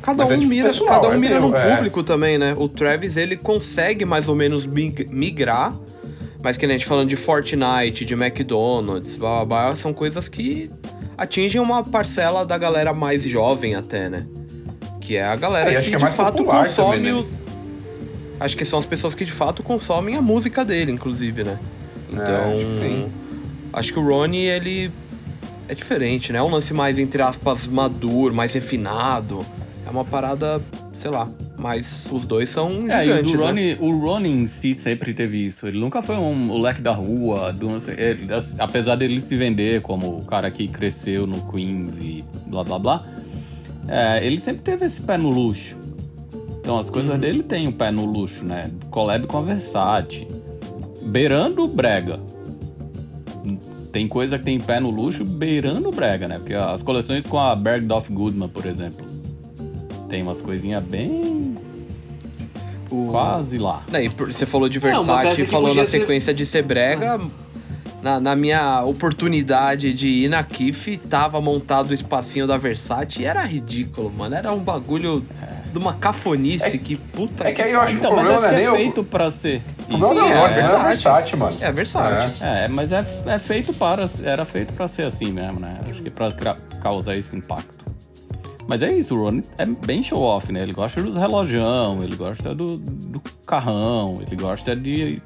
Cada 0.07 0.23
Mas 0.23 0.31
um 0.31 0.35
é, 0.41 0.47
mira, 0.47 0.69
pessoal, 0.69 0.89
cada 0.89 1.09
um 1.09 1.15
é 1.15 1.17
mira 1.19 1.41
meu, 1.41 1.49
num 1.49 1.57
é. 1.57 1.75
público 1.75 2.01
também, 2.05 2.39
né? 2.39 2.55
O 2.57 2.69
Travis, 2.69 3.17
ele 3.17 3.37
consegue 3.37 4.05
mais 4.05 4.29
ou 4.29 4.37
menos 4.37 4.65
mig- 4.65 5.09
migrar, 5.11 5.75
mas 6.45 6.57
que 6.57 6.65
nem 6.65 6.77
a 6.77 6.79
gente 6.79 6.87
falando 6.87 7.09
de 7.09 7.17
Fortnite, 7.17 8.05
de 8.05 8.15
McDonald's, 8.15 9.17
blá, 9.17 9.45
blá, 9.45 9.67
blá, 9.67 9.75
são 9.77 9.93
coisas 9.93 10.29
que 10.29 10.71
atingem 11.19 11.61
uma 11.61 11.83
parcela 11.83 12.47
da 12.47 12.57
galera 12.57 12.95
mais 12.95 13.21
jovem 13.25 13.75
até, 13.75 14.09
né? 14.09 14.25
Que 15.01 15.17
é 15.17 15.25
a 15.25 15.35
galera 15.35 15.73
É, 15.73 15.81
que, 15.83 15.89
que 15.91 15.97
é 15.97 15.99
de 15.99 16.07
fato 16.07 16.45
consome 16.45 16.99
também, 16.99 17.13
né? 17.13 17.19
o... 17.19 17.27
Acho 18.39 18.57
que 18.57 18.65
são 18.65 18.79
as 18.79 18.87
pessoas 18.87 19.13
que 19.13 19.25
de 19.25 19.33
fato 19.33 19.61
consomem 19.65 20.15
a 20.15 20.23
música 20.23 20.65
dele, 20.65 20.93
inclusive, 20.93 21.43
né? 21.43 21.59
Então, 22.13 22.25
É, 22.25 22.43
acho 22.43 22.67
que 22.67 22.81
sim. 22.81 23.09
acho 23.73 23.93
que 23.93 23.99
o 23.99 24.07
Ronnie, 24.07 24.47
ele 24.47 24.93
é 25.69 25.75
diferente, 25.75 26.33
né? 26.33 26.39
É 26.39 26.43
um 26.45 26.51
lance 26.51 26.73
mais, 26.73 26.97
entre 26.97 27.21
aspas, 27.23 27.67
maduro, 27.67 28.33
mais 28.33 28.53
refinado. 28.53 29.41
É 29.87 29.91
uma 29.91 30.05
parada, 30.05 30.61
sei 30.93 31.13
lá, 31.13 31.29
mas 31.57 32.09
os 32.11 32.27
dois 32.27 32.49
são 32.49 32.91
É, 32.91 33.07
e 33.07 33.11
o, 33.11 33.17
gigantes, 33.17 33.33
do 33.33 33.39
né? 33.39 33.45
Ronnie, 33.47 33.77
o 33.81 33.99
Ronnie 34.01 34.33
em 34.33 34.47
si 34.49 34.75
sempre 34.75 35.15
teve 35.15 35.47
isso. 35.47 35.67
Ele 35.69 35.79
nunca 35.79 36.03
foi 36.03 36.17
um 36.17 36.35
moleque 36.35 36.83
da 36.83 36.93
rua, 36.93 37.53
do, 37.53 37.69
ele- 37.97 38.27
apesar 38.59 38.97
dele 38.97 39.21
se 39.21 39.37
vender 39.37 39.81
como 39.83 40.19
o 40.19 40.25
cara 40.25 40.51
que 40.51 40.67
cresceu 40.67 41.25
no 41.27 41.41
Queens 41.51 41.95
e 42.01 42.25
blá 42.49 42.65
blá 42.65 42.79
blá. 42.81 43.01
é, 43.89 44.27
ele 44.27 44.41
sempre 44.41 44.63
teve 44.63 44.87
esse 44.87 45.03
pé 45.03 45.17
no 45.17 45.31
luxo. 45.31 45.77
Então 46.61 46.79
as 46.81 46.91
coisas 46.91 47.17
dele 47.21 47.45
tem 47.45 47.69
o 47.69 47.73
pé 47.73 47.93
no 47.93 48.05
luxo, 48.05 48.45
né? 48.45 48.69
Collab 48.91 49.25
com 49.29 49.39
a 49.39 49.43
Versace. 49.43 50.27
Beirando 51.05 51.63
o 51.63 51.69
brega. 51.69 52.19
Tem 53.93 54.09
coisa 54.09 54.37
que 54.39 54.45
tem 54.45 54.59
pé 54.61 54.81
no 54.81 54.91
luxo 54.91 55.25
beirando 55.25 55.89
o 55.89 55.93
brega, 55.93 56.27
né? 56.27 56.39
Porque 56.39 56.53
as 56.55 56.83
coleções 56.83 57.25
com 57.25 57.39
a 57.39 57.55
Bergdorf 57.55 58.13
Goodman, 58.13 58.49
por 58.49 58.67
exemplo, 58.67 58.99
tem 60.09 60.23
umas 60.23 60.41
coisinhas 60.41 60.83
bem 60.85 61.55
O- 62.91 63.09
quase 63.11 63.59
lá. 63.59 63.83
Por- 64.17 64.33
você 64.33 64.47
falou 64.47 64.69
de 64.69 64.79
É, 64.79 64.81
Versace, 64.81 65.37
que 65.45 65.47
falou 65.51 65.75
na 65.75 65.85
ser- 65.85 66.01
sequência 66.01 66.33
de 66.33 66.47
ser 66.47 66.63
brega. 66.63 67.19
Na, 68.03 68.21
na 68.21 68.37
minha 68.37 68.85
oportunidade 68.85 69.93
de 69.93 70.07
ir 70.07 70.29
na 70.29 70.45
Kif, 70.45 70.97
tava 70.97 71.41
montado 71.41 71.91
o 71.91 71.95
espacinho 71.95 72.47
da 72.47 72.57
Versace 72.57 73.23
e 73.23 73.25
era 73.25 73.43
ridículo, 73.43 74.13
mano. 74.17 74.37
Era 74.37 74.53
um 74.53 74.61
bagulho 74.61 75.27
de 75.73 75.79
uma 75.79 75.95
cafonice 75.95 76.79
que 76.79 76.95
puta 76.95 77.49
É 77.49 77.53
que 77.53 77.63
aí 77.63 77.73
eu 77.73 77.81
acho 77.81 77.93
que 77.95 77.99
Então, 77.99 78.13
o 78.13 78.17
mas 78.17 78.27
problema 78.27 78.47
acho 78.47 78.55
não 78.55 78.61
que 78.63 78.67
é 78.69 78.73
é 78.81 78.85
feito 78.85 79.03
pra 79.05 79.31
ser. 79.33 79.61
O 79.91 79.99
problema 79.99 80.13
isso. 80.15 80.21
não 80.21 80.29
Sim, 80.29 80.33
é 80.33 80.37
é 80.37 80.37
é 80.37 80.45
a 80.45 80.49
Versace. 80.49 80.87
Versace, 80.87 81.37
mano. 81.37 81.57
É 81.61 81.73
Versace. 81.73 82.45
É, 82.45 82.69
mas 82.69 82.93
é, 82.93 83.05
é 83.27 83.39
feito 83.41 83.73
para. 83.75 84.09
Era 84.23 84.45
feito 84.45 84.73
pra 84.75 84.87
ser 84.87 85.03
assim 85.03 85.33
mesmo, 85.33 85.59
né? 85.59 85.81
Acho 85.91 86.01
que 86.01 86.11
pra 86.11 86.33
causar 86.81 87.17
esse 87.17 87.35
impacto. 87.37 87.75
Mas 88.67 88.83
é 88.83 88.93
isso, 88.93 89.17
o 89.17 89.25
Ron 89.25 89.43
é 89.57 89.65
bem 89.65 90.03
show 90.03 90.21
off, 90.21 90.51
né? 90.53 90.63
Ele 90.63 90.73
gosta 90.73 91.01
dos 91.01 91.15
relojão, 91.15 92.03
ele 92.03 92.17
gosta 92.17 92.55
do, 92.55 92.77
do 92.77 93.21
carrão, 93.47 94.21
ele 94.27 94.35
gosta 94.35 94.75
de 94.75 95.23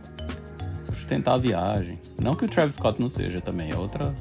sustentar 0.85 1.35
a 1.35 1.39
viagem. 1.39 1.99
Não 2.21 2.35
que 2.35 2.45
o 2.45 2.49
Travis 2.49 2.75
Scott 2.75 3.01
não 3.01 3.09
seja 3.09 3.41
também, 3.41 3.71
é 3.71 3.77
outra. 3.77 4.15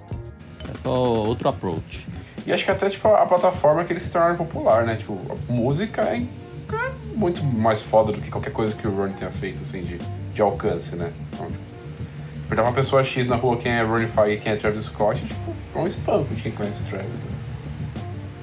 É 0.74 0.78
só 0.78 0.94
outro 0.94 1.50
approach. 1.50 2.08
E 2.46 2.54
acho 2.54 2.64
que 2.64 2.72
até, 2.72 2.90
tipo, 2.90 3.08
a 3.10 3.26
plataforma 3.26 3.84
que 3.84 3.92
eles 3.92 4.04
se 4.04 4.10
tornaram 4.10 4.36
popular, 4.36 4.86
né? 4.86 4.96
Tipo, 4.96 5.18
a 5.30 5.52
música 5.52 6.02
é, 6.02 6.22
é 6.22 6.92
muito 7.14 7.44
mais 7.44 7.82
foda 7.82 8.14
do 8.14 8.22
que 8.22 8.32
qualquer 8.32 8.52
coisa 8.52 8.76
que 8.76 8.88
o 8.88 8.96
Ronnie 8.96 9.16
tenha 9.16 9.32
feito, 9.32 9.62
assim, 9.62 9.84
de, 9.84 10.00
de 10.32 10.42
alcance, 10.42 10.96
né? 10.96 11.12
Então, 11.34 11.48
tipo, 11.48 12.62
uma 12.62 12.74
pessoa 12.74 13.04
X 13.04 13.28
na 13.28 13.36
rua 13.36 13.58
quem 13.58 13.72
é 13.72 13.84
Ronnie 13.84 14.08
Fag 14.08 14.34
e 14.34 14.38
quem 14.38 14.54
é 14.54 14.56
Travis 14.56 14.86
Scott, 14.86 15.22
tipo, 15.22 15.54
é 15.76 15.80
um 15.80 15.88
espanco 15.88 16.34
de 16.34 16.42
quem 16.42 16.52
conhece 16.52 16.82
o 16.84 16.86
Travis. 16.86 17.08
Né? 17.08 17.39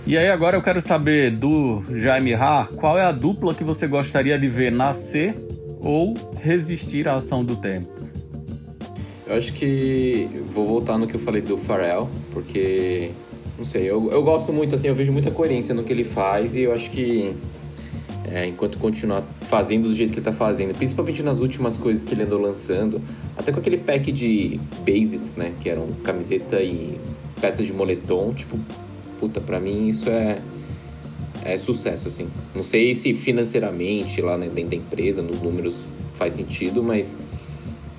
E 0.06 0.16
aí 0.16 0.30
agora 0.30 0.56
eu 0.56 0.62
quero 0.62 0.80
saber 0.80 1.32
do 1.32 1.82
Jaime 1.96 2.32
Ha, 2.32 2.68
qual 2.76 2.96
é 2.96 3.02
a 3.02 3.10
dupla 3.10 3.52
que 3.52 3.64
você 3.64 3.88
gostaria 3.88 4.38
de 4.38 4.48
ver 4.48 4.70
nascer 4.70 5.34
ou 5.80 6.14
resistir 6.40 7.08
à 7.08 7.14
ação 7.14 7.44
do 7.44 7.56
tempo? 7.56 7.88
Eu 9.26 9.36
acho 9.36 9.52
que 9.52 10.28
vou 10.54 10.64
voltar 10.64 10.96
no 10.96 11.08
que 11.08 11.16
eu 11.16 11.20
falei 11.20 11.42
do 11.42 11.58
Pharrell, 11.58 12.08
porque 12.32 13.10
não 13.58 13.64
sei, 13.64 13.90
eu, 13.90 14.08
eu 14.12 14.22
gosto 14.22 14.52
muito 14.52 14.76
assim, 14.76 14.86
eu 14.86 14.94
vejo 14.94 15.10
muita 15.10 15.32
coerência 15.32 15.74
no 15.74 15.82
que 15.82 15.92
ele 15.92 16.04
faz 16.04 16.54
e 16.54 16.60
eu 16.60 16.72
acho 16.72 16.88
que 16.92 17.34
é, 18.30 18.46
enquanto 18.46 18.78
continuar 18.78 19.24
fazendo 19.40 19.88
do 19.88 19.94
jeito 19.94 20.12
que 20.12 20.20
ele 20.20 20.24
tá 20.24 20.32
fazendo, 20.32 20.72
principalmente 20.72 21.20
nas 21.20 21.38
últimas 21.38 21.76
coisas 21.76 22.04
que 22.04 22.14
ele 22.14 22.22
andou 22.22 22.40
lançando, 22.40 23.02
até 23.36 23.50
com 23.50 23.58
aquele 23.58 23.78
pack 23.78 24.12
de 24.12 24.60
basics, 24.86 25.34
né, 25.34 25.52
que 25.60 25.68
eram 25.68 25.88
camiseta 26.04 26.62
e 26.62 26.96
peças 27.40 27.66
de 27.66 27.72
moletom, 27.72 28.32
tipo, 28.32 28.56
puta, 29.18 29.40
pra 29.40 29.60
mim 29.60 29.88
isso 29.88 30.08
é 30.08 30.36
é 31.44 31.56
sucesso, 31.56 32.08
assim. 32.08 32.26
Não 32.54 32.62
sei 32.62 32.94
se 32.94 33.14
financeiramente 33.14 34.20
lá 34.20 34.36
né, 34.36 34.48
dentro 34.52 34.70
da 34.70 34.76
empresa, 34.76 35.22
nos 35.22 35.40
números 35.40 35.74
faz 36.14 36.32
sentido, 36.32 36.82
mas 36.82 37.16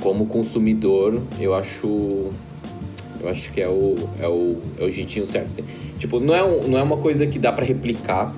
como 0.01 0.26
consumidor, 0.26 1.22
eu 1.39 1.53
acho 1.55 2.28
eu 3.20 3.30
acho 3.30 3.51
que 3.51 3.61
é 3.61 3.68
o, 3.68 3.95
é 4.20 4.28
o, 4.28 4.57
é 4.80 4.86
o 4.86 4.91
jeitinho 4.91 5.26
certo, 5.26 5.47
assim. 5.47 5.63
Tipo, 5.97 6.20
não 6.20 6.36
é, 6.36 6.43
um, 6.43 6.68
não 6.68 6.78
é 6.78 6.84
uma 6.84 6.97
coisa 6.97 7.26
que 7.26 7.39
dá 7.39 7.51
para 7.51 7.65
replicar, 7.65 8.32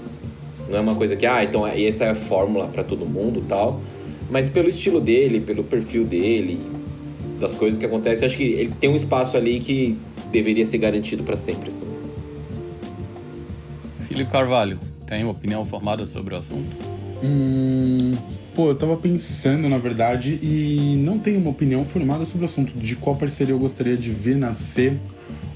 não 0.70 0.78
é 0.78 0.80
uma 0.80 0.96
coisa 0.96 1.16
que, 1.16 1.26
ah, 1.26 1.44
então 1.44 1.68
essa 1.68 2.06
é 2.06 2.10
a 2.12 2.16
fórmula 2.16 2.68
para 2.68 2.84
todo 2.84 3.06
mundo 3.06 3.44
tal. 3.48 3.82
Mas 4.30 4.48
pelo 4.48 4.70
estilo 4.70 5.02
dele, 5.02 5.42
pelo 5.42 5.64
perfil 5.64 6.06
dele, 6.06 6.62
das 7.40 7.56
coisas 7.56 7.78
que 7.78 7.86
acontecem, 7.86 8.26
acho 8.26 8.38
que 8.38 8.44
ele 8.44 8.74
tem 8.80 8.90
um 8.90 8.96
espaço 8.96 9.36
ali 9.36 9.60
que 9.60 9.98
deveria 10.32 10.66
ser 10.66 10.78
garantido 10.78 11.24
para 11.24 11.36
sempre, 11.36 11.70
assim. 11.70 11.99
Carvalho, 14.26 14.80
tem 15.06 15.24
uma 15.24 15.32
opinião 15.32 15.66
formada 15.66 16.06
sobre 16.06 16.36
o 16.36 16.38
assunto? 16.38 16.76
Hum, 17.24 18.12
pô, 18.56 18.70
eu 18.70 18.76
tava 18.76 18.96
pensando, 18.96 19.68
na 19.68 19.78
verdade, 19.78 20.40
e 20.42 20.96
não 21.04 21.20
tenho 21.20 21.40
uma 21.40 21.50
opinião 21.50 21.84
formada 21.86 22.26
sobre 22.26 22.46
o 22.46 22.50
assunto 22.50 22.74
de 22.74 22.96
qual 22.96 23.16
parceria 23.16 23.54
eu 23.54 23.60
gostaria 23.60 23.98
de 23.98 24.10
ver 24.10 24.38
nascer 24.38 24.98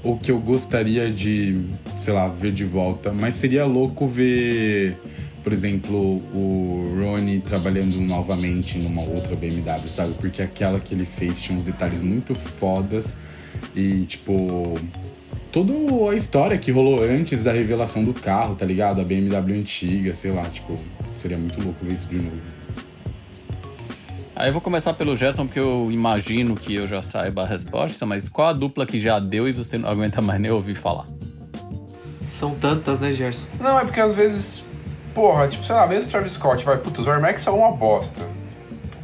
ou 0.02 0.18
que 0.18 0.30
eu 0.30 0.38
gostaria 0.38 1.10
de, 1.10 1.64
sei 1.98 2.12
lá, 2.12 2.28
ver 2.28 2.52
de 2.52 2.64
volta. 2.64 3.12
Mas 3.12 3.34
seria 3.36 3.64
louco 3.64 4.06
ver, 4.06 4.98
por 5.42 5.52
exemplo, 5.52 6.16
o 6.34 6.82
Ronnie 7.00 7.40
trabalhando 7.40 7.98
novamente 8.00 8.76
numa 8.78 9.02
outra 9.02 9.34
BMW, 9.34 9.88
sabe? 9.88 10.14
Porque 10.14 10.42
aquela 10.42 10.78
que 10.78 10.94
ele 10.94 11.06
fez 11.06 11.40
tinha 11.40 11.56
uns 11.56 11.64
detalhes 11.64 12.00
muito 12.02 12.34
fodas 12.34 13.16
e, 13.74 14.04
tipo, 14.04 14.74
toda 15.54 15.72
a 16.10 16.16
história 16.16 16.58
que 16.58 16.72
rolou 16.72 17.00
antes 17.04 17.44
da 17.44 17.52
revelação 17.52 18.02
do 18.02 18.12
carro, 18.12 18.56
tá 18.56 18.66
ligado? 18.66 19.00
A 19.00 19.04
BMW 19.04 19.60
antiga, 19.60 20.12
sei 20.12 20.32
lá, 20.32 20.42
tipo, 20.42 20.76
seria 21.16 21.38
muito 21.38 21.62
louco 21.62 21.78
ver 21.84 21.92
isso 21.92 22.08
de 22.08 22.16
novo. 22.16 22.36
Aí 24.34 24.48
eu 24.48 24.52
vou 24.52 24.60
começar 24.60 24.92
pelo 24.94 25.16
Gerson, 25.16 25.46
porque 25.46 25.60
eu 25.60 25.90
imagino 25.92 26.56
que 26.56 26.74
eu 26.74 26.88
já 26.88 27.02
saiba 27.02 27.44
a 27.44 27.46
resposta, 27.46 28.04
mas 28.04 28.28
qual 28.28 28.48
a 28.48 28.52
dupla 28.52 28.84
que 28.84 28.98
já 28.98 29.20
deu 29.20 29.48
e 29.48 29.52
você 29.52 29.78
não 29.78 29.88
aguenta 29.88 30.20
mais 30.20 30.40
nem 30.40 30.50
ouvir 30.50 30.74
falar? 30.74 31.06
São 32.28 32.50
tantas, 32.50 32.98
né, 32.98 33.12
Gerson? 33.12 33.46
Não, 33.60 33.78
é 33.78 33.84
porque 33.84 34.00
às 34.00 34.12
vezes, 34.12 34.64
porra, 35.14 35.46
tipo, 35.46 35.64
sei 35.64 35.76
lá, 35.76 35.86
mesmo 35.86 36.08
o 36.08 36.10
Travis 36.10 36.32
Scott, 36.32 36.64
vai, 36.64 36.78
puta, 36.78 37.00
os 37.00 37.06
Air 37.06 37.20
Max 37.20 37.42
são 37.42 37.58
uma 37.58 37.70
bosta. 37.70 38.28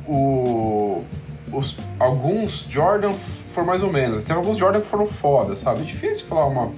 O, 0.08 1.04
os, 1.52 1.76
alguns 2.00 2.66
Jordan 2.68 3.12
foram 3.50 3.66
mais 3.66 3.82
ou 3.82 3.92
menos. 3.92 4.24
Tem 4.24 4.34
alguns 4.34 4.58
Jordan 4.58 4.80
que 4.80 4.86
foram 4.86 5.06
foda, 5.06 5.56
sabe? 5.56 5.82
Difícil 5.82 6.26
falar 6.26 6.46
uma, 6.46 6.72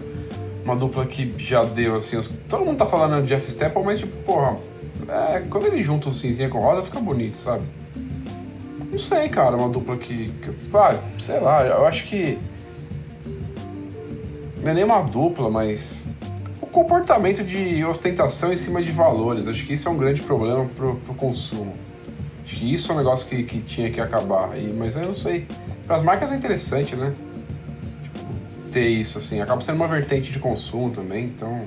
uma 0.64 0.76
dupla 0.76 1.06
que 1.06 1.32
já 1.38 1.62
deu, 1.62 1.94
assim. 1.94 2.20
Todo 2.48 2.64
mundo 2.64 2.78
tá 2.78 2.86
falando 2.86 3.22
de 3.22 3.28
Jeff 3.28 3.48
Staple, 3.48 3.82
mas, 3.84 3.98
tipo, 3.98 4.16
porra, 4.24 4.58
é, 5.08 5.40
quando 5.50 5.66
ele 5.66 5.82
junta 5.82 6.08
o 6.08 6.12
cinzinha 6.12 6.48
com 6.48 6.58
roda, 6.58 6.82
fica 6.82 7.00
bonito, 7.00 7.36
sabe? 7.36 7.62
Não 8.90 8.98
sei, 8.98 9.28
cara, 9.28 9.56
uma 9.56 9.68
dupla 9.68 9.96
que. 9.96 10.28
que 10.28 10.50
ah, 10.74 10.94
sei 11.18 11.40
lá, 11.40 11.66
eu 11.66 11.86
acho 11.86 12.04
que. 12.04 12.38
Não 14.62 14.70
é 14.70 14.74
nem 14.74 14.84
uma 14.84 15.00
dupla, 15.00 15.50
mas. 15.50 16.06
O 16.60 16.66
comportamento 16.66 17.42
de 17.42 17.84
ostentação 17.84 18.52
em 18.52 18.56
cima 18.56 18.82
de 18.82 18.92
valores. 18.92 19.48
Acho 19.48 19.66
que 19.66 19.72
isso 19.72 19.88
é 19.88 19.90
um 19.90 19.96
grande 19.96 20.22
problema 20.22 20.66
pro, 20.76 20.96
pro 20.96 21.14
consumo. 21.14 21.74
Isso 22.62 22.90
é 22.92 22.94
um 22.94 22.98
negócio 22.98 23.28
que, 23.28 23.42
que 23.42 23.60
tinha 23.60 23.90
que 23.90 24.00
acabar. 24.00 24.56
E, 24.58 24.68
mas 24.72 24.94
eu 24.96 25.02
não 25.02 25.14
sei. 25.14 25.46
Para 25.86 25.96
as 25.96 26.02
marcas 26.02 26.30
é 26.32 26.36
interessante, 26.36 26.94
né? 26.94 27.12
Tipo, 28.02 28.70
ter 28.72 28.88
isso, 28.88 29.18
assim. 29.18 29.40
Acaba 29.40 29.60
sendo 29.60 29.76
uma 29.76 29.88
vertente 29.88 30.30
de 30.30 30.38
consumo 30.38 30.90
também, 30.90 31.24
então. 31.26 31.62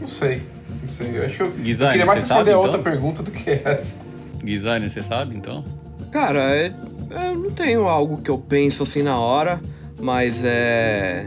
Não 0.00 0.08
sei. 0.08 0.42
Não 0.82 0.88
sei. 0.88 1.16
Eu 1.18 1.26
acho 1.26 1.36
que 1.36 1.42
eu, 1.42 1.50
Guizani, 1.50 1.88
eu 1.88 1.92
queria 1.92 2.06
mais 2.06 2.20
responder 2.20 2.38
sabe, 2.38 2.52
a 2.52 2.58
outra 2.58 2.78
então? 2.78 2.82
pergunta 2.82 3.22
do 3.22 3.30
que 3.30 3.50
essa. 3.64 3.96
Designer, 4.42 4.90
você 4.90 5.02
sabe 5.02 5.36
então? 5.36 5.62
Cara, 6.10 6.40
é- 6.56 6.72
eu 7.10 7.38
não 7.38 7.50
tenho 7.50 7.86
algo 7.88 8.18
que 8.22 8.30
eu 8.30 8.38
penso 8.38 8.82
assim 8.82 9.02
na 9.02 9.18
hora, 9.18 9.60
mas 10.00 10.42
é. 10.44 11.26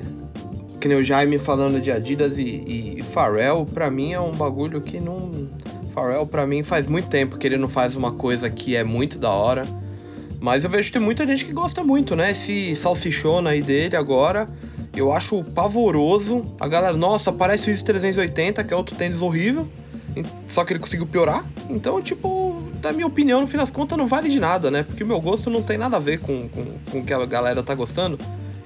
Que 0.80 0.88
nem 0.88 0.98
o 0.98 1.04
Jaime 1.04 1.38
falando 1.38 1.80
de 1.80 1.92
Adidas 1.92 2.38
e, 2.40 2.98
e 2.98 3.02
Pharrell, 3.04 3.66
pra 3.66 3.92
mim 3.92 4.14
é 4.14 4.20
um 4.20 4.32
bagulho 4.32 4.82
que 4.82 5.00
não. 5.00 5.30
Pharrell, 5.94 6.26
pra 6.26 6.48
mim, 6.48 6.64
faz 6.64 6.88
muito 6.88 7.10
tempo 7.10 7.38
que 7.38 7.46
ele 7.46 7.58
não 7.58 7.68
faz 7.68 7.96
uma 7.96 8.12
coisa 8.14 8.50
que 8.50 8.76
é 8.76 8.84
muito 8.84 9.20
da 9.20 9.30
hora. 9.30 9.64
Mas 10.40 10.64
eu 10.64 10.70
vejo 10.70 10.88
que 10.88 10.98
tem 10.98 11.02
muita 11.02 11.28
gente 11.28 11.46
que 11.46 11.54
gosta 11.54 11.84
muito, 11.84 12.16
né? 12.16 12.32
Esse 12.32 12.76
salsichona 12.76 13.52
aí 13.52 13.62
dele 13.62 13.96
agora, 13.96 14.48
eu 14.96 15.14
acho 15.14 15.44
pavoroso. 15.44 16.44
A 16.60 16.68
galera, 16.68 16.98
nossa, 16.98 17.32
parece 17.32 17.70
o 17.70 17.72
Easy 17.72 17.84
380, 17.84 18.64
que 18.64 18.74
é 18.74 18.78
outro 18.78 18.96
tênis 18.96 19.22
horrível. 19.22 19.68
Só 20.50 20.66
que 20.66 20.74
ele 20.74 20.80
conseguiu 20.80 21.06
piorar. 21.06 21.46
Então, 21.70 22.02
tipo, 22.02 22.56
na 22.82 22.92
minha 22.92 23.08
opinião, 23.08 23.40
no 23.40 23.48
fim 23.48 23.58
das 23.58 23.70
contas, 23.70 23.98
não 23.98 24.08
vale 24.08 24.30
de 24.30 24.40
nada, 24.40 24.72
né? 24.72 24.84
Porque 24.84 25.04
o 25.04 25.08
meu 25.08 25.20
gosto 25.20 25.50
não 25.50 25.62
tem 25.62 25.78
nada 25.78 25.98
a 25.98 26.00
ver 26.00 26.20
com, 26.20 26.50
com, 26.50 26.66
com 26.92 27.00
o 27.00 27.06
que 27.06 27.14
a 27.14 27.26
galera 27.26 27.62
tá 27.62 27.76
gostando. 27.76 28.18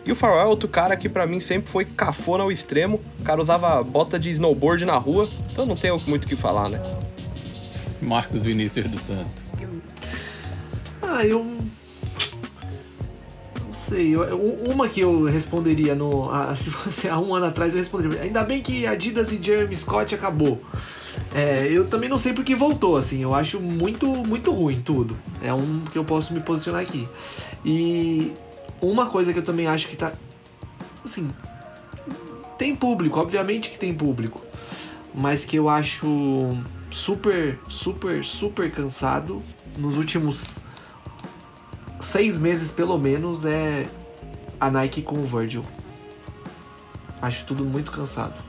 E 0.05 0.11
o 0.11 0.15
Pharrell 0.15 0.41
é 0.41 0.45
outro 0.45 0.67
cara 0.67 0.95
que 0.95 1.09
pra 1.09 1.25
mim 1.25 1.39
sempre 1.39 1.69
foi 1.69 1.83
cafona 1.83 2.43
ao 2.43 2.51
extremo. 2.51 3.01
O 3.19 3.23
cara 3.23 3.41
usava 3.41 3.83
bota 3.83 4.17
de 4.17 4.31
snowboard 4.31 4.85
na 4.85 4.97
rua. 4.97 5.27
Então 5.51 5.65
não 5.65 5.75
tenho 5.75 5.99
muito 6.07 6.25
o 6.25 6.27
que 6.27 6.35
falar, 6.35 6.69
né? 6.69 6.79
Marcos 8.05 8.43
Vinícius 8.43 8.89
dos 8.89 9.01
Santos. 9.01 9.31
Ah, 11.01 11.25
eu. 11.25 11.43
Não 13.61 13.73
sei. 13.73 14.15
eu- 14.15 14.55
uma 14.71 14.87
que 14.87 14.99
eu 15.01 15.25
responderia 15.25 15.95
no. 15.95 16.29
ah, 16.29 16.53
se 16.55 16.69
fosse 16.69 17.09
há 17.09 17.19
um 17.19 17.33
ano 17.35 17.47
atrás, 17.47 17.73
eu 17.73 17.79
responderia. 17.79 18.21
Ainda 18.21 18.43
bem 18.43 18.61
que 18.61 18.85
Adidas 18.85 19.31
e 19.31 19.39
Jeremy 19.41 19.75
Scott 19.75 20.13
acabou. 20.15 20.61
É, 21.33 21.67
eu 21.69 21.85
também 21.87 22.07
não 22.09 22.17
sei 22.17 22.33
porque 22.33 22.55
voltou, 22.55 22.95
assim. 22.97 23.21
Eu 23.21 23.33
acho 23.33 23.59
muito, 23.59 24.07
muito 24.07 24.51
ruim 24.51 24.79
tudo. 24.81 25.17
É 25.41 25.53
um 25.53 25.81
que 25.91 25.97
eu 25.97 26.03
posso 26.05 26.33
me 26.33 26.41
posicionar 26.41 26.81
aqui. 26.81 27.07
E 27.63 28.31
uma 28.81 29.07
coisa 29.07 29.33
que 29.33 29.39
eu 29.39 29.43
também 29.43 29.67
acho 29.67 29.87
que 29.87 29.95
tá. 29.95 30.11
Assim. 31.03 31.27
Tem 32.57 32.73
público, 32.75 33.19
obviamente 33.19 33.69
que 33.69 33.77
tem 33.77 33.93
público. 33.93 34.41
Mas 35.13 35.43
que 35.45 35.57
eu 35.57 35.69
acho 35.69 36.05
super, 36.95 37.59
super, 37.67 38.23
super 38.23 38.71
cansado 38.71 39.43
nos 39.77 39.97
últimos 39.97 40.59
seis 41.99 42.39
meses 42.39 42.71
pelo 42.71 42.97
menos 42.97 43.43
é 43.43 43.85
a 44.59 44.71
Nike 44.71 45.01
com 45.01 45.17
o 45.17 45.23
Virgil. 45.23 45.63
Acho 47.21 47.45
tudo 47.45 47.65
muito 47.65 47.91
cansado. 47.91 48.41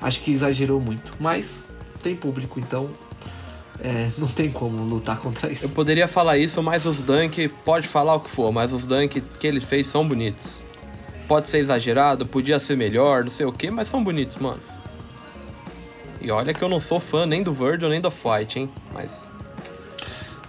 Acho 0.00 0.20
que 0.20 0.30
exagerou 0.30 0.80
muito. 0.80 1.12
Mas 1.18 1.64
tem 2.00 2.14
público, 2.14 2.60
então 2.60 2.88
é, 3.80 4.08
não 4.16 4.28
tem 4.28 4.52
como 4.52 4.84
lutar 4.84 5.18
contra 5.18 5.50
isso. 5.50 5.64
Eu 5.64 5.70
poderia 5.70 6.06
falar 6.06 6.38
isso, 6.38 6.62
mas 6.62 6.86
os 6.86 7.00
Dunk, 7.00 7.48
pode 7.64 7.88
falar 7.88 8.14
o 8.14 8.20
que 8.20 8.30
for, 8.30 8.52
mas 8.52 8.72
os 8.72 8.86
Dunk 8.86 9.20
que 9.20 9.46
ele 9.46 9.60
fez 9.60 9.88
são 9.88 10.06
bonitos. 10.06 10.62
Pode 11.26 11.48
ser 11.48 11.58
exagerado, 11.58 12.24
podia 12.24 12.58
ser 12.60 12.76
melhor, 12.76 13.24
não 13.24 13.30
sei 13.30 13.46
o 13.46 13.52
que, 13.52 13.68
mas 13.68 13.88
são 13.88 14.02
bonitos, 14.02 14.36
mano. 14.36 14.60
E 16.20 16.30
olha 16.30 16.52
que 16.52 16.62
eu 16.62 16.68
não 16.68 16.80
sou 16.80 17.00
fã 17.00 17.24
nem 17.26 17.42
do 17.42 17.52
Virgil 17.52 17.88
nem 17.88 18.00
do 18.00 18.10
Fight, 18.10 18.58
hein? 18.58 18.70
Mas 18.92 19.30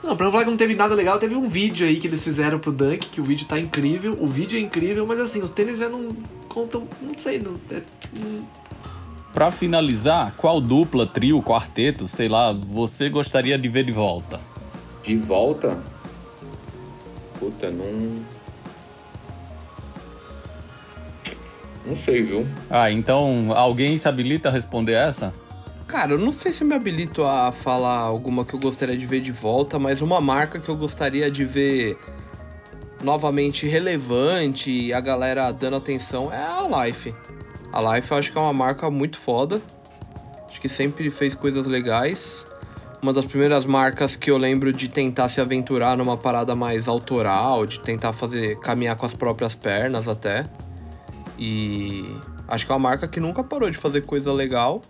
Não, 0.04 0.16
pra 0.16 0.26
não 0.26 0.32
falar 0.32 0.44
que 0.44 0.50
não 0.50 0.58
teve 0.58 0.76
nada 0.76 0.94
legal, 0.96 1.18
teve 1.20 1.36
um 1.36 1.50
vídeo 1.50 1.88
aí 1.88 1.98
que 1.98 2.08
eles 2.08 2.24
fizeram 2.24 2.60
pro 2.60 2.72
Dunk, 2.72 3.10
que 3.10 3.22
o 3.22 3.24
vídeo 3.24 3.48
tá 3.48 3.60
incrível. 3.60 4.18
O 4.20 4.28
vídeo 4.28 4.58
é 4.60 4.62
incrível, 4.62 5.06
mas 5.06 5.20
assim, 5.20 5.42
os 5.42 5.50
tênis 5.50 5.78
já 5.78 5.88
não 5.88 6.10
contam. 6.50 6.88
Não 7.02 7.18
sei, 7.18 7.40
não. 7.40 7.54
É, 7.70 7.82
hum, 8.14 8.44
Pra 9.34 9.50
finalizar, 9.50 10.34
qual 10.36 10.60
dupla, 10.60 11.08
trio, 11.08 11.42
quarteto, 11.42 12.06
sei 12.06 12.28
lá, 12.28 12.52
você 12.52 13.10
gostaria 13.10 13.58
de 13.58 13.70
ver 13.70 13.86
de 13.86 13.92
volta? 13.94 14.42
De 15.04 15.16
volta? 15.16 15.80
Puta, 17.40 17.72
não. 17.72 18.26
Não 21.86 21.96
sei, 21.96 22.22
viu? 22.22 22.46
Ah, 22.70 22.92
então 22.92 23.54
alguém 23.56 23.98
se 23.98 24.08
habilita 24.08 24.50
a 24.50 24.52
responder 24.52 24.94
essa? 24.94 25.34
Cara, 25.92 26.14
eu 26.14 26.18
não 26.18 26.32
sei 26.32 26.54
se 26.54 26.64
eu 26.64 26.68
me 26.70 26.74
habilito 26.74 27.26
a 27.26 27.52
falar 27.52 27.98
alguma 27.98 28.46
que 28.46 28.54
eu 28.54 28.60
gostaria 28.62 28.98
de 28.98 29.06
ver 29.06 29.20
de 29.20 29.32
volta, 29.34 29.78
mas 29.78 30.02
uma 30.02 30.22
marca 30.22 30.58
que 30.58 30.70
eu 30.70 30.78
gostaria 30.78 31.30
de 31.30 31.44
ver 31.44 31.98
novamente 33.04 33.68
relevante 33.68 34.72
e 34.72 34.94
a 34.94 35.02
galera 35.02 35.52
dando 35.52 35.76
atenção 35.76 36.32
é 36.32 36.42
a 36.42 36.86
Life. 36.86 37.14
A 37.74 37.82
Life 37.94 38.10
eu 38.10 38.18
acho 38.18 38.32
que 38.32 38.38
é 38.38 38.42
uma 38.42 38.54
marca 38.54 38.90
muito 38.90 39.20
foda. 39.20 39.62
Acho 40.50 40.62
que 40.62 40.70
sempre 40.70 41.12
fez 41.12 41.36
coisas 41.36 41.68
legais. 41.68 42.46
uma 43.02 43.12
das 43.12 43.26
primeiras 43.26 43.66
marcas 43.66 44.16
que 44.16 44.32
eu 44.32 44.38
lembro 44.38 44.72
de 44.72 44.88
tentar 44.88 45.28
se 45.28 45.42
aventurar 45.42 45.98
numa 45.98 46.16
parada 46.16 46.56
mais 46.56 46.88
autoral, 46.88 47.66
de 47.66 47.82
tentar 47.82 48.14
fazer 48.14 48.58
caminhar 48.62 48.96
com 48.96 49.06
as 49.06 49.14
próprias 49.14 49.56
pernas 49.56 50.08
até. 50.08 50.46
E 51.38 52.06
acho 52.48 52.66
que 52.66 52.72
é 52.72 52.76
uma 52.76 52.80
marca 52.80 53.10
que 53.10 53.20
nunca 53.20 53.44
parou 53.44 53.70
de 53.70 53.78
fazer 53.78 54.06
coisa 54.06 54.32
legal, 54.32 54.82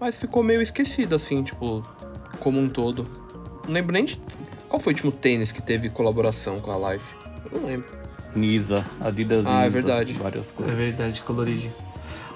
mas 0.00 0.16
ficou 0.16 0.42
meio 0.42 0.60
esquecida 0.62 1.16
assim, 1.16 1.42
tipo, 1.42 1.82
como 2.40 2.58
um 2.60 2.66
todo. 2.68 3.06
Não 3.66 3.74
lembro 3.74 3.92
nem 3.92 4.04
de 4.04 4.20
qual 4.68 4.80
foi 4.80 4.92
o 4.92 4.96
último 4.96 5.12
tênis 5.12 5.50
que 5.52 5.62
teve 5.62 5.88
colaboração 5.90 6.58
com 6.58 6.70
a 6.70 6.92
Life. 6.92 7.14
Eu 7.52 7.60
não 7.60 7.68
lembro. 7.68 7.94
Nisa, 8.34 8.84
Adidas 9.00 9.46
Ah, 9.46 9.62
é 9.62 9.66
Nisa, 9.66 9.70
verdade. 9.70 10.12
Várias 10.12 10.50
É 10.50 10.54
coisas. 10.54 10.74
verdade, 10.74 11.20
coloridinho. 11.22 11.72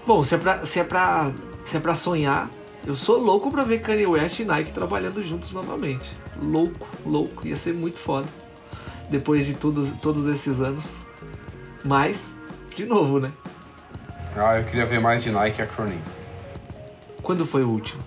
Bom, 0.06 0.22
se 0.22 0.34
é, 0.34 0.38
pra, 0.38 0.64
se, 0.64 0.80
é 0.80 0.84
pra, 0.84 1.30
se 1.64 1.76
é 1.76 1.80
pra 1.80 1.94
sonhar, 1.94 2.48
eu 2.86 2.94
sou 2.94 3.18
louco 3.18 3.50
pra 3.50 3.62
ver 3.64 3.80
Kanye 3.80 4.06
West 4.06 4.38
e 4.40 4.44
Nike 4.44 4.72
trabalhando 4.72 5.22
juntos 5.22 5.52
novamente. 5.52 6.16
Louco, 6.42 6.88
louco. 7.04 7.46
Ia 7.46 7.56
ser 7.56 7.74
muito 7.74 7.98
foda. 7.98 8.26
Depois 9.10 9.44
de 9.44 9.54
todos, 9.54 9.90
todos 10.00 10.26
esses 10.26 10.60
anos. 10.60 10.96
Mas, 11.84 12.38
de 12.74 12.86
novo, 12.86 13.20
né? 13.20 13.32
Ah, 14.36 14.56
eu 14.58 14.64
queria 14.64 14.86
ver 14.86 15.00
mais 15.00 15.22
de 15.22 15.30
Nike 15.30 15.60
e 15.60 15.62
Acronym. 15.62 16.00
Quando 17.22 17.46
foi 17.46 17.62
o 17.62 17.68
último? 17.70 18.00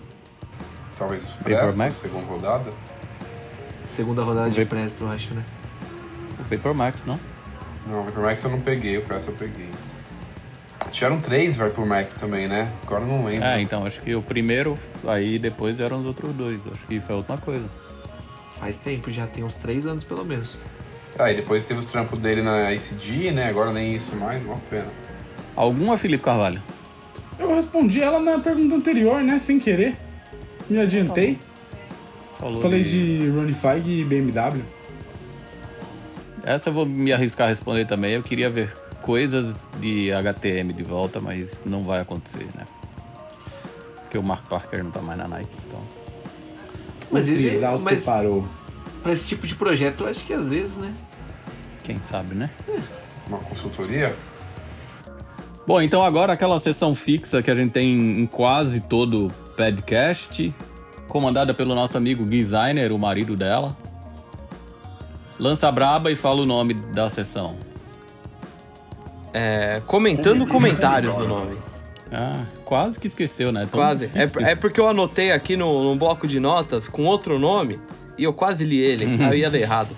Talvez 0.98 1.24
os 1.24 1.30
Vapor 1.36 1.76
Max? 1.76 1.96
segunda 1.96 2.26
rodada. 2.28 2.70
Segunda 3.88 4.24
rodada 4.24 4.50
de 4.50 4.64
Vapor- 4.64 4.80
Presto, 4.80 5.04
eu 5.04 5.10
acho, 5.12 5.34
né? 5.34 5.44
O 6.40 6.44
Vapor 6.44 6.74
Max, 6.74 7.06
não? 7.06 7.20
Não, 7.88 8.02
o 8.02 8.04
Vapor 8.06 8.24
Max 8.24 8.44
eu 8.44 8.50
não 8.50 8.60
peguei, 8.60 8.98
o 8.98 9.02
Presto 9.04 9.30
eu 9.32 9.36
peguei. 9.36 9.70
Tiveram 10.92 11.20
três 11.20 11.56
Vapor 11.56 11.86
Max 11.86 12.14
também, 12.16 12.48
né? 12.48 12.72
Agora 12.86 13.02
eu 13.02 13.08
não 13.08 13.26
lembro. 13.26 13.46
É, 13.46 13.60
então, 13.62 13.86
acho 13.86 14.02
que 14.02 14.16
o 14.16 14.22
primeiro, 14.22 14.78
aí 15.08 15.40
depois 15.40 15.80
eram 15.80 16.02
os 16.02 16.06
outros 16.08 16.32
dois. 16.34 16.62
Acho 16.72 16.86
que 16.86 17.00
foi 17.00 17.16
a 17.16 17.18
última 17.18 17.38
coisa. 17.38 17.66
Faz 18.60 18.78
tempo, 18.78 19.10
já 19.12 19.26
tem 19.28 19.44
uns 19.44 19.56
três 19.56 19.86
anos 19.86 20.04
pelo 20.04 20.24
menos. 20.24 20.58
Ah, 21.18 21.32
e 21.32 21.36
depois 21.36 21.64
teve 21.64 21.80
os 21.80 21.86
trampos 21.86 22.18
dele 22.20 22.42
na 22.42 22.72
ICD, 22.74 23.32
né? 23.32 23.50
Agora 23.50 23.72
nem 23.72 23.96
isso 23.96 24.16
mais, 24.16 24.44
uma 24.46 24.58
pena. 24.70 24.88
Alguma, 25.56 25.98
Felipe 25.98 26.24
Carvalho? 26.24 26.62
Eu 27.40 27.56
respondi 27.56 28.02
ela 28.02 28.20
na 28.20 28.40
pergunta 28.40 28.76
anterior, 28.76 29.22
né? 29.24 29.40
Sem 29.40 29.60
querer. 29.60 29.96
Me 30.70 30.80
adiantei. 30.80 31.38
Falou 32.40 32.62
Falei 32.62 32.84
de 32.84 33.30
Ronnie 33.30 33.54
Feig 33.54 34.02
e 34.02 34.04
BMW. 34.04 34.62
Essa 36.44 36.70
eu 36.70 36.74
vou 36.74 36.86
me 36.86 37.14
arriscar 37.14 37.48
a 37.48 37.50
responder 37.50 37.86
também. 37.86 38.12
Eu 38.14 38.22
queria 38.22 38.50
ver 38.50 38.72
coisas 39.02 39.70
de 39.80 40.12
HTM 40.12 40.74
de 40.74 40.84
volta, 40.84 41.20
mas 41.20 41.64
não 41.66 41.84
vai 41.84 42.02
acontecer, 42.02 42.48
né? 42.56 42.66
Porque 43.96 44.18
o 44.18 44.24
Mark 44.24 44.48
Parker 44.48 44.84
não 44.84 44.92
tá 44.92 45.02
mais 45.02 45.18
na 45.18 45.28
Nike, 45.28 45.56
então. 45.68 45.82
Mas 47.12 47.28
o 47.28 47.32
ele. 47.32 47.50
Crisal 47.50 47.80
Mas 47.80 48.00
separou. 48.02 48.48
pra 49.02 49.14
esse 49.14 49.28
tipo 49.28 49.48
de 49.48 49.56
projeto, 49.56 50.04
eu 50.04 50.10
acho 50.10 50.26
que 50.26 50.34
às 50.34 50.50
vezes, 50.50 50.76
né? 50.76 50.94
Quem 51.84 52.00
sabe, 52.00 52.36
né? 52.36 52.50
Uma 53.28 53.38
consultoria? 53.40 54.14
Bom, 55.66 55.82
então 55.82 56.04
agora 56.04 56.34
aquela 56.34 56.60
sessão 56.60 56.94
fixa 56.94 57.42
que 57.42 57.50
a 57.50 57.56
gente 57.56 57.72
tem 57.72 58.20
em 58.20 58.26
quase 58.26 58.82
todo 58.82 59.32
podcast, 59.56 60.54
comandada 61.08 61.54
pelo 61.54 61.74
nosso 61.74 61.98
amigo 61.98 62.26
Designer, 62.26 62.92
o 62.92 63.00
marido 63.00 63.36
dela. 63.36 63.76
Lança 65.40 65.70
a 65.70 65.72
braba 65.72 66.12
e 66.12 66.16
fala 66.16 66.42
o 66.42 66.46
nome 66.46 66.74
da 66.74 67.10
sessão. 67.10 67.56
É, 69.34 69.82
comentando 69.88 70.46
comentários 70.46 71.16
o 71.16 71.28
nome. 71.28 71.56
Ah, 72.12 72.46
quase 72.64 73.00
que 73.00 73.08
esqueceu, 73.08 73.52
né? 73.52 73.62
Tão 73.62 73.80
Quase. 73.80 74.10
É, 74.14 74.52
é 74.52 74.56
porque 74.56 74.80
eu 74.80 74.88
anotei 74.88 75.32
aqui 75.32 75.58
no, 75.58 75.84
no 75.84 75.96
bloco 75.96 76.28
de 76.28 76.40
notas 76.40 76.88
com 76.88 77.06
outro 77.06 77.40
nome 77.40 77.80
e 78.18 78.24
eu 78.24 78.34
quase 78.34 78.64
li 78.64 78.78
ele. 78.78 79.06
aí 79.24 79.30
eu 79.30 79.34
ia 79.36 79.50
ler 79.50 79.62
errado. 79.62 79.96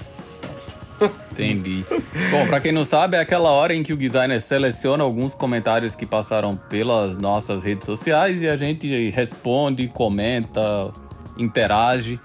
Entendi. 1.32 1.86
Bom, 2.32 2.48
pra 2.48 2.60
quem 2.62 2.72
não 2.72 2.86
sabe, 2.86 3.18
é 3.18 3.20
aquela 3.20 3.50
hora 3.52 3.74
em 3.76 3.84
que 3.84 3.92
o 3.94 3.98
designer 3.98 4.42
seleciona 4.42 5.04
alguns 5.04 5.34
comentários 5.36 5.96
que 5.96 6.06
passaram 6.06 6.56
pelas 6.56 7.18
nossas 7.18 7.64
redes 7.64 7.86
sociais 7.86 8.42
e 8.42 8.48
a 8.48 8.56
gente 8.56 9.10
responde, 9.12 9.88
comenta, 9.90 10.92
interage, 11.38 12.20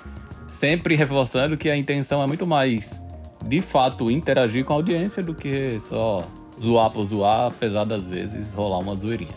sempre 0.49 0.95
reforçando 0.95 1.57
que 1.57 1.69
a 1.69 1.77
intenção 1.77 2.23
é 2.23 2.27
muito 2.27 2.47
mais, 2.47 3.05
de 3.45 3.61
fato, 3.61 4.11
interagir 4.11 4.65
com 4.65 4.73
a 4.73 4.77
audiência 4.77 5.23
do 5.23 5.35
que 5.35 5.77
só 5.81 6.25
zoar 6.61 6.91
por 6.91 7.05
zoar, 7.07 7.47
apesar 7.49 7.85
das 7.85 8.07
vezes 8.07 8.53
rolar 8.53 8.79
uma 8.79 8.95
zoeirinha. 8.95 9.35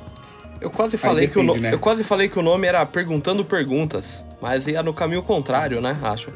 Eu 0.61 0.69
quase 0.69 0.95
falei 0.97 1.27
que 1.27 1.37
o 1.39 1.41
depende, 1.41 1.57
no- 1.59 1.61
né? 1.63 1.73
eu 1.73 1.79
quase 1.79 2.03
falei 2.03 2.29
que 2.29 2.37
o 2.37 2.41
nome 2.41 2.67
era 2.67 2.85
perguntando 2.85 3.43
perguntas, 3.43 4.23
mas 4.41 4.67
ia 4.67 4.81
no 4.83 4.93
caminho 4.93 5.23
contrário, 5.23 5.81
né? 5.81 5.97
Acho. 6.03 6.27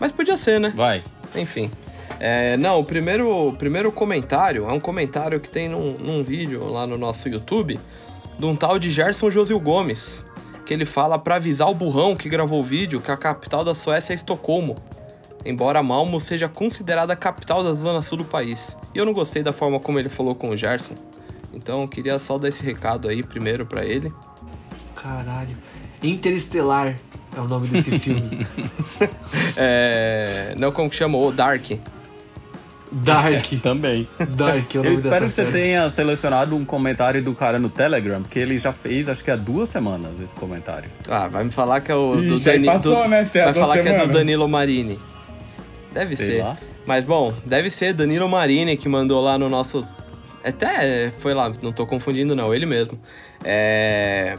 Mas 0.00 0.10
podia 0.10 0.36
ser, 0.36 0.58
né? 0.58 0.72
Vai. 0.74 1.02
Enfim. 1.36 1.70
É, 2.20 2.54
não, 2.58 2.80
o 2.80 2.84
primeiro, 2.84 3.48
o 3.48 3.52
primeiro 3.52 3.90
comentário 3.90 4.68
é 4.68 4.72
um 4.72 4.78
comentário 4.78 5.40
que 5.40 5.48
tem 5.48 5.70
num, 5.70 5.94
num 5.94 6.22
vídeo 6.22 6.68
lá 6.68 6.86
no 6.86 6.98
nosso 6.98 7.28
YouTube 7.28 7.80
de 8.38 8.44
um 8.44 8.54
tal 8.54 8.78
de 8.78 8.90
Gerson 8.90 9.30
Josil 9.30 9.58
Gomes, 9.58 10.22
que 10.66 10.74
ele 10.74 10.84
fala 10.84 11.18
pra 11.18 11.36
avisar 11.36 11.68
o 11.70 11.74
burrão 11.74 12.14
que 12.14 12.28
gravou 12.28 12.60
o 12.60 12.62
vídeo 12.62 13.00
que 13.00 13.10
a 13.10 13.16
capital 13.16 13.64
da 13.64 13.74
Suécia 13.74 14.12
é 14.12 14.16
Estocolmo, 14.16 14.76
embora 15.46 15.82
Malmo 15.82 16.20
seja 16.20 16.46
considerada 16.46 17.14
a 17.14 17.16
capital 17.16 17.64
da 17.64 17.72
zona 17.72 18.02
sul 18.02 18.18
do 18.18 18.24
país. 18.24 18.76
E 18.94 18.98
eu 18.98 19.06
não 19.06 19.14
gostei 19.14 19.42
da 19.42 19.52
forma 19.52 19.80
como 19.80 19.98
ele 19.98 20.10
falou 20.10 20.34
com 20.34 20.50
o 20.50 20.56
Gerson, 20.56 20.94
então 21.54 21.80
eu 21.80 21.88
queria 21.88 22.18
só 22.18 22.36
dar 22.36 22.48
esse 22.48 22.62
recado 22.62 23.08
aí 23.08 23.22
primeiro 23.22 23.64
pra 23.64 23.84
ele. 23.84 24.12
Caralho. 24.94 25.56
Interestelar 26.02 26.96
é 27.34 27.40
o 27.40 27.48
nome 27.48 27.66
desse 27.68 27.98
filme. 27.98 28.46
É, 29.56 30.54
não, 30.58 30.70
como 30.72 30.90
que 30.90 30.96
chama? 30.96 31.16
O 31.16 31.32
Dark. 31.32 31.70
Dark. 32.92 33.44
Também. 33.62 34.08
Dark 34.30 34.74
é 34.74 34.78
Eu 34.78 34.84
nome 34.84 34.96
espero 34.96 35.24
que 35.26 35.30
você 35.30 35.42
série. 35.44 35.52
tenha 35.52 35.88
selecionado 35.90 36.56
um 36.56 36.64
comentário 36.64 37.22
do 37.22 37.34
cara 37.34 37.58
no 37.58 37.68
Telegram, 37.70 38.22
que 38.22 38.38
ele 38.38 38.58
já 38.58 38.72
fez, 38.72 39.08
acho 39.08 39.22
que 39.22 39.30
há 39.30 39.36
duas 39.36 39.68
semanas, 39.68 40.20
esse 40.20 40.34
comentário. 40.34 40.90
Ah, 41.08 41.28
vai 41.28 41.44
me 41.44 41.50
falar 41.50 41.80
que 41.80 41.92
é 41.92 41.94
o 41.94 42.16
do 42.16 42.34
Ixi, 42.34 42.50
aí 42.50 42.56
Dani- 42.56 42.66
passou, 42.66 43.02
do- 43.04 43.08
né? 43.08 43.22
Se 43.24 43.38
é 43.38 43.44
Vai 43.44 43.54
falar 43.54 43.74
que 43.74 43.80
é 43.80 43.82
do 43.84 43.88
semanas. 43.90 44.12
Danilo 44.16 44.48
Marini. 44.48 44.98
Deve 45.92 46.16
Sei 46.16 46.26
ser. 46.32 46.42
lá. 46.42 46.56
Mas 46.86 47.04
bom, 47.04 47.32
deve 47.44 47.70
ser 47.70 47.92
Danilo 47.92 48.28
Marini 48.28 48.76
que 48.76 48.88
mandou 48.88 49.20
lá 49.22 49.36
no 49.38 49.48
nosso. 49.48 49.86
Até 50.42 51.06
é, 51.06 51.10
foi 51.10 51.34
lá, 51.34 51.52
não 51.62 51.72
tô 51.72 51.86
confundindo 51.86 52.34
não, 52.34 52.54
ele 52.54 52.64
mesmo. 52.66 52.98
É. 53.44 54.34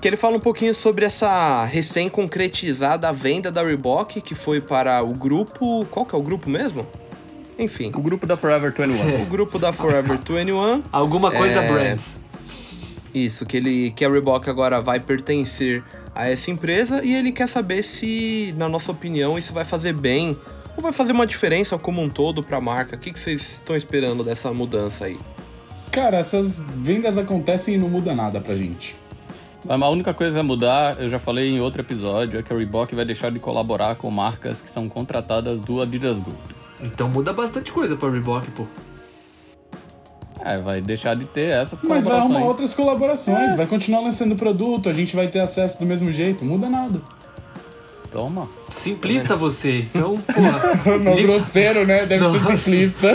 Que 0.00 0.06
ele 0.08 0.16
fala 0.16 0.36
um 0.36 0.40
pouquinho 0.40 0.74
sobre 0.74 1.04
essa 1.04 1.64
recém-concretizada 1.64 3.12
venda 3.12 3.50
da 3.50 3.62
Reebok, 3.62 4.20
que 4.20 4.34
foi 4.34 4.60
para 4.60 5.02
o 5.02 5.12
grupo. 5.12 5.84
Qual 5.90 6.04
que 6.06 6.14
é 6.14 6.18
o 6.18 6.22
grupo 6.22 6.48
mesmo? 6.50 6.86
Enfim, 7.58 7.90
O 7.94 8.00
grupo 8.00 8.26
da 8.26 8.36
Forever 8.36 8.72
21. 8.72 9.22
o 9.22 9.26
grupo 9.26 9.58
da 9.58 9.72
Forever 9.72 10.18
21. 10.18 10.82
Alguma 10.92 11.30
coisa 11.30 11.60
É. 11.60 11.72
Brands. 11.72 12.20
Isso, 13.14 13.44
que, 13.46 13.56
ele, 13.56 13.90
que 13.90 14.04
a 14.04 14.10
Reebok 14.10 14.48
agora 14.48 14.80
vai 14.80 15.00
pertencer 15.00 15.82
a 16.14 16.28
essa 16.28 16.50
empresa 16.50 17.02
e 17.04 17.14
ele 17.14 17.32
quer 17.32 17.48
saber 17.48 17.82
se, 17.82 18.54
na 18.56 18.68
nossa 18.68 18.92
opinião, 18.92 19.38
isso 19.38 19.52
vai 19.52 19.64
fazer 19.64 19.92
bem 19.94 20.36
ou 20.76 20.82
vai 20.82 20.92
fazer 20.92 21.12
uma 21.12 21.26
diferença 21.26 21.76
como 21.78 22.00
um 22.02 22.08
todo 22.08 22.42
para 22.42 22.58
a 22.58 22.60
marca. 22.60 22.96
O 22.96 22.98
que, 22.98 23.12
que 23.12 23.18
vocês 23.18 23.54
estão 23.54 23.74
esperando 23.74 24.22
dessa 24.22 24.52
mudança 24.52 25.06
aí? 25.06 25.18
Cara, 25.90 26.18
essas 26.18 26.60
vendas 26.76 27.16
acontecem 27.18 27.74
e 27.74 27.78
não 27.78 27.88
muda 27.88 28.14
nada 28.14 28.40
pra 28.40 28.54
gente. 28.54 28.94
Mas 29.64 29.82
a 29.82 29.88
única 29.88 30.14
coisa 30.14 30.38
a 30.38 30.42
mudar, 30.42 31.00
eu 31.00 31.08
já 31.08 31.18
falei 31.18 31.48
em 31.48 31.60
outro 31.60 31.80
episódio, 31.80 32.38
é 32.38 32.42
que 32.42 32.52
a 32.52 32.56
Reebok 32.56 32.94
vai 32.94 33.04
deixar 33.04 33.32
de 33.32 33.40
colaborar 33.40 33.96
com 33.96 34.08
marcas 34.10 34.60
que 34.60 34.70
são 34.70 34.88
contratadas 34.88 35.60
do 35.62 35.82
Adidas 35.82 36.20
Group. 36.20 36.38
Então 36.80 37.08
muda 37.08 37.32
bastante 37.32 37.72
coisa 37.72 37.96
pra 37.96 38.08
Reebok, 38.10 38.50
pô. 38.52 38.66
É, 40.44 40.58
vai 40.58 40.80
deixar 40.80 41.14
de 41.16 41.24
ter 41.24 41.50
essas 41.50 41.82
Mas 41.82 42.04
vai 42.04 42.16
arrumar 42.16 42.44
outras 42.44 42.72
colaborações, 42.72 43.56
vai 43.56 43.66
continuar 43.66 44.00
lançando 44.00 44.36
produto, 44.36 44.88
a 44.88 44.92
gente 44.92 45.14
vai 45.16 45.28
ter 45.28 45.40
acesso 45.40 45.80
do 45.80 45.86
mesmo 45.86 46.12
jeito, 46.12 46.44
muda 46.44 46.70
nada. 46.70 47.00
Toma. 48.10 48.48
Simplista 48.70 49.36
você. 49.36 49.86
Então, 49.94 50.14
porra. 50.16 50.98
No 50.98 51.14
grosseiro, 51.22 51.86
né? 51.86 52.06
Deve 52.06 52.24
Nossa. 52.24 52.38
ser 52.38 52.58
ciclista. 52.58 53.08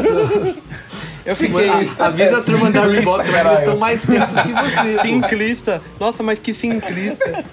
Eu 1.25 1.35
Sim, 1.35 1.47
fiquei 1.47 1.67
mas 1.67 2.01
avisa 2.01 2.37
a 2.37 2.41
turma 2.41 2.69
da 2.69 2.85
Reebok 2.85 3.23
que 3.23 3.29
eles 3.35 3.59
estão 3.59 3.77
mais 3.77 4.01
tensos 4.05 4.41
que 4.41 4.51
você. 4.53 4.95
pô. 4.97 5.01
sinclista. 5.01 5.81
Nossa, 5.99 6.21
mas 6.23 6.37
que 6.39 6.53
sinclista. 6.53 7.43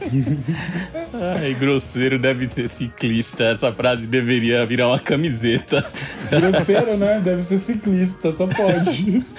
Ai, 1.38 1.54
grosseiro 1.54 2.18
deve 2.18 2.46
ser 2.48 2.68
ciclista. 2.68 3.44
Essa 3.44 3.72
frase 3.72 4.06
deveria 4.06 4.64
virar 4.64 4.88
uma 4.88 4.98
camiseta. 4.98 5.84
grosseiro, 6.30 6.96
né? 6.96 7.20
Deve 7.22 7.42
ser 7.42 7.58
ciclista, 7.58 8.32
só 8.32 8.46
pode. 8.46 9.22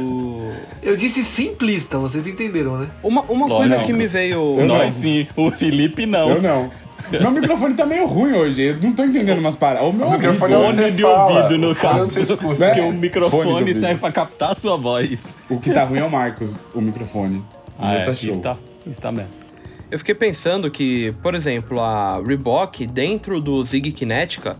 O- 0.00 0.52
Eu 0.80 0.96
disse 0.96 1.24
simplista, 1.24 1.98
vocês 1.98 2.24
entenderam, 2.26 2.78
né? 2.78 2.86
Uma, 3.02 3.22
uma 3.22 3.46
Lógico. 3.46 3.68
coisa 3.70 3.84
que 3.84 3.92
me 3.92 4.06
veio. 4.06 4.60
Eu 4.60 4.66
Nós 4.66 4.94
não. 4.94 5.02
sim, 5.02 5.26
o 5.36 5.50
Felipe 5.50 6.06
não. 6.06 6.30
Eu 6.30 6.40
não. 6.42 6.70
Meu 7.20 7.30
microfone 7.30 7.74
tá 7.74 7.84
meio 7.86 8.06
ruim 8.06 8.32
hoje, 8.32 8.62
eu 8.62 8.76
não 8.82 8.92
tô 8.92 9.04
entendendo 9.04 9.38
umas 9.38 9.54
paradas. 9.56 9.88
O 9.88 9.92
meu 9.92 10.06
O 10.08 10.12
microfone 10.12 10.54
ouvido, 10.54 10.72
você 10.74 10.82
Fone 10.82 10.92
de 10.96 11.02
fala, 11.02 11.42
ouvido, 11.42 11.58
no 11.58 11.70
o 11.72 11.76
caso. 11.76 12.04
você 12.10 12.22
escuta. 12.22 12.46
né? 12.58 12.66
Porque 12.68 12.80
o 12.80 12.92
microfone 12.92 13.74
serve 13.74 14.00
pra 14.00 14.10
captar 14.12 14.52
a 14.52 14.54
sua 14.54 14.76
voz. 14.76 15.36
O 15.50 15.58
que 15.60 15.70
tá 15.70 15.84
ruim 15.84 15.98
é 16.00 16.04
o 16.04 16.10
Marcos, 16.10 16.50
o 16.74 16.80
microfone. 16.80 17.42
O 17.76 17.82
Ah, 17.84 17.88
meu 17.90 17.98
é, 18.00 18.04
tá 18.04 18.14
show. 18.14 18.30
está, 18.36 18.56
está 18.86 19.10
mesmo. 19.10 19.30
eu 19.90 19.98
fiquei 19.98 20.14
pensando 20.14 20.70
que, 20.70 21.12
por 21.22 21.34
exemplo, 21.34 21.80
a 21.80 22.22
Reebok, 22.24 22.86
dentro 22.86 23.40
do 23.40 23.64
Zig 23.64 23.90
Kinetica, 23.90 24.56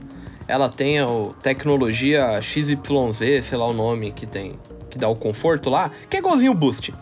ela 0.49 0.69
tem 0.69 0.99
a 0.99 1.07
tecnologia 1.41 2.43
XYZ, 2.43 3.45
sei 3.45 3.57
lá 3.57 3.67
o 3.69 3.73
nome 3.73 4.11
que 4.11 4.27
tem, 4.27 4.59
que 4.91 4.99
dá 4.99 5.09
o 5.09 5.15
conforto 5.15 5.71
lá, 5.71 5.93
que 6.11 6.17
é 6.17 6.19
igualzinho 6.21 6.51
o 6.51 6.55
Boost. 6.55 6.93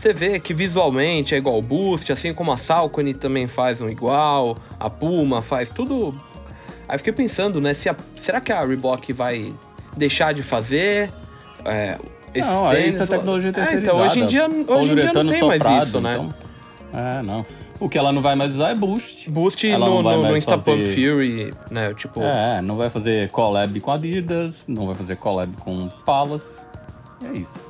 Você 0.00 0.14
vê 0.14 0.40
que 0.40 0.54
visualmente 0.54 1.34
é 1.34 1.38
igual 1.38 1.58
o 1.58 1.62
Boost, 1.62 2.10
assim 2.10 2.32
como 2.32 2.50
a 2.50 2.56
Salcone 2.56 3.12
também 3.12 3.46
faz 3.46 3.82
um 3.82 3.88
igual, 3.90 4.56
a 4.78 4.88
Puma 4.88 5.42
faz 5.42 5.68
tudo. 5.68 6.14
Aí 6.88 6.96
fiquei 6.96 7.12
pensando, 7.12 7.60
né, 7.60 7.74
se 7.74 7.86
a- 7.86 7.94
será 8.18 8.40
que 8.40 8.50
a 8.50 8.64
Reebok 8.64 9.12
vai 9.12 9.52
deixar 9.94 10.32
de 10.32 10.42
fazer? 10.42 11.10
É, 11.66 11.98
esses 12.34 12.50
Não, 12.50 12.70
tênis? 12.70 12.94
isso 12.94 13.02
é 13.02 13.06
tecnologia 13.06 13.52
É, 13.54 13.74
então 13.74 13.98
hoje 13.98 14.20
em 14.20 14.26
dia, 14.26 14.46
hoje 14.46 14.90
em 14.90 14.94
dia 14.96 15.12
não 15.12 15.26
tem 15.26 15.42
mais 15.42 15.58
soprado, 15.62 15.86
isso, 15.86 16.00
né? 16.00 16.12
então- 16.14 16.28
é, 16.98 17.22
não. 17.22 17.44
O 17.78 17.86
que 17.88 17.98
ela 17.98 18.10
não 18.10 18.22
vai 18.22 18.34
mais 18.34 18.54
usar 18.54 18.70
é 18.70 18.74
boost. 18.74 19.28
Boost 19.30 19.68
Ela 19.68 19.84
no, 19.86 20.02
no, 20.02 20.12
no 20.16 20.22
mais 20.22 20.38
Insta 20.38 20.56
Pump 20.56 20.80
fazer- 20.86 20.94
Fury, 20.94 21.50
né? 21.70 21.92
Tipo, 21.94 22.22
É, 22.22 22.62
não 22.62 22.76
vai 22.76 22.88
fazer 22.88 23.30
collab 23.30 23.78
com 23.80 23.90
Adidas, 23.90 24.64
não 24.66 24.86
vai 24.86 24.94
fazer 24.94 25.16
collab 25.16 25.54
com 25.60 25.88
Palace. 26.06 26.64
É 27.22 27.36
isso. 27.36 27.68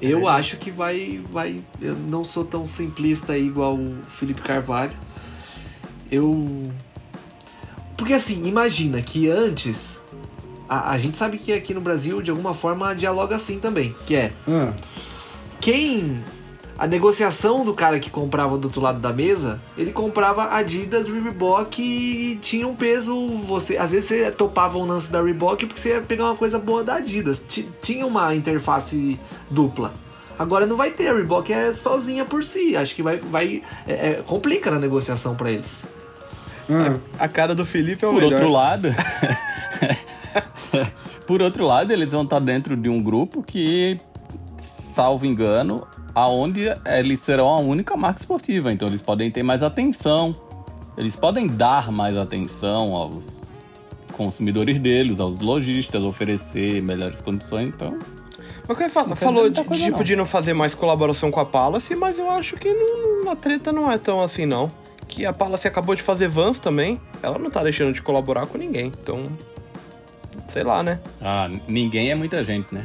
Eu 0.00 0.28
acho 0.28 0.56
que 0.58 0.70
vai, 0.70 1.22
vai. 1.30 1.56
Eu 1.80 1.94
não 2.10 2.24
sou 2.24 2.44
tão 2.44 2.66
simplista 2.66 3.32
aí 3.32 3.46
igual 3.46 3.74
o 3.74 3.96
Felipe 4.10 4.42
Carvalho. 4.42 4.92
Eu. 6.10 6.62
Porque 7.96 8.12
assim, 8.12 8.42
imagina 8.44 9.00
que 9.00 9.28
antes. 9.30 9.98
A, 10.68 10.90
a 10.92 10.98
gente 10.98 11.16
sabe 11.16 11.38
que 11.38 11.52
aqui 11.52 11.72
no 11.72 11.80
Brasil, 11.80 12.20
de 12.20 12.30
alguma 12.30 12.52
forma, 12.52 12.94
dialoga 12.94 13.36
assim 13.36 13.58
também. 13.58 13.94
Que 14.06 14.16
é 14.16 14.32
Ah, 14.48 14.72
quem. 15.60 16.22
A 16.78 16.86
negociação 16.86 17.64
do 17.64 17.72
cara 17.72 17.98
que 17.98 18.10
comprava 18.10 18.58
do 18.58 18.64
outro 18.66 18.82
lado 18.82 18.98
da 18.98 19.10
mesa, 19.10 19.58
ele 19.78 19.92
comprava 19.92 20.54
Adidas, 20.54 21.08
Reebok 21.08 21.80
e 21.82 22.36
tinha 22.36 22.68
um 22.68 22.74
peso. 22.74 23.28
Você, 23.46 23.78
às 23.78 23.92
vezes 23.92 24.06
você 24.08 24.30
topava 24.30 24.76
um 24.76 24.84
lance 24.84 25.10
da 25.10 25.22
Reebok 25.22 25.64
porque 25.64 25.80
você 25.80 25.90
ia 25.90 26.02
pegar 26.02 26.24
uma 26.24 26.36
coisa 26.36 26.58
boa 26.58 26.84
da 26.84 26.96
Adidas. 26.96 27.42
Ti- 27.48 27.66
Tinha 27.80 28.06
uma 28.06 28.34
interface 28.34 29.18
dupla. 29.50 29.94
Agora 30.38 30.66
não 30.66 30.76
vai 30.76 30.90
ter, 30.90 31.08
a 31.08 31.14
Reebok 31.14 31.50
é 31.50 31.72
sozinha 31.72 32.26
por 32.26 32.44
si. 32.44 32.76
Acho 32.76 32.94
que 32.94 33.02
vai. 33.02 33.16
vai 33.20 33.62
é, 33.88 34.10
é, 34.10 34.14
complica 34.26 34.70
na 34.70 34.78
negociação 34.78 35.34
pra 35.34 35.50
eles. 35.50 35.82
ah. 36.68 36.98
a 37.18 37.26
cara 37.26 37.54
do 37.54 37.64
Felipe 37.64 38.04
é 38.04 38.08
o 38.08 38.10
Por 38.10 38.20
melhor. 38.20 38.34
outro 38.34 38.52
lado. 38.52 38.88
Por 41.26 41.42
outro 41.42 41.66
lado, 41.66 41.92
eles 41.92 42.12
vão 42.12 42.22
estar 42.22 42.38
dentro 42.38 42.76
de 42.76 42.88
um 42.88 43.02
grupo 43.02 43.42
que, 43.42 43.96
salvo 44.60 45.26
engano, 45.26 45.84
aonde 46.16 46.62
eles 46.86 47.20
serão 47.20 47.46
a 47.50 47.58
única 47.60 47.94
marca 47.94 48.20
esportiva. 48.20 48.72
Então 48.72 48.88
eles 48.88 49.02
podem 49.02 49.30
ter 49.30 49.42
mais 49.42 49.62
atenção. 49.62 50.34
Eles 50.96 51.14
podem 51.14 51.46
dar 51.46 51.92
mais 51.92 52.16
atenção 52.16 52.94
aos 52.94 53.42
consumidores 54.14 54.78
deles, 54.78 55.20
aos 55.20 55.38
lojistas, 55.38 56.02
oferecer 56.02 56.80
melhores 56.82 57.20
condições. 57.20 57.68
Então, 57.68 57.98
Mas 58.66 58.78
quem 58.78 58.88
fala, 58.88 59.14
falou 59.14 59.50
de, 59.50 59.60
tipo 59.60 59.76
não. 59.98 60.02
de 60.02 60.16
não 60.16 60.24
fazer 60.24 60.54
mais 60.54 60.74
colaboração 60.74 61.30
com 61.30 61.38
a 61.38 61.44
Palace, 61.44 61.94
mas 61.94 62.18
eu 62.18 62.30
acho 62.30 62.56
que 62.56 62.72
não- 62.72 63.30
a 63.30 63.36
treta 63.36 63.70
não 63.70 63.92
é 63.92 63.98
tão 63.98 64.22
assim, 64.22 64.46
não. 64.46 64.68
Que 65.06 65.26
a 65.26 65.34
Palace 65.34 65.68
acabou 65.68 65.94
de 65.94 66.02
fazer 66.02 66.28
Vans 66.28 66.58
também, 66.58 66.98
ela 67.22 67.38
não 67.38 67.50
tá 67.50 67.62
deixando 67.62 67.92
de 67.92 68.00
colaborar 68.00 68.46
com 68.46 68.56
ninguém, 68.56 68.86
então. 68.86 69.22
Sei 70.48 70.62
lá, 70.62 70.82
né? 70.82 70.98
ah, 71.20 71.50
ninguém 71.68 72.10
é 72.10 72.14
muita 72.14 72.42
gente, 72.42 72.74
né? 72.74 72.84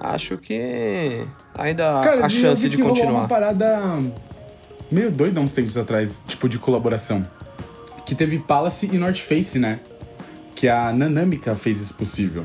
Acho 0.00 0.36
que 0.36 1.24
ainda 1.56 2.00
Cara, 2.02 2.20
há 2.22 2.26
eu 2.26 2.30
chance 2.30 2.62
vi 2.62 2.68
de 2.68 2.76
que 2.76 2.82
rolou 2.82 2.96
continuar. 2.96 3.20
uma 3.20 3.28
parada 3.28 3.98
meio 4.90 5.10
doida 5.10 5.40
uns 5.40 5.52
tempos 5.52 5.76
atrás, 5.76 6.22
tipo 6.26 6.48
de 6.48 6.58
colaboração. 6.58 7.22
Que 8.04 8.14
teve 8.14 8.38
Palace 8.38 8.88
e 8.92 8.98
North 8.98 9.18
Face, 9.18 9.58
né? 9.58 9.80
Que 10.54 10.68
a 10.68 10.92
Nanamica 10.92 11.54
fez 11.56 11.80
isso 11.80 11.94
possível. 11.94 12.44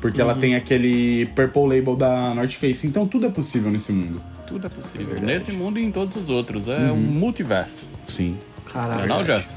Porque 0.00 0.20
ela 0.20 0.34
tem 0.36 0.54
aquele 0.54 1.26
purple 1.34 1.66
label 1.76 1.96
da 1.96 2.32
North 2.34 2.52
Face. 2.52 2.86
Então 2.86 3.04
tudo 3.06 3.26
é 3.26 3.30
possível 3.30 3.70
nesse 3.70 3.92
mundo. 3.92 4.22
Tudo 4.46 4.66
é 4.66 4.70
possível. 4.70 5.20
Nesse 5.20 5.52
mundo 5.52 5.78
e 5.78 5.84
em 5.84 5.90
todos 5.90 6.16
os 6.16 6.30
outros. 6.30 6.68
É 6.68 6.90
um 6.92 6.96
multiverso. 6.96 7.84
Sim. 8.06 8.38
Não 8.74 8.80
é 8.80 8.86
Caralho, 8.86 9.08
não, 9.08 9.24
Gerson? 9.24 9.54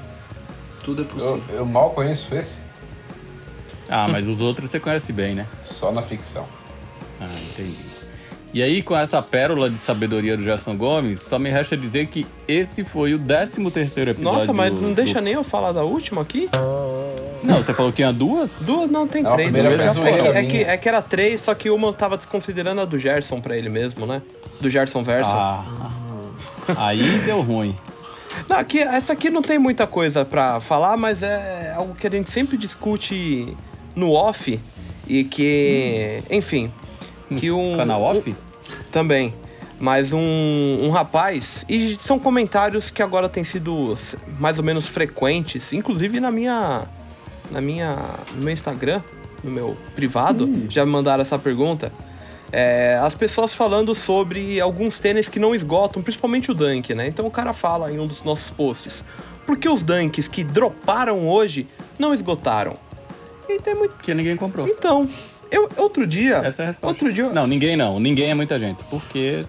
tudo 0.84 1.04
é 1.04 1.06
Eu, 1.06 1.10
possível. 1.10 1.56
eu 1.56 1.66
mal 1.66 1.92
conheço 1.92 2.34
esse, 2.36 2.58
Ah, 3.88 4.08
mas 4.10 4.28
os 4.28 4.42
outros 4.42 4.70
você 4.72 4.80
conhece 4.80 5.14
bem, 5.14 5.36
né? 5.36 5.46
só 5.64 5.92
na 5.92 6.02
ficção. 6.02 6.46
Ah, 7.22 7.28
entendi. 7.52 7.78
E 8.54 8.62
aí, 8.62 8.82
com 8.82 8.98
essa 8.98 9.22
pérola 9.22 9.70
de 9.70 9.78
sabedoria 9.78 10.36
do 10.36 10.44
Gerson 10.44 10.76
Gomes, 10.76 11.22
só 11.22 11.40
me 11.40 11.50
resta 11.50 11.78
dizer 11.78 12.08
que 12.08 12.26
esse 12.46 12.84
foi 12.84 13.14
o 13.14 13.18
13 13.18 13.72
terceiro 13.72 14.12
episódio. 14.12 14.40
Nossa, 14.40 14.52
mas 14.52 14.74
do- 14.74 14.82
não 14.82 14.92
deixa 14.92 15.22
do- 15.22 15.24
nem 15.24 15.34
eu 15.36 15.44
falar 15.44 15.72
da 15.72 15.84
última 15.84 16.22
aqui? 16.22 16.50
Não, 17.44 17.58
você 17.64 17.74
falou 17.74 17.94
que 17.94 17.98
tinha 17.98 18.12
duas? 18.12 18.62
Duas 18.62 18.90
não, 18.90 19.08
tem 19.08 19.24
Não, 19.24 19.32
a 19.32 19.36
três. 19.36 19.54
já- 19.54 19.62
é, 20.06 20.18
que, 20.18 20.28
é, 20.28 20.44
que, 20.44 20.58
é 20.66 20.78
que 20.78 20.90
era 20.90 21.02
três, 21.02 21.40
só 21.40 21.54
que 21.56 21.70
uma 21.70 21.88
eu 21.88 21.94
tava 21.94 22.18
desconsiderando 22.18 22.82
a 22.82 22.86
do 22.86 23.00
Gerson 23.00 23.40
pra 23.40 23.56
ele 23.56 23.70
mesmo, 23.70 24.06
né? 24.06 24.22
Do 24.60 24.70
Gerson 24.70 25.02
Verso. 25.02 25.32
Ah, 25.34 25.66
aí 26.76 27.20
deu 27.26 27.40
ruim. 27.42 27.74
Não, 28.50 28.58
aqui, 28.58 28.80
essa 28.80 29.14
aqui 29.14 29.30
não 29.30 29.42
tem 29.42 29.58
muita 29.58 29.88
coisa 29.88 30.26
pra 30.26 30.60
falar, 30.60 30.98
mas 30.98 31.24
é 31.24 31.74
algo 31.76 31.94
que 31.94 32.06
a 32.06 32.10
gente 32.12 32.30
sempre 32.30 32.58
discute 32.58 33.56
no 33.96 34.12
off 34.12 34.60
e 35.08 35.24
que, 35.24 36.22
enfim, 36.30 36.72
que 37.38 37.52
um 37.52 37.76
Canal 37.78 38.02
off? 38.02 38.30
um- 38.30 38.34
também, 38.92 39.34
mas 39.80 40.14
um, 40.14 40.20
um 40.82 40.90
rapaz 40.90 41.66
e 41.68 41.96
são 42.00 42.20
comentários 42.20 42.90
que 42.92 43.02
agora 43.02 43.28
têm 43.28 43.44
sido 43.44 43.98
mais 44.40 44.58
ou 44.60 44.64
menos 44.64 44.86
frequentes, 44.88 45.74
inclusive 45.74 46.20
na 46.20 46.30
minha 46.32 46.84
na 47.50 47.60
minha 47.60 47.96
no 48.36 48.44
meu 48.44 48.54
Instagram, 48.54 49.02
no 49.44 49.50
meu 49.52 49.78
privado, 49.96 50.48
já 50.70 50.86
me 50.86 50.92
mandaram 50.92 51.22
essa 51.22 51.38
pergunta. 51.40 51.92
É, 52.54 53.00
as 53.02 53.16
pessoas 53.16 53.54
falando 53.54 53.96
sobre 53.96 54.60
alguns 54.60 55.00
tênis 55.00 55.30
que 55.30 55.40
não 55.40 55.56
esgotam, 55.56 56.02
principalmente 56.04 56.52
o 56.52 56.54
Dunk, 56.54 56.94
né? 56.94 57.08
Então 57.08 57.26
o 57.26 57.32
cara 57.32 57.54
fala 57.54 57.92
em 57.92 57.98
um 58.00 58.06
dos 58.06 58.24
nossos 58.24 58.50
posts. 58.52 59.04
Por 59.46 59.58
que 59.58 59.68
os 59.70 59.82
Dunks 59.84 60.28
que 60.28 60.44
droparam 60.44 61.28
hoje 61.30 61.66
não 61.98 62.14
esgotaram? 62.14 62.74
E 63.50 63.58
tem 63.60 63.74
muito. 63.74 63.96
Porque 63.96 64.14
ninguém 64.14 64.36
comprou. 64.38 64.68
Então, 64.68 65.08
eu 65.52 65.70
outro 65.78 66.08
dia. 66.08 66.38
Essa 66.38 66.64
é 66.64 66.66
a 66.66 66.68
resposta. 66.70 66.88
Outro 66.88 67.14
dia. 67.14 67.30
Não, 67.30 67.46
ninguém 67.46 67.76
não. 67.76 68.00
Ninguém 68.00 68.32
é 68.32 68.34
muita 68.34 68.58
gente. 68.58 68.84
Porque 68.86 69.46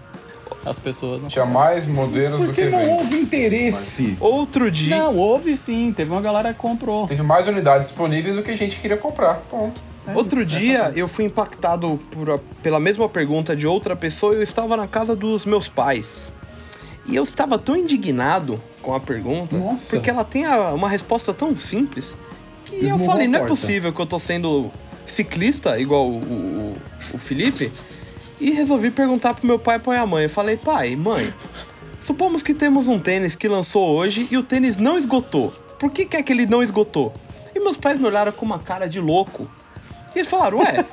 as 0.65 0.79
pessoas 0.79 1.21
não. 1.21 1.27
Tinha 1.29 1.45
mais 1.45 1.85
modelos 1.87 2.39
do 2.41 2.45
Porque 2.47 2.65
que 2.65 2.69
não 2.69 2.79
vende. 2.79 2.91
houve 2.91 3.19
interesse. 3.19 4.17
Outro 4.19 4.69
dia. 4.69 4.97
Não, 4.97 5.15
houve 5.15 5.55
sim. 5.57 5.91
Teve 5.93 6.11
uma 6.11 6.21
galera 6.21 6.53
que 6.53 6.59
comprou. 6.59 7.07
Teve 7.07 7.23
mais 7.23 7.47
unidades 7.47 7.87
disponíveis 7.89 8.35
do 8.35 8.43
que 8.43 8.51
a 8.51 8.57
gente 8.57 8.75
queria 8.77 8.97
comprar. 8.97 9.35
Ponto. 9.49 9.79
É 10.05 10.13
Outro 10.13 10.41
isso, 10.41 10.57
dia 10.59 10.91
eu 10.97 11.07
fui 11.07 11.23
impactado 11.23 11.97
por 12.11 12.29
a- 12.31 12.39
pela 12.61 12.77
mesma 12.77 13.07
pergunta 13.07 13.55
de 13.55 13.65
outra 13.65 13.95
pessoa 13.95 14.33
eu 14.33 14.43
estava 14.43 14.75
na 14.75 14.85
casa 14.85 15.15
dos 15.15 15.45
meus 15.45 15.69
pais. 15.69 16.29
E 17.05 17.15
eu 17.15 17.23
estava 17.23 17.57
tão 17.57 17.75
indignado 17.75 18.61
com 18.81 18.93
a 18.93 18.99
pergunta, 18.99 19.57
Nossa. 19.57 19.89
porque 19.95 20.09
ela 20.09 20.25
tem 20.25 20.45
a- 20.45 20.71
uma 20.73 20.89
resposta 20.89 21.33
tão 21.33 21.55
simples, 21.55 22.17
que 22.65 22.85
eu 22.85 22.99
falei, 22.99 23.27
não 23.27 23.35
é 23.35 23.39
porta." 23.39 23.55
possível 23.55 23.93
que 23.93 23.99
eu 24.01 24.05
tô 24.05 24.19
sendo 24.19 24.69
ciclista, 25.05 25.79
igual 25.79 26.07
o, 26.09 26.17
o- 26.17 26.73
o 27.13 27.17
Felipe, 27.17 27.71
e 28.39 28.51
resolvi 28.51 28.91
perguntar 28.91 29.33
pro 29.33 29.45
meu 29.47 29.59
pai 29.59 29.77
e 29.77 29.79
pra 29.79 29.93
minha 29.93 30.05
mãe. 30.05 30.23
Eu 30.23 30.29
falei, 30.29 30.57
pai, 30.57 30.95
mãe, 30.95 31.33
supomos 32.01 32.41
que 32.43 32.53
temos 32.53 32.87
um 32.87 32.99
tênis 32.99 33.35
que 33.35 33.47
lançou 33.47 33.95
hoje 33.95 34.27
e 34.31 34.37
o 34.37 34.43
tênis 34.43 34.77
não 34.77 34.97
esgotou. 34.97 35.51
Por 35.79 35.91
que, 35.91 36.05
que 36.05 36.17
é 36.17 36.23
que 36.23 36.31
ele 36.33 36.45
não 36.45 36.61
esgotou? 36.63 37.13
E 37.55 37.59
meus 37.59 37.77
pais 37.77 37.99
me 37.99 38.05
olharam 38.07 38.31
com 38.31 38.45
uma 38.45 38.59
cara 38.59 38.87
de 38.87 38.99
louco. 38.99 39.49
E 40.15 40.19
eles 40.19 40.29
falaram, 40.29 40.59
ué, 40.59 40.85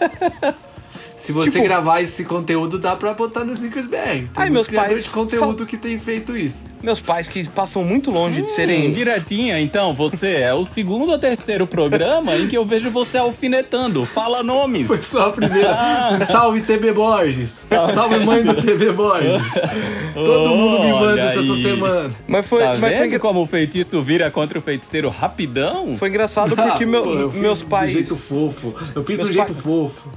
Se 1.20 1.32
você 1.32 1.50
Tipo- 1.50 1.64
gravar 1.64 2.00
esse 2.00 2.24
conteúdo, 2.24 2.78
dá 2.78 2.96
pra 2.96 3.12
botar 3.12 3.44
no 3.44 3.52
Snickers 3.52 3.86
BR. 3.86 3.96
Tem 3.98 4.30
Ai, 4.34 4.48
meus 4.50 4.66
pais 4.66 5.04
de 5.04 5.10
conteúdo 5.10 5.66
que 5.66 5.76
tem 5.76 5.98
feito 5.98 6.34
isso. 6.36 6.64
meus 6.82 6.98
pais 6.98 7.28
que 7.28 7.46
passam 7.50 7.84
muito 7.84 8.10
longe 8.10 8.40
de 8.40 8.46
Hum, 8.50 8.54
serem. 8.54 8.90
direitinha, 8.90 9.60
então, 9.60 9.92
você 9.92 10.36
é 10.36 10.54
o 10.54 10.64
segundo 10.64 11.10
ou 11.10 11.18
terceiro 11.18 11.66
programa 11.66 12.34
em 12.36 12.46
que 12.48 12.56
eu 12.56 12.64
vejo 12.64 12.90
você 12.90 13.18
alfinetando. 13.18 14.06
Fala 14.06 14.42
nomes. 14.42 14.86
Foi 14.86 14.96
só 14.98 15.28
a 15.28 15.30
primeira. 15.30 15.76
Um 16.14 16.20
salve 16.24 16.62
TB 16.62 16.92
Borges. 16.92 17.64
Salve 17.94 18.18
mãe 18.24 18.42
do 18.42 18.54
TB 18.54 18.92
Borges. 18.92 19.42
Todo 20.14 20.48
mundo 20.56 20.82
me 20.84 20.90
manda 20.92 21.26
isso 21.26 21.40
essa 21.40 21.54
semana. 21.62 22.10
Mas 22.26 22.46
foi, 22.46 22.60
Tá 22.60 22.68
mas 22.70 22.80
foi, 22.80 22.88
vendo 22.90 23.04
engra- 23.06 23.18
como 23.18 23.42
o 23.42 23.46
feitiço 23.46 24.00
vira 24.00 24.30
contra 24.30 24.58
o 24.58 24.62
feiticeiro 24.62 25.10
rapidão? 25.10 25.96
foi 25.98 26.08
engraçado 26.08 26.56
porque 26.56 26.84
Ah, 26.84 26.86
meu- 26.86 27.02
pô, 27.02 27.12
eu 27.14 27.30
fiz 27.30 27.40
meus 27.40 27.62
pais. 27.62 27.90
Do 27.90 27.92
jeito 27.92 28.16
fofo. 28.16 28.74
Eu 28.94 29.04
fiz 29.04 29.18
Meus 29.18 29.28
do 29.28 29.34
jeito 29.34 29.52
pais- 29.52 29.62
fofo. 29.62 30.08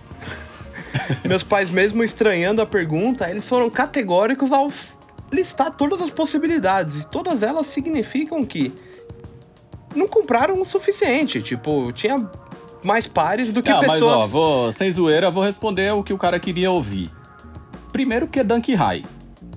Meus 1.26 1.44
pais, 1.44 1.70
mesmo 1.70 2.04
estranhando 2.04 2.62
a 2.62 2.66
pergunta, 2.66 3.30
eles 3.30 3.48
foram 3.48 3.70
categóricos 3.70 4.52
ao 4.52 4.68
listar 5.32 5.72
todas 5.72 6.02
as 6.02 6.10
possibilidades. 6.10 7.02
E 7.02 7.08
todas 7.08 7.44
elas 7.44 7.68
significam 7.68 8.44
que 8.44 8.72
não 9.96 10.08
compraram 10.08 10.62
o 10.62 10.66
suficiente. 10.66 11.42
Tipo, 11.42 11.92
tinha 11.92 12.30
mais 12.84 13.08
pares 13.08 13.52
do 13.52 13.62
que 13.64 13.70
Não, 13.70 13.82
mas 13.82 13.94
pessoas. 13.94 14.16
ó, 14.16 14.28
vou, 14.28 14.72
sem 14.72 14.92
zoeira, 14.92 15.30
vou 15.30 15.44
responder 15.44 15.92
o 15.94 16.04
que 16.04 16.14
o 16.14 16.18
cara 16.18 16.40
queria 16.40 16.70
ouvir. 16.70 17.10
Primeiro 17.92 18.28
que 18.28 18.40
é 18.40 18.44
Dunk 18.44 18.74
High. 18.74 19.04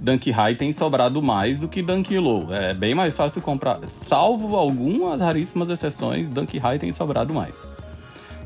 Dunk 0.01 0.31
High 0.31 0.55
tem 0.57 0.73
sobrado 0.73 1.23
mais 1.23 1.59
do 1.59 1.69
que 1.69 1.83
Dunk 1.83 2.17
Low. 2.19 2.53
É 2.53 2.75
bem 2.75 2.95
mais 2.95 3.17
fácil 3.17 3.41
comprar. 3.43 3.81
Salvo 3.87 4.55
algumas 4.57 5.21
raríssimas 5.21 5.69
exceções, 5.69 6.29
Dunk 6.29 6.57
High 6.59 6.79
tem 6.79 6.93
sobrado 6.93 7.33
mais. 7.35 7.69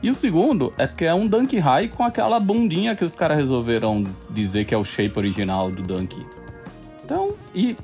E 0.02 0.09
o 0.09 0.14
segundo 0.14 0.72
é 0.78 0.86
porque 0.86 1.05
é 1.05 1.12
um 1.14 1.27
Dunk 1.27 1.59
High 1.59 1.89
com 1.89 2.02
aquela 2.02 2.40
bundinha 2.40 2.97
que 2.97 3.05
os 3.05 3.14
caras 3.14 3.36
resolveram 3.36 4.02
dizer 4.31 4.64
que 4.64 4.74
é 4.74 4.78
o 4.78 4.85
shape 4.85 5.18
original 5.18 5.70
do 5.70 5.82
Dunk. 5.82 6.24
Então, 7.05 7.35
e 7.55 7.77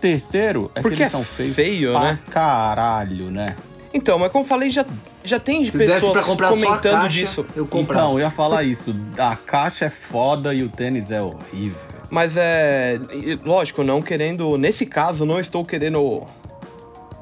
terceiro 0.00 0.70
é 0.74 0.80
Porque 0.80 0.96
que 0.96 1.02
eles 1.02 1.14
é 1.14 1.16
são 1.16 1.22
feios 1.22 1.54
feio, 1.54 1.92
pra 1.92 2.00
né? 2.00 2.18
caralho, 2.30 3.30
né? 3.30 3.54
Então, 3.92 4.18
mas 4.18 4.30
como 4.30 4.44
eu 4.44 4.48
falei, 4.48 4.70
já, 4.70 4.84
já 5.24 5.38
tem 5.38 5.68
Se 5.68 5.76
pessoas 5.76 6.24
comentando 6.24 7.02
caixa, 7.02 7.08
disso. 7.08 7.46
eu 7.54 7.66
comprava. 7.66 8.04
Então, 8.04 8.12
eu 8.14 8.20
ia 8.20 8.30
falar 8.30 8.62
isso. 8.62 8.94
A 9.18 9.36
caixa 9.36 9.86
é 9.86 9.90
foda 9.90 10.54
e 10.54 10.62
o 10.62 10.68
tênis 10.68 11.10
é 11.10 11.20
horrível. 11.20 11.80
Mas 12.08 12.36
é. 12.36 13.00
Lógico, 13.44 13.82
não 13.82 14.00
querendo. 14.00 14.56
Nesse 14.56 14.86
caso, 14.86 15.24
não 15.24 15.38
estou 15.40 15.64
querendo 15.64 16.24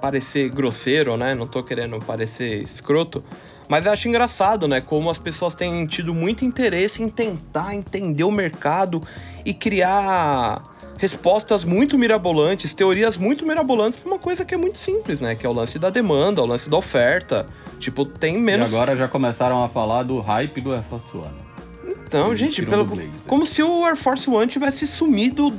parecer 0.00 0.48
grosseiro, 0.50 1.16
né? 1.16 1.34
Não 1.34 1.46
tô 1.46 1.62
querendo 1.62 1.98
parecer 1.98 2.62
escroto. 2.62 3.22
Mas 3.68 3.86
eu 3.86 3.92
acho 3.92 4.08
engraçado, 4.08 4.66
né? 4.66 4.80
Como 4.80 5.10
as 5.10 5.18
pessoas 5.18 5.54
têm 5.54 5.86
tido 5.86 6.14
muito 6.14 6.44
interesse 6.44 7.02
em 7.02 7.08
tentar 7.08 7.74
entender 7.74 8.24
o 8.24 8.30
mercado 8.30 9.02
e 9.44 9.52
criar 9.52 10.62
respostas 10.98 11.64
muito 11.64 11.98
mirabolantes, 11.98 12.74
teorias 12.74 13.16
muito 13.16 13.46
mirabolantes 13.46 13.98
pra 13.98 14.10
uma 14.10 14.18
coisa 14.18 14.44
que 14.44 14.54
é 14.54 14.56
muito 14.56 14.78
simples, 14.78 15.20
né? 15.20 15.34
Que 15.34 15.46
é 15.46 15.48
o 15.48 15.52
lance 15.52 15.78
da 15.78 15.90
demanda, 15.90 16.42
o 16.42 16.46
lance 16.46 16.68
da 16.68 16.76
oferta. 16.76 17.46
Tipo, 17.78 18.04
tem 18.04 18.36
menos. 18.36 18.70
E 18.70 18.74
agora 18.74 18.96
já 18.96 19.06
começaram 19.06 19.62
a 19.62 19.68
falar 19.68 20.02
do 20.02 20.18
hype 20.20 20.60
do 20.60 20.72
Air 20.72 20.82
Force 20.84 21.16
One. 21.16 21.30
Então, 21.86 22.28
Eles 22.28 22.40
gente, 22.40 22.64
pelo, 22.66 22.84
Blazer. 22.84 23.10
como 23.26 23.46
se 23.46 23.62
o 23.62 23.84
Air 23.84 23.96
Force 23.96 24.28
One 24.28 24.48
tivesse 24.48 24.86
sumido 24.86 25.54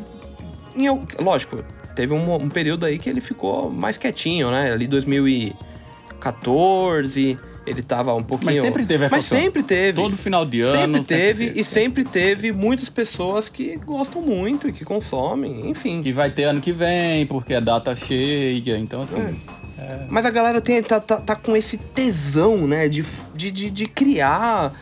em. 0.76 0.88
Lógico, 1.22 1.64
teve 1.96 2.14
um, 2.14 2.36
um 2.36 2.50
período 2.50 2.86
aí 2.86 3.00
que 3.00 3.10
ele 3.10 3.22
ficou 3.22 3.70
mais 3.70 3.98
quietinho, 3.98 4.52
né? 4.52 4.74
Ali 4.74 4.88
2014, 4.88 7.38
ele 7.70 7.84
tava 7.84 8.14
um 8.14 8.24
pouquinho. 8.24 8.52
Mas 8.52 8.62
sempre 8.62 8.86
teve 8.86 9.10
Mas 9.10 9.26
sempre 9.26 9.64
teve. 9.64 10.02
Todo 10.02 10.18
final 10.18 10.46
de 10.46 10.62
ano. 10.62 10.98
Sempre 10.98 11.06
teve, 11.06 11.52
e 11.56 11.64
sempre 11.64 12.04
teve 12.04 12.52
muitas 12.52 12.90
pessoas 12.90 13.48
que 13.48 13.78
gostam 13.78 14.22
muito 14.22 14.68
e 14.68 14.74
que 14.74 14.84
consomem, 14.84 15.70
enfim. 15.70 16.02
Que 16.02 16.12
vai 16.12 16.32
ter 16.32 16.46
ano 16.46 16.62
que 16.62 16.72
vem, 16.72 17.26
porque 17.26 17.54
é 17.54 17.62
data 17.62 17.96
cheia. 17.96 18.78
Então, 18.78 19.02
assim. 19.02 19.40
Mas 20.10 20.26
a 20.26 20.30
galera 20.30 20.60
tem, 20.60 20.82
tá, 20.84 21.00
tá, 21.00 21.18
tá 21.18 21.36
com 21.36 21.56
esse 21.56 21.78
tesão, 21.78 22.68
né? 22.68 22.88
De, 22.88 23.06
de, 23.34 23.52
de, 23.52 23.70
de 23.70 23.86
criar 23.86 24.74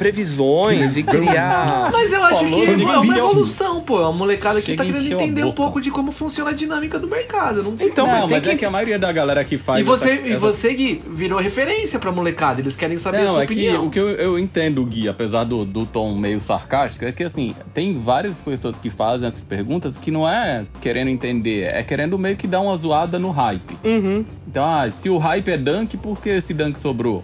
previsões 0.00 0.96
e 0.96 1.02
criar. 1.02 1.90
Mas 1.92 2.10
eu 2.12 2.22
acho 2.24 2.40
Falou 2.40 2.62
que 2.64 2.70
é 2.70 2.74
uma 2.98 3.18
evolução, 3.18 3.80
pô. 3.82 3.98
A 3.98 4.10
molecada 4.12 4.60
que 4.62 4.74
tá 4.74 4.84
querendo 4.84 5.02
a 5.18 5.22
entender 5.22 5.44
um 5.44 5.52
pouco 5.52 5.80
de 5.80 5.90
como 5.90 6.10
funciona 6.10 6.50
a 6.50 6.54
dinâmica 6.54 6.98
do 6.98 7.06
mercado. 7.06 7.62
Não 7.62 7.74
Então, 7.78 8.06
não, 8.06 8.12
mas 8.22 8.30
mas, 8.30 8.46
é 8.46 8.50
que- 8.50 8.56
que 8.56 8.64
a 8.64 8.70
maioria 8.70 8.98
da 8.98 9.12
galera 9.12 9.44
que 9.44 9.58
faz. 9.58 9.80
E 9.80 9.82
você, 9.84 10.10
essa- 10.12 10.28
e 10.28 10.36
você, 10.36 10.72
Gui, 10.74 11.00
virou 11.10 11.38
referência 11.38 11.98
pra 11.98 12.10
molecada. 12.10 12.60
Eles 12.60 12.76
querem 12.76 12.96
saber 12.98 13.18
a 13.18 13.24
Não, 13.24 13.32
sua 13.34 13.42
é 13.42 13.46
que 13.46 13.52
opinião. 13.52 13.86
o 13.86 13.90
que 13.90 13.98
eu, 13.98 14.08
eu 14.08 14.38
entendo, 14.38 14.84
Gui, 14.86 15.08
apesar 15.08 15.44
do, 15.44 15.64
do 15.64 15.84
tom 15.84 16.14
meio 16.14 16.40
sarcástico, 16.40 17.04
é 17.04 17.12
que 17.12 17.22
assim, 17.22 17.54
tem 17.74 17.98
várias 18.00 18.40
pessoas 18.40 18.76
que 18.78 18.88
fazem 18.88 19.28
essas 19.28 19.42
perguntas 19.42 19.96
que 19.98 20.10
não 20.10 20.26
é 20.28 20.64
querendo 20.80 21.08
entender, 21.08 21.64
é 21.64 21.82
querendo 21.82 22.18
meio 22.18 22.36
que 22.36 22.46
dar 22.46 22.60
uma 22.60 22.76
zoada 22.76 23.18
no 23.18 23.30
hype. 23.30 23.76
Uhum. 23.84 24.24
Então, 24.48 24.64
ah, 24.64 24.90
se 24.90 25.10
o 25.10 25.18
hype 25.18 25.48
é 25.50 25.56
dunk, 25.58 25.96
por 25.96 26.20
que 26.20 26.30
esse 26.30 26.54
dunk 26.54 26.78
sobrou? 26.78 27.22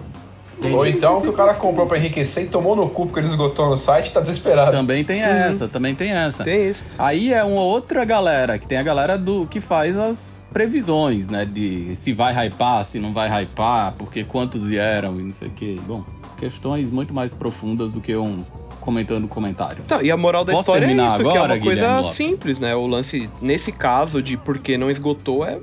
Ou 0.65 0.87
então 0.87 1.21
que 1.21 1.29
o 1.29 1.33
cara 1.33 1.55
comprou 1.55 1.87
pra 1.87 1.99
enriquecer 1.99 2.45
e 2.45 2.49
tomou 2.49 2.75
no 2.75 2.89
cu 2.89 3.07
porque 3.07 3.21
ele 3.21 3.29
esgotou 3.29 3.69
no 3.69 3.77
site 3.77 4.09
e 4.09 4.13
tá 4.13 4.21
desesperado. 4.21 4.73
Também 4.73 5.05
tem 5.05 5.23
essa, 5.23 5.69
também 5.69 5.95
tem 5.95 6.13
essa. 6.13 6.45
Tem 6.45 6.71
isso. 6.71 6.83
Aí 6.99 7.33
é 7.33 7.45
uma 7.45 7.61
outra 7.61 8.05
galera, 8.05 8.59
que 8.59 8.67
tem 8.67 8.79
a 8.79 8.83
galera 8.83 9.19
do 9.19 9.47
que 9.47 9.61
faz 9.61 9.97
as 9.97 10.37
previsões, 10.53 11.29
né? 11.29 11.45
De 11.45 11.95
se 11.95 12.13
vai 12.13 12.33
hypar, 12.47 12.85
se 12.85 12.99
não 12.99 13.13
vai 13.13 13.29
hypar, 13.29 13.95
porque 13.99 14.25
quantos 14.25 14.65
vieram 14.65 15.21
e 15.21 15.25
não 15.25 15.31
sei 15.31 15.49
o 15.49 15.51
quê. 15.51 15.77
Bom, 15.87 16.05
questões 16.39 16.91
muito 16.91 17.13
mais 17.13 17.35
profundas 17.35 17.91
do 17.91 18.01
que 18.01 18.17
um 18.17 18.39
comentando 18.81 19.27
comentários. 19.27 19.87
Então, 19.87 20.01
e 20.01 20.11
a 20.11 20.17
moral 20.17 20.45
da 20.45 20.53
Posso 20.53 20.63
história 20.63 20.87
é 20.87 20.93
isso, 20.93 21.19
que 21.19 21.25
é 21.25 21.31
agora, 21.31 21.55
uma 21.55 21.61
coisa 21.61 22.03
simples, 22.13 22.61
né? 22.61 22.75
O 22.75 22.87
lance, 22.87 23.29
nesse 23.43 23.73
caso 23.73 24.23
de 24.23 24.37
por 24.37 24.59
que 24.59 24.79
não 24.79 24.89
esgotou, 24.89 25.45
é 25.45 25.59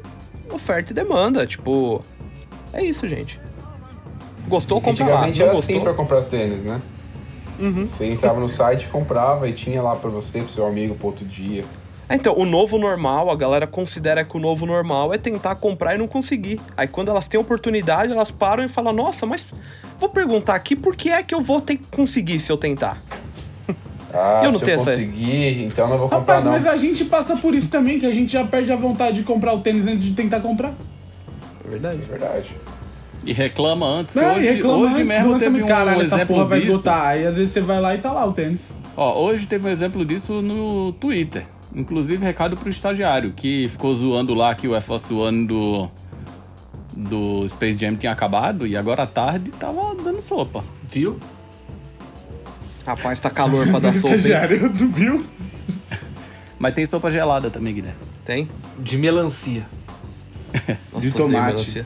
oferta 0.52 0.92
e 0.92 0.94
demanda. 0.94 1.48
Tipo, 1.48 2.02
é 2.74 2.84
isso, 2.84 3.08
gente. 3.08 3.40
Gostou, 4.48 4.82
compra 4.82 5.04
lá. 5.06 5.12
Antigamente 5.12 5.42
era 5.42 5.54
gostou? 5.54 5.76
assim 5.76 5.84
pra 5.84 5.94
comprar 5.94 6.22
tênis, 6.24 6.64
né? 6.64 6.82
Uhum. 7.60 7.86
Você 7.88 8.06
entrava 8.08 8.40
no 8.40 8.50
site, 8.50 8.88
comprava 8.88 9.48
e 9.48 9.54
tinha 9.54 9.82
lá 9.82 9.96
pra 9.96 10.10
você, 10.10 10.42
pro 10.42 10.52
seu 10.52 10.66
amigo, 10.66 10.96
pro 10.96 11.08
outro 11.08 11.26
dia. 11.26 11.64
Então, 12.10 12.38
o 12.38 12.46
novo 12.46 12.78
normal, 12.78 13.32
a 13.32 13.36
galera 13.36 13.66
considera 13.66 14.24
que 14.26 14.36
o 14.36 14.40
novo 14.40 14.66
normal 14.66 15.14
é 15.14 15.18
tentar 15.18 15.56
comprar 15.56 15.96
e 15.96 15.98
não 15.98 16.08
conseguir. 16.08 16.60
Aí 16.76 16.88
quando 16.88 17.10
elas 17.10 17.28
têm 17.28 17.40
oportunidade, 17.40 18.12
elas 18.12 18.30
param 18.30 18.64
e 18.64 18.68
falam, 18.68 18.92
nossa, 18.94 19.26
mas 19.26 19.46
vou 19.98 20.10
perguntar 20.10 20.54
aqui 20.56 20.76
por 20.76 20.96
que 20.96 21.10
é 21.10 21.24
que 21.24 21.34
eu 21.34 21.42
vou 21.42 21.62
ter 21.62 21.78
que 21.78 21.88
conseguir 21.88 22.40
se 22.40 22.52
eu 22.52 22.58
tentar? 22.58 22.98
Ah, 24.16 24.42
Eu 24.44 24.52
não 24.52 24.60
se 24.60 24.66
tenho 24.66 24.78
eu 24.78 24.82
essa- 24.84 24.92
conseguir, 24.92 25.64
então 25.64 25.88
não 25.88 25.98
vou 25.98 26.08
comprar 26.08 26.20
Rapaz, 26.36 26.44
não. 26.44 26.52
mas 26.52 26.68
a 26.68 26.78
gente 26.78 27.04
passa 27.06 27.36
por 27.36 27.56
isso 27.56 27.70
também, 27.72 28.00
que 28.00 28.06
a 28.06 28.12
gente 28.12 28.32
já 28.34 28.44
perde 28.46 28.72
a 28.72 28.76
vontade 28.76 29.16
de 29.18 29.24
comprar 29.24 29.54
o 29.56 29.60
tênis 29.60 29.88
antes 29.88 30.04
de 30.04 30.12
tentar 30.14 30.40
comprar. 30.40 30.72
É 31.66 31.70
verdade. 31.72 31.98
É 32.04 32.06
verdade. 32.06 32.52
E 33.26 33.32
reclama 33.34 33.86
antes. 33.88 34.16
Não, 34.16 34.36
hoje, 34.36 34.48
e 34.48 34.52
reclama 34.52 34.78
hoje 34.86 34.94
antes 34.96 35.08
mesmo 35.08 35.40
teve 35.40 35.64
um 35.64 35.68
Caralho, 35.68 36.02
essa 36.02 36.26
porra 36.26 36.46
vai 36.46 36.60
esgotar. 36.60 37.06
Aí 37.08 37.26
às 37.26 37.38
vezes 37.38 37.54
você 37.54 37.62
vai 37.62 37.80
lá 37.80 37.96
e 37.96 37.98
tá 38.00 38.12
lá 38.12 38.26
o 38.26 38.34
tênis. 38.34 38.76
Ó, 38.98 39.22
hoje 39.24 39.48
teve 39.48 39.68
um 39.68 39.72
exemplo 39.72 40.06
disso 40.06 40.42
no 40.42 40.92
Twitter. 40.94 41.46
Inclusive, 41.76 42.24
recado 42.24 42.56
pro 42.56 42.70
estagiário, 42.70 43.32
que 43.36 43.68
ficou 43.70 43.94
zoando 43.96 44.34
lá 44.34 44.54
que 44.54 44.68
o 44.68 44.76
Air 44.76 44.84
Force 44.84 45.12
One 45.12 45.48
do, 45.48 45.90
do 46.96 47.48
Space 47.50 47.80
Jam 47.80 47.96
tinha 47.96 48.12
acabado 48.12 48.68
e 48.68 48.78
agora 48.78 49.04
à 49.04 49.08
tarde 49.08 49.50
tava 49.52 49.96
dando 49.96 50.22
sopa. 50.22 50.64
Viu? 50.92 51.18
Rapaz, 52.86 53.20
tá 53.20 53.30
calor 53.30 53.68
pra 53.70 53.80
dar 53.80 53.94
sopa? 53.96 54.14
Estagiário 54.16 54.70
do 54.70 54.86
Bill. 54.88 55.26
Mas 56.60 56.74
tem 56.76 56.86
sopa 56.86 57.10
gelada 57.10 57.50
também, 57.50 57.74
Guilherme. 57.74 57.98
Tem? 58.24 58.48
De 58.78 58.96
melancia. 58.98 59.66
Nossa, 60.92 61.02
De 61.02 61.12
tomate. 61.12 61.54
melancia. 61.54 61.86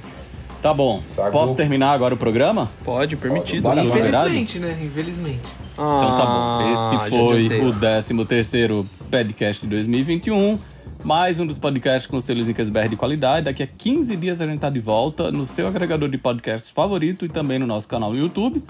Tá 0.67 0.73
bom. 0.73 1.01
Sagu. 1.07 1.31
Posso 1.31 1.55
terminar 1.55 1.93
agora 1.93 2.13
o 2.13 2.17
programa? 2.17 2.69
Pode, 2.83 3.15
permitido. 3.15 3.61
Bora 3.63 3.81
lá. 3.81 3.87
Infelizmente, 3.87 4.59
né? 4.59 4.77
Infelizmente. 4.83 5.39
Então 5.71 6.17
tá 6.17 6.25
bom. 6.25 6.61
Esse 6.61 6.95
Ah, 6.95 7.03
já 7.03 7.09
foi 7.09 7.61
o 7.61 7.73
13 7.73 8.25
terceiro 8.25 8.85
podcast 9.09 9.61
de 9.61 9.69
2021. 9.69 10.59
Mais 11.05 11.39
um 11.39 11.47
dos 11.47 11.57
podcasts 11.57 12.05
com 12.05 12.19
selos 12.19 12.47
BR 12.47 12.89
de 12.89 12.97
qualidade. 12.97 13.45
Daqui 13.45 13.63
a 13.63 13.67
15 13.67 14.13
dias 14.17 14.41
a 14.41 14.45
gente 14.45 14.59
tá 14.59 14.69
de 14.69 14.81
volta 14.81 15.31
no 15.31 15.45
seu 15.45 15.69
agregador 15.69 16.09
de 16.09 16.17
podcasts 16.17 16.69
favorito 16.69 17.25
e 17.25 17.29
também 17.29 17.57
no 17.57 17.65
nosso 17.65 17.87
canal 17.87 18.11
no 18.11 18.19
YouTube. 18.19 18.61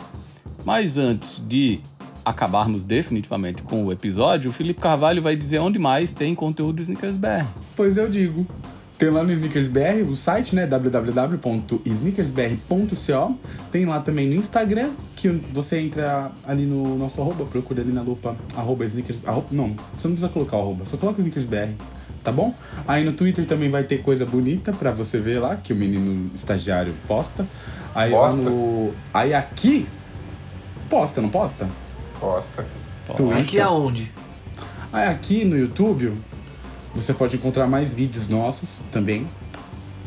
Mas 0.64 0.99
antes 0.99 1.41
de 1.48 1.80
acabarmos 2.24 2.84
definitivamente 2.84 3.64
com 3.64 3.86
o 3.86 3.91
episódio, 3.91 4.52
o 4.52 4.53
Felipe 4.53 4.80
Carvalho 4.80 5.19
vai 5.19 5.36
dizer 5.36 5.57
onde 5.57 5.80
mais 5.80 6.14
tem 6.14 6.36
conteúdo 6.36 6.76
do 6.76 6.82
Snickers 6.84 7.15
BR. 7.15 7.44
Pois 7.76 7.98
eu 7.98 8.07
digo. 8.07 8.45
Tem 8.98 9.10
lá 9.11 9.22
no 9.22 9.32
Sneakers 9.32 9.68
BR, 9.68 10.10
o 10.10 10.15
site, 10.15 10.56
né? 10.56 10.65
www.sneakersbr.co. 10.65 13.40
Tem 13.72 13.86
lá 13.86 13.99
também 13.99 14.28
no 14.28 14.34
Instagram, 14.34 14.90
que 15.15 15.30
você 15.30 15.78
entra 15.78 16.32
ali 16.48 16.65
no 16.65 16.98
nosso 16.98 17.22
arroba, 17.22 17.45
procura 17.45 17.82
ali 17.82 17.94
na 17.94 18.02
lupa, 18.02 18.36
arroba 18.56 18.84
sneakers. 18.86 19.19
Arroba, 19.24 19.49
não, 19.52 19.76
você 19.94 20.07
não 20.07 20.15
precisa 20.15 20.30
colocar 20.30 20.57
o 20.57 20.61
arroba, 20.61 20.84
só 20.86 20.98
coloca 20.98 21.19
sneakersbr, 21.19 21.74
tá 22.24 22.32
bom? 22.32 22.52
Aí 22.88 23.03
no 23.03 23.14
Twitter 23.14 23.45
também 23.45 23.69
vai 23.69 23.84
ter 23.84 24.02
coisa 24.02 24.26
bonita 24.26 24.74
pra 24.74 24.90
você 24.91 25.19
ver 25.19 25.38
lá, 25.40 25.57
que 25.57 25.74
o 25.74 25.76
menino 25.76 26.26
estagiário 26.34 26.91
posta. 27.07 27.45
Aí 27.94 28.10
Posta? 28.11 28.41
lá 28.41 28.49
no. 28.49 28.94
Aí 29.14 29.32
aqui. 29.34 29.86
Posta, 30.90 31.22
não 31.22 31.30
posta? 31.30 31.69
Twitter. 33.15 33.41
Aqui 33.41 33.60
aonde? 33.60 34.11
Aí 34.91 35.07
aqui 35.07 35.45
no 35.45 35.56
YouTube 35.56 36.15
você 36.98 37.14
pode 37.14 37.36
encontrar 37.36 37.68
mais 37.68 37.94
vídeos 37.94 38.28
nossos 38.28 38.82
também, 38.91 39.24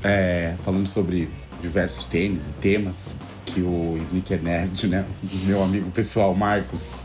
é, 0.03 0.55
falando 0.65 0.89
sobre 0.89 1.31
diversos 1.63 2.05
tênis 2.05 2.43
e 2.49 2.61
temas 2.61 3.15
que 3.47 3.61
o 3.61 3.97
Sneaker 4.09 4.43
Nerd, 4.43 4.89
né, 4.89 5.05
meu 5.45 5.63
amigo 5.63 5.89
pessoal 5.93 6.35
Marcos, 6.35 6.99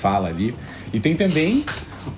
fala 0.00 0.28
ali. 0.28 0.54
E 0.92 1.00
tem 1.00 1.16
também 1.16 1.64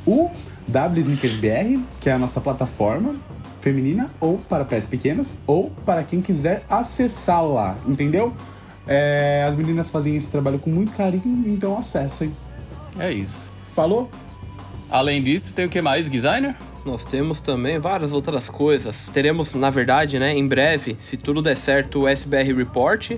o 0.06 0.30
W 0.68 1.00
Sneakers 1.00 1.36
BR, 1.36 1.80
que 1.98 2.10
é 2.10 2.12
a 2.12 2.18
nossa 2.18 2.42
plataforma 2.42 3.14
feminina, 3.62 4.06
ou 4.20 4.36
para 4.36 4.64
pés 4.64 4.86
pequenos, 4.86 5.28
ou 5.46 5.70
para 5.86 6.02
quem 6.02 6.20
quiser 6.20 6.62
acessar 6.68 7.42
lá, 7.42 7.74
entendeu? 7.86 8.34
É, 8.86 9.46
as 9.48 9.56
meninas 9.56 9.88
fazem 9.88 10.14
esse 10.14 10.26
trabalho 10.26 10.58
com 10.58 10.68
muito 10.68 10.92
carinho, 10.92 11.44
então 11.46 11.78
acessem. 11.78 12.30
É 12.98 13.10
isso. 13.10 13.50
Falou? 13.74 14.10
Além 14.90 15.22
disso, 15.22 15.54
tem 15.54 15.64
o 15.64 15.70
que 15.70 15.80
mais, 15.80 16.10
designer? 16.10 16.54
Nós 16.84 17.04
temos 17.04 17.40
também 17.40 17.78
várias 17.78 18.12
outras 18.12 18.48
coisas. 18.50 19.08
Teremos, 19.08 19.54
na 19.54 19.70
verdade, 19.70 20.18
né, 20.18 20.34
em 20.36 20.46
breve, 20.46 20.96
se 21.00 21.16
tudo 21.16 21.40
der 21.40 21.56
certo, 21.56 22.00
o 22.02 22.08
SBR 22.08 22.52
Report 22.54 23.12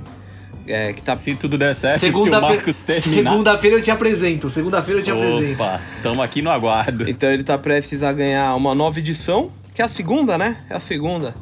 é, 0.69 0.93
que 0.93 1.01
tá 1.03 1.17
Se 1.17 1.35
tudo 1.35 1.57
der 1.59 1.75
certo, 1.75 2.01
se 2.01 2.07
o 2.07 2.09
Segunda-feira 2.09 2.55
Marcos 2.57 2.77
terminar... 2.79 3.31
segunda-feira 3.33 3.77
eu 3.77 3.81
te 3.83 3.91
apresento. 3.91 4.51
Segunda-feira 4.51 5.01
eu 5.01 5.05
te 5.05 5.11
apresento. 5.11 5.53
Opa, 5.55 5.81
estamos 5.97 6.19
aqui 6.21 6.43
no 6.43 6.51
aguardo. 6.51 7.09
Então 7.09 7.31
ele 7.31 7.43
tá 7.45 7.57
prestes 7.59 8.03
a 8.03 8.13
ganhar 8.13 8.55
uma 8.57 8.75
nova 8.75 8.99
edição, 8.99 9.51
que 9.75 9.81
é 9.83 9.85
a 9.85 9.89
segunda, 9.89 10.37
né? 10.39 10.57
É 10.71 10.75
a 10.75 10.81
segunda. 10.81 11.35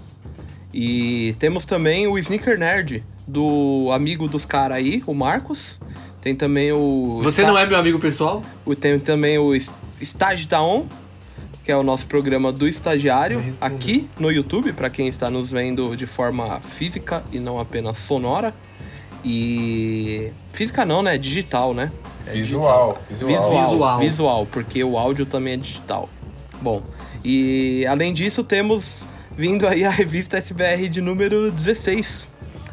E 0.72 1.34
temos 1.38 1.64
também 1.64 2.06
o 2.06 2.18
Sneaker 2.18 2.58
Nerd, 2.58 3.02
do 3.26 3.90
amigo 3.92 4.28
dos 4.28 4.44
caras 4.44 4.76
aí, 4.78 5.02
o 5.06 5.14
Marcos. 5.14 5.78
Tem 6.20 6.34
também 6.34 6.72
o. 6.72 7.20
Você 7.22 7.42
não 7.42 7.56
é 7.56 7.66
meu 7.66 7.78
amigo 7.78 7.98
pessoal? 7.98 8.42
o- 8.64 8.74
Tem 8.74 8.98
também 8.98 9.38
o 9.38 9.54
Estágio 10.00 10.48
da 10.48 10.62
On, 10.62 10.86
que 11.64 11.72
é 11.72 11.76
o 11.76 11.82
nosso 11.82 12.06
programa 12.06 12.52
do 12.52 12.68
estagiário, 12.68 13.42
aqui 13.58 14.08
no 14.18 14.30
YouTube, 14.30 14.72
para 14.74 14.90
quem 14.90 15.08
está 15.08 15.30
nos 15.30 15.50
vendo 15.50 15.96
de 15.96 16.06
forma 16.06 16.60
física 16.60 17.24
e 17.32 17.38
não 17.40 17.58
apenas 17.58 17.96
sonora. 17.98 18.54
E. 19.24 20.30
Física 20.52 20.84
não, 20.84 21.02
né? 21.02 21.16
Digital, 21.16 21.72
né? 21.72 21.90
Visual, 22.30 22.98
visual. 23.08 23.28
Visual, 23.28 23.64
Visual. 23.64 23.98
visual. 23.98 24.46
porque 24.50 24.84
o 24.84 24.98
áudio 24.98 25.24
também 25.24 25.54
é 25.54 25.56
digital. 25.56 26.08
Bom, 26.60 26.82
e 27.24 27.86
além 27.86 28.12
disso, 28.12 28.44
temos 28.44 29.06
vindo 29.32 29.66
aí 29.66 29.84
a 29.84 29.90
revista 29.90 30.36
SBR 30.36 30.88
de 30.88 31.00
número 31.00 31.50
16. 31.50 32.28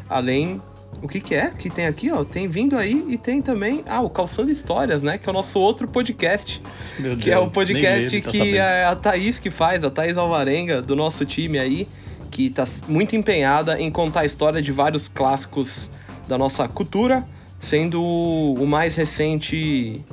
Além. 0.08 0.60
O 1.00 1.08
que, 1.08 1.20
que 1.20 1.34
é 1.34 1.50
que 1.50 1.68
tem 1.70 1.86
aqui, 1.86 2.10
ó? 2.12 2.22
Tem 2.24 2.46
vindo 2.46 2.76
aí 2.76 3.04
e 3.08 3.16
tem 3.18 3.40
também. 3.42 3.82
Ah, 3.88 4.00
o 4.00 4.10
Calçando 4.10 4.50
Histórias, 4.52 5.02
né? 5.02 5.18
Que 5.18 5.28
é 5.28 5.30
o 5.30 5.32
nosso 5.32 5.58
outro 5.58 5.88
podcast. 5.88 6.60
Meu 6.98 7.16
Que 7.16 7.30
é 7.30 7.38
o 7.38 7.42
Deus, 7.42 7.52
podcast 7.52 8.20
tá 8.22 8.30
que 8.30 8.38
sabendo. 8.38 8.56
é 8.56 8.84
a 8.84 8.94
Thaís 8.94 9.38
que 9.38 9.50
faz, 9.50 9.82
a 9.82 9.90
Thaís 9.90 10.16
Alvarenga, 10.16 10.80
do 10.82 10.94
nosso 10.94 11.24
time 11.24 11.58
aí, 11.58 11.88
que 12.30 12.50
tá 12.50 12.66
muito 12.86 13.16
empenhada 13.16 13.80
em 13.80 13.90
contar 13.90 14.20
a 14.20 14.24
história 14.24 14.62
de 14.62 14.70
vários 14.70 15.08
clássicos 15.08 15.90
da 16.28 16.38
nossa 16.38 16.68
cultura, 16.68 17.24
sendo 17.60 18.00
o 18.02 18.64
mais 18.66 18.94
recente 18.94 20.04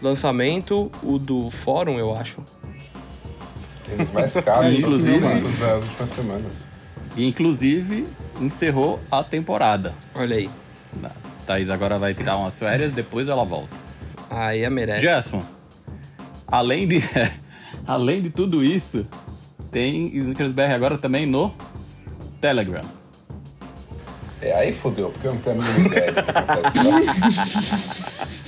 lançamento, 0.00 0.92
o 1.02 1.18
do 1.18 1.50
Fórum, 1.50 1.98
eu 1.98 2.14
acho. 2.14 2.38
Eles 3.90 4.10
mais 4.12 4.32
caros 4.34 4.72
Inclusive- 4.78 5.16
inclusive 5.16 5.58
das 5.64 5.82
últimas 5.82 6.10
semanas. 6.10 6.52
E, 7.16 7.24
inclusive, 7.24 8.06
encerrou 8.40 9.00
a 9.10 9.24
temporada. 9.24 9.94
Olha 10.14 10.36
aí. 10.36 10.50
Thaís 11.46 11.70
agora 11.70 11.98
vai 11.98 12.12
tirar 12.12 12.36
umas 12.36 12.58
férias, 12.58 12.92
depois 12.92 13.28
ela 13.28 13.44
volta. 13.44 13.74
Aí 14.28 14.64
a 14.64 14.70
merece. 14.70 15.00
Gerson, 15.00 15.42
além 16.46 16.86
de, 16.86 17.02
além 17.86 18.20
de 18.20 18.30
tudo 18.30 18.62
isso, 18.64 19.06
tem 19.70 20.06
Snickers 20.16 20.52
BR 20.52 20.72
agora 20.74 20.98
também 20.98 21.24
no 21.24 21.54
Telegram. 22.40 22.82
É, 24.42 24.52
aí 24.52 24.72
fodeu, 24.72 25.10
porque 25.10 25.26
eu 25.26 25.34
não 25.34 25.40
tenho 25.40 25.60
a 25.60 25.64
mínima 25.64 25.86
ideia 25.86 26.12
do 26.12 26.22
que 26.22 26.30
acontece 26.30 26.88
lá. 26.88 28.26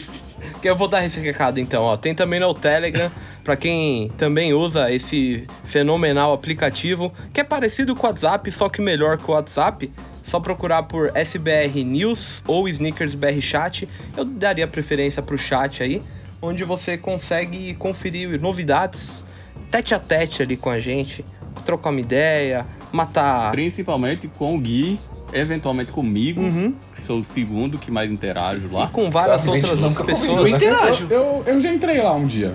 Que 0.60 0.68
eu 0.68 0.74
vou 0.74 0.88
dar 0.88 1.04
esse 1.04 1.20
recado 1.20 1.60
então, 1.60 1.84
ó. 1.84 1.96
Tem 1.96 2.14
também 2.14 2.40
no 2.40 2.52
Telegram, 2.52 3.12
pra 3.48 3.56
quem 3.56 4.10
também 4.18 4.52
usa 4.52 4.92
esse 4.92 5.46
fenomenal 5.64 6.34
aplicativo, 6.34 7.10
que 7.32 7.40
é 7.40 7.44
parecido 7.44 7.96
com 7.96 8.06
o 8.06 8.10
WhatsApp, 8.10 8.52
só 8.52 8.68
que 8.68 8.82
melhor 8.82 9.16
que 9.16 9.24
o 9.30 9.32
WhatsApp. 9.32 9.90
Só 10.22 10.38
procurar 10.38 10.82
por 10.82 11.10
SBR 11.14 11.82
News 11.82 12.42
ou 12.46 12.68
Sneakers 12.68 13.14
BR 13.14 13.40
Chat. 13.40 13.88
Eu 14.14 14.26
daria 14.26 14.66
preferência 14.66 15.22
pro 15.22 15.38
chat 15.38 15.82
aí, 15.82 16.02
onde 16.42 16.62
você 16.62 16.98
consegue 16.98 17.72
conferir 17.76 18.38
novidades 18.38 19.24
tete 19.70 19.94
a 19.94 19.98
tete 19.98 20.42
ali 20.42 20.54
com 20.54 20.68
a 20.68 20.78
gente, 20.78 21.24
trocar 21.64 21.88
uma 21.88 22.00
ideia, 22.00 22.66
matar. 22.92 23.50
Principalmente 23.50 24.28
com 24.28 24.56
o 24.56 24.60
Gui, 24.60 25.00
eventualmente 25.32 25.90
comigo, 25.90 26.42
Uhum. 26.42 26.74
que 26.94 27.00
sou 27.00 27.20
o 27.20 27.24
segundo 27.24 27.78
que 27.78 27.90
mais 27.90 28.10
interajo 28.10 28.68
E 28.70 28.74
lá. 28.74 28.88
com 28.88 29.10
várias 29.10 29.46
outras 29.46 29.80
pessoas. 29.80 29.96
comigo, 29.96 30.40
Eu 30.40 30.48
interajo. 30.48 31.06
Eu, 31.08 31.42
eu, 31.46 31.54
eu 31.54 31.60
já 31.62 31.72
entrei 31.72 32.02
lá 32.02 32.12
um 32.12 32.26
dia. 32.26 32.54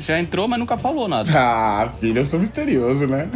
Já 0.00 0.18
entrou, 0.18 0.48
mas 0.48 0.58
nunca 0.58 0.76
falou 0.76 1.06
nada. 1.06 1.30
Ah, 1.34 1.88
filho, 2.00 2.18
eu 2.18 2.24
sou 2.24 2.40
misterioso, 2.40 3.06
né? 3.06 3.28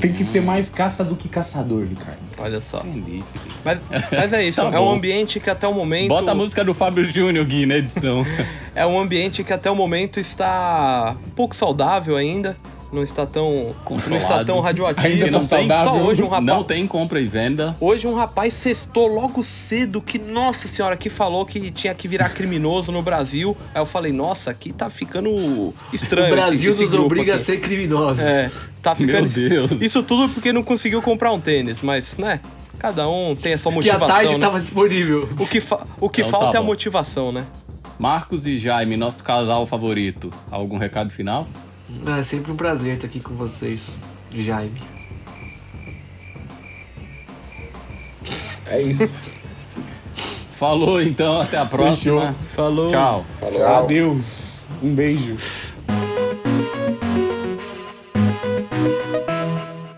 Tem 0.00 0.12
que 0.12 0.24
ser 0.24 0.40
mais 0.42 0.70
caça 0.70 1.04
do 1.04 1.14
que 1.14 1.28
caçador, 1.28 1.86
Ricardo. 1.86 2.18
Olha 2.38 2.60
só. 2.60 2.78
Entendi. 2.78 3.22
Mas, 3.64 3.80
mas 4.10 4.32
é 4.32 4.44
isso, 4.46 4.60
Tá 4.66 4.70
é 4.76 4.80
um 4.80 4.90
ambiente 4.90 5.38
que 5.38 5.50
até 5.50 5.68
o 5.68 5.74
momento. 5.74 6.08
Bota 6.08 6.32
a 6.32 6.34
música 6.34 6.64
do 6.64 6.72
Fábio 6.74 7.04
Júnior, 7.04 7.44
Gui, 7.44 7.66
na 7.66 7.76
edição. 7.76 8.24
É 8.76 8.84
um 8.84 9.00
ambiente 9.00 9.42
que 9.42 9.54
até 9.54 9.70
o 9.70 9.74
momento 9.74 10.20
está 10.20 11.16
um 11.26 11.30
pouco 11.30 11.56
saudável 11.56 12.14
ainda. 12.14 12.54
Não 12.92 13.02
está 13.02 13.26
tão. 13.26 13.50
Não 13.52 13.66
está 13.70 13.74
Controlado. 13.84 14.44
tão 14.46 14.60
radioativo. 14.60 15.06
Ainda 15.06 15.30
não 15.30 15.46
tem- 15.46 15.68
Só 15.68 15.96
hoje 15.96 16.22
um 16.22 16.28
rapaz. 16.28 16.46
Não 16.46 16.62
tem 16.62 16.86
compra 16.86 17.20
e 17.20 17.26
venda. 17.26 17.74
Hoje 17.80 18.06
um 18.06 18.14
rapaz 18.14 18.54
cestou 18.54 19.08
logo 19.08 19.42
cedo 19.42 20.00
que, 20.00 20.18
nossa 20.18 20.68
senhora, 20.68 20.96
que 20.96 21.10
falou 21.10 21.44
que 21.44 21.70
tinha 21.72 21.92
que 21.94 22.06
virar 22.06 22.28
criminoso 22.30 22.92
no 22.92 23.02
Brasil. 23.02 23.56
Aí 23.74 23.80
eu 23.80 23.86
falei, 23.86 24.12
nossa, 24.12 24.50
aqui 24.50 24.72
tá 24.72 24.88
ficando 24.88 25.74
estranho. 25.92 26.28
o 26.32 26.36
Brasil 26.36 26.70
esse, 26.70 26.84
esse 26.84 26.94
nos 26.96 27.04
obriga 27.04 27.34
aqui. 27.34 27.42
a 27.42 27.44
ser 27.44 27.60
criminosos. 27.60 28.22
É, 28.24 28.50
tá 28.80 28.94
ficando. 28.94 29.22
Meu 29.36 29.48
Deus. 29.66 29.72
Isso 29.82 30.02
tudo 30.02 30.32
porque 30.32 30.52
não 30.52 30.62
conseguiu 30.62 31.02
comprar 31.02 31.32
um 31.32 31.40
tênis, 31.40 31.80
mas, 31.82 32.16
né? 32.16 32.40
Cada 32.78 33.08
um 33.08 33.34
tem 33.34 33.54
a 33.54 33.58
sua 33.58 33.72
que 33.72 33.78
a 33.90 33.94
motivação. 33.94 34.08
tarde 34.08 34.32
né? 34.34 34.38
tava 34.38 34.60
disponível. 34.60 35.28
O 35.40 35.46
que, 35.46 35.60
fa- 35.60 35.84
o 36.00 36.08
que 36.08 36.20
Então 36.20 36.30
falta 36.30 36.52
tá 36.52 36.58
é 36.58 36.60
a 36.60 36.64
motivação, 36.64 37.32
né? 37.32 37.44
Marcos 37.98 38.46
e 38.46 38.58
Jaime, 38.58 38.96
nosso 38.96 39.24
casal 39.24 39.66
favorito. 39.66 40.30
Algum 40.50 40.76
recado 40.76 41.10
final? 41.10 41.48
É 42.18 42.22
sempre 42.22 42.52
um 42.52 42.56
prazer 42.56 42.94
estar 42.94 43.06
aqui 43.06 43.20
com 43.20 43.34
vocês, 43.34 43.96
Jaime. 44.30 44.80
É 48.66 48.82
isso. 48.82 49.08
Falou 50.52 51.00
então, 51.02 51.40
até 51.40 51.58
a 51.58 51.66
próxima. 51.66 52.34
Falou. 52.54 52.90
Tchau. 52.90 53.24
Falou. 53.38 53.66
Adeus. 53.66 54.66
Um 54.82 54.94
beijo. 54.94 55.36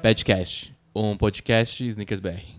Padcast, 0.02 0.74
um 0.94 1.16
podcast 1.16 1.86
Snickers 1.86 2.20
BR. 2.20 2.57